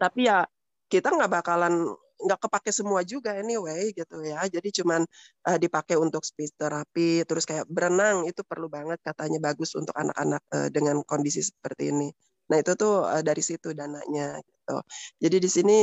Tapi 0.00 0.26
ya 0.26 0.48
kita 0.88 1.12
nggak 1.12 1.32
bakalan 1.32 1.94
nggak 2.24 2.40
kepake 2.46 2.70
semua 2.72 3.04
juga 3.04 3.36
anyway 3.36 3.92
gitu 3.92 4.24
ya. 4.24 4.46
Jadi 4.48 4.82
cuman 4.82 5.04
uh, 5.46 5.58
dipakai 5.60 6.00
untuk 6.00 6.24
speech 6.24 6.54
therapy, 6.56 7.22
terus 7.28 7.44
kayak 7.44 7.68
berenang 7.68 8.24
itu 8.24 8.40
perlu 8.46 8.66
banget 8.70 8.98
katanya 9.04 9.38
bagus 9.52 9.76
untuk 9.76 9.92
anak-anak 9.94 10.42
uh, 10.54 10.68
dengan 10.72 11.04
kondisi 11.04 11.44
seperti 11.44 11.92
ini. 11.92 12.08
Nah 12.48 12.56
itu 12.60 12.72
tuh 12.76 13.04
uh, 13.04 13.22
dari 13.24 13.42
situ 13.44 13.76
dananya 13.76 14.40
gitu. 14.40 14.76
Jadi 15.20 15.36
di 15.40 15.50
sini 15.50 15.76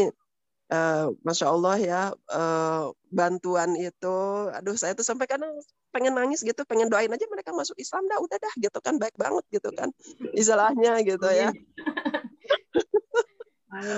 Uh, 0.72 1.12
Masya 1.28 1.52
Allah 1.52 1.76
ya 1.84 2.02
uh, 2.32 2.96
bantuan 3.12 3.76
itu, 3.76 4.18
aduh 4.56 4.72
saya 4.80 4.96
tuh 4.96 5.04
sampai 5.04 5.28
kadang 5.28 5.52
pengen 5.92 6.16
nangis 6.16 6.48
gitu, 6.48 6.64
pengen 6.64 6.88
doain 6.88 7.12
aja 7.12 7.28
mereka 7.28 7.52
masuk 7.52 7.76
Islam 7.76 8.08
dah, 8.08 8.24
udah 8.24 8.40
dah 8.40 8.54
gitu 8.56 8.80
kan 8.80 8.96
baik 8.96 9.12
banget 9.20 9.44
gitu 9.52 9.68
kan, 9.76 9.92
istilahnya 10.32 11.04
gitu 11.04 11.28
ya. 11.28 11.52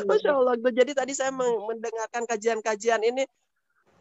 Masya 0.10 0.32
Allah. 0.34 0.56
Jadi 0.58 0.92
tadi 0.94 1.14
saya 1.14 1.34
mendengarkan 1.34 2.26
kajian-kajian 2.30 3.02
ini, 3.06 3.26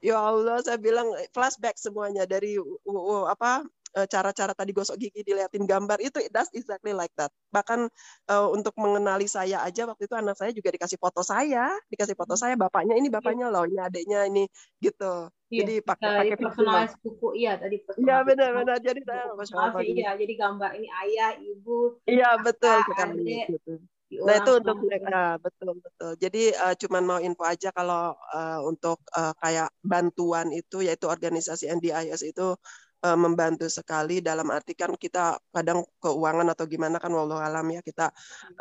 ya 0.04 0.20
Allah, 0.20 0.60
saya 0.60 0.76
bilang 0.76 1.12
flashback 1.32 1.76
semuanya 1.80 2.28
dari 2.28 2.58
uh, 2.60 3.24
apa 3.28 3.64
eh, 3.64 3.81
cara-cara 4.08 4.52
tadi 4.56 4.72
gosok 4.72 4.96
gigi 4.96 5.20
dilihatin 5.20 5.68
gambar 5.68 6.00
itu 6.00 6.24
that's 6.32 6.48
exactly 6.56 6.96
like 6.96 7.12
that. 7.16 7.28
Bahkan 7.52 7.88
uh, 8.32 8.48
untuk 8.48 8.72
mengenali 8.80 9.28
saya 9.28 9.60
aja 9.60 9.84
waktu 9.84 10.08
itu 10.08 10.14
anak 10.16 10.36
saya 10.36 10.50
juga 10.56 10.72
dikasih 10.72 10.96
foto 10.96 11.20
saya, 11.20 11.72
dikasih 11.92 12.16
foto 12.16 12.34
saya 12.34 12.56
bapaknya 12.56 12.96
ini 12.96 13.12
bapaknya 13.12 13.52
loh, 13.52 13.68
ini 13.68 13.78
adiknya 13.78 14.24
ini 14.24 14.48
gitu. 14.80 15.28
Iya, 15.52 15.68
jadi 15.68 15.74
pakai 15.84 16.16
pakai 16.16 16.36
personalis 16.40 16.96
buku 17.04 17.36
iya 17.36 17.60
tadi 17.60 17.76
Iya 18.00 18.24
benar-benar 18.24 18.80
jadi 18.80 19.00
saya 19.04 19.36
Masya 19.36 19.56
Allah. 19.60 19.84
Iya 19.84 20.10
jadi 20.16 20.34
gambar 20.40 20.70
ini 20.80 20.88
ayah, 20.88 21.30
ibu. 21.36 22.00
Iya 22.08 22.40
betul 22.40 22.80
sekali 22.88 23.44
gitu. 23.52 23.72
Nah 24.20 24.34
itu 24.40 24.52
untuk 24.60 24.76
mereka 24.84 25.40
betul 25.40 25.72
betul. 25.80 26.12
Jadi 26.20 26.42
uh, 26.52 26.74
cuman 26.76 27.02
mau 27.04 27.20
info 27.20 27.44
aja 27.48 27.72
kalau 27.72 28.12
uh, 28.12 28.60
untuk 28.64 29.00
uh, 29.16 29.32
kayak 29.40 29.72
bantuan 29.80 30.52
itu 30.52 30.84
yaitu 30.84 31.08
organisasi 31.08 31.68
NDIS 31.68 32.20
itu 32.28 32.56
uh, 33.02 33.18
membantu 33.18 33.66
sekali 33.66 34.22
dalam 34.22 34.48
arti 34.48 34.72
kan 34.78 34.94
kita 34.94 35.38
kadang 35.50 35.82
keuangan 35.98 36.54
atau 36.54 36.64
gimana 36.70 37.02
kan 37.02 37.10
walau 37.10 37.38
alam 37.38 37.66
ya 37.70 37.82
kita 37.82 38.10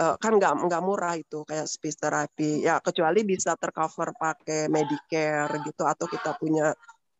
uh, 0.02 0.16
kan 0.18 0.38
nggak 0.38 0.68
nggak 0.68 0.82
murah 0.84 1.14
itu 1.16 1.46
kayak 1.46 1.70
speech 1.70 1.98
therapy 2.02 2.66
ya 2.66 2.82
kecuali 2.82 3.22
bisa 3.22 3.54
tercover 3.56 4.14
pakai 4.18 4.68
Medicare 4.68 5.54
gitu 5.62 5.84
atau 5.86 6.06
kita 6.10 6.36
punya 6.42 6.74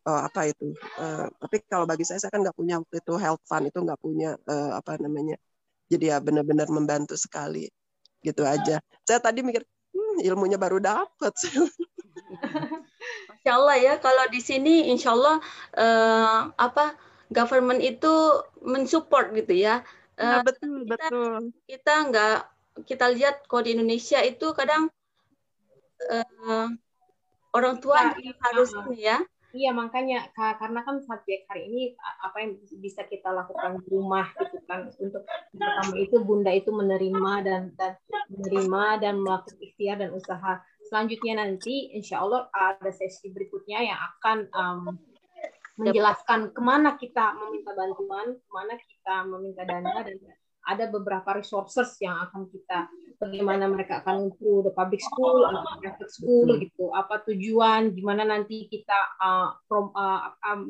uh, 0.06 0.22
apa 0.26 0.50
itu. 0.50 0.74
Uh, 0.98 1.30
tapi 1.38 1.62
kalau 1.70 1.86
bagi 1.86 2.06
saya 2.06 2.18
saya 2.22 2.34
kan 2.34 2.42
nggak 2.42 2.58
punya 2.58 2.82
waktu 2.82 2.98
itu 3.02 3.14
health 3.22 3.44
fund 3.46 3.70
itu 3.70 3.80
nggak 3.82 4.00
punya 4.02 4.38
uh, 4.50 4.78
apa 4.78 4.98
namanya. 4.98 5.38
Jadi 5.92 6.08
ya 6.10 6.18
benar-benar 6.24 6.72
membantu 6.72 7.20
sekali 7.20 7.68
gitu 8.24 8.46
aja. 8.46 8.80
Saya 9.04 9.20
tadi 9.20 9.44
mikir 9.44 9.66
hmm, 9.94 10.24
ilmunya 10.26 10.58
baru 10.58 10.80
dapat. 10.80 11.34
Masya 13.42 13.52
Allah 13.58 13.78
ya, 13.82 13.94
kalau 13.98 14.30
di 14.30 14.38
sini 14.38 14.94
Insya 14.94 15.18
Allah 15.18 15.42
uh, 15.76 16.54
apa 16.56 16.94
government 17.32 17.80
itu 17.80 18.44
mensupport 18.62 19.32
gitu 19.34 19.56
ya. 19.56 19.82
Nah, 20.20 20.44
betul 20.46 20.86
kita, 20.86 20.92
betul. 20.92 21.34
Kita 21.66 21.94
nggak 22.12 22.38
kita 22.86 23.06
lihat 23.16 23.48
kalau 23.48 23.64
di 23.66 23.76
Indonesia 23.76 24.20
itu 24.24 24.52
kadang 24.56 24.88
uh, 26.12 26.68
orang 27.52 27.76
tua 27.84 28.12
nah, 28.12 28.16
harus 28.52 28.72
ini 28.88 29.08
ya 29.12 29.20
Iya 29.52 29.76
makanya 29.76 30.32
karena 30.32 30.80
kan 30.88 31.04
subjek 31.04 31.44
hari 31.52 31.68
ini 31.68 31.92
apa 32.24 32.40
yang 32.40 32.56
bisa 32.80 33.04
kita 33.04 33.36
lakukan 33.36 33.84
di 33.84 33.88
rumah 33.92 34.32
gitu 34.32 34.64
kan 34.64 34.88
untuk 34.96 35.28
pertama 35.28 35.92
itu 36.00 36.24
bunda 36.24 36.56
itu 36.56 36.72
menerima 36.72 37.34
dan 37.44 37.62
dan 37.76 38.00
menerima 38.32 38.84
dan 39.04 39.20
melakukan 39.20 39.60
ikhtiar 39.60 40.00
dan 40.00 40.16
usaha 40.16 40.64
selanjutnya 40.88 41.44
nanti 41.44 41.92
insya 41.92 42.24
Allah 42.24 42.48
ada 42.56 42.96
sesi 42.96 43.28
berikutnya 43.28 43.92
yang 43.92 44.00
akan 44.00 44.38
um, 44.56 44.96
menjelaskan 45.82 46.54
ke 46.54 46.62
mana 46.62 46.94
kita 46.96 47.34
meminta 47.42 47.74
bantuan 47.74 48.38
ke 48.38 48.50
mana 48.54 48.74
kita 48.78 49.16
meminta 49.26 49.62
dana 49.66 50.06
dan 50.06 50.18
ada 50.62 50.86
beberapa 50.94 51.42
resources 51.42 51.98
yang 51.98 52.22
akan 52.30 52.46
kita 52.54 52.86
bagaimana 53.18 53.66
mereka 53.66 54.06
akan 54.06 54.30
through 54.38 54.62
the 54.62 54.74
public 54.78 55.02
school 55.02 55.46
atau 55.50 55.66
private 55.82 56.12
school 56.14 56.48
gitu. 56.62 56.94
Apa 56.94 57.26
tujuan 57.26 57.98
gimana 57.98 58.26
nanti 58.26 58.70
kita 58.70 59.18
uh, 59.18 59.58
from, 59.66 59.90
uh, 59.98 60.38
um, 60.46 60.70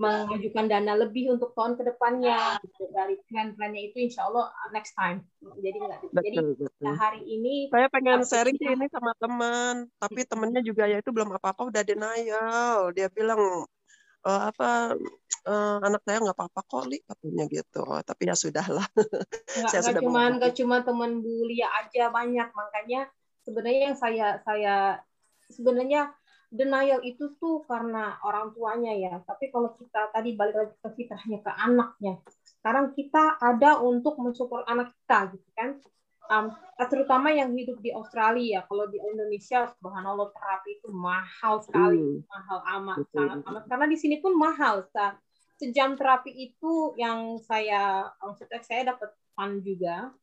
mengajukan 0.00 0.64
dana 0.64 0.96
lebih 0.96 1.36
untuk 1.36 1.52
tahun 1.52 1.76
ke 1.76 1.92
depannya 1.92 2.56
gitu. 2.64 2.88
dari 2.96 3.20
plan-plannya 3.28 3.92
itu 3.92 4.08
insya 4.08 4.24
Allah 4.32 4.48
next 4.72 4.96
time. 4.96 5.20
Jadi 5.60 5.76
enggak 5.76 6.00
jadi 6.24 6.36
betul. 6.40 6.68
Nah, 6.80 6.96
hari 6.96 7.20
ini 7.28 7.68
saya 7.68 7.92
pengen 7.92 8.24
sharing 8.24 8.56
sih 8.56 8.72
ini 8.72 8.88
sama 8.88 9.12
teman 9.20 9.92
tapi 10.00 10.24
temennya 10.24 10.64
juga 10.64 10.88
ya 10.88 11.04
itu 11.04 11.12
belum 11.12 11.36
apa-apa 11.36 11.68
udah 11.68 11.82
denial. 11.84 12.96
Dia 12.96 13.12
bilang 13.12 13.68
uh, 14.26 14.42
apa 14.52 14.96
uh, 15.48 15.78
anak 15.84 16.00
saya 16.04 16.18
nggak 16.20 16.36
apa-apa 16.36 16.60
kok 16.66 16.84
li 16.88 16.98
katanya 17.04 17.44
gitu. 17.48 17.80
Oh, 17.84 18.00
tapi 18.04 18.28
ya 18.28 18.36
sudahlah 18.36 18.86
nggak, 19.56 19.70
saya 19.70 19.82
sudah 19.84 20.02
cuma 20.02 20.22
nggak 20.36 20.52
cuma 20.56 20.76
teman 20.84 21.20
Bu 21.24 21.46
Lia 21.48 21.68
aja 21.80 22.12
banyak. 22.12 22.48
Makanya 22.52 23.08
sebenarnya 23.44 23.80
yang 23.92 23.96
saya 23.96 24.26
saya 24.44 24.76
sebenarnya 25.50 26.12
denial 26.50 27.00
itu 27.06 27.38
tuh 27.38 27.62
karena 27.64 28.18
orang 28.26 28.52
tuanya 28.52 28.92
ya. 28.96 29.14
Tapi 29.24 29.48
kalau 29.48 29.72
kita 29.78 30.10
tadi 30.12 30.34
balik 30.36 30.56
lagi 30.56 30.74
ke 30.76 30.88
fitrahnya 30.98 31.38
ke 31.40 31.52
anaknya. 31.54 32.20
Sekarang 32.44 32.92
kita 32.92 33.40
ada 33.40 33.80
untuk 33.80 34.20
mensupport 34.20 34.68
anak 34.68 34.92
kita 34.92 35.32
gitu 35.38 35.50
kan 35.56 35.80
um, 36.30 36.46
terutama 36.88 37.34
yang 37.34 37.50
hidup 37.52 37.82
di 37.82 37.90
Australia. 37.92 38.64
Kalau 38.64 38.86
di 38.88 39.02
Indonesia, 39.02 39.68
subhanallah 39.76 40.30
terapi 40.32 40.70
itu 40.78 40.88
mahal 40.94 41.60
sekali, 41.60 42.22
hmm. 42.22 42.30
mahal 42.30 42.58
amat, 42.80 42.96
Betul. 43.04 43.14
sangat 43.18 43.38
amat. 43.50 43.62
Karena 43.66 43.86
di 43.90 43.98
sini 43.98 44.16
pun 44.22 44.32
mahal. 44.38 44.86
Sejam 45.60 45.92
terapi 45.98 46.32
itu 46.32 46.96
yang 46.96 47.36
saya, 47.44 48.08
maksudnya 48.22 48.62
saya 48.64 48.96
dapat 48.96 49.12
fun 49.36 49.60
juga. 49.60 50.14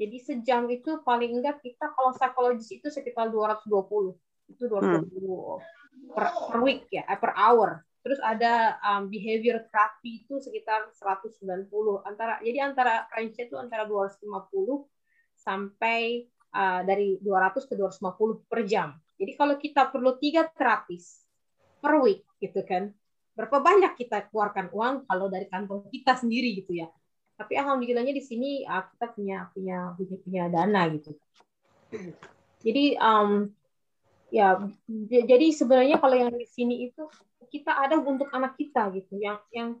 Jadi 0.00 0.18
sejam 0.18 0.66
itu 0.66 0.98
paling 1.06 1.38
enggak 1.38 1.62
kita 1.62 1.94
kalau 1.94 2.10
psikologis 2.10 2.72
itu 2.74 2.90
sekitar 2.90 3.30
220. 3.30 3.70
Itu 4.50 4.66
220 4.66 5.06
hmm. 5.06 5.60
per, 6.10 6.24
per 6.34 6.58
week 6.66 6.90
ya, 6.90 7.06
eh, 7.06 7.20
per 7.20 7.30
hour. 7.38 7.86
Terus 8.02 8.18
ada 8.18 8.82
um, 8.82 9.06
behavior 9.06 9.62
therapy 9.70 10.26
itu 10.26 10.42
sekitar 10.42 10.90
190 10.90 11.70
antara 12.02 12.42
jadi 12.42 12.66
antara 12.66 13.06
range 13.14 13.38
itu 13.38 13.54
antara 13.54 13.86
250 13.86 14.26
sampai 15.42 16.30
uh, 16.54 16.86
dari 16.86 17.18
200 17.18 17.66
ke 17.66 17.74
250 17.74 18.46
per 18.46 18.60
jam. 18.62 18.94
Jadi 19.18 19.32
kalau 19.34 19.54
kita 19.58 19.90
perlu 19.90 20.14
tiga 20.22 20.46
terapis 20.46 21.26
per 21.82 21.98
week 21.98 22.22
gitu 22.38 22.62
kan, 22.62 22.94
berapa 23.34 23.58
banyak 23.58 23.98
kita 23.98 24.30
keluarkan 24.30 24.70
uang 24.70 25.10
kalau 25.10 25.26
dari 25.26 25.50
kantong 25.50 25.90
kita 25.90 26.14
sendiri 26.14 26.62
gitu 26.62 26.78
ya. 26.78 26.88
Tapi 27.34 27.58
alhamdulillahnya 27.58 28.14
di 28.14 28.22
sini 28.22 28.62
uh, 28.62 28.86
kita 28.94 29.10
punya 29.10 29.50
punya 29.50 29.94
punya, 29.98 30.16
punya 30.22 30.42
dana 30.46 30.82
gitu. 30.94 31.10
Jadi 32.62 32.94
um, 33.02 33.50
ya 34.32 34.56
jadi 35.10 35.52
sebenarnya 35.52 36.00
kalau 36.00 36.16
yang 36.16 36.32
di 36.32 36.48
sini 36.48 36.88
itu 36.88 37.04
kita 37.52 37.76
ada 37.76 38.00
untuk 38.00 38.32
anak 38.32 38.56
kita 38.56 38.88
gitu 38.96 39.20
yang 39.20 39.36
yang 39.52 39.76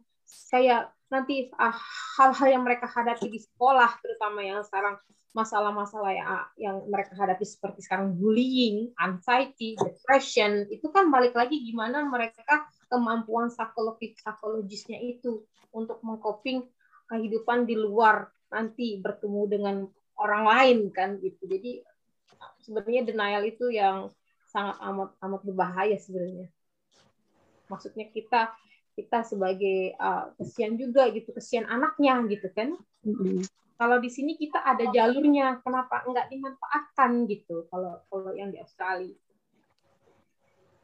kayak 0.52 0.92
nanti 1.12 1.52
hal 1.60 1.76
hal-hal 2.16 2.48
yang 2.48 2.64
mereka 2.64 2.88
hadapi 2.88 3.28
di 3.28 3.36
sekolah 3.36 4.00
terutama 4.00 4.40
yang 4.40 4.64
sekarang 4.64 4.96
masalah-masalah 5.32 6.12
yang, 6.12 6.28
yang 6.60 6.76
mereka 6.88 7.16
hadapi 7.16 7.44
seperti 7.44 7.84
sekarang 7.84 8.16
bullying, 8.16 8.92
anxiety, 9.00 9.76
depression, 9.80 10.68
itu 10.68 10.88
kan 10.92 11.08
balik 11.08 11.32
lagi 11.32 11.56
gimana 11.64 12.04
mereka 12.04 12.68
kemampuan 12.92 13.48
psikologis 13.48 14.16
psikologisnya 14.20 15.00
itu 15.00 15.40
untuk 15.72 16.04
mengcoping 16.04 16.68
kehidupan 17.08 17.64
di 17.64 17.76
luar 17.80 18.28
nanti 18.52 19.00
bertemu 19.00 19.42
dengan 19.48 19.76
orang 20.20 20.44
lain 20.44 20.78
kan 20.92 21.16
gitu. 21.20 21.48
Jadi 21.48 21.80
sebenarnya 22.60 23.08
denial 23.08 23.42
itu 23.48 23.72
yang 23.72 24.12
sangat 24.52 24.76
amat 24.84 25.16
amat 25.24 25.40
berbahaya 25.48 25.96
sebenarnya. 25.96 26.52
Maksudnya 27.72 28.12
kita 28.12 28.52
kita 28.92 29.24
sebagai 29.24 29.96
uh, 29.96 30.32
kesian 30.36 30.76
juga 30.76 31.08
gitu, 31.10 31.32
kesian 31.32 31.64
anaknya 31.68 32.20
gitu 32.28 32.48
kan. 32.52 32.76
Mm-hmm 33.02 33.48
kalau 33.82 33.98
di 33.98 34.14
sini 34.14 34.38
kita 34.38 34.62
ada 34.62 34.86
jalurnya, 34.94 35.58
kenapa 35.58 36.06
enggak 36.06 36.30
dimanfaatkan 36.30 37.26
gitu? 37.26 37.66
Kalau 37.66 37.98
kalau 38.06 38.30
yang 38.30 38.54
di 38.54 38.62
Australia. 38.62 39.10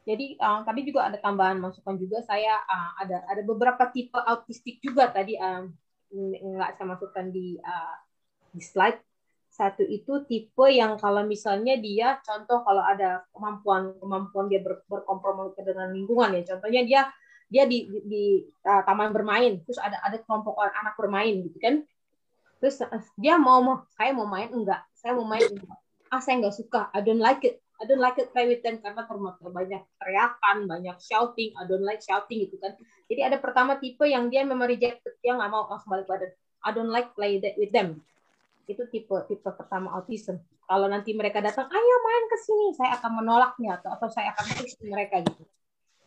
Jadi 0.02 0.34
uh, 0.34 0.66
tadi 0.66 0.82
juga 0.82 1.06
ada 1.06 1.14
tambahan 1.22 1.62
masukan 1.62 1.94
juga 1.94 2.26
saya 2.26 2.58
uh, 2.58 2.98
ada 2.98 3.22
ada 3.30 3.42
beberapa 3.46 3.86
tipe 3.94 4.18
autistik 4.18 4.82
juga 4.82 5.14
tadi 5.14 5.38
uh, 5.38 5.70
nggak 6.10 6.74
saya 6.74 6.86
masukkan 6.90 7.30
di 7.30 7.54
uh, 7.62 7.96
di 8.50 8.58
slide. 8.58 8.98
Satu 9.46 9.86
itu 9.86 10.26
tipe 10.26 10.66
yang 10.66 10.98
kalau 10.98 11.22
misalnya 11.22 11.78
dia 11.78 12.18
contoh 12.26 12.66
kalau 12.66 12.82
ada 12.82 13.22
kemampuan 13.30 13.94
kemampuan 14.02 14.50
dia 14.50 14.58
ber, 14.58 14.82
berkompromi 14.90 15.54
dengan 15.54 15.94
lingkungan 15.94 16.34
ya. 16.34 16.42
Contohnya 16.50 16.82
dia 16.82 17.02
dia 17.48 17.64
di 17.64 17.88
di, 17.88 17.98
di 18.04 18.24
uh, 18.64 18.82
taman 18.84 19.10
bermain 19.12 19.60
terus 19.64 19.80
ada 19.80 19.96
ada 20.04 20.20
kelompok 20.20 20.56
anak 20.60 20.94
bermain 20.94 21.44
gitu 21.44 21.58
kan. 21.60 21.84
Terus 22.60 22.84
uh, 22.84 23.02
dia 23.16 23.40
mau 23.40 23.64
mau 23.64 23.84
saya 23.96 24.12
mau 24.12 24.28
main 24.28 24.52
enggak? 24.52 24.84
Saya 24.94 25.16
mau 25.16 25.24
main 25.24 25.44
enggak. 25.44 25.78
Ah 26.12 26.20
saya 26.20 26.40
enggak 26.40 26.56
suka. 26.56 26.92
I 26.92 27.00
don't 27.00 27.20
like 27.20 27.42
it 27.44 27.60
I 27.78 27.86
don't 27.86 28.02
like 28.02 28.18
it 28.18 28.34
play 28.34 28.50
with 28.50 28.66
them 28.66 28.82
karena 28.82 29.06
termasuk 29.06 29.54
banyak 29.54 29.78
teriakan, 30.02 30.66
banyak 30.66 30.98
shouting, 30.98 31.54
I 31.54 31.62
don't 31.62 31.86
like 31.86 32.02
shouting 32.02 32.50
gitu 32.50 32.58
kan. 32.58 32.74
Jadi 33.06 33.20
ada 33.22 33.38
pertama 33.38 33.78
tipe 33.78 34.02
yang 34.02 34.26
dia 34.26 34.42
memang 34.42 34.66
rejected, 34.66 35.14
dia 35.22 35.38
nggak 35.38 35.46
mau 35.46 35.70
langsung 35.70 35.94
balik 35.94 36.10
badan. 36.10 36.34
I 36.66 36.74
don't 36.74 36.90
like 36.90 37.14
play 37.14 37.38
with 37.38 37.70
them. 37.70 38.02
Itu 38.66 38.82
tipe 38.90 39.14
tipe 39.30 39.46
pertama 39.46 39.94
autism. 39.94 40.42
Kalau 40.66 40.90
nanti 40.90 41.14
mereka 41.14 41.38
datang, 41.38 41.70
ayo 41.70 41.96
main 42.02 42.24
ke 42.28 42.36
sini, 42.42 42.66
saya 42.74 42.98
akan 42.98 43.24
menolaknya 43.24 43.78
atau 43.78 43.94
atau 43.94 44.10
saya 44.10 44.34
akan 44.34 44.44
push 44.58 44.74
mereka 44.82 45.22
gitu. 45.22 45.46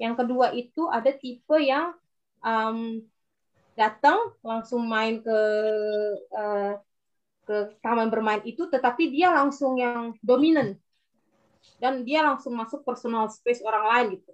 Yang 0.01 0.25
kedua 0.25 0.49
itu 0.57 0.89
ada 0.89 1.13
tipe 1.13 1.61
yang 1.61 1.93
um, 2.41 3.05
datang 3.77 4.33
langsung 4.41 4.81
main 4.89 5.21
ke 5.21 5.39
uh, 6.33 6.73
ke 7.45 7.77
taman 7.85 8.09
bermain 8.09 8.41
itu, 8.41 8.65
tetapi 8.65 9.13
dia 9.13 9.29
langsung 9.29 9.77
yang 9.77 10.17
dominan 10.25 10.73
dan 11.77 12.01
dia 12.01 12.25
langsung 12.25 12.57
masuk 12.57 12.81
personal 12.81 13.29
space 13.29 13.61
orang 13.61 13.85
lain 13.93 14.05
gitu. 14.17 14.31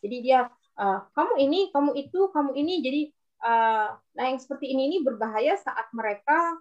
Jadi 0.00 0.16
dia 0.24 0.48
uh, 0.80 1.04
kamu 1.12 1.34
ini, 1.44 1.60
kamu 1.68 1.90
itu, 2.00 2.32
kamu 2.32 2.56
ini. 2.56 2.74
Jadi 2.80 3.02
uh, 3.44 3.92
nah 4.16 4.24
yang 4.24 4.40
seperti 4.40 4.72
ini 4.72 4.88
ini 4.88 4.96
berbahaya 5.04 5.60
saat 5.60 5.88
mereka 5.92 6.56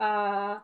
uh, 0.00 0.60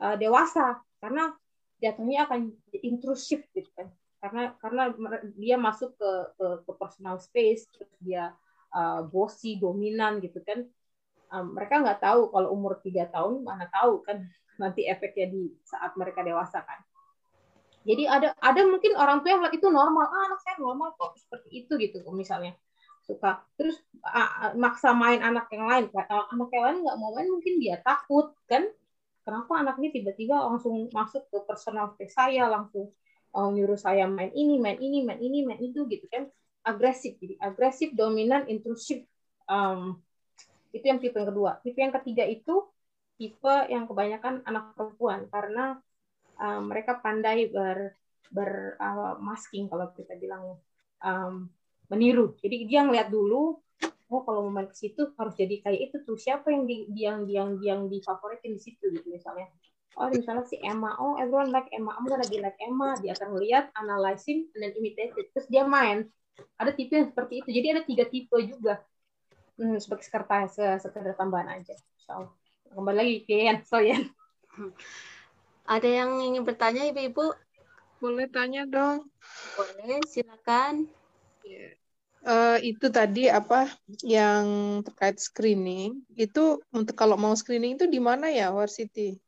uh, 0.00 0.16
dewasa 0.20 0.84
karena 1.00 1.32
jatuhnya 1.80 2.28
akan 2.28 2.52
intrusif 2.84 3.44
gitu 3.56 3.68
kan. 3.72 3.88
Karena 4.24 4.56
karena 4.56 4.88
dia 5.36 5.60
masuk 5.60 6.00
ke 6.00 6.10
ke, 6.40 6.46
ke 6.64 6.72
personal 6.80 7.20
space, 7.20 7.68
terus 7.68 7.92
dia 8.00 8.32
uh, 8.72 9.04
bossy, 9.04 9.60
dominan 9.60 10.24
gitu 10.24 10.40
kan. 10.40 10.64
Um, 11.28 11.52
mereka 11.52 11.84
nggak 11.84 12.00
tahu 12.00 12.32
kalau 12.32 12.48
umur 12.56 12.80
tiga 12.80 13.04
tahun 13.12 13.44
mana 13.44 13.68
tahu 13.68 14.00
kan 14.00 14.24
nanti 14.62 14.88
efeknya 14.88 15.28
di 15.28 15.52
saat 15.68 15.92
mereka 16.00 16.24
dewasa 16.24 16.64
kan. 16.64 16.80
Jadi 17.84 18.08
ada 18.08 18.32
ada 18.40 18.60
mungkin 18.64 18.96
orang 18.96 19.20
tua 19.20 19.36
yang 19.36 19.44
melihat 19.44 19.60
itu 19.60 19.68
normal, 19.68 20.08
ah, 20.08 20.32
anak 20.32 20.40
saya 20.40 20.56
normal 20.56 20.96
kok 20.96 21.20
seperti 21.20 21.48
itu 21.52 21.72
gitu 21.76 22.00
misalnya. 22.16 22.56
Suka. 23.04 23.44
Terus 23.60 23.76
ah, 24.00 24.56
maksa 24.56 24.96
main 24.96 25.20
anak 25.20 25.52
yang 25.52 25.68
lain. 25.68 25.84
Kalau 25.92 26.24
anak 26.32 26.48
yang 26.48 26.64
lain 26.64 26.78
nggak 26.80 26.96
mau 26.96 27.12
main 27.12 27.28
mungkin 27.28 27.60
dia 27.60 27.76
takut 27.84 28.32
kan. 28.48 28.64
Kenapa 29.24 29.52
anak 29.60 29.76
ini 29.80 29.88
tiba-tiba 30.00 30.36
langsung 30.36 30.88
masuk 30.92 31.28
ke 31.28 31.44
personal 31.44 31.92
space 31.92 32.16
saya 32.16 32.48
langsung 32.48 32.92
oh, 33.34 33.50
nyuruh 33.50 33.76
saya 33.78 34.06
main 34.06 34.30
ini 34.32 34.56
main 34.62 34.78
ini 34.78 35.02
main 35.02 35.20
ini 35.20 35.42
main 35.42 35.60
itu 35.60 35.84
gitu 35.90 36.06
kan 36.08 36.30
agresif 36.64 37.18
jadi 37.20 37.36
agresif 37.42 37.92
dominan 37.92 38.46
intrusif 38.48 39.04
um, 39.50 39.98
itu 40.72 40.84
yang 40.86 40.98
tipe 41.02 41.14
yang 41.18 41.28
kedua 41.28 41.58
tipe 41.60 41.78
yang 41.78 41.92
ketiga 41.92 42.24
itu 42.24 42.64
tipe 43.18 43.54
yang 43.70 43.84
kebanyakan 43.84 44.42
anak 44.46 44.74
perempuan 44.74 45.28
karena 45.30 45.78
uh, 46.40 46.60
mereka 46.62 46.98
pandai 46.98 47.46
ber 47.50 47.94
ber 48.34 48.74
uh, 48.82 49.14
masking 49.22 49.70
kalau 49.70 49.90
kita 49.94 50.18
bilang 50.18 50.58
um, 51.04 51.46
meniru. 51.92 52.34
Jadi 52.40 52.66
dia 52.66 52.82
ngeliat 52.82 53.08
dulu, 53.12 53.60
oh 54.10 54.20
kalau 54.26 54.48
mau 54.48 54.60
main 54.60 54.68
ke 54.70 54.76
situ 54.76 55.14
harus 55.14 55.34
jadi 55.38 55.62
kayak 55.62 55.80
itu 55.90 55.96
tuh. 56.02 56.18
Siapa 56.18 56.50
yang 56.50 56.64
di 56.66 56.88
yang 56.96 57.18
yang 57.28 57.50
yang 57.62 57.80
difavoritin 57.86 58.56
di 58.56 58.60
situ 58.60 58.90
gitu 58.90 59.06
misalnya. 59.06 59.46
Oh 59.94 60.10
misalnya 60.10 60.42
si 60.46 60.58
Emma, 60.58 60.98
oh 60.98 61.14
everyone 61.16 61.54
like 61.54 61.70
Emma, 61.70 61.94
I'm 61.94 62.06
gonna 62.10 62.26
be 62.26 62.42
like 62.42 62.58
Emma. 62.58 62.98
Dia 62.98 63.14
akan 63.14 63.38
melihat, 63.38 63.70
analyzing, 63.78 64.50
and 64.54 64.60
then 64.66 64.74
imitate 64.74 65.14
it. 65.14 65.30
Terus 65.30 65.46
dia 65.46 65.62
main. 65.62 66.10
Ada 66.58 66.74
tipe 66.74 66.98
yang 66.98 67.08
seperti 67.14 67.46
itu. 67.46 67.48
Jadi 67.54 67.66
ada 67.70 67.82
tiga 67.86 68.04
tipe 68.10 68.34
juga. 68.42 68.82
Hmm, 69.54 69.78
sebagai 69.78 70.02
sekretaris, 70.02 70.58
sekedar 70.58 71.14
tambahan 71.14 71.62
aja. 71.62 71.78
So, 72.02 72.34
kembali 72.74 72.96
lagi 72.98 73.16
ke 73.22 73.46
Yan, 73.46 73.62
so 73.62 73.78
Yan. 73.78 74.10
Ada 75.64 76.04
yang 76.04 76.18
ingin 76.18 76.42
bertanya 76.42 76.90
Ibu-ibu? 76.90 77.32
Boleh 78.02 78.26
tanya 78.28 78.66
dong. 78.66 79.08
Boleh, 79.54 80.02
silakan. 80.10 80.90
Yeah. 81.46 81.78
Uh, 82.24 82.56
itu 82.64 82.88
tadi 82.88 83.28
apa 83.28 83.68
yang 84.00 84.80
terkait 84.80 85.20
screening 85.20 86.08
itu 86.16 86.56
untuk 86.72 86.96
kalau 86.96 87.20
mau 87.20 87.36
screening 87.36 87.76
itu 87.76 87.84
di 87.84 88.00
mana 88.00 88.32
ya 88.32 88.48
Warsiti? 88.48 89.20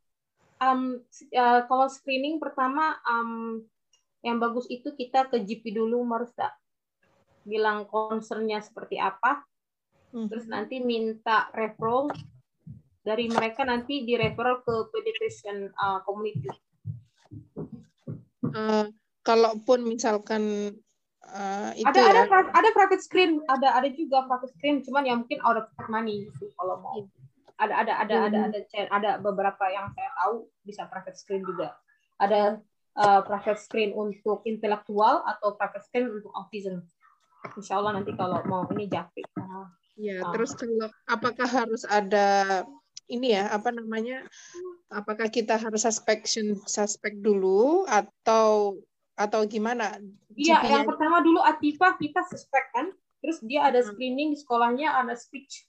Um, 0.56 1.04
uh, 1.36 1.60
kalau 1.68 1.86
screening 1.92 2.40
pertama 2.40 2.96
um, 3.04 3.60
yang 4.24 4.40
bagus 4.40 4.64
itu 4.72 4.96
kita 4.96 5.28
ke 5.28 5.44
GP 5.44 5.76
dulu 5.76 6.00
Marista 6.02 6.56
bilang 7.46 7.86
concernnya 7.86 8.58
seperti 8.58 8.98
apa. 8.98 9.46
Hmm. 10.14 10.32
terus 10.32 10.48
nanti 10.48 10.80
minta 10.80 11.52
referral. 11.52 12.08
Dari 13.06 13.30
mereka 13.30 13.62
nanti 13.62 14.02
di 14.02 14.18
referral 14.18 14.66
ke 14.66 14.90
pediatrician 14.90 15.70
uh, 15.76 16.02
community. 16.02 16.50
Uh, 18.50 18.90
kalaupun 19.22 19.86
misalkan 19.86 20.74
uh, 21.22 21.70
itu 21.76 21.86
ada 21.86 22.00
ya. 22.00 22.26
ada 22.26 22.50
ada 22.50 22.68
private 22.74 23.02
screen. 23.04 23.44
Ada 23.46 23.78
ada 23.78 23.88
juga 23.94 24.26
private 24.26 24.56
screen. 24.58 24.82
Cuman 24.82 25.06
ya 25.06 25.14
mungkin 25.14 25.38
out 25.46 25.60
of 25.62 25.70
money 25.86 26.26
gitu 26.26 26.50
kalau 26.58 26.82
mau 26.82 27.06
ada 27.56 27.74
ada 27.82 27.92
ada 28.04 28.16
hmm. 28.16 28.26
ada 28.28 28.38
ada 28.44 28.58
ada 28.60 28.80
ada 28.92 29.10
beberapa 29.20 29.64
yang 29.72 29.88
saya 29.96 30.10
tahu 30.20 30.48
bisa 30.64 30.84
private 30.88 31.16
screen 31.16 31.42
juga 31.44 31.72
ada 32.20 32.60
uh, 32.96 33.20
private 33.24 33.60
screen 33.60 33.90
untuk 33.96 34.44
intelektual 34.44 35.24
atau 35.24 35.56
private 35.56 35.84
screen 35.84 36.12
untuk 36.12 36.32
autism 36.36 36.84
Insya 37.54 37.78
Allah 37.78 38.02
nanti 38.02 38.12
kalau 38.16 38.42
mau 38.48 38.68
ini 38.76 38.88
japik 38.88 39.24
uh, 39.40 39.68
ya 39.96 40.20
uh, 40.20 40.32
terus 40.36 40.52
kalau 40.52 40.88
apakah 41.08 41.48
harus 41.48 41.88
ada 41.88 42.62
ini 43.06 43.38
ya 43.38 43.48
apa 43.54 43.70
namanya 43.70 44.26
apakah 44.90 45.30
kita 45.30 45.56
harus 45.56 45.86
suspicion 45.86 46.58
suspek 46.66 47.14
dulu 47.22 47.86
atau 47.86 48.76
atau 49.16 49.40
gimana? 49.48 49.96
Iya, 50.36 50.60
yang 50.68 50.84
pertama 50.84 51.24
dulu 51.24 51.40
Atifa 51.40 51.96
kita 51.96 52.20
suspek 52.28 52.68
kan, 52.76 52.92
terus 53.24 53.40
dia 53.40 53.64
ada 53.64 53.80
hmm. 53.80 53.88
screening 53.88 54.28
di 54.36 54.38
sekolahnya 54.38 54.92
ada 54.92 55.16
speech 55.16 55.64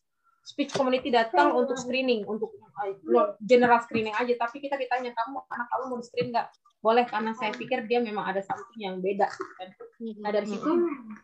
speech 0.48 0.72
community 0.72 1.12
datang 1.12 1.52
untuk 1.52 1.76
screening 1.76 2.24
untuk 2.24 2.56
uh, 2.56 3.36
general 3.44 3.84
screening 3.84 4.16
aja. 4.16 4.32
Tapi 4.40 4.64
kita 4.64 4.80
ditanya 4.80 5.12
kamu 5.12 5.44
anak 5.52 5.68
kamu 5.68 5.84
mau 5.92 6.00
di 6.00 6.06
screen 6.08 6.32
nggak? 6.32 6.48
Boleh 6.80 7.04
karena 7.04 7.36
saya 7.36 7.52
pikir 7.52 7.84
dia 7.92 8.00
memang 8.00 8.32
ada 8.32 8.40
something 8.40 8.80
yang 8.80 9.04
beda. 9.04 9.28
Kan 9.28 9.76
nah 10.24 10.32
dari 10.32 10.48
situ 10.48 10.72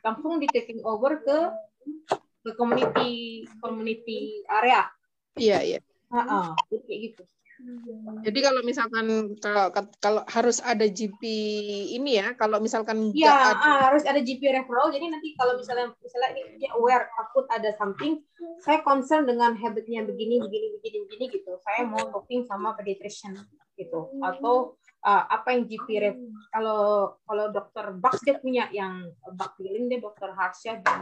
langsung 0.04 0.44
di 0.44 0.48
taking 0.52 0.84
over 0.84 1.24
ke 1.24 1.40
ke 2.44 2.52
community 2.60 3.48
community 3.64 4.44
area. 4.52 4.92
Iya 5.40 5.60
iya. 5.64 5.80
Uh, 6.12 6.52
kayak 6.70 7.00
gitu. 7.10 7.24
Jadi 8.24 8.40
kalau 8.42 8.62
misalkan 8.66 9.06
kalau 9.38 9.70
kalau 10.02 10.22
harus 10.26 10.58
ada 10.66 10.84
GP 10.90 11.22
ini 11.96 12.18
ya, 12.18 12.34
kalau 12.34 12.58
misalkan 12.58 13.14
ya 13.14 13.54
ada... 13.54 13.94
harus 13.94 14.04
ada 14.04 14.20
GP 14.20 14.42
referral. 14.42 14.90
Jadi 14.90 15.06
nanti 15.14 15.38
kalau 15.38 15.56
misalnya 15.56 15.94
misalnya 16.02 16.30
ini 16.34 16.58
dia 16.58 16.74
aware 16.74 17.08
takut 17.14 17.46
ada 17.54 17.70
something, 17.78 18.20
saya 18.66 18.82
concern 18.82 19.30
dengan 19.30 19.54
habitnya 19.54 20.02
begini 20.04 20.42
begini 20.42 20.68
begini 20.80 20.98
begini 21.08 21.26
gitu. 21.30 21.52
Saya 21.62 21.86
mau 21.86 22.04
talking 22.10 22.44
sama 22.50 22.74
pediatrician 22.74 23.38
gitu. 23.78 24.10
Atau 24.22 24.78
uh, 25.06 25.24
apa 25.30 25.54
yang 25.54 25.70
GP 25.70 25.88
ref 26.02 26.18
kalau 26.50 27.14
kalau 27.28 27.46
dokter 27.54 27.86
Bucks 27.96 28.24
dia 28.26 28.40
punya 28.40 28.68
yang 28.74 29.14
bak 29.36 29.56
dia 29.60 30.00
dokter 30.02 30.34
Harsha 30.34 30.80
di 30.80 30.94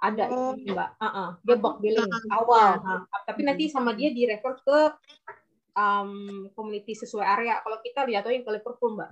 ada 0.00 0.24
oh. 0.32 0.56
itu 0.56 0.72
mbak. 0.72 0.96
Uh 0.96 1.06
-uh. 1.06 1.28
dia 1.44 1.56
box 1.60 1.74
billing 1.84 2.10
awal 2.32 2.80
uh, 2.80 3.04
tapi 3.28 3.44
nanti 3.44 3.68
sama 3.68 3.92
dia 3.92 4.08
di 4.10 4.24
refer 4.24 4.56
ke 4.64 4.78
um, 5.76 6.48
community 6.56 6.96
sesuai 6.96 7.26
area. 7.26 7.60
Kalau 7.60 7.78
kita 7.84 8.08
lihat 8.08 8.24
yang 8.26 8.44
ke 8.44 8.52
Liverpool 8.52 8.96
mbak. 8.96 9.10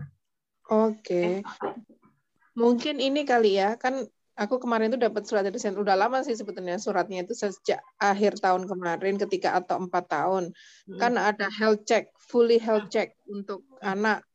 Oke. 0.68 1.00
Okay. 1.00 1.30
eh, 1.40 1.74
mungkin 2.58 3.00
ini 3.00 3.24
kali 3.24 3.56
ya 3.56 3.78
kan 3.80 4.04
aku 4.38 4.62
kemarin 4.62 4.94
tuh 4.94 5.00
dapat 5.02 5.26
surat 5.26 5.42
dari 5.42 5.58
udah 5.58 5.96
lama 5.98 6.22
sih 6.22 6.36
sebetulnya 6.36 6.78
suratnya 6.78 7.26
itu 7.26 7.34
sejak 7.34 7.82
akhir 7.98 8.38
tahun 8.38 8.70
kemarin 8.70 9.16
ketika 9.18 9.58
atau 9.58 9.82
empat 9.82 10.04
tahun. 10.06 10.44
Hmm. 10.86 10.98
kan 11.00 11.12
ada 11.18 11.48
health 11.50 11.82
check 11.88 12.12
fully 12.16 12.60
health 12.60 12.86
check 12.92 13.16
untuk 13.26 13.64
anak 13.82 14.27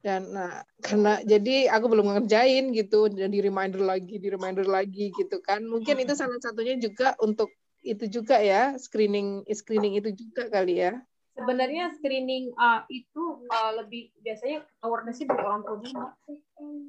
dan 0.00 0.32
nah 0.32 0.64
karena 0.80 1.20
jadi 1.24 1.68
aku 1.72 1.86
belum 1.92 2.16
ngerjain 2.16 2.72
gitu 2.72 3.12
dan 3.12 3.28
di 3.28 3.40
reminder 3.44 3.84
lagi 3.84 4.16
di 4.16 4.28
reminder 4.32 4.64
lagi 4.64 5.12
gitu 5.12 5.40
kan. 5.44 5.64
Mungkin 5.64 6.00
itu 6.00 6.16
salah 6.16 6.40
satunya 6.40 6.76
juga 6.80 7.12
untuk 7.20 7.52
itu 7.80 8.08
juga 8.08 8.36
ya 8.40 8.76
screening 8.76 9.44
screening 9.52 10.00
itu 10.00 10.12
juga 10.12 10.48
kali 10.48 10.84
ya. 10.84 11.00
Sebenarnya 11.36 11.94
screening 11.96 12.52
uh, 12.58 12.84
itu 12.92 13.48
uh, 13.48 13.72
lebih 13.80 14.12
biasanya 14.20 14.66
awarenessnya 14.84 15.30
dari 15.32 15.42
orang 15.46 15.62
tua 15.64 15.76
juga 15.80 16.12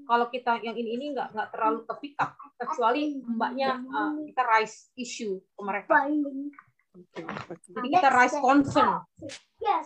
kalau 0.10 0.28
kita 0.28 0.60
yang 0.60 0.76
ini 0.76 1.00
ini 1.00 1.06
nggak 1.16 1.32
nggak 1.32 1.50
terlalu 1.56 1.88
ke 1.88 1.96
kecuali 2.60 3.16
mbaknya 3.24 3.80
uh, 3.80 4.12
kita 4.28 4.44
raise 4.44 4.92
issue 5.00 5.40
ke 5.40 5.62
mereka. 5.64 6.10
Jadi 7.72 7.88
kita 7.88 8.10
raise 8.12 8.36
concern. 8.44 9.08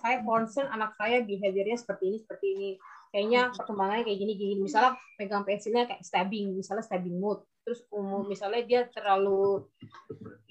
Saya 0.01 0.25
concern 0.25 0.67
anak 0.73 0.97
saya 0.97 1.21
behaviornya 1.21 1.77
seperti 1.77 2.03
ini, 2.09 2.17
seperti 2.17 2.45
ini. 2.57 2.69
Kayaknya 3.15 3.55
perkembangannya 3.55 4.03
kayak 4.03 4.19
gini, 4.19 4.33
gini. 4.35 4.53
Misalnya 4.59 4.99
pegang 5.15 5.47
pensilnya 5.47 5.87
kayak 5.87 6.03
stabbing, 6.03 6.51
misalnya 6.51 6.83
stabbing 6.83 7.15
mood. 7.15 7.47
Terus 7.63 7.79
umur 7.87 8.27
misalnya 8.27 8.67
dia 8.67 8.81
terlalu, 8.91 9.63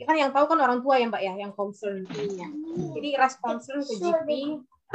ya 0.00 0.08
kan 0.08 0.16
yang 0.16 0.32
tahu 0.32 0.48
kan 0.48 0.64
orang 0.64 0.80
tua 0.80 0.96
ya 0.96 1.12
mbak 1.12 1.20
ya, 1.20 1.36
yang 1.36 1.52
concern 1.52 2.08
ininya. 2.08 2.48
Jadi 2.96 3.08
raise 3.20 3.36
concern 3.36 3.84
ke 3.84 3.94
GP, 4.00 4.28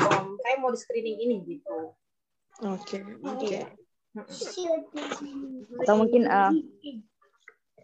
um, 0.01 0.25
saya 0.41 0.55
mau 0.57 0.73
di 0.73 0.81
screening 0.81 1.17
ini 1.29 1.35
gitu. 1.45 1.93
Oke, 2.65 3.05
oke. 3.21 3.47
Atau 5.85 5.95
mungkin 5.95 6.25
uh, 6.25 6.49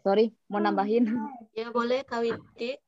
sorry 0.01 0.33
mau 0.49 0.57
nambahin 0.57 1.13
Ya 1.53 1.69
boleh 1.69 2.01
Kawiti. 2.01 2.81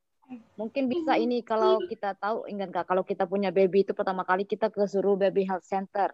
mungkin 0.60 0.92
bisa 0.92 1.16
ini 1.16 1.40
kalau 1.40 1.80
kita 1.88 2.12
tahu 2.20 2.44
ingat 2.52 2.68
nggak 2.68 2.84
kalau 2.84 3.00
kita 3.08 3.24
punya 3.24 3.48
baby 3.48 3.88
itu 3.88 3.96
pertama 3.96 4.28
kali 4.28 4.44
kita 4.44 4.68
ke 4.68 4.84
suruh 4.84 5.16
baby 5.16 5.48
health 5.48 5.64
center 5.64 6.12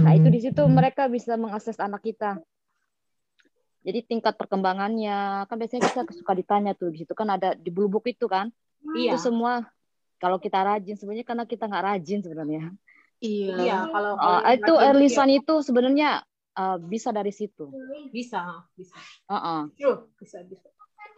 nah 0.00 0.12
itu 0.14 0.28
di 0.30 0.40
situ 0.42 0.62
mereka 0.66 1.06
bisa 1.06 1.38
mengakses 1.38 1.78
anak 1.78 2.02
kita 2.02 2.40
jadi 3.84 4.00
tingkat 4.00 4.34
perkembangannya 4.34 5.44
kan 5.46 5.56
biasanya 5.60 5.82
kita 5.92 6.00
suka 6.10 6.32
ditanya 6.32 6.72
tuh 6.72 6.90
di 6.90 7.04
situ 7.04 7.12
kan 7.12 7.28
ada 7.30 7.52
di 7.54 7.68
bulbuk 7.68 8.08
itu 8.08 8.26
kan 8.26 8.50
Iya. 8.84 9.16
itu 9.16 9.32
semua 9.32 9.64
kalau 10.20 10.36
kita 10.36 10.60
rajin 10.60 10.96
sebenarnya 10.96 11.24
karena 11.24 11.44
kita 11.48 11.64
nggak 11.68 11.84
rajin 11.84 12.20
sebenarnya 12.20 12.72
Iya. 13.24 13.56
Iya, 13.56 13.78
kalau 13.88 14.12
Uh, 14.20 14.40
itu 14.52 14.72
early 14.76 15.08
iya. 15.08 15.14
sign 15.16 15.30
itu 15.40 15.54
sebenarnya 15.64 16.08
uh, 16.58 16.76
bisa 16.76 17.08
dari 17.14 17.32
situ 17.32 17.70
bisa, 18.12 18.66
bisa. 18.76 18.92
Uh-uh. 19.30 19.72
True, 19.78 20.12
bisa, 20.20 20.44
bisa. 20.44 20.68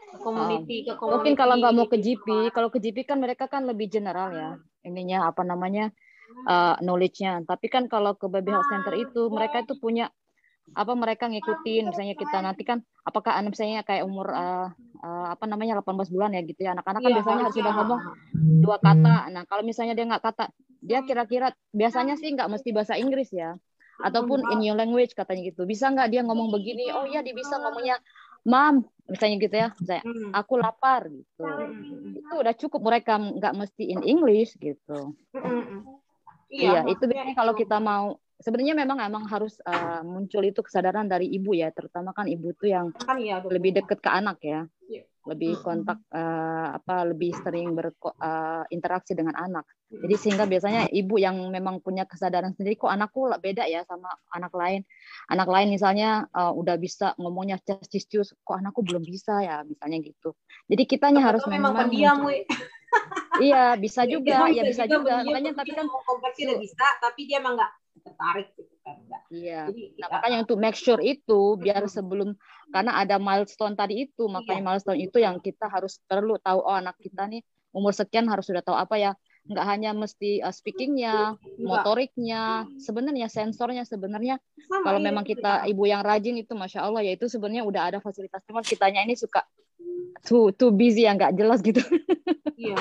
Ke 0.06 0.22
Community, 0.22 0.86
ke 0.86 0.94
mungkin 1.02 1.34
kalau 1.34 1.58
nggak 1.58 1.74
mau 1.74 1.90
ke 1.90 1.98
GP, 1.98 2.54
kalau 2.54 2.70
ke 2.70 2.78
GP 2.78 3.02
kan 3.10 3.18
mereka 3.18 3.50
kan 3.50 3.66
lebih 3.66 3.90
general 3.90 4.30
ya, 4.30 4.54
ininya 4.86 5.26
apa 5.26 5.42
namanya 5.42 5.90
uh, 6.44 6.76
knowledge-nya. 6.80 7.42
Tapi 7.44 7.66
kan 7.66 7.86
kalau 7.86 8.14
ke 8.14 8.26
baby 8.26 8.50
health 8.50 8.68
center 8.68 8.94
itu 8.94 9.28
mereka 9.28 9.62
itu 9.62 9.74
punya 9.76 10.08
apa 10.74 10.92
mereka 10.98 11.30
ngikutin. 11.30 11.94
Misalnya 11.94 12.14
kita 12.14 12.42
nanti 12.42 12.66
kan 12.66 12.82
apakah 13.06 13.38
anak 13.38 13.54
misalnya 13.54 13.86
kayak 13.86 14.02
umur 14.02 14.26
uh, 14.30 14.68
uh, 15.00 15.26
apa 15.30 15.46
namanya 15.46 15.78
18 15.78 16.10
bulan 16.10 16.34
ya 16.34 16.42
gitu 16.42 16.60
ya. 16.66 16.74
Anak-anak 16.74 17.00
kan 17.02 17.10
Iya, 17.10 17.16
biasanya 17.22 17.34
harus 17.38 17.44
harusnya. 17.54 17.62
sudah 17.62 17.72
ngomong 17.78 18.00
dua 18.60 18.76
kata. 18.82 19.14
Nah 19.30 19.42
kalau 19.46 19.62
misalnya 19.62 19.94
dia 19.94 20.06
nggak 20.10 20.24
kata 20.26 20.44
dia 20.82 21.00
kira-kira 21.02 21.50
biasanya 21.70 22.14
sih 22.18 22.34
nggak 22.34 22.50
mesti 22.50 22.68
bahasa 22.74 22.98
Inggris 22.98 23.30
ya. 23.30 23.54
Ataupun 23.96 24.44
in 24.52 24.60
your 24.60 24.76
language 24.76 25.14
katanya 25.14 25.48
gitu. 25.48 25.64
Bisa 25.64 25.88
nggak 25.88 26.10
dia 26.10 26.20
ngomong 26.26 26.50
begini? 26.52 26.90
Oh 26.92 27.06
iya 27.06 27.22
dia 27.22 27.32
bisa 27.32 27.56
ngomongnya 27.56 27.96
mam 28.42 28.82
misalnya 29.06 29.36
gitu 29.40 29.56
ya. 29.56 29.68
Misalnya 29.78 30.02
Hmm. 30.04 30.30
aku 30.34 30.54
lapar 30.58 31.06
gitu. 31.08 31.42
Itu 32.12 32.34
udah 32.42 32.54
cukup 32.58 32.80
mereka 32.82 33.16
nggak 33.16 33.54
mesti 33.54 33.86
in 33.86 34.02
English 34.02 34.58
gitu 34.58 35.14
iya, 36.50 36.80
itu 36.86 37.04
biasanya 37.06 37.34
kalau 37.34 37.54
kita 37.54 37.76
mau 37.82 38.18
sebenarnya 38.40 38.76
memang 38.76 38.98
emang 39.00 39.24
harus 39.26 39.56
uh, 39.64 40.04
muncul 40.04 40.44
itu 40.44 40.60
kesadaran 40.60 41.08
dari 41.08 41.28
ibu 41.32 41.56
ya 41.56 41.72
terutama 41.72 42.12
kan 42.12 42.28
ibu 42.28 42.52
tuh 42.52 42.68
yang 42.68 42.86
Kan 42.92 43.16
iya, 43.20 43.40
lebih 43.40 43.80
dekat 43.80 43.98
ke 44.00 44.10
anak 44.10 44.38
ya. 44.44 44.68
Iya. 44.86 45.02
lebih 45.26 45.58
kontak 45.58 45.98
uh, 46.14 46.78
apa 46.78 47.02
lebih 47.02 47.34
sering 47.42 47.74
berinteraksi 47.74 49.10
dengan 49.18 49.34
anak. 49.34 49.66
Jadi 49.90 50.14
sehingga 50.14 50.46
biasanya 50.46 50.86
ibu 50.86 51.18
yang 51.18 51.50
memang 51.50 51.82
punya 51.82 52.06
kesadaran 52.06 52.54
sendiri 52.54 52.78
kok 52.78 52.94
anakku 52.94 53.26
beda 53.42 53.66
ya 53.66 53.82
sama 53.90 54.06
anak 54.30 54.54
lain. 54.54 54.86
Anak 55.26 55.50
lain 55.50 55.74
misalnya 55.74 56.30
uh, 56.30 56.54
udah 56.54 56.78
bisa 56.78 57.10
ngomongnya 57.18 57.58
cis 57.58 58.06
kok 58.06 58.54
anakku 58.54 58.86
belum 58.86 59.02
bisa 59.02 59.42
ya? 59.42 59.66
Misalnya 59.66 59.98
gitu. 60.06 60.30
Jadi 60.70 60.82
kitanya 60.86 61.26
harus 61.26 61.42
Atau 61.42 61.50
memang 61.58 61.74
pendiam. 61.74 62.22
Iya 63.42 63.76
bisa 63.76 64.02
juga 64.08 64.48
Dia 64.48 64.56
ya 64.56 64.62
bisa 64.64 64.84
juga 64.88 65.20
pendiam, 65.20 65.28
makanya 65.28 65.52
tapi 65.58 65.70
kan 65.76 65.86
mau 65.88 66.00
kompleksi 66.04 66.40
udah 66.48 66.58
bisa, 66.60 66.86
tapi 67.02 67.20
dia 67.28 67.36
emang 67.42 67.54
nggak 67.58 67.72
tertarik 68.06 68.48
gitu 68.56 68.74
kan. 68.84 68.96
Nggak. 69.04 69.22
Iya. 69.32 69.60
Jadi, 69.72 69.82
Nah, 69.98 70.08
makanya 70.12 70.38
untuk 70.46 70.58
make 70.60 70.78
sure 70.78 71.02
itu 71.02 71.40
biar 71.58 71.82
sebelum 71.90 72.38
karena 72.70 72.92
ada 72.98 73.16
milestone 73.18 73.74
tadi 73.74 74.08
itu, 74.08 74.24
makanya 74.30 74.60
Iya. 74.62 74.66
milestone 74.70 75.00
itu 75.00 75.18
yang 75.20 75.36
kita 75.42 75.66
harus 75.68 75.98
perlu 76.06 76.38
tahu 76.40 76.58
oh 76.62 76.76
anak 76.76 76.96
kita 77.02 77.26
nih 77.26 77.42
umur 77.76 77.92
sekian 77.92 78.24
harus 78.30 78.46
sudah 78.48 78.62
tahu 78.64 78.76
apa 78.76 78.96
ya. 78.96 79.12
Nggak 79.46 79.66
hanya 79.70 79.90
mesti 79.94 80.42
uh, 80.42 80.50
speakingnya, 80.50 81.38
motoriknya, 81.62 82.66
sebenarnya 82.82 83.30
sensornya 83.30 83.86
sebenarnya 83.86 84.42
Sama, 84.66 84.82
kalau 84.82 84.98
iya, 84.98 85.06
memang 85.06 85.22
kita 85.22 85.62
ibu 85.70 85.86
yang 85.86 86.02
rajin 86.02 86.34
itu 86.34 86.50
masya 86.58 86.82
Allah 86.82 87.06
ya 87.06 87.14
itu 87.14 87.30
sebenarnya 87.30 87.62
udah 87.62 87.82
ada 87.94 87.98
fasilitas 88.02 88.42
cuman 88.42 88.66
kitanya 88.66 89.06
ini 89.06 89.14
suka 89.14 89.46
too 90.26 90.50
too 90.56 90.70
busy 90.72 91.04
yang 91.06 91.16
nggak 91.20 91.36
jelas 91.36 91.60
gitu. 91.62 91.80
Iya. 92.56 92.76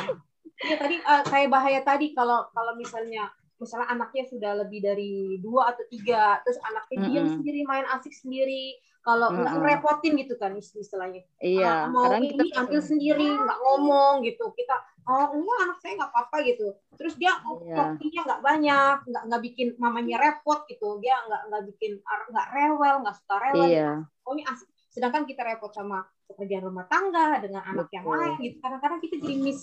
Iya 0.55 0.76
tadi 0.80 0.95
eh, 1.03 1.23
kayak 1.27 1.49
bahaya 1.51 1.81
tadi 1.84 2.15
kalau 2.15 2.47
kalau 2.55 2.80
misalnya 2.80 3.27
misalnya 3.59 3.88
anaknya 3.91 4.23
sudah 4.27 4.51
lebih 4.63 4.80
dari 4.84 5.35
dua 5.43 5.76
atau 5.76 5.84
tiga, 5.91 6.39
terus 6.47 6.59
anaknya 6.63 6.97
diam 7.07 7.23
Mm-mm. 7.27 7.35
sendiri 7.39 7.61
main 7.67 7.84
asik 7.91 8.11
sendiri, 8.11 8.80
kalau 9.03 9.31
nggak 9.31 9.47
Mm-mm. 9.47 9.63
ngerepotin 9.63 10.13
gitu 10.15 10.35
kan 10.39 10.55
ist- 10.55 10.76
istilahnya. 10.76 11.23
Iya, 11.39 11.88
Ah, 11.88 11.91
mau 11.91 12.11
ini 12.19 12.35
kita 12.35 12.67
ambil 12.67 12.81
sendiri, 12.84 13.27
nggak 13.35 13.59
ngomong 13.63 14.23
gitu. 14.23 14.51
Kita 14.55 14.76
oh 15.07 15.27
enggak 15.35 15.57
anak 15.67 15.77
saya 15.84 15.93
nggak 15.99 16.11
apa-apa 16.11 16.38
gitu. 16.47 16.67
Terus 16.99 17.13
dia 17.19 17.31
oh, 17.47 17.59
Iya. 17.63 17.76
waktunya 17.80 18.22
nggak 18.27 18.41
banyak, 18.43 18.97
nggak 19.11 19.23
nggak 19.27 19.41
bikin 19.43 19.67
mamanya 19.80 20.15
repot 20.19 20.59
gitu. 20.67 20.99
Dia 20.99 21.15
nggak 21.27 21.41
nggak 21.51 21.63
bikin 21.76 21.91
nggak 22.31 22.47
rewel, 22.55 22.95
nggak 23.03 23.15
suka 23.15 23.35
rewel. 23.39 23.67
Iya. 23.72 23.91
Oh 24.27 24.31
ini 24.35 24.43
asik. 24.47 24.67
Sedangkan 24.91 25.23
kita 25.27 25.43
repot 25.43 25.72
sama 25.72 26.03
pekerjaan 26.26 26.64
rumah 26.65 26.85
tangga 26.89 27.39
dengan 27.41 27.61
anak 27.64 27.88
yang 27.93 28.03
Betul. 28.03 28.18
lain 28.19 28.34
gitu. 28.41 28.57
Kadang-kadang 28.61 28.99
kita 29.02 29.15
jadi 29.22 29.35
miss 29.39 29.61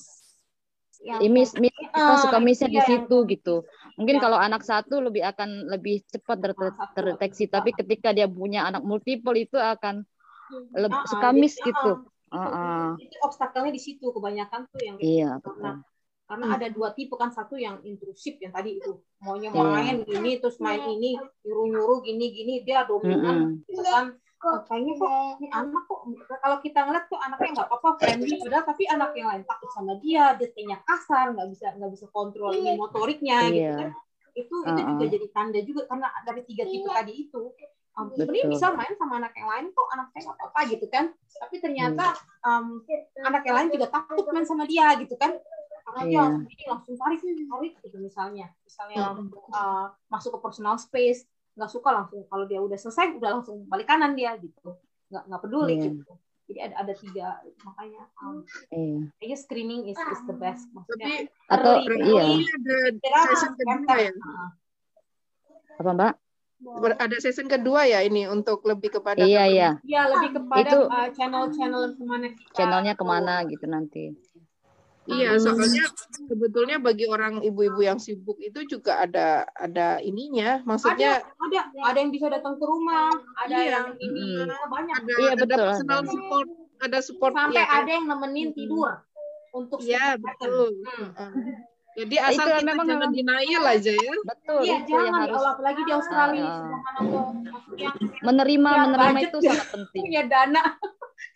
yang 1.02 1.18
Ya, 1.18 1.28
miss, 1.28 1.50
miss, 1.58 1.74
kita 1.74 1.98
Ah, 1.98 2.18
suka 2.22 2.38
itu 2.38 2.46
missnya 2.46 2.68
di 2.70 2.78
yang- 2.78 2.86
situ 2.86 3.16
gitu. 3.26 3.54
Mungkin 3.98 4.16
Ya. 4.16 4.22
kalau 4.22 4.38
anak 4.38 4.62
satu 4.62 5.02
lebih 5.02 5.26
akan 5.26 5.66
lebih 5.66 6.06
cepat 6.06 6.38
ter- 6.38 6.78
terdeteksi, 6.94 7.50
tapi 7.50 7.74
ketika 7.74 8.14
dia 8.14 8.30
punya 8.30 8.62
anak 8.62 8.86
multiple 8.86 9.34
itu 9.34 9.58
akan 9.58 10.06
lebih 10.78 10.94
Ah, 10.94 11.02
ah, 11.02 11.10
suka 11.10 11.28
miss 11.34 11.58
ah, 11.58 11.64
gitu. 11.66 11.90
ah, 12.30 12.38
Ah, 12.38 12.48
ah. 12.54 12.88
itu 13.02 13.16
obstacle-nya 13.20 13.72
di 13.74 13.82
situ 13.82 14.06
kebanyakan 14.14 14.64
tuh 14.70 14.80
yang 14.80 14.96
Iya, 15.02 15.36
gitu. 15.36 15.50
betul. 15.50 15.58
Karena 15.58 15.72
karena 16.22 16.46
ada 16.56 16.66
dua 16.72 16.96
tipe 16.96 17.12
kan 17.20 17.28
satu 17.28 17.60
yang 17.60 17.84
intrusif 17.84 18.40
yang 18.40 18.56
tadi 18.56 18.80
itu 18.80 19.04
maunya 19.20 19.52
Iya. 19.52 19.68
main 19.68 19.96
gini 20.00 20.40
terus 20.40 20.56
main 20.64 20.80
ini 20.80 21.18
nyuruh 21.44 21.66
nyuruh 21.68 21.98
gini 22.00 22.32
gini 22.32 22.54
dia 22.64 22.88
dominan 22.88 23.60
Mm-mm. 23.60 23.68
gitu 23.68 23.84
kan 23.84 24.16
Eh, 24.42 24.58
kayaknya 24.66 24.98
kok 24.98 25.38
ini 25.38 25.46
anak 25.54 25.86
kok 25.86 26.00
kalau 26.42 26.58
kita 26.58 26.82
ngeliat 26.82 27.06
kok 27.06 27.22
anaknya 27.22 27.50
nggak 27.62 27.68
apa-apa 27.70 27.88
friendly 27.94 28.42
padahal 28.42 28.64
tapi 28.66 28.82
anak 28.90 29.14
yang 29.14 29.28
lain 29.30 29.46
takut 29.46 29.70
sama 29.70 29.94
dia 30.02 30.34
dia 30.34 30.50
kayaknya 30.50 30.82
kasar 30.82 31.30
nggak 31.30 31.46
bisa 31.54 31.70
nggak 31.78 31.90
bisa 31.94 32.06
kontrol 32.10 32.50
ini 32.50 32.74
motoriknya 32.74 33.38
gitu 33.54 33.62
Iya. 33.62 33.74
kan. 33.78 33.90
Itu 34.34 34.56
itu 34.66 34.80
juga 34.82 35.04
jadi 35.14 35.26
tanda 35.30 35.60
juga 35.62 35.82
karena 35.86 36.10
dari 36.26 36.42
tiga 36.42 36.64
tipe 36.66 36.90
tadi 36.90 37.12
itu. 37.14 37.42
Um, 37.92 38.08
sebenarnya 38.18 38.48
bisa 38.50 38.66
main 38.74 38.94
sama 38.98 39.20
anak 39.22 39.36
yang 39.36 39.46
lain 39.52 39.66
kok 39.70 39.88
anak 39.94 40.06
saya 40.10 40.20
nggak 40.26 40.38
apa-apa 40.42 40.60
gitu 40.74 40.86
kan. 40.90 41.04
Tapi 41.14 41.56
ternyata 41.62 42.06
um, 42.42 42.66
anak 43.22 43.42
yang 43.46 43.56
lain 43.62 43.68
juga 43.70 43.86
takut 43.94 44.26
main 44.26 44.42
sama 44.48 44.66
dia 44.66 44.90
gitu 44.98 45.14
kan. 45.22 45.38
Karena 45.86 46.02
dia 46.02 46.18
Iya. 46.18 46.22
langsung 46.26 46.48
ini 46.50 46.64
langsung 46.66 46.94
tarik 46.98 47.20
tarik 47.22 47.72
gitu 47.78 47.96
misalnya. 48.02 48.46
Misalnya 48.66 49.14
uh, 49.54 49.86
masuk 50.10 50.34
ke 50.34 50.38
personal 50.42 50.82
space 50.82 51.30
nggak 51.52 51.70
suka 51.70 51.90
langsung 51.92 52.24
kalau 52.26 52.44
dia 52.44 52.58
udah 52.58 52.76
selesai 52.76 53.16
udah 53.16 53.30
langsung 53.40 53.68
balik 53.68 53.84
kanan 53.84 54.16
dia 54.16 54.32
gitu 54.40 54.76
nggak 55.12 55.22
nggak 55.28 55.40
peduli 55.40 55.74
Iya. 55.76 55.84
gitu 55.92 56.12
jadi 56.48 56.58
ada 56.68 56.74
ada 56.84 56.92
tiga 56.96 57.26
makanya 57.62 58.02
um, 58.20 58.40
Iya. 58.72 58.98
kayaknya 59.16 59.38
screening 59.38 59.82
is 59.86 59.98
is 60.00 60.20
the 60.24 60.34
best 60.34 60.64
maksudnya 60.72 61.28
Atau 61.48 61.72
iya. 61.80 62.24
ada 62.56 62.74
kedua 63.52 63.96
ya. 64.00 64.12
Apa 65.76 65.90
Mbak? 65.92 66.12
Ber- 66.62 66.94
Ada 66.94 67.16
session 67.18 67.50
kedua 67.50 67.90
ya 67.90 68.06
ini 68.06 68.30
untuk 68.30 68.62
lebih 68.62 68.94
kepada 69.00 69.18
Iya, 69.18 69.50
iya. 69.50 69.70
ya 69.82 70.06
lebih 70.06 70.38
kepada 70.38 70.62
Itu 70.62 70.78
uh, 70.86 71.08
channel-channel 71.10 71.82
ke 71.98 72.02
mana 72.06 72.26
kita 72.30 72.54
channelnya 72.54 72.94
ke 72.94 73.04
mana 73.04 73.34
gitu 73.50 73.66
nanti. 73.66 74.14
Iya, 75.04 75.34
soalnya 75.36 75.82
sebetulnya 76.22 76.78
bagi 76.78 77.04
orang 77.04 77.40
ibu-ibu 77.40 77.80
yang 77.80 77.98
sibuk 77.98 78.38
itu 78.38 78.62
juga 78.68 79.02
ada 79.02 79.26
ada 79.52 79.98
ininya, 79.98 80.62
maksudnya 80.62 81.18
ada 81.18 81.26
ada 81.66 81.90
ada 81.90 81.98
yang 81.98 82.10
bisa 82.10 82.26
datang 82.26 82.54
ke 82.54 82.62
rumah 82.62 83.10
ada 83.36 83.50
Iya. 83.52 83.70
yang 83.72 83.86
ini 83.98 84.22
Mm. 84.40 84.62
banyak 84.64 84.96
ada 84.96 85.12
Iya, 85.12 85.30
ada 85.32 85.42
betul, 85.42 85.58
personal 85.66 85.98
ada. 85.98 86.06
support, 86.08 86.48
ada 86.78 86.98
support 87.00 87.32
sampai 87.34 87.56
ya 87.56 87.64
kan? 87.64 87.78
ada 87.78 87.90
yang 87.90 88.06
nemenin 88.06 88.48
tidur 88.52 88.90
untuk 89.52 89.78
Iya, 89.80 90.06
betul. 90.16 90.70
Hmm. 90.80 91.10
Heeh. 91.10 91.30
Jadi 91.92 92.14
Nah, 92.16 92.24
asal 92.24 92.46
itu 92.46 92.56
kita 92.56 92.64
memang- 92.64 92.88
jangan 92.88 93.10
denial 93.12 93.64
aja 93.68 93.92
ya. 93.92 94.12
Betul, 94.24 94.60
Iya, 94.62 94.76
itu 94.78 94.88
yang 94.88 95.02
jangan 95.04 95.12
harus 95.20 95.42
apalagi 95.44 95.80
di 95.82 95.92
Australia. 95.92 96.40
Ah, 96.40 96.48
ah. 96.48 96.62
subhanallah. 96.62 97.24
Maksudnya 97.44 97.88
menerima 98.22 98.70
punya 98.70 98.84
menerima 98.86 99.18
itu 99.20 99.36
ya, 99.36 99.50
sangat 99.50 99.66
penting. 99.74 100.00
punya 100.00 100.22
dana. 100.24 100.62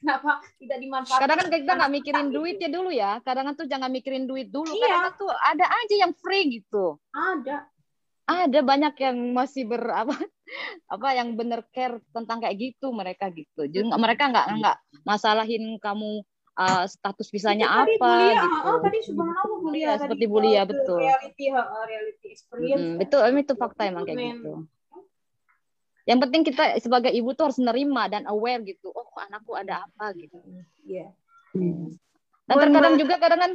Kenapa 0.03 0.31
tidak 0.61 0.79
dimanfaatkan? 0.81 1.23
Kadang 1.25 1.39
kan 1.41 1.49
kita 1.51 1.73
nggak 1.77 1.93
mikirin 1.93 2.29
duitnya 2.31 2.69
dulu 2.71 2.91
ya. 2.93 3.13
Kadang 3.23 3.47
tuh 3.57 3.67
jangan 3.67 3.91
mikirin 3.91 4.25
duit 4.29 4.49
dulu. 4.53 4.71
Iya. 4.71 4.87
Kadang 4.87 5.15
tuh 5.19 5.31
ada 5.33 5.67
aja 5.67 5.95
yang 6.07 6.13
free 6.19 6.61
gitu. 6.61 7.01
Ada. 7.13 7.67
Ada 8.27 8.59
banyak 8.63 8.95
yang 8.99 9.17
masih 9.39 9.71
ber 9.71 9.87
apa 9.87 10.15
apa 10.95 11.09
yang 11.15 11.39
bener 11.39 11.63
care 11.71 12.03
tentang 12.11 12.43
kayak 12.43 12.57
gitu 12.59 12.91
mereka 12.91 13.31
gitu. 13.31 13.67
Jadi 13.67 13.87
mereka 13.87 14.31
nggak 14.31 14.47
nggak 14.59 14.77
masalahin 15.07 15.79
kamu 15.79 16.27
uh, 16.57 16.85
status 16.89 17.29
visanya 17.31 17.67
Itu 17.69 17.77
tadi 17.77 17.95
apa 18.01 18.09
Bulia, 18.11 18.43
gitu. 18.43 18.57
ah, 18.67 18.79
tadi 18.83 18.99
subhanallah 19.05 19.59
Bulia 19.61 19.77
Iya, 19.77 19.93
tadi 19.93 20.03
seperti 20.03 20.25
Bulia 20.27 20.63
the 20.65 20.69
betul. 20.75 20.99
reality 20.99 21.45
reality 21.53 22.27
experience 22.33 22.81
Mm, 22.81 22.89
kan. 22.91 22.99
betul, 23.05 23.21
itu 23.37 23.55
fakta 23.55 23.83
emang 23.87 24.05
kayak 24.09 24.19
gitu. 24.41 24.53
Yang 26.07 26.19
penting 26.23 26.43
kita 26.47 26.65
sebagai 26.79 27.11
ibu 27.11 27.35
tuh 27.35 27.51
harus 27.51 27.59
nerima 27.59 28.07
dan 28.07 28.23
aware 28.31 28.63
gitu. 28.63 28.95
Oh, 28.95 29.11
anakku 29.19 29.59
ada 29.59 29.83
apa 29.85 30.15
gitu. 30.15 30.39
Iya. 30.87 31.11
Dan 31.53 31.91
Mohon 32.47 32.63
terkadang 32.71 32.95
maaf. 32.95 33.03
juga 33.03 33.15
kadang 33.19 33.41
kan 33.43 33.53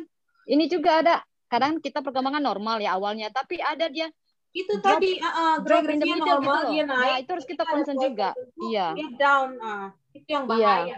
ini 0.51 0.65
juga 0.67 0.91
ada 0.99 1.13
kadang 1.47 1.79
kita 1.79 2.03
perkembangan 2.03 2.43
normal 2.43 2.83
ya 2.83 2.99
awalnya, 2.99 3.31
tapi 3.31 3.59
ada 3.63 3.87
dia 3.87 4.11
itu 4.51 4.67
drop, 4.83 4.99
tadi 4.99 5.15
uh, 5.23 5.27
uh, 5.31 5.53
drop 5.63 5.87
in 5.87 6.03
the 6.03 6.03
regresinya 6.03 6.11
middle 6.11 6.27
gitu 6.27 6.43
normal 6.43 6.61
dia 6.67 6.83
Nah, 6.83 6.99
naik 6.99 7.15
itu 7.23 7.29
harus 7.31 7.47
kita 7.47 7.63
concern 7.63 7.97
juga. 8.03 8.29
tertentu, 8.35 8.63
Iya. 8.67 8.87
dia 8.99 9.07
down 9.15 9.49
ah 9.63 9.87
itu 10.11 10.27
yang 10.27 10.43
Iya. 10.43 10.51
bahaya 10.51 10.97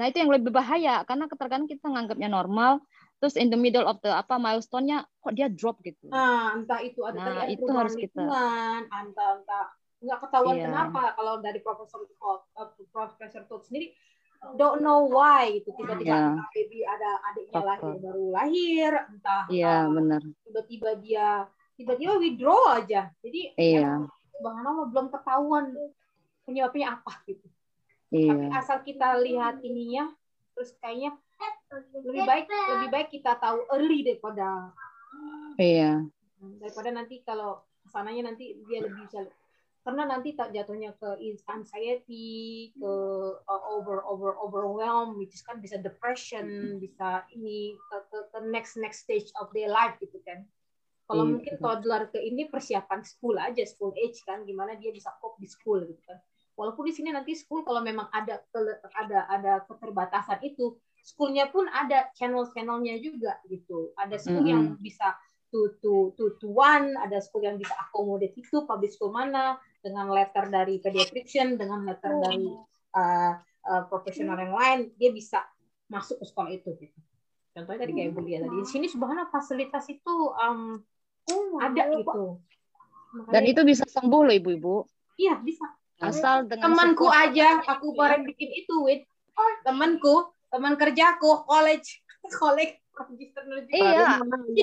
Nah, 0.00 0.06
itu 0.08 0.16
yang 0.16 0.32
lebih 0.32 0.48
bahaya 0.48 0.94
karena 1.04 1.28
terkadang 1.28 1.68
kita 1.68 1.84
nganggapnya 1.92 2.32
normal, 2.32 2.80
terus 3.20 3.36
in 3.36 3.52
the 3.52 3.58
middle 3.60 3.84
of 3.84 4.00
the 4.00 4.08
apa 4.08 4.40
milestone-nya 4.40 5.04
kok 5.20 5.32
dia 5.36 5.52
drop 5.52 5.76
gitu. 5.84 6.08
nah 6.08 6.56
entah 6.56 6.80
itu 6.80 7.04
ada 7.04 7.20
tadi 7.20 7.36
Nah, 7.36 7.44
itu 7.52 7.68
harus 7.68 7.92
kita 8.00 8.24
entah 8.88 9.28
entah 9.36 9.66
nggak 10.00 10.18
ketahuan 10.24 10.56
Iya. 10.56 10.64
kenapa 10.66 11.02
kalau 11.12 11.34
dari 11.38 11.60
profesor 11.60 12.00
uh, 12.08 12.40
profesor 12.88 13.44
Todd 13.44 13.62
sendiri 13.62 13.92
don't 14.56 14.80
know 14.80 15.04
why 15.04 15.60
gitu 15.60 15.76
tiba-tiba 15.76 16.16
Iya. 16.16 16.28
entah 16.32 16.48
baby 16.50 16.78
ada 16.80 17.10
adiknya 17.28 17.60
lahir 17.60 17.92
baru 18.00 18.24
lahir 18.32 18.90
entah 19.12 19.42
Iya, 19.52 19.74
uh, 19.76 19.92
benar. 19.92 20.20
tiba-tiba 20.42 20.90
dia 20.98 21.28
tiba-tiba 21.76 22.12
withdraw 22.16 22.80
aja 22.80 23.12
jadi 23.20 23.40
Iya. 23.54 24.08
subhanallah 24.34 24.86
belum 24.88 25.06
ketahuan 25.12 25.64
penyebabnya 26.44 26.96
apa 26.96 27.12
gitu 27.28 27.46
tapi 28.10 28.44
Iya. 28.48 28.56
asal 28.56 28.80
kita 28.80 29.20
lihat 29.20 29.60
ininya 29.60 30.08
terus 30.56 30.72
kayaknya 30.80 31.14
lebih 32.02 32.24
baik 32.24 32.46
lebih 32.48 32.88
baik 32.90 33.08
kita 33.12 33.36
tahu 33.36 33.68
early 33.70 34.00
daripada 34.02 34.72
Iya. 35.60 36.08
daripada 36.56 36.88
nanti 36.90 37.20
kalau 37.20 37.60
ke 37.84 37.88
sananya 37.88 38.32
nanti 38.32 38.56
dia 38.64 38.80
lebih 38.80 39.04
bisa 39.04 39.28
karena 39.80 40.04
nanti 40.04 40.36
tak 40.36 40.52
jatuhnya 40.52 40.92
ke 41.00 41.16
anxiety 41.48 42.68
ke 42.76 42.92
uh, 43.40 43.62
over 43.72 44.04
over 44.04 44.36
overwhelm 44.36 45.16
which 45.16 45.32
is 45.32 45.40
kan 45.40 45.56
bisa 45.56 45.80
depression 45.80 46.76
bisa 46.76 47.24
ini 47.32 47.80
ke, 47.88 47.96
ke, 48.12 48.18
ke 48.28 48.38
next 48.52 48.76
next 48.76 49.08
stage 49.08 49.32
of 49.40 49.48
their 49.56 49.72
life 49.72 49.96
gitu 50.04 50.20
kan. 50.20 50.44
Kalau 51.08 51.26
Iya, 51.26 51.32
mungkin 51.32 51.54
toddler 51.58 52.06
ke 52.12 52.20
ini 52.22 52.46
persiapan 52.46 53.02
school 53.02 53.40
aja 53.40 53.64
school 53.66 53.96
age 53.96 54.20
kan 54.22 54.44
gimana 54.44 54.76
dia 54.76 54.92
bisa 54.92 55.10
cope 55.18 55.40
di 55.40 55.48
school 55.48 55.82
gitu 55.82 55.98
kan. 56.04 56.20
Walaupun 56.54 56.84
di 56.84 56.92
sini 56.92 57.10
nanti 57.10 57.32
school 57.32 57.64
kalau 57.64 57.80
memang 57.80 58.06
ada 58.12 58.44
ada 58.94 59.18
ada 59.32 59.52
keterbatasan 59.64 60.44
itu 60.44 60.76
schoolnya 61.00 61.48
pun 61.48 61.64
ada 61.72 62.12
channel-channelnya 62.14 63.00
juga 63.00 63.40
gitu. 63.48 63.96
Ada 63.96 64.20
school 64.20 64.44
yang 64.44 64.76
Mm-mm. 64.76 64.84
bisa 64.84 65.16
two 65.50 65.74
to 65.82 66.14
two 66.14 66.38
to 66.38 66.46
one 66.46 66.94
ada 67.02 67.18
school 67.18 67.42
yang 67.42 67.58
bisa 67.58 67.74
accommodate 67.74 68.38
itu 68.38 68.62
public 68.64 68.94
school 68.94 69.10
mana 69.10 69.58
dengan 69.80 70.12
letter 70.12 70.52
dari 70.52 70.78
pediatrician 70.78 71.56
dengan 71.56 71.84
letter 71.88 72.12
dari 72.20 72.46
uh, 72.96 73.32
uh, 73.40 73.82
profesional 73.88 74.36
yang 74.36 74.54
lain 74.54 74.78
dia 75.00 75.10
bisa 75.10 75.40
masuk 75.90 76.20
ke 76.20 76.24
sekolah 76.28 76.50
itu 76.52 76.70
gitu. 76.78 76.98
Contohnya 77.50 77.82
tadi 77.82 77.92
kayak 77.98 78.14
Bulia 78.14 78.38
tadi 78.46 78.56
di 78.62 78.68
sini 78.68 78.86
subhanallah 78.86 79.32
fasilitas 79.32 79.90
itu 79.90 80.14
um, 80.38 80.78
ada 81.58 81.82
gitu. 81.98 82.38
Dan 83.10 83.42
Makanya- 83.42 83.50
itu 83.50 83.60
bisa 83.66 83.84
sembuh 83.90 84.20
loh 84.22 84.34
ibu-ibu. 84.34 84.74
iya 85.18 85.36
bisa. 85.42 85.66
Asal 86.00 86.48
dengan 86.48 86.72
temanku 86.72 87.10
support. 87.10 87.22
aja 87.28 87.48
aku 87.66 87.92
bareng 87.92 88.24
bikin 88.24 88.48
itu 88.56 88.72
wit 88.86 89.04
temanku 89.66 90.32
teman 90.48 90.78
kerjaku 90.80 91.44
college 91.44 92.00
college 92.40 92.76
register 93.10 93.42
nursing. 93.46 93.80
Iya. 93.80 94.20
Ini 94.20 94.62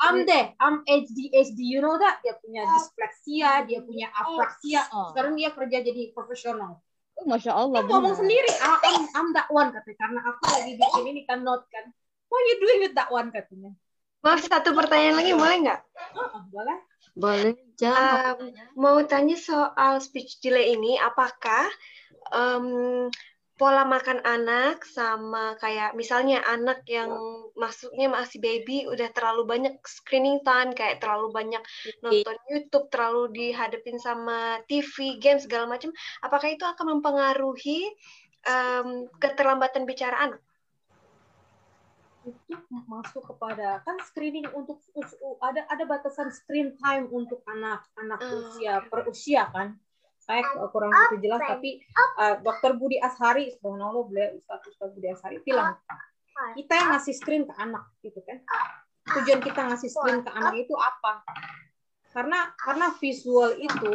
am 0.00 0.16
deh 0.24 0.44
am 0.58 0.74
ADHD 0.84 1.58
you 1.60 1.78
know 1.80 1.96
that 1.96 2.18
dia 2.24 2.34
punya 2.40 2.66
disleksia 2.66 3.62
dia 3.64 3.80
punya 3.84 4.10
apraksia 4.10 4.82
Oh. 4.90 5.12
sekarang 5.12 5.36
dia 5.36 5.50
kerja 5.52 5.78
jadi 5.84 6.10
profesional 6.12 6.80
Oh, 7.16 7.24
Masya 7.24 7.48
Allah. 7.48 7.80
dia 7.80 7.88
ngomong 7.88 8.12
sendiri 8.12 8.50
ah, 8.60 8.76
am 8.84 9.02
am 9.14 9.26
that 9.32 9.48
one 9.48 9.72
katanya 9.72 9.96
karena 9.96 10.20
aku 10.20 10.42
lagi 10.52 10.72
bikin 10.76 11.04
ini 11.08 11.22
kan 11.24 11.40
note 11.40 11.64
kan 11.72 11.88
what 12.28 12.42
you 12.44 12.56
doing 12.60 12.80
with 12.84 12.92
that 12.92 13.08
one 13.08 13.32
katanya 13.32 13.72
Maaf 14.20 14.42
satu 14.42 14.74
pertanyaan 14.74 15.22
lagi 15.22 15.32
boleh 15.38 15.56
nggak? 15.64 15.80
oh, 16.18 16.42
boleh 16.50 16.78
Boleh, 17.16 17.56
jangan. 17.80 18.36
Um, 18.36 18.52
mau 18.76 19.00
tanya 19.08 19.40
soal 19.40 20.04
speech 20.04 20.36
delay 20.44 20.76
ini, 20.76 21.00
apakah 21.00 21.64
um, 22.28 23.08
pola 23.56 23.88
makan 23.88 24.20
anak 24.20 24.84
sama 24.84 25.56
kayak 25.56 25.96
misalnya 25.96 26.44
anak 26.44 26.84
yang 26.84 27.08
masuknya 27.56 28.12
masih 28.12 28.36
baby 28.36 28.84
udah 28.84 29.08
terlalu 29.16 29.48
banyak 29.48 29.74
screening 29.88 30.44
time 30.44 30.76
kayak 30.76 31.00
terlalu 31.00 31.32
banyak 31.32 31.64
nonton 32.04 32.36
YouTube 32.52 32.92
terlalu 32.92 33.32
dihadapin 33.32 33.96
sama 33.96 34.60
TV 34.68 35.16
game 35.16 35.40
segala 35.40 35.64
macam 35.64 35.88
apakah 36.20 36.52
itu 36.52 36.68
akan 36.68 37.00
mempengaruhi 37.00 37.96
um, 38.44 39.08
keterlambatan 39.16 39.88
bicara 39.88 40.28
anak? 40.28 40.40
Itu 42.28 42.60
masuk 42.68 43.24
kepada 43.24 43.80
kan 43.88 43.96
screening 44.04 44.52
untuk 44.52 44.84
ada 45.40 45.64
ada 45.72 45.84
batasan 45.88 46.28
screen 46.28 46.76
time 46.76 47.08
untuk 47.08 47.40
anak-anak 47.48 48.20
usia 48.20 48.84
per 48.84 49.08
usia 49.08 49.48
kan 49.48 49.80
saya 50.26 50.42
kurang 50.74 50.90
begitu 50.90 51.30
jelas 51.30 51.40
tapi 51.46 51.80
uh, 52.18 52.42
dokter 52.42 52.74
Budi 52.74 52.98
Ashari 52.98 53.54
subhanallah 53.54 54.04
beliau 54.10 54.34
Ustaz 54.34 54.60
Ustaz 54.66 54.90
Budi 54.90 55.08
Ashari 55.14 55.38
bilang 55.46 55.78
kita 56.58 56.72
yang 56.76 56.88
ngasih 56.92 57.14
screen 57.16 57.42
ke 57.48 57.54
anak 57.56 57.88
gitu 58.04 58.20
kan. 58.26 58.42
Tujuan 59.06 59.40
kita 59.40 59.70
ngasih 59.70 59.88
screen 59.88 60.20
ke 60.20 60.30
anak 60.34 60.54
itu 60.58 60.74
apa? 60.76 61.24
Karena 62.12 62.52
karena 62.58 62.92
visual 62.98 63.56
itu 63.56 63.94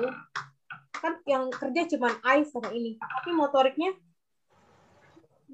kan 1.01 1.17
yang 1.25 1.49
kerja 1.49 1.97
cuma 1.97 2.13
eyes 2.21 2.53
sama 2.53 2.69
ini 2.69 2.93
tapi 3.01 3.33
motoriknya 3.33 3.97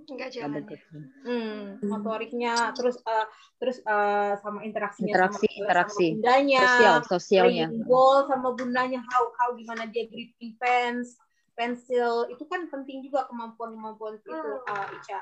enggak 0.08 0.30
jalan 0.32 0.64
ya. 0.68 0.80
Hmm, 1.28 1.84
motoriknya 1.84 2.72
terus 2.74 2.96
uh, 3.04 3.28
terus 3.60 3.78
uh, 3.84 4.40
sama 4.40 4.64
interaksinya 4.64 5.12
Interaksi, 5.12 5.48
sama, 5.52 5.60
interaksi. 5.60 6.08
sama 6.08 6.16
bundanya, 6.16 6.62
Sosial, 6.64 6.96
sosialnya. 7.06 7.68
ball 7.84 8.18
sama 8.26 8.50
bundanya, 8.56 9.00
how 9.04 9.24
how 9.36 9.50
gimana 9.54 9.84
dia 9.92 10.08
gripping 10.08 10.56
pens, 10.56 11.20
pensil, 11.54 12.32
itu 12.32 12.44
kan 12.48 12.72
penting 12.72 13.04
juga 13.04 13.28
kemampuan-kemampuan 13.28 14.18
itu 14.24 14.32
uh, 14.32 14.88
Ica. 14.96 15.20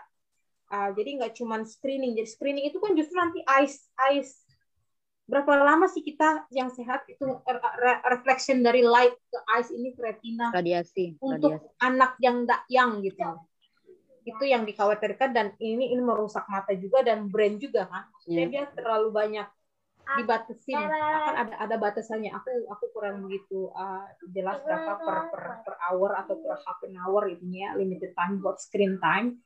Uh, 0.65 0.89
jadi 0.97 1.09
nggak 1.21 1.33
cuma 1.37 1.61
screening, 1.65 2.17
jadi 2.17 2.29
screening 2.29 2.65
itu 2.69 2.77
kan 2.81 2.93
justru 2.97 3.17
nanti 3.17 3.41
eyes 3.45 3.85
eyes 4.09 4.45
berapa 5.25 5.57
lama 5.57 5.89
sih 5.89 6.05
kita 6.05 6.45
yang 6.53 6.69
sehat 6.69 7.01
itu 7.09 7.25
re- 7.25 7.77
re- 7.81 8.01
reflection 8.13 8.61
dari 8.61 8.85
light 8.85 9.13
ke 9.13 9.39
eyes 9.57 9.73
ini 9.73 9.97
ke 9.97 10.01
retina 10.05 10.53
Radiasi. 10.53 11.17
untuk 11.17 11.57
Radiasi. 11.57 11.81
anak 11.81 12.11
yang 12.21 12.45
tidak 12.45 12.61
yang 12.69 12.89
gitu 13.01 13.29
itu 14.25 14.43
yang 14.43 14.65
dikhawatirkan 14.65 15.29
dan 15.31 15.47
ini 15.61 15.93
ini 15.93 16.01
merusak 16.01 16.49
mata 16.49 16.73
juga 16.73 17.05
dan 17.05 17.29
brain 17.29 17.61
juga 17.61 17.85
kan? 17.85 18.09
Maksudnya 18.09 18.45
Iya. 18.45 18.51
dia 18.51 18.63
terlalu 18.73 19.09
banyak 19.13 19.47
dibatasin. 20.05 20.77
kan 20.85 21.33
ada 21.45 21.53
ada 21.65 21.75
batasannya. 21.81 22.29
Aku 22.33 22.49
aku 22.69 22.85
kurang 22.93 23.25
begitu 23.25 23.69
uh, 23.73 24.05
jelas 24.33 24.61
berapa 24.61 25.01
per, 25.01 25.17
per 25.33 25.43
per 25.65 25.75
hour 25.89 26.13
atau 26.13 26.37
per 26.41 26.61
half 26.61 26.79
an 26.85 26.93
hour 27.01 27.25
itunya 27.29 27.73
limited 27.77 28.13
time 28.13 28.41
buat 28.41 28.57
screen 28.61 28.97
time. 29.01 29.41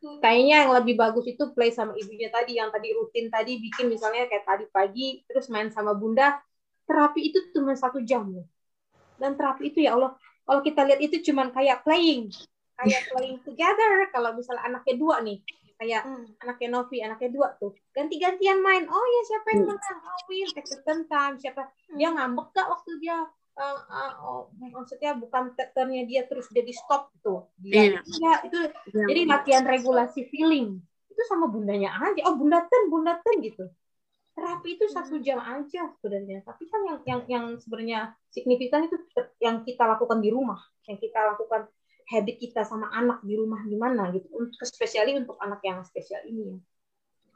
Kayaknya 0.00 0.64
yang 0.64 0.72
lebih 0.80 0.96
bagus 0.96 1.28
itu 1.28 1.52
play 1.52 1.68
sama 1.68 1.92
ibunya 1.92 2.32
tadi 2.32 2.56
yang 2.56 2.72
tadi 2.72 2.88
rutin 2.96 3.28
tadi 3.28 3.60
bikin 3.60 3.92
misalnya 3.92 4.24
kayak 4.32 4.48
tadi 4.48 4.64
pagi 4.72 5.20
terus 5.28 5.52
main 5.52 5.68
sama 5.68 5.92
bunda. 5.92 6.40
Terapi 6.88 7.20
itu 7.20 7.52
cuma 7.52 7.76
satu 7.76 8.00
jam 8.00 8.24
loh. 8.32 8.48
Dan 9.20 9.36
terapi 9.36 9.68
itu 9.68 9.84
ya 9.84 9.96
Allah 9.96 10.16
kalau 10.48 10.60
kita 10.64 10.88
lihat 10.88 11.00
itu 11.04 11.20
cuma 11.30 11.52
kayak 11.52 11.84
playing 11.84 12.32
kayak 12.80 13.02
playing 13.12 13.40
together. 13.44 13.92
Kalau 14.10 14.32
misalnya 14.32 14.64
anaknya 14.64 14.94
dua 14.96 15.16
nih 15.20 15.38
kayak 15.80 16.04
anaknya 16.44 16.68
Novi 16.68 16.96
anaknya 17.00 17.30
dua 17.32 17.48
tuh. 17.56 17.72
Ganti-gantian 17.96 18.60
main. 18.60 18.84
Oh 18.84 19.06
ya 19.08 19.22
siapa 19.32 19.46
yang 19.56 19.64
menang? 19.64 19.80
Oh 20.04 20.20
win 20.28 20.48
take 20.52 20.68
the 20.68 20.78
turn 20.84 21.08
time. 21.08 21.40
Siapa? 21.40 21.72
Dia 21.96 22.12
ngambek 22.12 22.52
gak 22.52 22.68
waktu 22.68 23.00
dia 23.00 23.24
uh, 23.56 23.80
uh, 23.88 24.12
oh, 24.20 24.42
maksudnya 24.60 25.16
bukan 25.16 25.56
turn-nya 25.56 26.04
dia 26.04 26.28
terus 26.28 26.52
dia 26.52 26.60
di 26.60 26.76
stop 26.76 27.08
tuh. 27.24 27.48
Dia 27.56 27.96
Iya. 27.96 28.00
ya 28.04 28.32
itu 28.44 28.58
jadi 28.92 29.22
latihan 29.24 29.64
regulasi 29.64 30.28
feeling. 30.28 30.84
Itu 31.08 31.22
sama 31.24 31.48
bundanya 31.48 31.96
aja. 31.96 32.28
Oh 32.28 32.36
bunda 32.36 32.60
turn 32.68 32.92
bunda 32.92 33.16
turn 33.24 33.40
gitu. 33.40 33.64
Terapi 34.36 34.76
itu 34.76 34.84
satu 34.92 35.16
jam 35.24 35.40
aja 35.40 35.88
sebenarnya. 35.96 36.44
Tapi 36.44 36.68
kan 36.68 36.80
yang 36.84 36.98
yang 37.08 37.20
yang 37.24 37.44
sebenarnya 37.56 38.12
signifikan 38.28 38.84
itu 38.84 39.00
yang 39.40 39.64
kita 39.64 39.88
lakukan 39.88 40.20
di 40.20 40.28
rumah 40.28 40.60
yang 40.90 40.98
kita 40.98 41.22
lakukan 41.22 41.70
habit 42.10 42.36
kita 42.42 42.66
sama 42.66 42.90
anak 42.90 43.22
di 43.22 43.38
rumah 43.38 43.62
gimana 43.64 44.10
gitu. 44.10 44.26
Untuk 44.34 44.66
spesiali 44.66 45.14
untuk 45.14 45.38
anak 45.38 45.62
yang 45.62 45.86
spesial 45.86 46.20
ini 46.26 46.54
ya. 46.54 46.58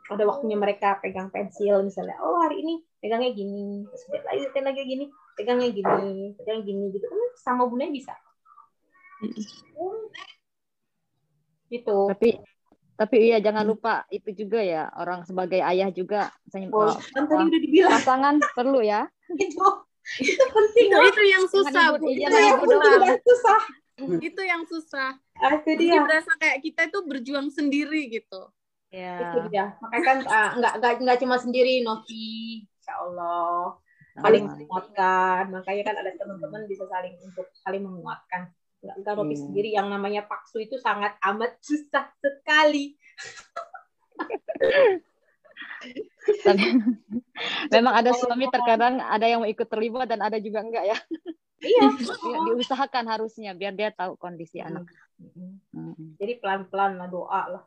Ada 0.05 0.29
waktunya 0.29 0.59
mereka 0.61 1.01
pegang 1.01 1.33
pensil 1.33 1.81
misalnya 1.81 2.21
oh 2.21 2.37
hari 2.45 2.61
ini 2.61 2.85
pegangnya 3.01 3.33
gini 3.33 3.89
terus 3.89 4.05
lagi 4.21 4.45
lagi 4.61 4.83
gini 4.85 5.05
pegangnya 5.33 5.71
gini 5.73 6.35
pegangnya 6.37 6.63
gini 6.67 6.85
gitu. 6.93 7.07
Kan 7.09 7.21
sama 7.41 7.63
bundanya 7.65 7.95
bisa. 7.95 8.13
Gitu. 11.71 11.99
Tapi 12.11 12.31
Tapi 12.95 13.17
iya 13.27 13.43
jangan 13.43 13.67
lupa 13.67 14.07
itu 14.07 14.31
juga 14.31 14.63
ya 14.63 14.87
orang 14.95 15.27
sebagai 15.27 15.59
ayah 15.59 15.91
juga 15.91 16.31
misalnya, 16.47 16.71
Oh, 16.71 16.95
kan 16.95 17.27
tadi 17.27 17.43
udah 17.51 17.59
dibilang. 17.59 17.91
pasangan 17.99 18.35
perlu 18.55 18.87
ya. 18.87 19.11
itu 19.35 19.67
itu 20.31 20.45
penting 20.55 20.87
Itu, 20.87 20.95
loh. 20.95 21.11
itu 21.11 21.23
yang 21.27 21.45
susah, 21.51 21.85
Itu 21.99 22.07
yang 22.07 22.31
Itu 22.63 22.77
yang 23.03 23.19
susah. 23.19 23.61
Itu 23.99 24.43
yang 24.43 24.63
susah. 24.67 25.19
Ah, 25.39 25.53
itu 25.59 25.69
Jadi 25.75 25.85
dia. 25.87 26.03
berasa 26.03 26.33
kayak 26.39 26.59
kita 26.63 26.81
itu 26.91 26.99
berjuang 27.07 27.49
sendiri 27.51 28.11
gitu. 28.11 28.51
Itu 28.91 28.95
Ya. 28.95 29.47
dia. 29.51 29.65
Makanya 29.83 30.05
kan 30.05 30.19
ah, 30.27 30.51
nggak 30.55 30.73
nggak 30.79 30.93
nggak 31.03 31.19
cuma 31.23 31.37
sendiri 31.39 31.83
Novi, 31.83 32.63
Insya 32.67 32.95
Allah 33.01 33.79
saling 34.15 34.47
menguatkan. 34.47 35.43
Makanya 35.51 35.83
kan 35.83 35.97
ada 35.99 36.11
teman-teman 36.15 36.63
bisa 36.67 36.85
saling 36.87 37.15
untuk 37.23 37.47
saling 37.59 37.83
menguatkan. 37.83 38.51
Nggak 38.83 38.97
nggak 39.03 39.15
Novi 39.19 39.35
Iya. 39.35 39.43
sendiri 39.43 39.71
yang 39.75 39.89
namanya 39.91 40.23
paksu 40.27 40.63
itu 40.63 40.79
sangat 40.79 41.19
amat 41.23 41.59
susah 41.63 42.07
sekali. 42.23 42.95
Memang 47.75 47.95
ada 47.95 48.11
suami 48.15 48.47
terkadang 48.49 49.01
ada 49.01 49.27
yang 49.27 49.41
mau 49.43 49.51
ikut 49.51 49.69
terlibat 49.69 50.09
dan 50.09 50.23
ada 50.23 50.39
juga 50.39 50.63
enggak 50.65 50.85
ya. 50.87 50.99
Iya. 51.63 51.83
Ya, 52.25 52.39
diusahakan 52.51 53.05
harusnya 53.05 53.53
biar 53.53 53.77
dia 53.77 53.93
tahu 53.93 54.17
kondisi 54.17 54.59
anak. 54.59 54.89
Mm-mm. 55.21 55.61
Mm. 55.77 56.17
Jadi 56.17 56.33
pelan-pelan 56.41 56.97
lah 56.97 57.09
doa 57.13 57.43
lah. 57.53 57.63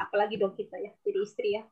Apalagi 0.00 0.40
dong 0.40 0.56
kita 0.56 0.80
ya, 0.80 0.90
jadi 1.04 1.18
istri 1.22 1.48
ya. 1.60 1.62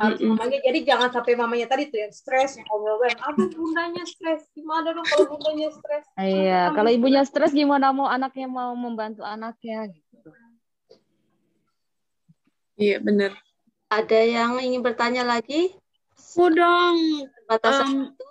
Harus 0.00 0.18
Mm-mm. 0.18 0.34
mamanya, 0.34 0.58
jadi 0.66 0.78
jangan 0.82 1.08
sampai 1.14 1.38
mamanya 1.38 1.66
tadi 1.70 1.92
tuh 1.92 2.00
yang 2.00 2.10
stres, 2.10 2.58
yang 2.58 2.66
overwhelmed. 2.72 3.22
Aduh 3.22 3.48
bundanya 3.54 4.02
stres, 4.08 4.48
gimana 4.56 4.90
dong 4.90 5.06
kalau 5.06 5.24
bundanya 5.30 5.68
stres? 5.70 6.04
Iya, 6.18 6.74
kalau 6.74 6.90
ibunya 6.90 7.22
stres 7.22 7.54
gimana 7.54 7.94
mau 7.94 8.10
anaknya 8.10 8.48
mau 8.50 8.74
membantu 8.74 9.22
anaknya 9.22 9.92
gitu. 9.92 10.30
Iya, 12.76 13.00
benar. 13.00 13.32
Ada 13.88 14.20
yang 14.26 14.58
ingin 14.58 14.82
bertanya 14.82 15.22
lagi? 15.22 15.72
Dong. 16.36 16.96
Batasan 17.48 18.12
Em, 18.12 18.25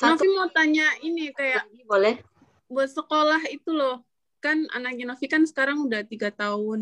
satu 0.00 0.24
Novi 0.24 0.26
mau 0.32 0.48
tanya 0.48 0.88
ini 1.04 1.28
kayak 1.36 1.68
boleh? 1.84 2.16
buat 2.72 2.88
sekolah 2.88 3.44
itu 3.52 3.68
loh. 3.68 4.00
Kan 4.40 4.64
anaknya 4.72 5.12
Novi 5.12 5.28
kan 5.28 5.44
sekarang 5.44 5.84
udah 5.84 6.00
tiga 6.08 6.32
tahun 6.32 6.80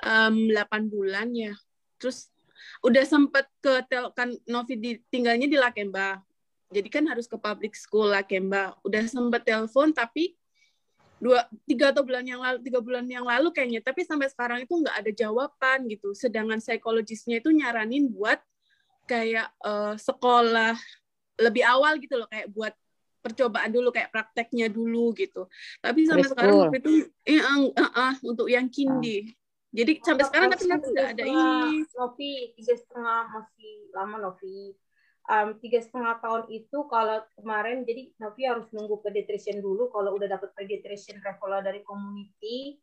em, 0.00 0.36
8 0.48 0.88
bulan 0.88 1.28
ya. 1.36 1.52
Terus 2.00 2.32
udah 2.80 3.04
sempet 3.04 3.44
ke 3.60 3.84
tel 3.92 4.08
kan 4.16 4.32
Novi 4.48 4.80
di, 4.80 4.90
tinggalnya 5.12 5.44
di 5.44 5.60
Lakemba. 5.60 6.24
Jadi 6.72 6.88
kan 6.88 7.04
harus 7.04 7.28
ke 7.28 7.36
public 7.36 7.76
school 7.76 8.08
Lakemba. 8.08 8.72
Udah 8.80 9.04
sempet 9.04 9.44
telepon 9.44 9.92
tapi 9.92 10.32
dua 11.22 11.46
tiga 11.68 11.94
atau 11.94 12.02
bulan 12.02 12.26
yang 12.26 12.42
lalu 12.42 12.58
tiga 12.66 12.82
bulan 12.82 13.06
yang 13.06 13.22
lalu 13.22 13.54
kayaknya 13.54 13.78
tapi 13.78 14.02
sampai 14.02 14.26
sekarang 14.26 14.66
itu 14.66 14.74
nggak 14.74 15.06
ada 15.06 15.12
jawaban 15.14 15.86
gitu 15.86 16.18
sedangkan 16.18 16.58
psikologisnya 16.58 17.38
itu 17.38 17.54
nyaranin 17.54 18.10
buat 18.10 18.42
kayak 19.06 19.54
eh, 19.62 19.94
sekolah 20.02 20.74
lebih 21.40 21.62
awal 21.64 21.96
gitu 22.00 22.20
loh 22.20 22.28
kayak 22.28 22.50
buat 22.52 22.74
percobaan 23.22 23.70
dulu 23.70 23.94
kayak 23.94 24.10
prakteknya 24.10 24.66
dulu 24.66 25.14
gitu 25.14 25.46
tapi 25.78 26.04
sampai 26.04 26.26
sekarang 26.26 26.56
waktu 26.66 26.78
itu 26.82 26.92
eh, 27.24 27.38
eh, 27.38 27.58
eh, 27.70 27.90
eh, 27.94 28.14
untuk 28.26 28.50
yang 28.50 28.66
kindi 28.66 29.30
jadi 29.72 29.92
sampai 30.04 30.24
sekarang 30.28 30.50
tapi 30.52 30.64
Tiga 30.68 30.76
nggak 30.76 31.08
ada 31.16 31.24
setengah, 31.24 31.64
ini 31.64 31.76
Novi 31.96 32.32
tiga 32.60 32.74
setengah 32.76 33.20
masih 33.32 33.72
lama 33.96 34.16
Novi. 34.20 34.76
Um, 35.22 35.48
tiga 35.64 35.80
setengah 35.80 36.18
tahun 36.20 36.42
itu 36.52 36.78
kalau 36.92 37.24
kemarin 37.40 37.88
jadi 37.88 38.12
Novi 38.20 38.42
harus 38.44 38.68
nunggu 38.68 39.00
pediatrician 39.00 39.64
dulu. 39.64 39.88
Kalau 39.88 40.12
udah 40.12 40.28
dapat 40.28 40.52
pediatrician 40.52 41.24
referral 41.24 41.64
dari 41.64 41.80
community, 41.88 42.76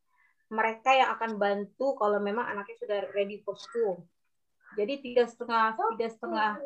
mereka 0.49 0.97
yang 0.97 1.13
akan 1.13 1.37
bantu 1.37 1.93
kalau 1.93 2.17
memang 2.17 2.49
anaknya 2.49 2.75
sudah 2.81 2.99
ready 3.13 3.37
for 3.45 3.53
school. 3.53 4.01
Jadi 4.73 5.05
tiga 5.05 5.29
setengah 5.29 5.77
tiga 5.93 6.09
setengah 6.09 6.57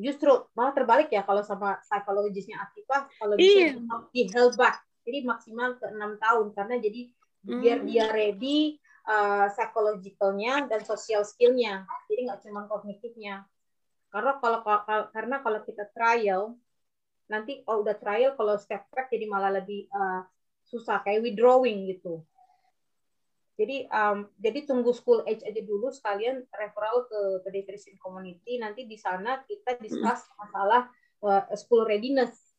justru 0.00 0.32
malah 0.52 0.72
terbalik 0.72 1.08
ya 1.08 1.22
kalau 1.22 1.40
sama 1.40 1.78
psikologisnya 1.80 2.56
Atifah 2.58 3.06
kalau 3.14 3.34
bisa 3.36 3.76
Iya. 3.76 4.00
di 4.10 4.22
held 4.32 4.56
back. 4.56 4.80
Jadi 5.04 5.24
maksimal 5.24 5.76
ke 5.76 5.86
enam 5.88 6.16
tahun 6.16 6.52
karena 6.52 6.76
jadi 6.76 7.08
biar 7.40 7.78
Hmm. 7.80 7.88
dia 7.88 8.04
ready 8.08 8.76
uh, 9.08 9.48
psychologicalnya 9.48 10.68
dan 10.68 10.84
social 10.84 11.24
skillnya 11.24 11.88
jadi 12.04 12.28
nggak 12.28 12.40
cuma 12.44 12.68
kognitifnya 12.68 13.48
karena 14.12 14.36
kalau 14.36 14.60
kalau- 14.60 15.08
karena 15.08 15.40
kalau 15.40 15.60
kita 15.64 15.88
trial 15.96 16.52
nanti 17.26 17.64
kalau 17.64 17.80
udah 17.80 17.96
trial 17.96 18.36
kalau 18.36 18.60
step 18.60 18.84
back 18.92 19.08
jadi 19.08 19.24
malah 19.24 19.56
lebih 19.56 19.88
uh, 19.88 20.20
susah 20.68 21.00
kayak 21.00 21.24
withdrawing 21.24 21.88
gitu 21.88 22.20
jadi 23.60 23.84
um, 23.92 24.24
jadi 24.40 24.64
tunggu 24.64 24.96
school 24.96 25.20
age 25.28 25.44
aja 25.44 25.60
dulu 25.60 25.92
sekalian 25.92 26.48
referral 26.48 27.04
ke 27.04 27.44
pediatrician 27.44 28.00
community 28.00 28.56
nanti 28.56 28.88
di 28.88 28.96
sana 28.96 29.44
kita 29.44 29.76
discuss 29.76 30.24
masalah 30.40 30.88
uh, 31.20 31.44
school 31.60 31.84
readiness 31.84 32.50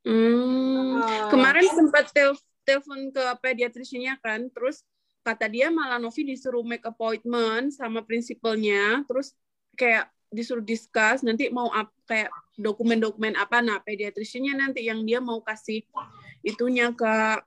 Hmm. 0.00 0.96
Ah. 0.96 1.28
Kemarin 1.28 1.66
sempat 1.68 2.08
tel- 2.12 2.40
telepon 2.64 3.12
ke 3.12 3.24
pediatriciannya 3.44 4.14
kan, 4.24 4.48
terus 4.48 4.84
kata 5.20 5.44
dia 5.52 5.68
malah 5.68 6.00
Novi 6.00 6.24
disuruh 6.24 6.64
make 6.64 6.84
appointment 6.88 7.76
sama 7.76 8.00
prinsipalnya, 8.00 9.04
terus 9.04 9.36
kayak 9.76 10.08
disuruh 10.30 10.62
discuss 10.62 11.20
nanti 11.26 11.50
mau 11.52 11.68
ap, 11.74 11.90
kayak 12.08 12.30
dokumen-dokumen 12.56 13.36
apa, 13.36 13.60
nah 13.60 13.82
pediatriciannya 13.82 14.54
nanti 14.56 14.86
yang 14.86 15.02
dia 15.04 15.18
mau 15.20 15.42
kasih 15.42 15.84
itunya 16.40 16.94
ke 16.94 17.42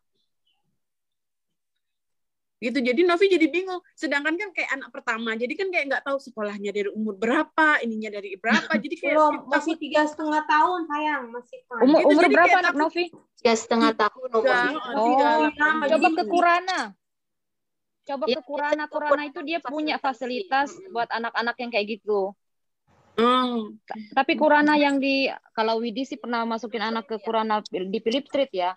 gitu 2.63 2.79
jadi 2.79 3.01
Novi 3.03 3.27
jadi 3.27 3.43
bingung 3.45 3.83
sedangkan 3.91 4.39
kan 4.39 4.49
kayak 4.55 4.69
anak 4.71 4.89
pertama 4.89 5.35
jadi 5.35 5.51
kan 5.51 5.67
kayak 5.67 5.85
nggak 5.91 6.03
tahu 6.07 6.15
sekolahnya 6.17 6.71
dari 6.71 6.87
umur 6.89 7.13
berapa 7.13 7.83
ininya 7.83 8.07
dari 8.09 8.39
berapa 8.39 8.71
jadi 8.79 8.95
kayak 8.95 9.13
belum 9.13 9.33
masih 9.51 9.75
tiga 9.75 10.07
setengah 10.07 10.47
tahun 10.47 10.79
sayang 10.87 11.23
masih 11.27 11.57
Umur 11.83 11.99
Gitu, 11.99 12.07
umur 12.07 12.23
jadi 12.23 12.35
berapa 12.39 12.57
anak 12.63 12.75
Novi? 12.75 13.03
Tiga 13.35 13.53
setengah 13.53 13.91
tahun 13.91 14.27
umurnya. 14.31 14.61
tiga, 14.71 15.27
Oh, 15.35 15.49
sama, 15.53 15.83
coba 15.83 15.97
jadi- 15.99 16.15
ke 16.15 16.23
Kurana. 16.25 16.81
Coba 18.03 18.23
Ya, 18.27 18.35
ke 18.35 18.41
Kurana. 18.43 18.83
Kurana 18.87 19.23
itu 19.25 19.39
dia 19.41 19.59
punya 19.59 19.95
fasilitas 19.97 20.71
buat 20.89 21.07
anak-anak 21.09 21.55
yang 21.57 21.71
kayak 21.71 21.87
gitu. 21.99 22.31
Hmm. 23.13 23.77
Tapi 24.11 24.33
Kurana 24.35 24.73
yang 24.73 24.97
di 24.97 25.29
kalau 25.51 25.77
Widi 25.79 26.03
sih 26.03 26.17
pernah 26.17 26.43
masukin 26.43 26.81
anak 26.81 27.05
ke 27.05 27.15
Kurana 27.19 27.61
di 27.65 27.99
Philip 27.99 28.25
Street 28.25 28.51
ya. 28.51 28.73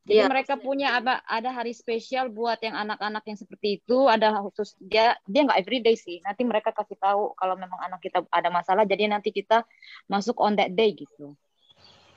Jadi 0.00 0.16
Iya. 0.16 0.32
mereka 0.32 0.56
punya 0.56 0.96
apa 0.96 1.20
ada 1.28 1.52
hari 1.52 1.76
spesial 1.76 2.32
buat 2.32 2.56
yang 2.64 2.72
anak-anak 2.72 3.20
yang 3.28 3.36
seperti 3.36 3.84
itu, 3.84 4.08
ada 4.08 4.32
khusus 4.40 4.72
dia 4.80 5.12
dia 5.28 5.44
nggak 5.44 5.60
everyday 5.60 5.92
sih. 5.92 6.24
Nanti 6.24 6.42
mereka 6.42 6.72
kasih 6.72 6.96
tahu 6.96 7.36
kalau 7.36 7.54
memang 7.54 7.76
anak 7.84 8.00
kita 8.00 8.24
ada 8.32 8.48
masalah, 8.48 8.88
jadi 8.88 9.12
nanti 9.12 9.28
kita 9.28 9.62
masuk 10.08 10.40
on 10.40 10.56
that 10.56 10.72
day 10.72 10.96
gitu. 10.96 11.36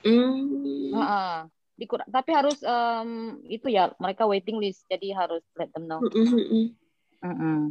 Heeh. 0.04 1.34
Di 1.74 1.84
Kur- 1.90 2.06
tapi 2.06 2.30
harus 2.30 2.62
em, 2.62 3.42
itu 3.50 3.66
ya 3.66 3.90
mereka 3.98 4.24
waiting 4.30 4.62
list, 4.62 4.86
jadi 4.86 5.26
harus 5.26 5.42
let 5.58 5.68
them 5.74 5.90
know. 5.90 6.00
Mm-mm. 6.00 7.68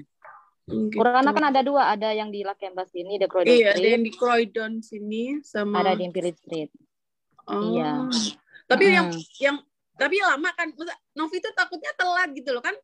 Gitu. 0.63 0.95
Kurana 0.95 1.31
kan 1.35 1.51
ada 1.51 1.59
dua, 1.59 1.91
ada 1.91 2.15
yang 2.15 2.31
di 2.31 2.43
Lakemba 2.43 2.87
sini, 2.87 3.19
di 3.19 3.27
Croydon 3.27 3.51
Iya, 3.51 3.75
ada 3.75 3.79
Street, 3.79 3.93
yang 3.95 4.03
di 4.07 4.13
Croydon 4.15 4.71
sini 4.79 5.23
sama 5.43 5.83
ada 5.83 5.95
di 5.95 6.07
Philip 6.07 6.35
Street. 6.39 6.71
Oh. 7.51 7.75
iya. 7.75 8.07
Tapi 8.67 8.83
yang 8.87 9.11
Mm. 9.11 9.23
yang 9.43 9.57
tapi 9.97 10.15
lama 10.21 10.49
kan. 10.55 10.67
Novi 11.13 11.37
tuh 11.39 11.53
takutnya 11.53 11.91
telat 11.97 12.29
gitu 12.33 12.49
loh 12.53 12.63
kan. 12.63 12.75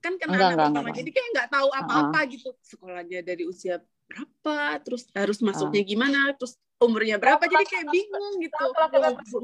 Kan 0.00 0.16
kena 0.16 0.32
Enggak, 0.32 0.48
anak 0.48 0.56
enggak, 0.56 0.66
pertama. 0.66 0.80
enggak. 0.80 0.98
Jadi 0.98 1.10
kayak 1.12 1.28
nggak 1.34 1.48
tahu 1.52 1.68
apa-apa 1.76 2.20
gitu. 2.32 2.48
Sekolahnya 2.64 3.20
dari 3.20 3.44
usia 3.44 3.76
berapa, 4.10 4.58
terus 4.82 5.02
harus 5.14 5.38
masuknya 5.38 5.82
gimana, 5.86 6.34
terus 6.34 6.58
umurnya 6.80 7.20
berapa. 7.20 7.44
Jadi 7.44 7.64
kayak 7.68 7.86
bingung 7.92 8.34
gitu. 8.40 8.64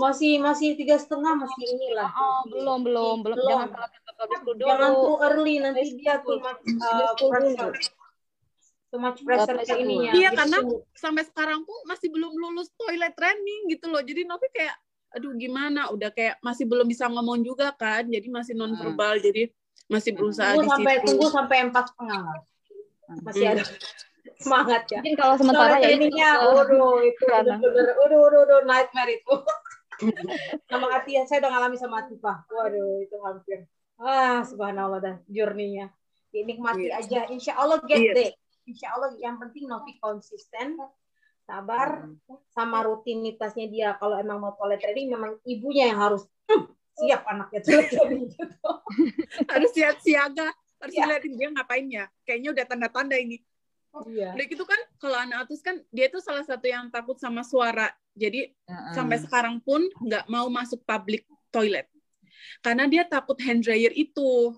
masih 0.01 0.41
masih 0.41 0.75
tiga 0.75 0.97
setengah 0.97 1.37
masih 1.37 1.63
inilah 1.77 2.09
Oh, 2.11 2.49
belum, 2.49 2.79
belum, 2.83 3.17
belum. 3.23 3.37
Jangan 3.45 3.69
salah 3.77 3.91
kita 3.93 4.11
jangan 4.57 4.93
too 4.97 5.17
early 5.21 5.55
nanti 5.61 5.85
dia 6.01 6.17
much 6.25 6.61
uh, 6.81 7.13
too 8.91 8.99
much 9.03 9.21
pressure 9.21 9.53
ke 9.53 9.67
Preschool. 9.67 9.83
ininya 9.85 10.11
Iya 10.17 10.31
karena 10.33 10.59
sampai 10.97 11.23
sekarang 11.29 11.61
pun 11.69 11.77
masih 11.85 12.09
belum 12.09 12.33
lulus 12.33 12.73
toilet 12.81 13.13
training 13.13 13.69
gitu 13.69 13.93
loh. 13.93 14.01
Jadi 14.01 14.25
Novi 14.25 14.49
kayak 14.57 14.77
aduh 15.17 15.33
gimana 15.35 15.89
udah 15.89 16.13
kayak 16.13 16.37
masih 16.39 16.65
belum 16.65 16.85
bisa 16.85 17.09
ngomong 17.09 17.41
juga 17.41 17.73
kan. 17.73 18.05
Jadi 18.05 18.29
masih 18.29 18.53
non 18.53 18.73
verbal 18.73 19.17
jadi 19.19 19.49
masih 19.87 20.13
berusaha 20.13 20.53
tunggu 20.53 20.63
di 20.63 20.71
sampai 20.71 20.95
situ. 20.95 21.07
tunggu 21.09 21.27
sampai 21.29 21.57
empat 21.65 21.85
setengah 21.89 22.21
lah. 22.23 22.39
masih 23.23 23.43
Hmm. 23.45 23.55
ada 23.55 23.65
semangat 24.37 24.83
ya 24.87 24.99
Mungkin 24.99 25.15
kalau 25.15 25.35
sementara 25.39 25.79
Soalnya 25.79 26.11
ya 26.13 26.31
ke- 26.35 26.51
waduh 26.51 26.95
itu 27.01 27.23
Kurana. 27.23 27.55
bener-bener 27.57 27.95
waduh 27.97 28.19
waduh 28.21 28.39
waduh 28.43 28.61
nightmare 28.67 29.13
itu 29.15 29.35
sama 30.69 30.87
Atia 30.93 31.23
saya 31.25 31.39
udah 31.41 31.51
ngalami 31.55 31.77
sama 31.79 32.03
Atifah 32.03 32.37
waduh 32.51 32.99
itu 32.99 33.17
hampir 33.23 33.59
ah 33.97 34.43
subhanallah 34.43 34.99
dah 34.99 35.17
journey-nya 35.27 35.89
dinikmati 36.29 36.91
Iya. 36.91 36.99
aja 37.01 37.21
insya 37.31 37.55
Allah 37.55 37.79
get 37.87 37.97
Iya. 37.97 38.13
there 38.13 38.35
insya 38.67 38.91
Allah 38.91 39.15
yang 39.17 39.39
penting 39.39 39.65
Novi 39.65 39.95
konsisten 39.97 40.75
sabar 41.47 42.11
sama 42.51 42.83
rutinitasnya 42.83 43.67
dia. 43.71 43.89
Kalau 43.97 44.19
emang 44.19 44.43
mau 44.43 44.53
toilet 44.53 44.83
training 44.83 45.09
memang 45.09 45.39
ibunya 45.47 45.89
yang 45.89 46.03
harus 46.03 46.27
"Hmm, 46.45 46.67
siap 46.93 47.23
anaknya 47.25 47.63
toilet 47.63 47.89
training 47.89 48.27
gitu. 48.35 48.71
Harus 49.47 49.71
siap 49.73 49.97
siaga 50.03 50.51
harus 50.77 50.93
Iya. 50.93 51.03
ngeliatin 51.07 51.33
dia 51.39 51.49
ngapain 51.49 51.87
ya. 51.89 52.05
Kayaknya 52.23 52.49
udah 52.53 52.65
tanda-tanda 52.67 53.17
ini. 53.17 53.39
Iya. 54.05 54.37
udah 54.37 54.45
gitu 54.45 54.69
kan 54.69 54.77
kalau 55.01 55.17
anak 55.17 55.49
autis 55.49 55.65
kan 55.65 55.81
dia 55.89 56.13
tuh 56.13 56.21
salah 56.21 56.45
satu 56.45 56.69
yang 56.69 56.93
takut 56.93 57.17
sama 57.17 57.41
suara. 57.41 57.89
Jadi 58.13 58.53
sampai 58.93 59.17
sekarang 59.17 59.57
pun 59.65 59.89
nggak 60.05 60.29
mau 60.29 60.51
masuk 60.51 60.85
public 60.85 61.25
toilet. 61.49 61.89
Karena 62.61 62.85
dia 62.85 63.09
takut 63.09 63.41
hand 63.41 63.65
dryer 63.65 63.93
itu. 63.93 64.53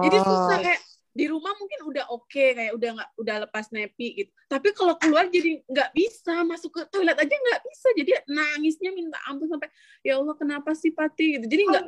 Jadi 0.00 0.16
susah 0.20 0.56
kayak 0.60 0.80
di 1.14 1.30
rumah 1.30 1.54
mungkin 1.54 1.80
udah 1.86 2.10
oke 2.10 2.42
kayak 2.58 2.74
udah 2.74 2.90
nggak 2.98 3.10
udah 3.22 3.36
lepas 3.46 3.70
nepi 3.70 4.08
gitu. 4.18 4.30
Tapi 4.50 4.74
kalau 4.74 4.98
keluar 4.98 5.30
jadi 5.30 5.62
nggak 5.62 5.94
bisa 5.94 6.42
masuk 6.42 6.74
ke 6.74 6.82
toilet 6.90 7.14
aja 7.14 7.30
nggak 7.30 7.62
bisa. 7.62 7.88
Jadi 7.94 8.10
nangisnya 8.26 8.90
minta 8.90 9.22
ampun 9.30 9.46
sampai 9.46 9.70
ya 10.02 10.18
Allah 10.18 10.34
kenapa 10.34 10.74
sih 10.74 10.90
Pati? 10.90 11.38
gitu. 11.38 11.46
Jadi 11.46 11.62
nggak 11.70 11.84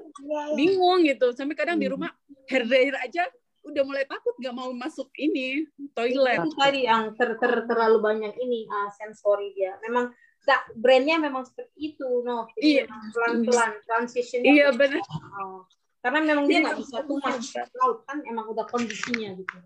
bingung 0.55 1.03
gitu. 1.03 1.35
Sampai 1.35 1.59
kadang 1.59 1.83
di 1.83 1.91
rumah 1.91 2.15
hair 2.47 2.63
dryer 2.71 2.97
aja 3.03 3.27
udah 3.67 3.83
mulai 3.83 4.07
takut 4.07 4.31
nggak 4.39 4.55
mau 4.55 4.71
masuk 4.71 5.11
ini 5.19 5.67
toilet. 5.91 6.47
Itu 6.47 6.55
tadi 6.55 6.87
yang 6.87 7.19
ter, 7.19 7.35
ter- 7.43 7.67
terlalu 7.67 7.99
banyak 7.99 8.35
ini 8.39 8.71
uh, 8.71 8.95
sensori 8.95 9.51
dia. 9.59 9.75
Memang 9.83 10.15
nggak 10.47 10.63
brandnya 10.79 11.19
memang 11.19 11.43
seperti 11.43 11.75
itu 11.75 12.23
no 12.23 12.47
Iya. 12.55 12.87
Jadi 12.87 12.87
memang 12.87 13.05
pelan-pelan 13.11 13.73
transitionnya 13.83 14.51
Iya, 14.55 14.67
benar. 14.71 15.03
Oh. 15.43 15.67
Karena 16.07 16.23
memang 16.23 16.47
dia 16.47 16.63
nggak 16.63 16.79
bisa 16.79 17.03
much 17.03 17.51
laut 17.83 18.07
kan 18.07 18.23
emang 18.31 18.47
udah 18.55 18.63
kondisinya 18.71 19.35
gitu. 19.35 19.59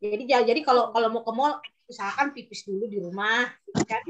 Jadi 0.00 0.24
ya, 0.24 0.40
jadi 0.40 0.64
kalau 0.64 0.96
kalau 0.96 1.12
mau 1.12 1.20
ke 1.20 1.32
mall 1.36 1.60
usahakan 1.84 2.32
pipis 2.32 2.64
dulu 2.64 2.88
di 2.88 3.04
rumah 3.04 3.44
gitu 3.68 3.84
kan. 3.84 4.00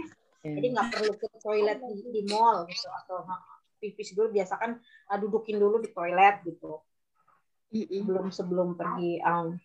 Jadi 0.47 0.67
nggak 0.71 0.87
perlu 0.95 1.13
ke 1.19 1.27
toilet 1.43 1.83
di, 1.83 1.99
di 2.15 2.23
mall 2.31 2.63
gitu 2.71 2.87
atau 2.87 3.27
uh, 3.27 3.43
pipis 3.83 4.15
dulu. 4.15 4.31
Biasakan 4.31 4.79
uh, 5.11 5.19
dudukin 5.19 5.59
dulu 5.59 5.83
di 5.83 5.91
toilet 5.91 6.39
gitu. 6.47 6.79
Sebelum 7.75 8.31
sebelum 8.31 8.79
pergi 8.79 9.19
um, 9.27 9.59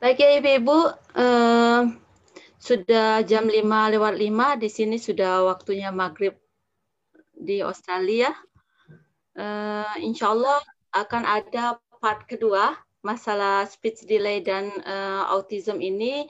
Baik 0.00 0.16
ya 0.16 0.40
Ibu-Ibu, 0.40 0.78
eh, 1.12 1.82
sudah 2.56 3.20
jam 3.20 3.44
5 3.44 3.92
lewat 3.92 4.16
5, 4.16 4.56
di 4.56 4.72
sini 4.72 4.96
sudah 4.96 5.44
waktunya 5.44 5.92
maghrib 5.92 6.39
di 7.40 7.64
Australia. 7.64 8.28
Eh, 9.34 9.94
insya 10.04 10.36
Allah 10.36 10.60
akan 10.92 11.22
ada 11.24 11.80
part 12.00 12.28
kedua 12.28 12.76
masalah 13.00 13.64
speech 13.64 14.04
delay 14.04 14.44
dan 14.44 14.68
eh, 14.84 15.22
autism 15.32 15.80
ini. 15.80 16.28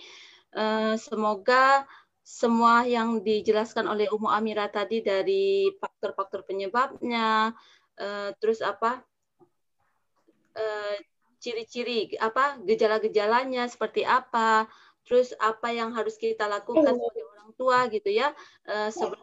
Eh, 0.55 0.95
semoga 0.99 1.87
semua 2.23 2.87
yang 2.87 3.27
dijelaskan 3.27 3.91
oleh 3.91 4.07
Umu 4.15 4.31
Amira 4.31 4.71
tadi 4.71 5.03
dari 5.03 5.67
faktor-faktor 5.83 6.47
penyebabnya, 6.47 7.55
eh, 7.99 8.31
terus 8.39 8.63
apa 8.63 9.03
ciri-ciri 11.41 12.13
apa 12.21 12.61
gejala-gejalanya 12.69 13.65
seperti 13.65 14.05
apa, 14.05 14.69
terus 15.05 15.35
apa 15.41 15.75
yang 15.75 15.91
harus 15.91 16.15
kita 16.21 16.47
lakukan 16.47 16.95
sebagai 16.95 17.25
orang 17.35 17.51
tua 17.59 17.79
gitu 17.91 18.11
ya 18.15 18.31
eh, 18.69 18.91
sebelum 18.95 19.21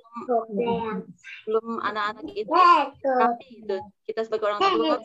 sebelum 1.16 1.68
anak-anak 1.82 2.28
itu 2.36 2.54
terapi 3.02 3.48
gitu. 3.64 3.78
Kita 4.04 4.22
sebagai 4.28 4.46
orang 4.52 4.62
tua 4.62 4.96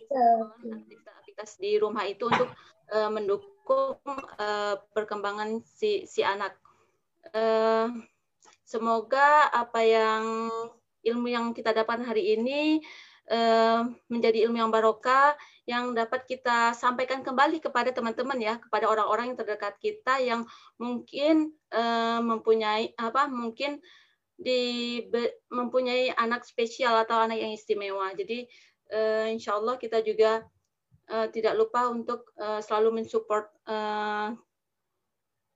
aktivitas 1.22 1.56
di 1.56 1.80
rumah 1.80 2.04
itu 2.04 2.28
untuk 2.28 2.50
eh, 2.92 3.10
mendukung 3.10 3.96
eh, 4.36 4.76
perkembangan 4.92 5.62
si 5.64 6.04
si 6.04 6.20
anak. 6.20 6.58
Eh, 7.32 7.88
semoga 8.66 9.48
apa 9.52 9.80
yang 9.84 10.48
ilmu 11.02 11.28
yang 11.28 11.52
kita 11.56 11.72
dapat 11.72 12.04
hari 12.04 12.36
ini 12.36 12.82
eh, 13.30 13.80
menjadi 14.10 14.48
ilmu 14.48 14.60
yang 14.60 14.72
barokah 14.72 15.36
yang 15.62 15.94
dapat 15.94 16.26
kita 16.26 16.74
sampaikan 16.74 17.22
kembali 17.22 17.62
kepada 17.62 17.94
teman-teman 17.94 18.38
ya, 18.42 18.54
kepada 18.58 18.90
orang-orang 18.90 19.30
yang 19.32 19.38
terdekat 19.38 19.78
kita 19.78 20.18
yang 20.18 20.42
mungkin 20.74 21.54
eh, 21.70 22.20
mempunyai 22.20 22.90
apa 22.98 23.30
mungkin 23.30 23.78
di 24.34 24.98
mempunyai 25.54 26.10
anak 26.18 26.42
spesial 26.42 26.98
atau 27.06 27.14
anak 27.22 27.38
yang 27.38 27.54
istimewa. 27.54 28.10
Jadi 28.18 28.50
eh, 28.90 29.26
insya 29.30 29.54
Allah 29.54 29.78
kita 29.78 30.02
juga 30.02 30.42
eh, 31.06 31.28
tidak 31.30 31.54
lupa 31.54 31.86
untuk 31.86 32.34
eh, 32.34 32.58
selalu 32.58 33.02
mensupport 33.02 33.46
eh, 33.70 34.28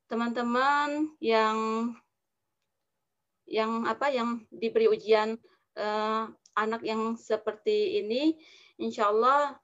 teman-teman 0.07 1.19
yang 1.19 1.59
yang 3.47 3.87
apa 3.91 4.11
yang 4.15 4.47
diberi 4.55 4.87
ujian 4.87 5.35
eh, 5.75 6.25
anak 6.57 6.83
yang 6.87 7.19
seperti 7.19 8.01
ini, 8.07 8.39
insya 8.79 9.11
Allah 9.11 9.59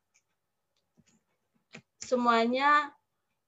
semuanya 2.03 2.91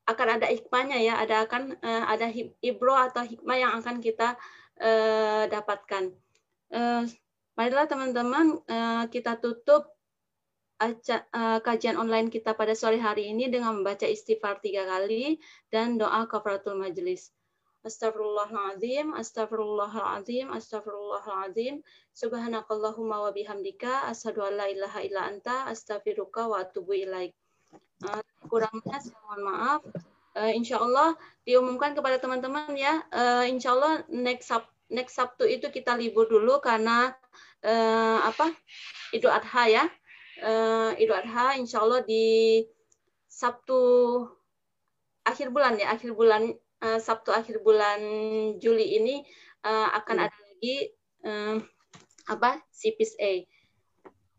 akan 0.04 0.28
ada 0.38 0.46
hikmahnya 0.46 0.98
ya, 1.00 1.14
ada 1.18 1.48
akan 1.48 1.74
eh, 1.80 2.04
ada 2.06 2.26
ibro 2.60 2.94
atau 2.94 3.24
hikmah 3.24 3.56
yang 3.56 3.72
akan 3.80 3.98
kita 3.98 4.36
eh, 4.78 5.44
dapatkan. 5.50 6.12
Eh, 6.70 7.02
marilah 7.56 7.86
teman-teman 7.90 8.60
eh, 8.68 9.04
kita 9.10 9.40
tutup 9.40 9.90
eh, 10.84 11.58
kajian 11.64 11.96
online 11.96 12.28
kita 12.28 12.52
pada 12.52 12.76
sore 12.76 13.00
hari 13.00 13.32
ini 13.32 13.48
dengan 13.48 13.80
membaca 13.80 14.04
istighfar 14.04 14.60
tiga 14.60 14.84
kali 14.84 15.40
dan 15.72 15.96
doa 15.96 16.28
kafaratul 16.28 16.76
majelis. 16.76 17.32
Astagfirullahaladzim, 17.84 19.12
astagfirullahaladzim, 19.12 20.48
astagfirullahaladzim. 20.48 21.84
Subhanakallahumma 22.16 23.28
wa 23.28 23.30
bihamdika, 23.32 24.08
asyhadu 24.08 24.40
ilaha 24.48 25.04
illa 25.04 25.28
anta, 25.28 25.68
astaghfiruka 25.68 26.48
wa 26.48 26.64
atubu 26.64 26.96
ilaik. 26.96 27.36
Eh, 28.02 28.22
kurangnya 28.50 28.98
saya 28.98 29.18
mohon 29.22 29.42
maaf. 29.46 29.80
Eh, 30.34 30.52
insya 30.58 30.82
Allah 30.82 31.14
diumumkan 31.46 31.94
kepada 31.94 32.18
teman-teman 32.18 32.74
ya. 32.74 33.06
Eh, 33.14 33.54
insya 33.54 33.78
Allah 33.78 34.02
next 34.10 34.50
Sab 34.50 34.66
next 34.90 35.14
Sabtu 35.14 35.46
itu 35.46 35.70
kita 35.70 35.94
libur 35.94 36.26
dulu 36.26 36.58
karena 36.58 37.14
eh, 37.62 38.18
apa 38.18 38.50
Idul 39.14 39.30
Adha 39.30 39.64
ya. 39.70 39.84
Eh, 40.42 40.90
Idul 41.06 41.18
Adha 41.22 41.54
insya 41.54 41.86
Allah 41.86 42.02
di 42.02 42.60
Sabtu 43.30 43.80
akhir 45.24 45.54
bulan 45.54 45.78
ya 45.78 45.94
akhir 45.94 46.12
bulan 46.12 46.50
eh, 46.82 47.00
Sabtu 47.00 47.30
akhir 47.30 47.62
bulan 47.62 48.00
Juli 48.58 48.98
ini 48.98 49.22
eh, 49.62 49.88
akan 49.94 50.16
ada 50.18 50.34
lagi 50.34 50.90
eh, 51.24 51.56
apa 52.26 52.58
CPS 52.74 53.14
A. 53.22 53.32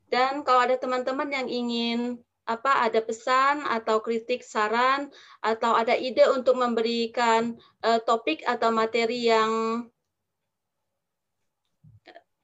Dan 0.05 0.45
kalau 0.45 0.61
ada 0.63 0.77
teman-teman 0.77 1.27
yang 1.33 1.47
ingin 1.49 1.99
apa 2.45 2.85
ada 2.85 3.01
pesan 3.01 3.65
atau 3.65 4.05
kritik 4.05 4.45
saran 4.45 5.09
atau 5.41 5.73
ada 5.73 5.97
ide 5.97 6.29
untuk 6.29 6.57
memberikan 6.61 7.57
eh, 7.81 7.99
topik 8.05 8.45
atau 8.45 8.69
materi 8.69 9.25
yang 9.25 9.51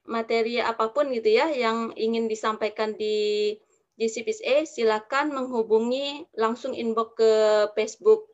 materi 0.09 0.57
apa 0.59 0.89
pun 0.89 1.13
gitu 1.13 1.29
ya 1.29 1.47
yang 1.53 1.93
ingin 1.93 2.25
disampaikan 2.25 2.97
di 2.97 3.55
di 3.93 4.09
CPSA 4.09 4.65
silakan 4.65 5.29
menghubungi 5.29 6.25
langsung 6.33 6.73
inbox 6.73 7.13
ke 7.21 7.31
Facebook 7.77 8.33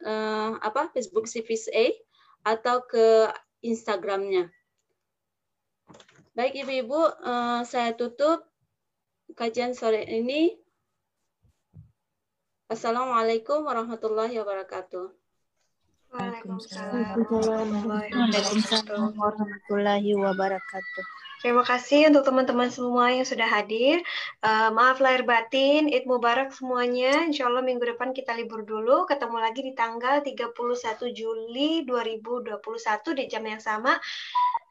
eh, 0.00 0.50
apa 0.56 0.88
Facebook 0.96 1.28
CPSA 1.28 1.92
atau 2.44 2.84
ke 2.84 3.28
Instagramnya. 3.64 4.52
Baik 6.34 6.66
ibu-ibu, 6.66 7.00
eh, 7.24 7.60
saya 7.68 7.92
tutup 7.92 8.44
kajian 9.36 9.76
sore 9.76 10.02
ini. 10.08 10.63
Assalamualaikum 12.64 13.60
warahmatullahi 13.68 14.40
wabarakatuh. 14.40 15.12
Waalaikumsalam 16.16 17.20
warahmatullahi 19.20 20.16
wabarakatuh. 20.16 21.04
Terima 21.44 21.60
kasih 21.60 22.08
untuk 22.08 22.24
teman-teman 22.24 22.72
semua 22.72 23.12
yang 23.12 23.28
sudah 23.28 23.44
hadir. 23.44 24.00
Eh, 24.40 24.70
maaf 24.72 24.96
lahir 25.04 25.28
batin, 25.28 25.92
Id 25.92 26.08
Mubarak 26.08 26.56
semuanya. 26.56 27.28
Insya 27.28 27.52
Allah 27.52 27.60
minggu 27.60 27.84
depan 27.84 28.16
kita 28.16 28.32
libur 28.32 28.64
dulu. 28.64 29.04
Ketemu 29.04 29.36
lagi 29.44 29.60
di 29.60 29.76
tanggal 29.76 30.24
31 30.24 31.12
Juli 31.12 31.84
2021 31.84 33.12
di 33.12 33.28
jam 33.28 33.44
yang 33.44 33.60
sama. 33.60 33.92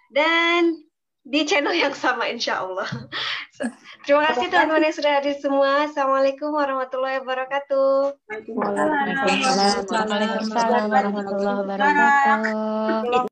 Dan 0.09 0.81
di 1.23 1.47
channel 1.47 1.71
yang 1.71 1.95
sama 1.95 2.27
insya 2.27 2.59
Allah. 2.59 2.83
Terima 4.03 4.27
kasih 4.27 4.51
teman-teman 4.51 4.83
yang 4.91 4.95
sudah 4.95 5.11
hadir 5.23 5.39
semua. 5.39 5.87
Assalamualaikum 5.87 6.51
warahmatullahi 6.51 7.23
wabarakatuh. 7.23 8.19
Waalaikumsalam 9.87 10.91
warahmatullahi 10.91 11.57
wabarakatuh. 11.63 13.07